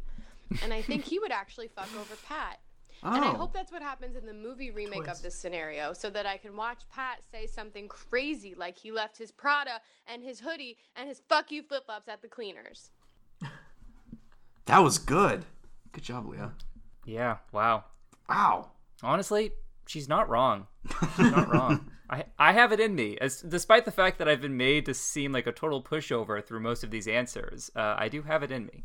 and 0.62 0.72
I 0.72 0.82
think 0.82 1.04
he 1.04 1.18
would 1.18 1.32
actually 1.32 1.68
fuck 1.68 1.88
over 1.94 2.16
Pat. 2.26 2.60
Oh. 3.04 3.14
And 3.14 3.24
I 3.24 3.28
oh. 3.28 3.34
hope 3.34 3.52
that's 3.52 3.72
what 3.72 3.82
happens 3.82 4.16
in 4.16 4.26
the 4.26 4.32
movie 4.32 4.70
remake 4.70 5.04
Twist. 5.04 5.18
of 5.18 5.22
this 5.22 5.34
scenario, 5.34 5.92
so 5.92 6.08
that 6.10 6.26
I 6.26 6.36
can 6.36 6.56
watch 6.56 6.82
Pat 6.92 7.18
say 7.30 7.46
something 7.46 7.88
crazy 7.88 8.54
like 8.54 8.76
he 8.76 8.92
left 8.92 9.18
his 9.18 9.32
Prada 9.32 9.80
and 10.06 10.22
his 10.22 10.40
hoodie 10.40 10.78
and 10.96 11.08
his 11.08 11.20
fuck 11.28 11.50
you 11.50 11.62
flip 11.62 11.86
flops 11.86 12.08
at 12.08 12.22
the 12.22 12.28
cleaners. 12.28 12.90
That 14.66 14.78
was 14.78 14.98
good. 14.98 15.44
Good 15.90 16.04
job, 16.04 16.28
Leah. 16.28 16.52
Yeah. 17.04 17.38
Wow. 17.50 17.84
Wow. 18.28 18.70
Honestly, 19.02 19.50
she's 19.86 20.08
not 20.08 20.28
wrong. 20.28 20.66
She's 21.16 21.30
not 21.30 21.48
wrong. 21.52 21.90
I 22.08 22.24
I 22.38 22.52
have 22.52 22.72
it 22.72 22.80
in 22.80 22.94
me, 22.94 23.16
as 23.20 23.40
despite 23.40 23.84
the 23.84 23.90
fact 23.90 24.18
that 24.18 24.28
I've 24.28 24.40
been 24.40 24.56
made 24.56 24.86
to 24.86 24.94
seem 24.94 25.32
like 25.32 25.46
a 25.46 25.52
total 25.52 25.82
pushover 25.82 26.44
through 26.44 26.60
most 26.60 26.84
of 26.84 26.90
these 26.90 27.08
answers. 27.08 27.70
Uh, 27.74 27.94
I 27.96 28.08
do 28.08 28.22
have 28.22 28.42
it 28.42 28.50
in 28.50 28.66
me. 28.66 28.84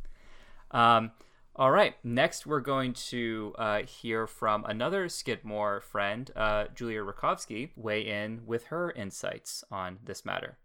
Um, 0.72 1.12
all 1.56 1.72
right. 1.72 1.96
Next, 2.04 2.46
we're 2.46 2.60
going 2.62 2.94
to 2.94 3.56
uh, 3.58 3.80
hear 3.82 4.28
from 4.28 4.64
another 4.66 5.10
Skidmore 5.10 5.82
friend, 5.82 6.30
uh, 6.36 6.66
Julia 6.76 7.02
Rakovsky, 7.02 7.72
weigh 7.76 8.08
in 8.08 8.42
with 8.46 8.66
her 8.66 8.92
insights 8.92 9.64
on 9.72 9.98
this 10.04 10.24
matter. 10.24 10.58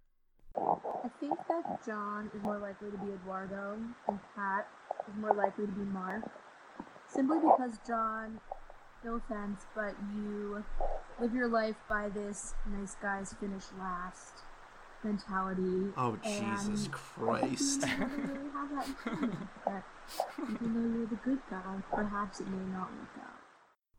I 0.55 1.09
think 1.18 1.39
that 1.49 1.85
John 1.87 2.30
is 2.35 2.43
more 2.43 2.59
likely 2.59 2.91
to 2.91 2.99
be 2.99 3.12
Eduardo, 3.14 3.78
and 4.07 4.18
Pat 4.37 4.68
is 5.09 5.14
more 5.18 5.35
likely 5.35 5.64
to 5.64 5.72
be 5.72 5.85
Mark, 5.85 6.30
simply 7.09 7.39
because 7.39 7.78
John 7.87 8.39
no 9.05 9.14
offense, 9.16 9.66
but 9.74 9.94
you 10.14 10.64
live 11.20 11.34
your 11.34 11.48
life 11.48 11.76
by 11.88 12.09
this 12.09 12.55
nice 12.70 12.96
guys 13.03 13.34
finish 13.40 13.64
last 13.78 14.42
mentality. 15.05 15.92
Oh 15.96 16.16
Jesus 16.22 16.88
Christ! 16.90 17.82
Really 17.82 18.50
that, 19.66 19.84
even 20.38 20.74
though 20.74 20.98
you're 20.98 21.07
the 21.07 21.16
good 21.24 21.40
guy, 21.50 21.82
perhaps 21.92 22.40
it 22.40 22.48
may 22.48 22.72
not 22.72 22.90
work 22.90 23.18
out. 23.20 23.41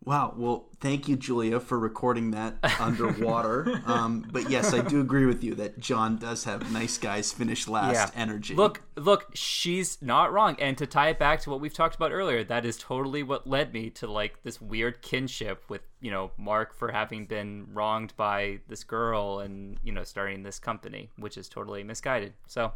Wow. 0.05 0.33
Well, 0.35 0.65
thank 0.79 1.07
you, 1.07 1.15
Julia, 1.15 1.59
for 1.59 1.79
recording 1.79 2.31
that 2.31 2.57
underwater. 2.79 3.81
um, 3.85 4.27
but 4.31 4.49
yes, 4.49 4.73
I 4.73 4.81
do 4.81 4.99
agree 4.99 5.25
with 5.25 5.43
you 5.43 5.55
that 5.55 5.79
John 5.79 6.17
does 6.17 6.43
have 6.43 6.71
nice 6.71 6.97
guys 6.97 7.31
finish 7.31 7.67
last 7.67 8.13
yeah. 8.13 8.21
energy. 8.21 8.53
Look, 8.53 8.81
look, 8.97 9.31
she's 9.33 10.01
not 10.01 10.33
wrong. 10.33 10.57
And 10.59 10.77
to 10.77 10.85
tie 10.85 11.09
it 11.09 11.19
back 11.19 11.41
to 11.41 11.49
what 11.49 11.61
we've 11.61 11.73
talked 11.73 11.95
about 11.95 12.11
earlier, 12.11 12.43
that 12.43 12.65
is 12.65 12.77
totally 12.77 13.23
what 13.23 13.47
led 13.47 13.73
me 13.73 13.89
to 13.91 14.07
like 14.07 14.43
this 14.43 14.59
weird 14.59 15.01
kinship 15.01 15.63
with 15.69 15.81
you 16.01 16.11
know 16.11 16.31
Mark 16.37 16.75
for 16.75 16.91
having 16.91 17.25
been 17.25 17.65
wronged 17.73 18.13
by 18.17 18.59
this 18.67 18.83
girl 18.83 19.39
and 19.39 19.77
you 19.83 19.93
know 19.93 20.03
starting 20.03 20.43
this 20.43 20.59
company, 20.59 21.09
which 21.17 21.37
is 21.37 21.47
totally 21.47 21.83
misguided. 21.83 22.33
So 22.47 22.73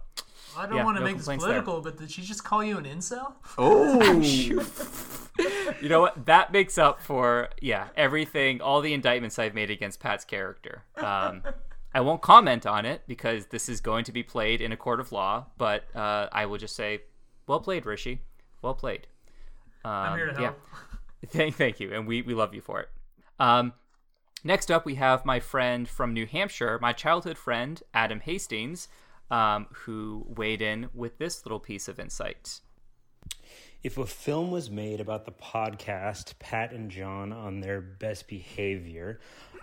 I 0.57 0.65
don't 0.65 0.77
yeah, 0.77 0.85
want 0.85 0.95
to 0.95 1.01
no 1.01 1.05
make 1.05 1.17
this 1.17 1.27
political, 1.27 1.81
there. 1.81 1.91
but 1.91 1.99
did 1.99 2.09
she 2.09 2.21
just 2.21 2.43
call 2.43 2.63
you 2.63 2.77
an 2.77 2.85
incel? 2.85 3.33
Oh, 3.57 3.99
you 5.81 5.89
know 5.89 6.01
what? 6.01 6.25
That 6.25 6.51
makes 6.51 6.77
up 6.77 7.01
for 7.01 7.49
yeah 7.61 7.87
everything, 7.95 8.61
all 8.61 8.81
the 8.81 8.93
indictments 8.93 9.39
I've 9.39 9.53
made 9.53 9.69
against 9.69 9.99
Pat's 9.99 10.25
character. 10.25 10.83
Um, 10.95 11.43
I 11.93 12.01
won't 12.01 12.21
comment 12.21 12.65
on 12.65 12.85
it 12.85 13.03
because 13.07 13.47
this 13.47 13.69
is 13.69 13.81
going 13.81 14.03
to 14.05 14.11
be 14.11 14.23
played 14.23 14.61
in 14.61 14.71
a 14.71 14.77
court 14.77 14.99
of 14.99 15.11
law. 15.11 15.47
But 15.57 15.83
uh, 15.95 16.27
I 16.31 16.45
will 16.45 16.57
just 16.57 16.75
say, 16.75 17.01
well 17.47 17.59
played, 17.59 17.85
Rishi. 17.85 18.21
Well 18.61 18.75
played. 18.75 19.07
Um, 19.85 19.91
I'm 19.91 20.17
here 20.17 20.27
to 20.27 20.33
help. 20.33 20.59
Yeah. 20.71 20.79
Thank, 21.29 21.55
thank 21.55 21.79
you, 21.79 21.93
and 21.93 22.07
we 22.07 22.21
we 22.21 22.35
love 22.35 22.53
you 22.53 22.61
for 22.61 22.79
it. 22.79 22.89
Um, 23.39 23.73
next 24.43 24.69
up, 24.69 24.85
we 24.85 24.95
have 24.95 25.25
my 25.25 25.39
friend 25.39 25.89
from 25.89 26.13
New 26.13 26.27
Hampshire, 26.27 26.77
my 26.79 26.93
childhood 26.93 27.39
friend 27.39 27.81
Adam 27.91 28.19
Hastings 28.19 28.87
um, 29.31 29.67
who 29.71 30.25
weighed 30.27 30.61
in 30.61 30.89
with 30.93 31.17
this 31.17 31.45
little 31.45 31.59
piece 31.59 31.87
of 31.87 31.99
insight. 31.99 32.59
If 33.87 33.97
a 33.97 34.05
film 34.05 34.51
was 34.51 34.69
made 34.69 34.99
about 34.99 35.23
the 35.23 35.31
podcast 35.31 36.37
Pat 36.39 36.73
and 36.73 36.91
John 36.91 37.31
on 37.31 37.61
their 37.61 37.79
best 37.79 38.27
behavior, 38.27 39.21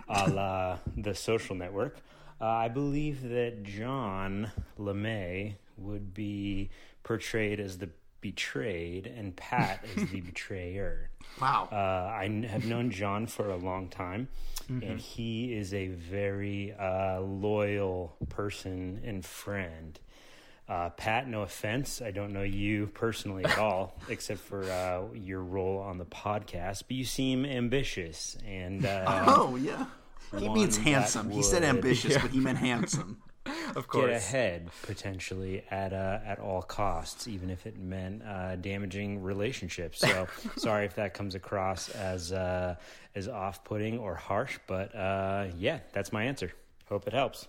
a 0.09 0.27
la 0.27 0.79
The 0.97 1.13
Social 1.13 1.55
Network, 1.55 1.97
uh, 2.41 2.45
I 2.45 2.69
believe 2.69 3.21
that 3.29 3.61
John 3.61 4.51
LeMay 4.79 5.57
would 5.77 6.15
be 6.15 6.71
portrayed 7.03 7.59
as 7.59 7.77
the 7.77 7.91
betrayed 8.19 9.05
and 9.05 9.35
Pat 9.35 9.85
is 9.95 10.09
the 10.09 10.21
betrayer. 10.31 11.11
Wow. 11.39 11.69
Uh, 11.71 11.75
I 11.75 12.47
have 12.49 12.65
known 12.65 12.89
John 12.89 13.27
for 13.27 13.51
a 13.51 13.57
long 13.57 13.89
time, 13.89 14.27
mm-hmm. 14.63 14.89
and 14.89 14.99
he 14.99 15.53
is 15.53 15.71
a 15.71 15.89
very 15.89 16.73
uh, 16.73 17.19
loyal 17.21 18.15
person 18.29 19.01
and 19.05 19.23
friend. 19.23 19.99
Uh, 20.67 20.89
Pat, 20.89 21.27
no 21.27 21.43
offense, 21.43 22.01
I 22.01 22.09
don't 22.09 22.33
know 22.33 22.41
you 22.41 22.87
personally 22.87 23.45
at 23.45 23.59
all, 23.59 23.99
except 24.09 24.39
for 24.39 24.63
uh, 24.63 25.03
your 25.13 25.43
role 25.43 25.77
on 25.77 25.99
the 25.99 26.05
podcast, 26.05 26.83
but 26.87 26.91
you 26.97 27.05
seem 27.05 27.45
ambitious 27.45 28.35
and. 28.47 28.83
Uh, 28.85 29.05
oh 29.27 29.55
yeah, 29.57 29.85
he 30.39 30.49
means 30.49 30.75
handsome. 30.77 31.29
He 31.29 31.43
said 31.43 31.63
ambitious, 31.63 32.13
yeah. 32.13 32.21
but 32.21 32.31
he 32.31 32.39
meant 32.39 32.57
handsome. 32.71 33.21
of 33.75 33.87
course. 33.87 34.07
get 34.07 34.15
ahead 34.15 34.69
potentially 34.81 35.63
at 35.69 35.93
uh, 35.93 36.19
at 36.25 36.39
all 36.39 36.63
costs, 36.63 37.27
even 37.27 37.51
if 37.51 37.67
it 37.67 37.77
meant 37.77 38.23
uh, 38.23 38.55
damaging 38.55 39.21
relationships. 39.21 39.99
So 39.99 40.27
sorry 40.57 40.85
if 40.85 40.95
that 40.95 41.13
comes 41.13 41.35
across 41.35 41.89
as 41.89 42.31
uh, 42.31 42.75
as 43.13 43.27
off 43.27 43.63
putting 43.63 43.99
or 43.99 44.15
harsh, 44.15 44.57
but 44.65 44.95
uh, 44.95 45.45
yeah, 45.59 45.79
that's 45.93 46.11
my 46.11 46.23
answer. 46.23 46.51
Hope 46.89 47.05
it 47.05 47.13
helps. 47.13 47.47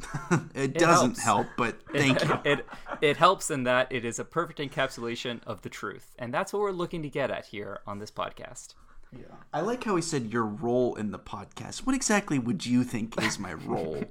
it, 0.30 0.40
it, 0.54 0.74
doesn't 0.74 1.18
helps. 1.18 1.22
help, 1.22 1.46
but 1.56 1.80
thank 1.92 2.22
you. 2.24 2.38
It 2.44 2.66
it 3.00 3.16
helps 3.16 3.50
in 3.50 3.64
that 3.64 3.90
it 3.90 4.04
is 4.04 4.18
a 4.18 4.24
perfect 4.24 4.58
encapsulation 4.58 5.40
of 5.46 5.62
the 5.62 5.68
truth, 5.68 6.14
and 6.18 6.32
that's 6.32 6.52
what 6.52 6.60
we're 6.60 6.70
looking 6.70 7.02
to 7.02 7.08
get 7.08 7.30
at 7.30 7.46
here 7.46 7.80
on 7.86 7.98
this 7.98 8.10
podcast. 8.10 8.74
Yeah. 9.12 9.24
I 9.52 9.60
like 9.60 9.84
how 9.84 9.96
he 9.96 10.02
said 10.02 10.32
your 10.32 10.44
role 10.44 10.94
in 10.94 11.10
the 11.10 11.18
podcast. 11.18 11.86
What 11.86 11.96
exactly 11.96 12.38
would 12.38 12.66
you 12.66 12.84
think 12.84 13.20
is 13.22 13.38
my 13.38 13.54
role, 13.54 14.04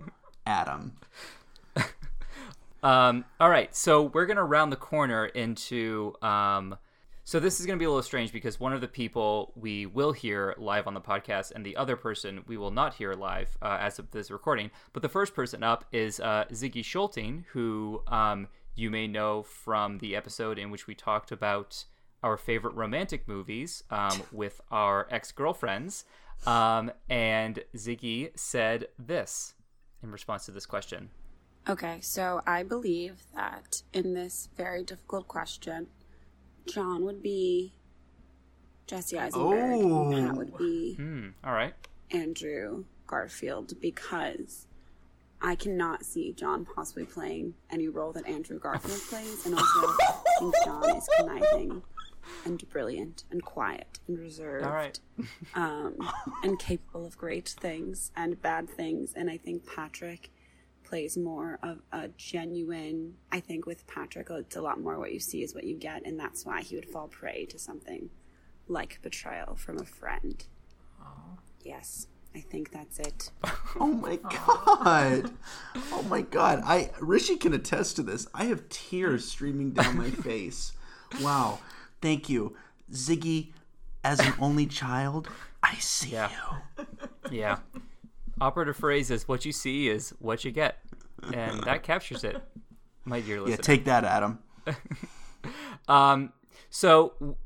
Adam? 0.45 0.93
Um, 2.83 3.25
all 3.39 3.49
right, 3.49 3.75
so 3.75 4.03
we're 4.03 4.25
gonna 4.25 4.43
round 4.43 4.71
the 4.71 4.77
corner 4.77 5.25
into. 5.25 6.13
Um, 6.21 6.77
so 7.27 7.41
this 7.41 7.59
is 7.59 7.65
gonna 7.65 7.77
be 7.77 7.83
a 7.83 7.89
little 7.89 8.01
strange 8.01 8.31
because 8.31 8.57
one 8.57 8.71
of 8.71 8.79
the 8.79 8.87
people 8.87 9.51
we 9.57 9.85
will 9.85 10.13
hear 10.13 10.55
live 10.57 10.87
on 10.87 10.93
the 10.93 11.01
podcast, 11.01 11.51
and 11.51 11.65
the 11.65 11.75
other 11.75 11.97
person 11.97 12.41
we 12.47 12.55
will 12.55 12.71
not 12.71 12.93
hear 12.93 13.11
live 13.15 13.57
uh, 13.61 13.77
as 13.81 13.99
of 13.99 14.11
this 14.11 14.31
recording. 14.31 14.71
But 14.93 15.01
the 15.01 15.09
first 15.09 15.33
person 15.33 15.61
up 15.61 15.83
is 15.91 16.21
uh, 16.21 16.45
Ziggy 16.53 16.85
Schulting, 16.85 17.43
who 17.51 18.01
um, 18.07 18.47
you 18.75 18.89
may 18.89 19.07
know 19.07 19.43
from 19.43 19.97
the 19.97 20.15
episode 20.15 20.57
in 20.57 20.71
which 20.71 20.87
we 20.87 20.95
talked 20.95 21.33
about 21.33 21.83
our 22.23 22.37
favorite 22.37 22.75
romantic 22.75 23.27
movies 23.27 23.83
um, 23.91 24.23
with 24.31 24.61
our 24.71 25.05
ex 25.11 25.33
girlfriends. 25.33 26.05
Um, 26.45 26.93
and 27.09 27.61
Ziggy 27.75 28.39
said 28.39 28.87
this. 28.97 29.53
in 30.01 30.13
response 30.13 30.45
to 30.45 30.51
this 30.51 30.65
question. 30.65 31.09
Okay, 31.67 31.97
so 31.99 32.41
I 32.47 32.63
believe 32.63 33.23
that 33.35 33.81
in 33.91 34.13
this 34.13 34.47
very 34.55 34.85
difficult 34.85 35.27
question, 35.27 35.87
John 36.67 37.03
would 37.05 37.21
be 37.21 37.73
Jesse 38.87 39.17
Eisenberg, 39.19 39.81
oh. 39.83 40.11
and 40.11 40.27
Pat 40.27 40.37
would 40.37 40.57
be 40.57 40.95
hmm. 40.95 41.29
all 41.43 41.53
right. 41.53 41.73
Andrew 42.11 42.85
Garfield 43.05 43.73
because 43.81 44.67
I 45.41 45.55
cannot 45.55 46.05
see 46.05 46.33
John 46.33 46.65
possibly 46.65 47.05
playing 47.05 47.53
any 47.69 47.87
role 47.87 48.11
that 48.13 48.25
Andrew 48.27 48.59
Garfield 48.59 49.01
plays, 49.09 49.45
and 49.45 49.55
also 49.55 49.79
I 49.79 50.21
think 50.39 50.55
John 50.65 50.97
is 50.97 51.09
conniving 51.17 51.83
and 52.45 52.69
brilliant 52.69 53.23
and 53.31 53.43
quiet 53.43 53.99
and 54.07 54.19
reserved, 54.19 54.65
all 54.65 54.71
right, 54.71 54.99
um, 55.55 55.95
and 56.43 56.57
capable 56.59 57.05
of 57.05 57.17
great 57.17 57.49
things 57.49 58.11
and 58.15 58.41
bad 58.41 58.69
things. 58.69 59.13
And 59.15 59.29
I 59.29 59.37
think 59.37 59.65
Patrick 59.65 60.31
plays 60.87 61.17
more 61.17 61.59
of 61.63 61.79
a 61.91 62.07
genuine. 62.17 63.15
I 63.31 63.41
think 63.41 63.65
with 63.65 63.85
Patrick, 63.87 64.29
it's 64.29 64.55
a 64.55 64.61
lot 64.61 64.79
more 64.79 64.97
what 64.97 65.11
you 65.11 65.19
see 65.19 65.43
is 65.43 65.53
what 65.53 65.65
you 65.65 65.75
get, 65.75 66.05
and 66.05 66.19
that's 66.19 66.45
why 66.45 66.61
he 66.61 66.75
would 66.75 66.87
fall 66.87 67.07
prey 67.07 67.45
to 67.45 67.59
something 67.59 68.09
like 68.67 68.99
betrayal 69.01 69.55
from 69.55 69.79
a 69.79 69.85
friend. 69.85 70.45
Aww. 71.01 71.39
Yes. 71.63 72.07
I 72.35 72.39
think 72.39 72.71
that's 72.71 72.99
it. 72.99 73.31
oh 73.79 73.87
my 73.87 74.17
god. 74.17 75.31
Oh 75.91 76.05
my 76.07 76.21
god. 76.21 76.61
I 76.63 76.91
Rishi 76.99 77.35
can 77.35 77.53
attest 77.53 77.95
to 77.95 78.03
this. 78.03 78.27
I 78.33 78.45
have 78.45 78.69
tears 78.69 79.25
streaming 79.27 79.71
down 79.71 79.97
my 79.97 80.09
face. 80.27 80.73
Wow. 81.21 81.59
Thank 82.01 82.29
you. 82.29 82.55
Ziggy, 82.91 83.53
as 84.03 84.19
an 84.19 84.33
only 84.39 84.67
child, 84.67 85.27
I 85.63 85.75
see 85.75 86.11
yeah. 86.11 86.29
you. 86.77 86.85
Yeah. 87.31 87.57
Operative 88.39 88.77
phrase 88.77 89.11
is 89.11 89.27
what 89.27 89.45
you 89.45 89.51
see 89.51 89.89
is 89.89 90.13
what 90.19 90.45
you 90.45 90.51
get. 90.51 90.79
And 91.33 91.61
that 91.63 91.83
captures 91.83 92.23
it, 92.23 92.41
my 93.05 93.21
dear 93.21 93.41
listener. 93.41 93.55
Yeah, 93.55 93.61
take 93.61 93.85
that, 93.85 94.03
Adam. 94.03 94.39
um 95.87 96.33
so 96.69 97.37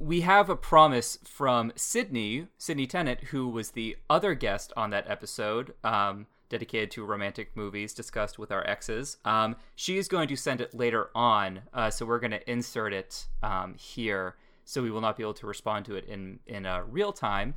we 0.00 0.22
have 0.22 0.48
a 0.48 0.56
promise 0.56 1.18
from 1.24 1.72
Sydney, 1.76 2.48
Sydney 2.56 2.86
Tennant, 2.86 3.20
who 3.24 3.48
was 3.48 3.72
the 3.72 3.96
other 4.08 4.34
guest 4.34 4.72
on 4.76 4.90
that 4.90 5.08
episode, 5.08 5.74
um, 5.84 6.26
dedicated 6.48 6.90
to 6.92 7.04
romantic 7.04 7.54
movies 7.54 7.92
discussed 7.92 8.38
with 8.38 8.50
our 8.50 8.66
exes. 8.66 9.18
Um, 9.26 9.56
she 9.76 9.98
is 9.98 10.08
going 10.08 10.26
to 10.28 10.36
send 10.36 10.62
it 10.62 10.74
later 10.74 11.10
on, 11.14 11.62
uh, 11.74 11.90
so 11.90 12.06
we're 12.06 12.18
going 12.18 12.30
to 12.30 12.50
insert 12.50 12.94
it 12.94 13.26
um, 13.42 13.74
here, 13.74 14.36
so 14.64 14.82
we 14.82 14.90
will 14.90 15.02
not 15.02 15.18
be 15.18 15.22
able 15.22 15.34
to 15.34 15.46
respond 15.46 15.84
to 15.86 15.96
it 15.96 16.06
in 16.06 16.40
in 16.46 16.64
uh, 16.64 16.82
real 16.88 17.12
time. 17.12 17.54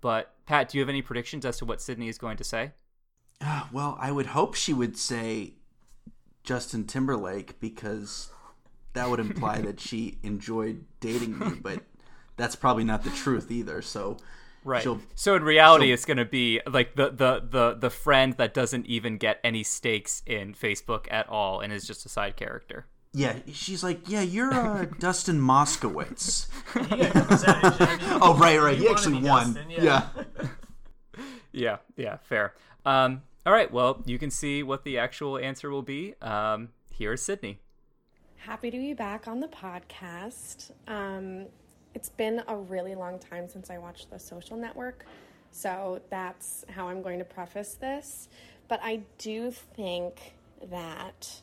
But 0.00 0.34
Pat, 0.46 0.68
do 0.68 0.78
you 0.78 0.82
have 0.82 0.88
any 0.88 1.02
predictions 1.02 1.44
as 1.44 1.58
to 1.58 1.64
what 1.64 1.80
Sydney 1.80 2.08
is 2.08 2.18
going 2.18 2.36
to 2.36 2.44
say? 2.44 2.72
Uh, 3.40 3.64
well, 3.72 3.96
I 4.00 4.12
would 4.12 4.26
hope 4.26 4.54
she 4.54 4.72
would 4.72 4.96
say 4.96 5.54
Justin 6.42 6.84
Timberlake 6.84 7.60
because 7.60 8.30
that 8.94 9.10
would 9.10 9.20
imply 9.20 9.60
that 9.60 9.80
she 9.80 10.18
enjoyed 10.22 10.84
dating 11.00 11.38
me, 11.38 11.52
but 11.60 11.82
that's 12.36 12.56
probably 12.56 12.84
not 12.84 13.04
the 13.04 13.10
truth 13.10 13.50
either. 13.50 13.82
So 13.82 14.16
right. 14.64 14.86
So 15.14 15.34
in 15.34 15.42
reality, 15.42 15.92
it's 15.92 16.04
going 16.04 16.16
to 16.16 16.24
be 16.24 16.60
like 16.66 16.94
the, 16.96 17.10
the 17.10 17.46
the 17.48 17.76
the 17.78 17.90
friend 17.90 18.34
that 18.34 18.54
doesn't 18.54 18.86
even 18.86 19.18
get 19.18 19.40
any 19.44 19.62
stakes 19.62 20.22
in 20.26 20.54
Facebook 20.54 21.06
at 21.10 21.28
all 21.28 21.60
and 21.60 21.72
is 21.72 21.86
just 21.86 22.06
a 22.06 22.08
side 22.08 22.36
character. 22.36 22.86
Yeah, 23.16 23.36
she's 23.50 23.82
like, 23.82 24.08
yeah, 24.10 24.20
you're 24.20 24.52
uh, 24.52 24.84
Dustin 24.98 25.40
Moskovitz. 25.40 26.48
oh, 28.20 28.36
right, 28.36 28.60
right. 28.60 28.76
He 28.76 28.86
actually 28.88 29.22
won. 29.22 29.54
Dustin, 29.54 29.70
yeah. 29.70 29.82
yeah. 29.82 30.46
yeah, 31.52 31.76
yeah, 31.96 32.16
fair. 32.18 32.52
Um, 32.84 33.22
all 33.46 33.54
right, 33.54 33.72
well, 33.72 34.02
you 34.04 34.18
can 34.18 34.30
see 34.30 34.62
what 34.62 34.84
the 34.84 34.98
actual 34.98 35.38
answer 35.38 35.70
will 35.70 35.80
be. 35.80 36.14
Um, 36.20 36.68
here's 36.90 37.22
Sydney 37.22 37.60
happy 38.46 38.70
to 38.70 38.78
be 38.78 38.92
back 38.92 39.26
on 39.26 39.40
the 39.40 39.48
podcast. 39.48 40.70
Um, 40.86 41.46
it's 41.94 42.10
been 42.10 42.42
a 42.46 42.54
really 42.56 42.94
long 42.94 43.18
time 43.18 43.48
since 43.48 43.70
I 43.70 43.78
watched 43.78 44.08
The 44.08 44.20
Social 44.20 44.56
Network, 44.56 45.04
so 45.50 46.00
that's 46.10 46.64
how 46.68 46.86
I'm 46.86 47.02
going 47.02 47.18
to 47.18 47.24
preface 47.24 47.74
this. 47.74 48.28
But 48.68 48.78
I 48.84 49.00
do 49.18 49.50
think 49.50 50.34
that 50.70 51.42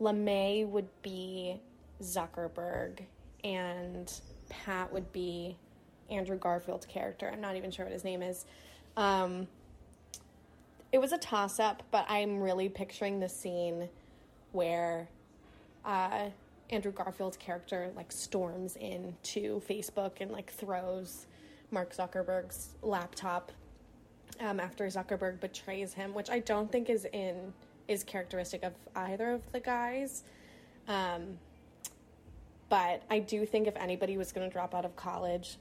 LeMay 0.00 0.66
would 0.66 0.88
be 1.02 1.60
Zuckerberg 2.02 3.00
and 3.44 4.12
Pat 4.48 4.92
would 4.92 5.12
be 5.12 5.56
Andrew 6.10 6.38
Garfield's 6.38 6.86
character. 6.86 7.28
I'm 7.32 7.40
not 7.40 7.56
even 7.56 7.70
sure 7.70 7.84
what 7.84 7.92
his 7.92 8.04
name 8.04 8.22
is. 8.22 8.46
Um, 8.96 9.46
it 10.92 10.98
was 10.98 11.12
a 11.12 11.18
toss 11.18 11.60
up, 11.60 11.82
but 11.90 12.06
I'm 12.08 12.40
really 12.40 12.68
picturing 12.68 13.20
the 13.20 13.28
scene 13.28 13.88
where 14.52 15.08
uh, 15.84 16.30
Andrew 16.70 16.92
Garfield's 16.92 17.36
character 17.36 17.90
like 17.94 18.10
storms 18.10 18.76
into 18.76 19.60
Facebook 19.68 20.12
and 20.20 20.30
like 20.30 20.52
throws 20.52 21.26
Mark 21.70 21.94
Zuckerberg's 21.94 22.70
laptop 22.82 23.52
um, 24.40 24.60
after 24.60 24.86
Zuckerberg 24.86 25.40
betrays 25.40 25.92
him, 25.92 26.14
which 26.14 26.30
I 26.30 26.38
don't 26.38 26.70
think 26.70 26.88
is 26.88 27.06
in 27.12 27.52
is 27.88 28.04
characteristic 28.04 28.62
of 28.62 28.74
either 28.94 29.32
of 29.32 29.42
the 29.52 29.60
guys. 29.60 30.22
Um, 30.86 31.38
but 32.68 33.02
I 33.10 33.18
do 33.18 33.46
think 33.46 33.66
if 33.66 33.76
anybody 33.76 34.16
was 34.16 34.30
going 34.30 34.48
to 34.48 34.52
drop 34.52 34.74
out 34.74 34.84
of 34.84 34.94
college 34.94 35.56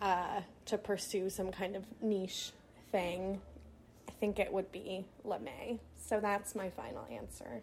uh, 0.00 0.42
to 0.66 0.78
pursue 0.78 1.30
some 1.30 1.50
kind 1.50 1.74
of 1.74 1.84
niche 2.02 2.52
thing, 2.92 3.40
I 4.08 4.12
think 4.12 4.38
it 4.38 4.52
would 4.52 4.70
be 4.70 5.06
LeMay. 5.26 5.78
So 5.98 6.20
that's 6.20 6.54
my 6.54 6.70
final 6.70 7.06
answer. 7.10 7.62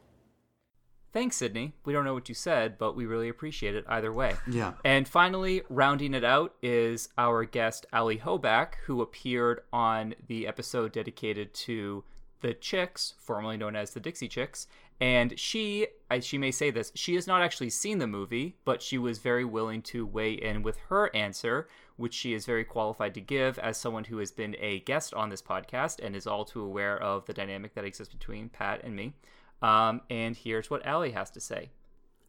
Thanks, 1.13 1.38
Sydney. 1.38 1.73
We 1.85 1.93
don't 1.93 2.05
know 2.05 2.15
what 2.15 2.27
you 2.27 2.34
said, 2.34 2.80
but 2.80 2.95
we 2.95 3.05
really 3.05 3.30
appreciate 3.30 3.75
it 3.75 3.85
either 3.88 4.11
way. 4.11 4.34
Yeah. 4.49 4.73
And 4.84 5.07
finally, 5.07 5.61
rounding 5.69 6.15
it 6.15 6.23
out 6.23 6.55
is 6.63 7.09
our 7.19 7.45
guest, 7.45 7.85
Ali 7.93 8.17
Hoback, 8.17 8.75
who 8.88 8.99
appeared 8.99 9.61
on 9.71 10.15
the 10.27 10.47
episode 10.47 10.91
dedicated 10.91 11.53
to 11.53 12.03
the 12.44 12.53
Chicks, 12.53 13.15
formerly 13.18 13.57
known 13.57 13.76
as 13.76 13.91
the 13.91 13.99
Dixie 13.99 14.28
Chicks. 14.28 14.68
And 15.02 15.40
she, 15.40 15.88
as 16.11 16.26
she 16.26 16.38
may 16.38 16.52
say 16.52 16.70
this, 16.70 16.91
she 16.94 17.15
has 17.15 17.26
not 17.26 17.41
actually 17.41 17.72
seen 17.72 17.98
the 17.98 18.06
movie, 18.06 18.57
but 18.65 18.82
she 18.82 18.98
was 18.98 19.18
very 19.18 19.44
willing 19.44 19.82
to 19.84 20.06
weigh 20.06 20.34
in 20.34 20.61
with 20.61 20.78
her 20.90 21.14
answer, 21.15 21.68
which 21.95 22.14
she 22.14 22.34
is 22.34 22.45
very 22.45 22.64
qualified 22.64 23.14
to 23.15 23.22
give 23.22 23.57
as 23.60 23.78
someone 23.78 24.03
who 24.03 24.18
has 24.18 24.32
been 24.32 24.56
a 24.60 24.82
guest 24.82 25.14
on 25.14 25.30
this 25.30 25.41
podcast 25.41 26.03
and 26.03 26.15
is 26.15 26.28
all 26.28 26.45
too 26.45 26.61
aware 26.61 27.02
of 27.02 27.26
the 27.26 27.34
dynamic 27.34 27.74
that 27.74 27.86
exists 27.86 28.14
between 28.14 28.49
Pat 28.49 28.84
and 28.84 28.95
me. 28.95 29.14
Um, 29.61 30.02
and 30.10 30.36
here's 30.36 30.70
what 30.70 30.86
Allie 30.86 31.11
has 31.11 31.32
to 31.32 31.40
say. 31.40 31.70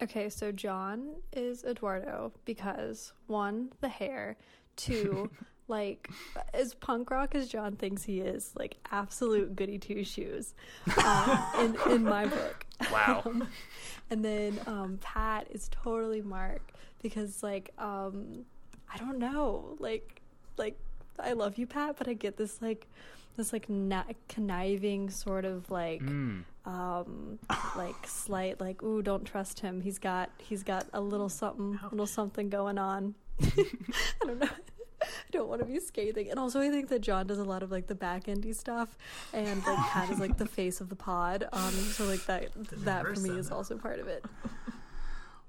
Okay, 0.01 0.28
so 0.28 0.53
John 0.53 1.16
is 1.32 1.65
Eduardo 1.65 2.32
because 2.45 3.12
one, 3.27 3.73
the 3.81 3.89
hair, 3.89 4.36
two, 4.77 5.31
like 5.69 6.09
as 6.53 6.74
punk 6.74 7.11
rock 7.11 7.35
as 7.35 7.49
John 7.49 7.77
thinks 7.77 8.03
he 8.03 8.20
is, 8.20 8.53
like 8.57 8.77
absolute 8.91 9.57
goody 9.57 9.78
two 9.78 10.05
shoes, 10.05 10.55
um, 11.05 11.45
in 11.61 11.93
in 11.93 12.05
my 12.05 12.27
book. 12.27 12.66
Wow. 12.93 13.23
Um, 13.24 13.49
and 14.11 14.24
then 14.24 14.61
um, 14.66 14.99
Pat 15.01 15.49
is 15.51 15.69
totally 15.70 16.23
Mark 16.23 16.73
because 17.03 17.43
like 17.43 17.70
um, 17.78 18.45
I 18.93 18.99
don't 18.99 19.19
know, 19.19 19.77
like 19.78 20.20
like 20.57 20.78
I 21.19 21.32
love 21.32 21.59
you, 21.59 21.66
Pat, 21.66 21.97
but 21.99 22.09
I 22.09 22.15
get 22.15 22.36
this 22.36 22.61
like 22.61 22.86
this 23.36 23.53
like 23.53 23.69
na- 23.69 24.05
conniving 24.28 25.11
sort 25.11 25.45
of 25.45 25.70
like 25.70 26.03
mm. 26.03 26.45
um 26.66 27.39
like 27.77 28.07
slight 28.07 28.61
like 28.61 28.82
ooh 28.82 29.03
don't 29.03 29.24
trust 29.24 29.61
him 29.61 29.81
he's 29.81 29.99
got 29.99 30.31
he's 30.39 30.62
got 30.62 30.86
a 30.93 31.01
little 31.01 31.28
something 31.28 31.78
little 31.91 32.07
something 32.07 32.49
going 32.49 32.78
on 32.78 33.15
i 33.43 33.66
don't 34.24 34.39
know 34.39 34.49
I 35.05 35.31
don't 35.31 35.48
want 35.48 35.60
to 35.60 35.66
be 35.66 35.78
scathing. 35.81 36.31
And 36.31 36.39
also 36.39 36.60
I 36.60 36.70
think 36.70 36.89
that 36.89 37.01
John 37.01 37.26
does 37.26 37.39
a 37.39 37.44
lot 37.44 37.62
of 37.62 37.70
like 37.70 37.86
the 37.86 37.94
back 37.94 38.28
endy 38.28 38.52
stuff 38.52 38.97
and 39.32 39.64
like 39.66 39.78
Pat 39.78 40.10
is 40.10 40.20
like 40.20 40.39
the 40.39 40.47
face 40.47 40.81
of 40.81 40.89
the 40.89 40.97
pod. 40.97 41.48
Um 41.52 41.72
so 41.72 42.05
like 42.05 42.24
that 42.26 42.51
that 42.85 43.05
for 43.05 43.20
me 43.20 43.31
is 43.31 43.51
also 43.51 43.76
part 43.76 43.98
of 43.98 44.09
it. 44.09 44.24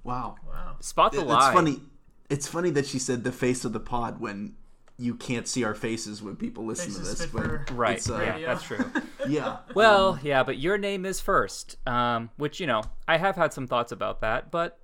Wow. 0.06 0.36
Wow. 0.48 0.76
Spot 0.82 1.12
the 1.12 1.22
lie. 1.22 1.48
It's 1.48 1.54
funny. 1.54 1.82
It's 2.30 2.48
funny 2.48 2.70
that 2.70 2.86
she 2.86 3.00
said 3.00 3.24
the 3.24 3.32
face 3.32 3.66
of 3.66 3.74
the 3.74 3.80
pod 3.80 4.20
when 4.20 4.54
you 4.98 5.16
can't 5.16 5.48
see 5.48 5.64
our 5.64 5.76
faces 5.76 6.22
when 6.22 6.36
people 6.36 6.66
listen 6.66 6.92
faces 6.92 7.20
to 7.20 7.24
this. 7.24 7.32
But 7.32 7.76
right, 7.76 8.10
uh, 8.10 8.18
yeah, 8.18 8.38
that's 8.46 8.64
true. 8.64 8.86
yeah. 9.28 9.58
Well, 9.74 10.20
yeah, 10.24 10.44
but 10.44 10.58
your 10.58 10.78
name 10.78 11.06
is 11.06 11.20
first, 11.20 11.76
um, 11.88 12.30
which 12.38 12.60
you 12.60 12.68
know 12.68 12.84
I 13.08 13.18
have 13.18 13.36
had 13.36 13.52
some 13.52 13.68
thoughts 13.68 13.92
about 13.92 14.22
that, 14.22 14.52
but 14.52 14.80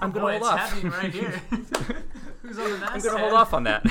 I'm 0.00 0.10
gonna 0.10 0.20
Boy, 0.20 0.38
hold 0.38 0.42
off. 0.42 0.84
right 0.84 1.12
here. 1.12 1.30
Who's 2.42 2.58
on 2.58 2.80
the 2.80 2.86
I'm 2.86 3.00
gonna 3.00 3.18
hold 3.18 3.34
off 3.34 3.54
on 3.54 3.64
that. 3.64 3.84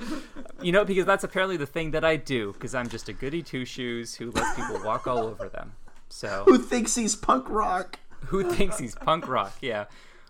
you 0.62 0.72
know, 0.72 0.84
because 0.84 1.04
that's 1.04 1.24
apparently 1.24 1.56
the 1.56 1.66
thing 1.66 1.90
that 1.90 2.04
I 2.04 2.16
do, 2.16 2.52
because 2.52 2.74
I'm 2.74 2.88
just 2.88 3.08
a 3.08 3.12
goody 3.12 3.42
two 3.42 3.64
shoes 3.64 4.14
who 4.14 4.30
lets 4.30 4.56
people 4.56 4.80
walk 4.84 5.06
all 5.06 5.18
over 5.18 5.48
them. 5.48 5.72
So 6.08 6.44
who 6.46 6.58
thinks 6.58 6.94
he's 6.94 7.14
punk 7.14 7.48
rock? 7.50 7.98
Who 8.26 8.50
thinks 8.50 8.78
he's 8.78 8.94
punk 8.94 9.28
rock? 9.28 9.56
Yeah. 9.60 9.84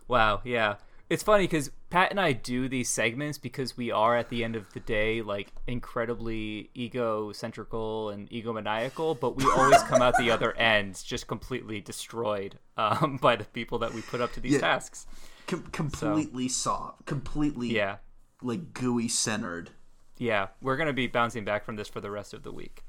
Wow. 0.09 0.41
Yeah 0.45 0.77
it's 1.11 1.23
funny 1.23 1.45
because 1.45 1.71
Pat 1.91 2.11
and 2.11 2.21
I 2.21 2.33
do 2.33 2.69
these 2.69 2.91
segments 2.91 3.39
because 3.39 3.77
we 3.77 3.91
are 3.91 4.17
at 4.17 4.29
the 4.29 4.45
end 4.45 4.57
of 4.57 4.71
the 4.75 4.81
day 4.81 5.23
like 5.23 5.53
incredibly 5.67 6.71
egocentrical 6.77 8.13
and 8.13 8.29
egomaniacal, 8.31 9.19
but 9.19 9.37
we 9.37 9.45
always 9.45 9.83
come 9.85 10.03
out 10.03 10.17
the 10.19 10.31
other 10.31 10.53
end 10.57 11.03
just 11.05 11.27
completely 11.27 11.81
destroyed 11.81 12.59
um, 12.77 13.19
by 13.23 13.37
the 13.37 13.45
people 13.45 13.79
that 13.79 13.95
we 13.95 14.03
put 14.03 14.21
up 14.21 14.33
to 14.35 14.41
these 14.41 14.55
yeah. 14.55 14.61
tasks. 14.61 15.07
Com- 15.47 15.63
completely 15.73 16.49
so, 16.49 16.71
soft, 16.71 17.07
completely 17.07 17.69
yeah, 17.69 17.97
like 18.43 18.75
gooey 18.75 19.09
centered. 19.09 19.71
Yeah, 20.19 20.49
we're 20.61 20.77
gonna 20.77 20.93
be 20.93 21.07
bouncing 21.07 21.45
back 21.45 21.65
from 21.65 21.77
this 21.77 21.89
for 21.89 22.01
the 22.01 22.11
rest 22.11 22.35
of 22.35 22.43
the 22.43 22.53
week. 22.53 22.83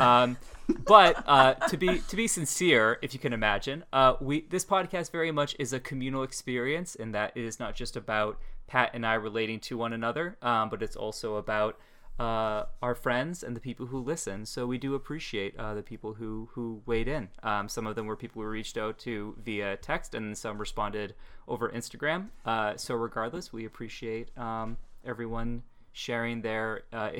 Um, 0.00 0.36
but 0.84 1.22
uh, 1.26 1.54
to 1.54 1.76
be 1.76 2.00
to 2.00 2.16
be 2.16 2.26
sincere, 2.26 2.98
if 3.02 3.14
you 3.14 3.20
can 3.20 3.32
imagine, 3.32 3.84
uh, 3.92 4.14
we 4.20 4.42
this 4.48 4.64
podcast 4.64 5.12
very 5.12 5.30
much 5.30 5.54
is 5.58 5.72
a 5.72 5.80
communal 5.80 6.22
experience, 6.22 6.94
in 6.94 7.12
that 7.12 7.32
it 7.34 7.44
is 7.44 7.60
not 7.60 7.74
just 7.74 7.96
about 7.96 8.38
Pat 8.66 8.90
and 8.94 9.06
I 9.06 9.14
relating 9.14 9.60
to 9.60 9.78
one 9.78 9.92
another, 9.92 10.36
um, 10.42 10.68
but 10.68 10.82
it's 10.82 10.96
also 10.96 11.36
about 11.36 11.78
uh, 12.18 12.64
our 12.82 12.94
friends 12.94 13.42
and 13.42 13.54
the 13.54 13.60
people 13.60 13.86
who 13.86 13.98
listen. 13.98 14.46
So 14.46 14.66
we 14.66 14.78
do 14.78 14.94
appreciate 14.94 15.56
uh, 15.56 15.74
the 15.74 15.82
people 15.82 16.14
who 16.14 16.48
who 16.52 16.82
weighed 16.86 17.08
in. 17.08 17.28
Um, 17.42 17.68
some 17.68 17.86
of 17.86 17.94
them 17.94 18.06
were 18.06 18.16
people 18.16 18.40
we 18.40 18.48
reached 18.48 18.76
out 18.76 18.98
to 19.00 19.36
via 19.42 19.76
text, 19.76 20.14
and 20.14 20.36
some 20.36 20.58
responded 20.58 21.14
over 21.46 21.68
Instagram. 21.68 22.28
Uh, 22.44 22.76
so 22.76 22.94
regardless, 22.94 23.52
we 23.52 23.64
appreciate 23.66 24.36
um, 24.36 24.78
everyone 25.04 25.62
sharing 25.92 26.42
their 26.42 26.82
uh, 26.92 27.10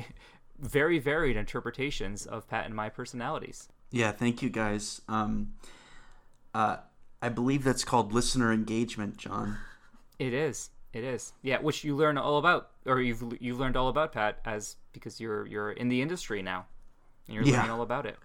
very 0.59 0.99
varied 0.99 1.37
interpretations 1.37 2.25
of 2.25 2.47
Pat 2.47 2.65
and 2.65 2.75
my 2.75 2.89
personalities. 2.89 3.69
Yeah, 3.91 4.11
thank 4.11 4.41
you 4.41 4.49
guys. 4.49 5.01
Um, 5.07 5.53
uh, 6.53 6.77
I 7.21 7.29
believe 7.29 7.63
that's 7.63 7.83
called 7.83 8.13
listener 8.13 8.51
engagement, 8.51 9.17
John. 9.17 9.57
It 10.19 10.33
is. 10.33 10.69
It 10.93 11.03
is. 11.03 11.33
Yeah, 11.41 11.59
which 11.59 11.83
you 11.83 11.95
learn 11.95 12.17
all 12.17 12.37
about, 12.37 12.71
or 12.85 13.01
you've 13.01 13.23
you've 13.39 13.59
learned 13.59 13.77
all 13.77 13.87
about 13.87 14.13
Pat 14.13 14.39
as 14.45 14.77
because 14.93 15.19
you're 15.19 15.45
you're 15.45 15.71
in 15.71 15.89
the 15.89 16.01
industry 16.01 16.41
now, 16.41 16.65
and 17.27 17.35
you're 17.35 17.43
yeah. 17.43 17.57
learning 17.57 17.71
all 17.71 17.81
about 17.81 18.05
it. 18.05 18.17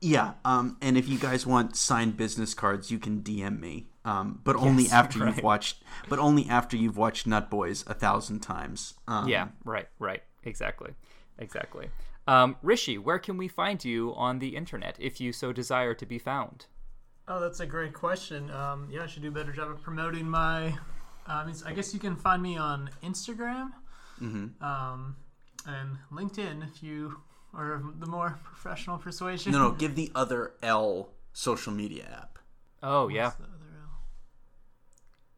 Yeah. 0.00 0.34
Um, 0.44 0.76
and 0.82 0.98
if 0.98 1.08
you 1.08 1.18
guys 1.18 1.46
want 1.46 1.76
signed 1.76 2.16
business 2.16 2.52
cards, 2.52 2.90
you 2.90 2.98
can 2.98 3.22
DM 3.22 3.58
me. 3.58 3.88
Um, 4.04 4.40
but 4.44 4.56
yes, 4.56 4.64
only 4.64 4.88
after 4.92 5.18
right. 5.20 5.34
you've 5.34 5.42
watched, 5.42 5.82
but 6.08 6.18
only 6.18 6.46
after 6.48 6.76
you've 6.76 6.96
watched 6.96 7.26
Nut 7.26 7.50
Boys 7.50 7.84
a 7.86 7.94
thousand 7.94 8.40
times. 8.40 8.94
Um, 9.08 9.28
yeah. 9.28 9.48
Right. 9.64 9.88
Right. 9.98 10.22
Exactly. 10.44 10.90
Exactly. 11.38 11.88
Um, 12.26 12.56
Rishi, 12.62 12.96
where 12.96 13.18
can 13.18 13.36
we 13.36 13.48
find 13.48 13.84
you 13.84 14.14
on 14.16 14.38
the 14.38 14.56
internet 14.56 14.96
if 14.98 15.20
you 15.20 15.32
so 15.32 15.52
desire 15.52 15.94
to 15.94 16.06
be 16.06 16.18
found? 16.18 16.66
Oh, 17.26 17.40
that's 17.40 17.60
a 17.60 17.66
great 17.66 17.94
question. 17.94 18.50
Um, 18.50 18.88
yeah, 18.90 19.02
I 19.02 19.06
should 19.06 19.22
do 19.22 19.28
a 19.28 19.32
better 19.32 19.52
job 19.52 19.70
of 19.70 19.82
promoting 19.82 20.28
my. 20.28 20.76
Uh, 21.26 21.50
I 21.64 21.72
guess 21.72 21.94
you 21.94 22.00
can 22.00 22.16
find 22.16 22.42
me 22.42 22.58
on 22.58 22.90
Instagram 23.02 23.70
mm-hmm. 24.20 24.62
um, 24.62 25.16
and 25.66 25.96
LinkedIn 26.12 26.62
if 26.68 26.82
you 26.82 27.16
are 27.54 27.82
the 27.98 28.06
more 28.06 28.38
professional 28.44 28.98
persuasion. 28.98 29.52
No, 29.52 29.58
no, 29.58 29.70
give 29.78 29.94
the 29.94 30.10
other 30.14 30.52
L 30.62 31.08
social 31.32 31.72
media 31.72 32.04
app. 32.12 32.38
Oh, 32.82 33.04
What's 33.04 33.14
yeah. 33.14 33.32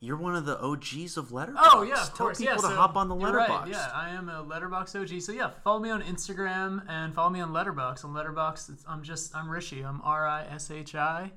You're 0.00 0.18
one 0.18 0.36
of 0.36 0.44
the 0.44 0.60
OGs 0.60 1.16
of 1.16 1.28
Letterboxd. 1.30 1.56
Oh 1.58 1.82
yeah, 1.82 2.02
of 2.02 2.08
Tell 2.08 2.26
course. 2.26 2.38
people 2.38 2.52
yeah, 2.52 2.56
to 2.56 2.62
so 2.62 2.74
hop 2.74 2.96
on 2.96 3.08
the 3.08 3.14
Letterboxd. 3.14 3.48
Right. 3.48 3.68
Yeah, 3.68 3.90
I 3.94 4.10
am 4.10 4.28
a 4.28 4.44
Letterboxd 4.44 5.00
OG. 5.00 5.22
So 5.22 5.32
yeah, 5.32 5.50
follow 5.64 5.80
me 5.80 5.88
on 5.90 6.02
Instagram 6.02 6.82
and 6.88 7.14
follow 7.14 7.30
me 7.30 7.40
on 7.40 7.50
Letterboxd. 7.50 8.04
On 8.04 8.12
Letterboxd, 8.12 8.84
I'm 8.86 9.02
just 9.02 9.34
I'm 9.34 9.48
Rishi. 9.48 9.82
I'm 9.82 10.02
R 10.02 10.26
I 10.26 10.44
S 10.44 10.70
H 10.70 10.94
I, 10.94 11.32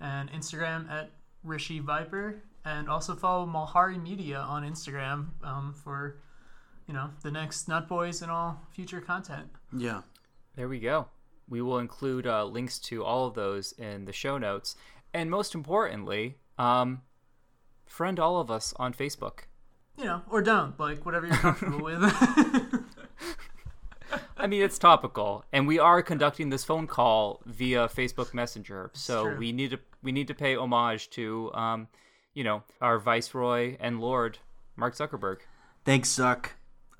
and 0.00 0.30
Instagram 0.30 0.88
at 0.90 1.10
Rishi 1.42 1.80
Viper, 1.80 2.42
and 2.64 2.88
also 2.88 3.16
follow 3.16 3.46
Malhari 3.46 4.00
Media 4.00 4.38
on 4.38 4.62
Instagram 4.62 5.28
um, 5.42 5.74
for, 5.74 6.18
you 6.86 6.94
know, 6.94 7.10
the 7.22 7.30
next 7.30 7.68
Nut 7.68 7.88
Boys 7.88 8.22
and 8.22 8.30
all 8.30 8.60
future 8.70 9.00
content. 9.00 9.48
Yeah, 9.76 10.02
there 10.54 10.68
we 10.68 10.78
go. 10.78 11.08
We 11.48 11.62
will 11.62 11.78
include 11.78 12.26
uh, 12.26 12.44
links 12.44 12.78
to 12.80 13.04
all 13.04 13.26
of 13.26 13.34
those 13.34 13.72
in 13.72 14.04
the 14.04 14.12
show 14.12 14.38
notes, 14.38 14.76
and 15.12 15.30
most 15.30 15.54
importantly, 15.54 16.36
um, 16.58 17.02
friend 17.88 18.20
all 18.20 18.38
of 18.38 18.50
us 18.50 18.74
on 18.76 18.92
Facebook. 18.92 19.40
You 19.96 20.04
know, 20.04 20.22
or 20.30 20.42
don't, 20.42 20.78
like 20.78 21.04
whatever 21.04 21.26
you're 21.26 21.36
comfortable 21.36 21.82
with. 21.82 22.00
I 24.36 24.46
mean, 24.46 24.62
it's 24.62 24.78
topical, 24.78 25.44
and 25.52 25.66
we 25.66 25.80
are 25.80 26.02
conducting 26.02 26.50
this 26.50 26.64
phone 26.64 26.86
call 26.86 27.42
via 27.44 27.88
Facebook 27.88 28.32
Messenger, 28.32 28.92
so 28.94 29.34
we 29.34 29.50
need 29.50 29.70
to 29.70 29.80
we 30.02 30.12
need 30.12 30.28
to 30.28 30.34
pay 30.34 30.54
homage 30.54 31.10
to, 31.10 31.52
um, 31.52 31.88
you 32.32 32.44
know, 32.44 32.62
our 32.80 33.00
viceroy 33.00 33.76
and 33.80 34.00
lord, 34.00 34.38
Mark 34.76 34.94
Zuckerberg. 34.94 35.38
Thanks, 35.84 36.08
Zuck. 36.10 36.50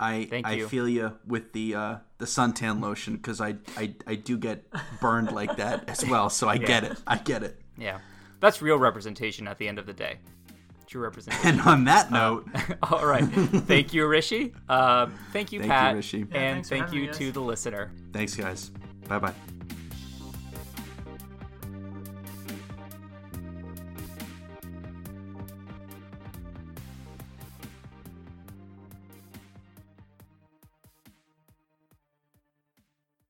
I 0.01 0.25
Thank 0.29 0.47
I 0.47 0.53
you. 0.53 0.67
feel 0.67 0.87
you 0.87 1.17
with 1.25 1.53
the 1.53 1.75
uh, 1.75 1.95
the 2.17 2.25
suntan 2.25 2.81
lotion 2.81 3.15
because 3.15 3.39
I, 3.39 3.55
I 3.77 3.95
I 4.05 4.15
do 4.15 4.37
get 4.37 4.65
burned 4.99 5.31
like 5.31 5.55
that 5.55 5.87
as 5.87 6.05
well, 6.05 6.29
so 6.29 6.49
I 6.49 6.53
yeah. 6.55 6.67
get 6.67 6.83
it. 6.83 7.01
I 7.07 7.17
get 7.17 7.43
it. 7.43 7.61
Yeah, 7.77 7.99
that's 8.41 8.61
real 8.61 8.77
representation 8.77 9.47
at 9.47 9.57
the 9.57 9.69
end 9.69 9.79
of 9.79 9.85
the 9.85 9.93
day 9.93 10.19
true 10.89 11.01
representation. 11.01 11.47
And 11.59 11.61
on 11.61 11.85
that 11.85 12.11
note, 12.11 12.47
uh, 12.53 12.75
all 12.91 13.05
right. 13.05 13.23
Thank 13.23 13.93
you, 13.93 14.07
Rishi. 14.07 14.53
Uh, 14.67 15.07
thank 15.31 15.51
you, 15.51 15.59
thank 15.59 15.71
Pat. 15.71 15.91
You, 15.91 15.97
Rishi. 15.97 16.21
And 16.31 16.57
yeah, 16.57 16.61
thank 16.63 16.91
you 16.91 17.11
to 17.13 17.31
the 17.31 17.41
listener. 17.41 17.91
Thanks, 18.11 18.35
guys. 18.35 18.71
Bye 19.07 19.19
bye. 19.19 19.33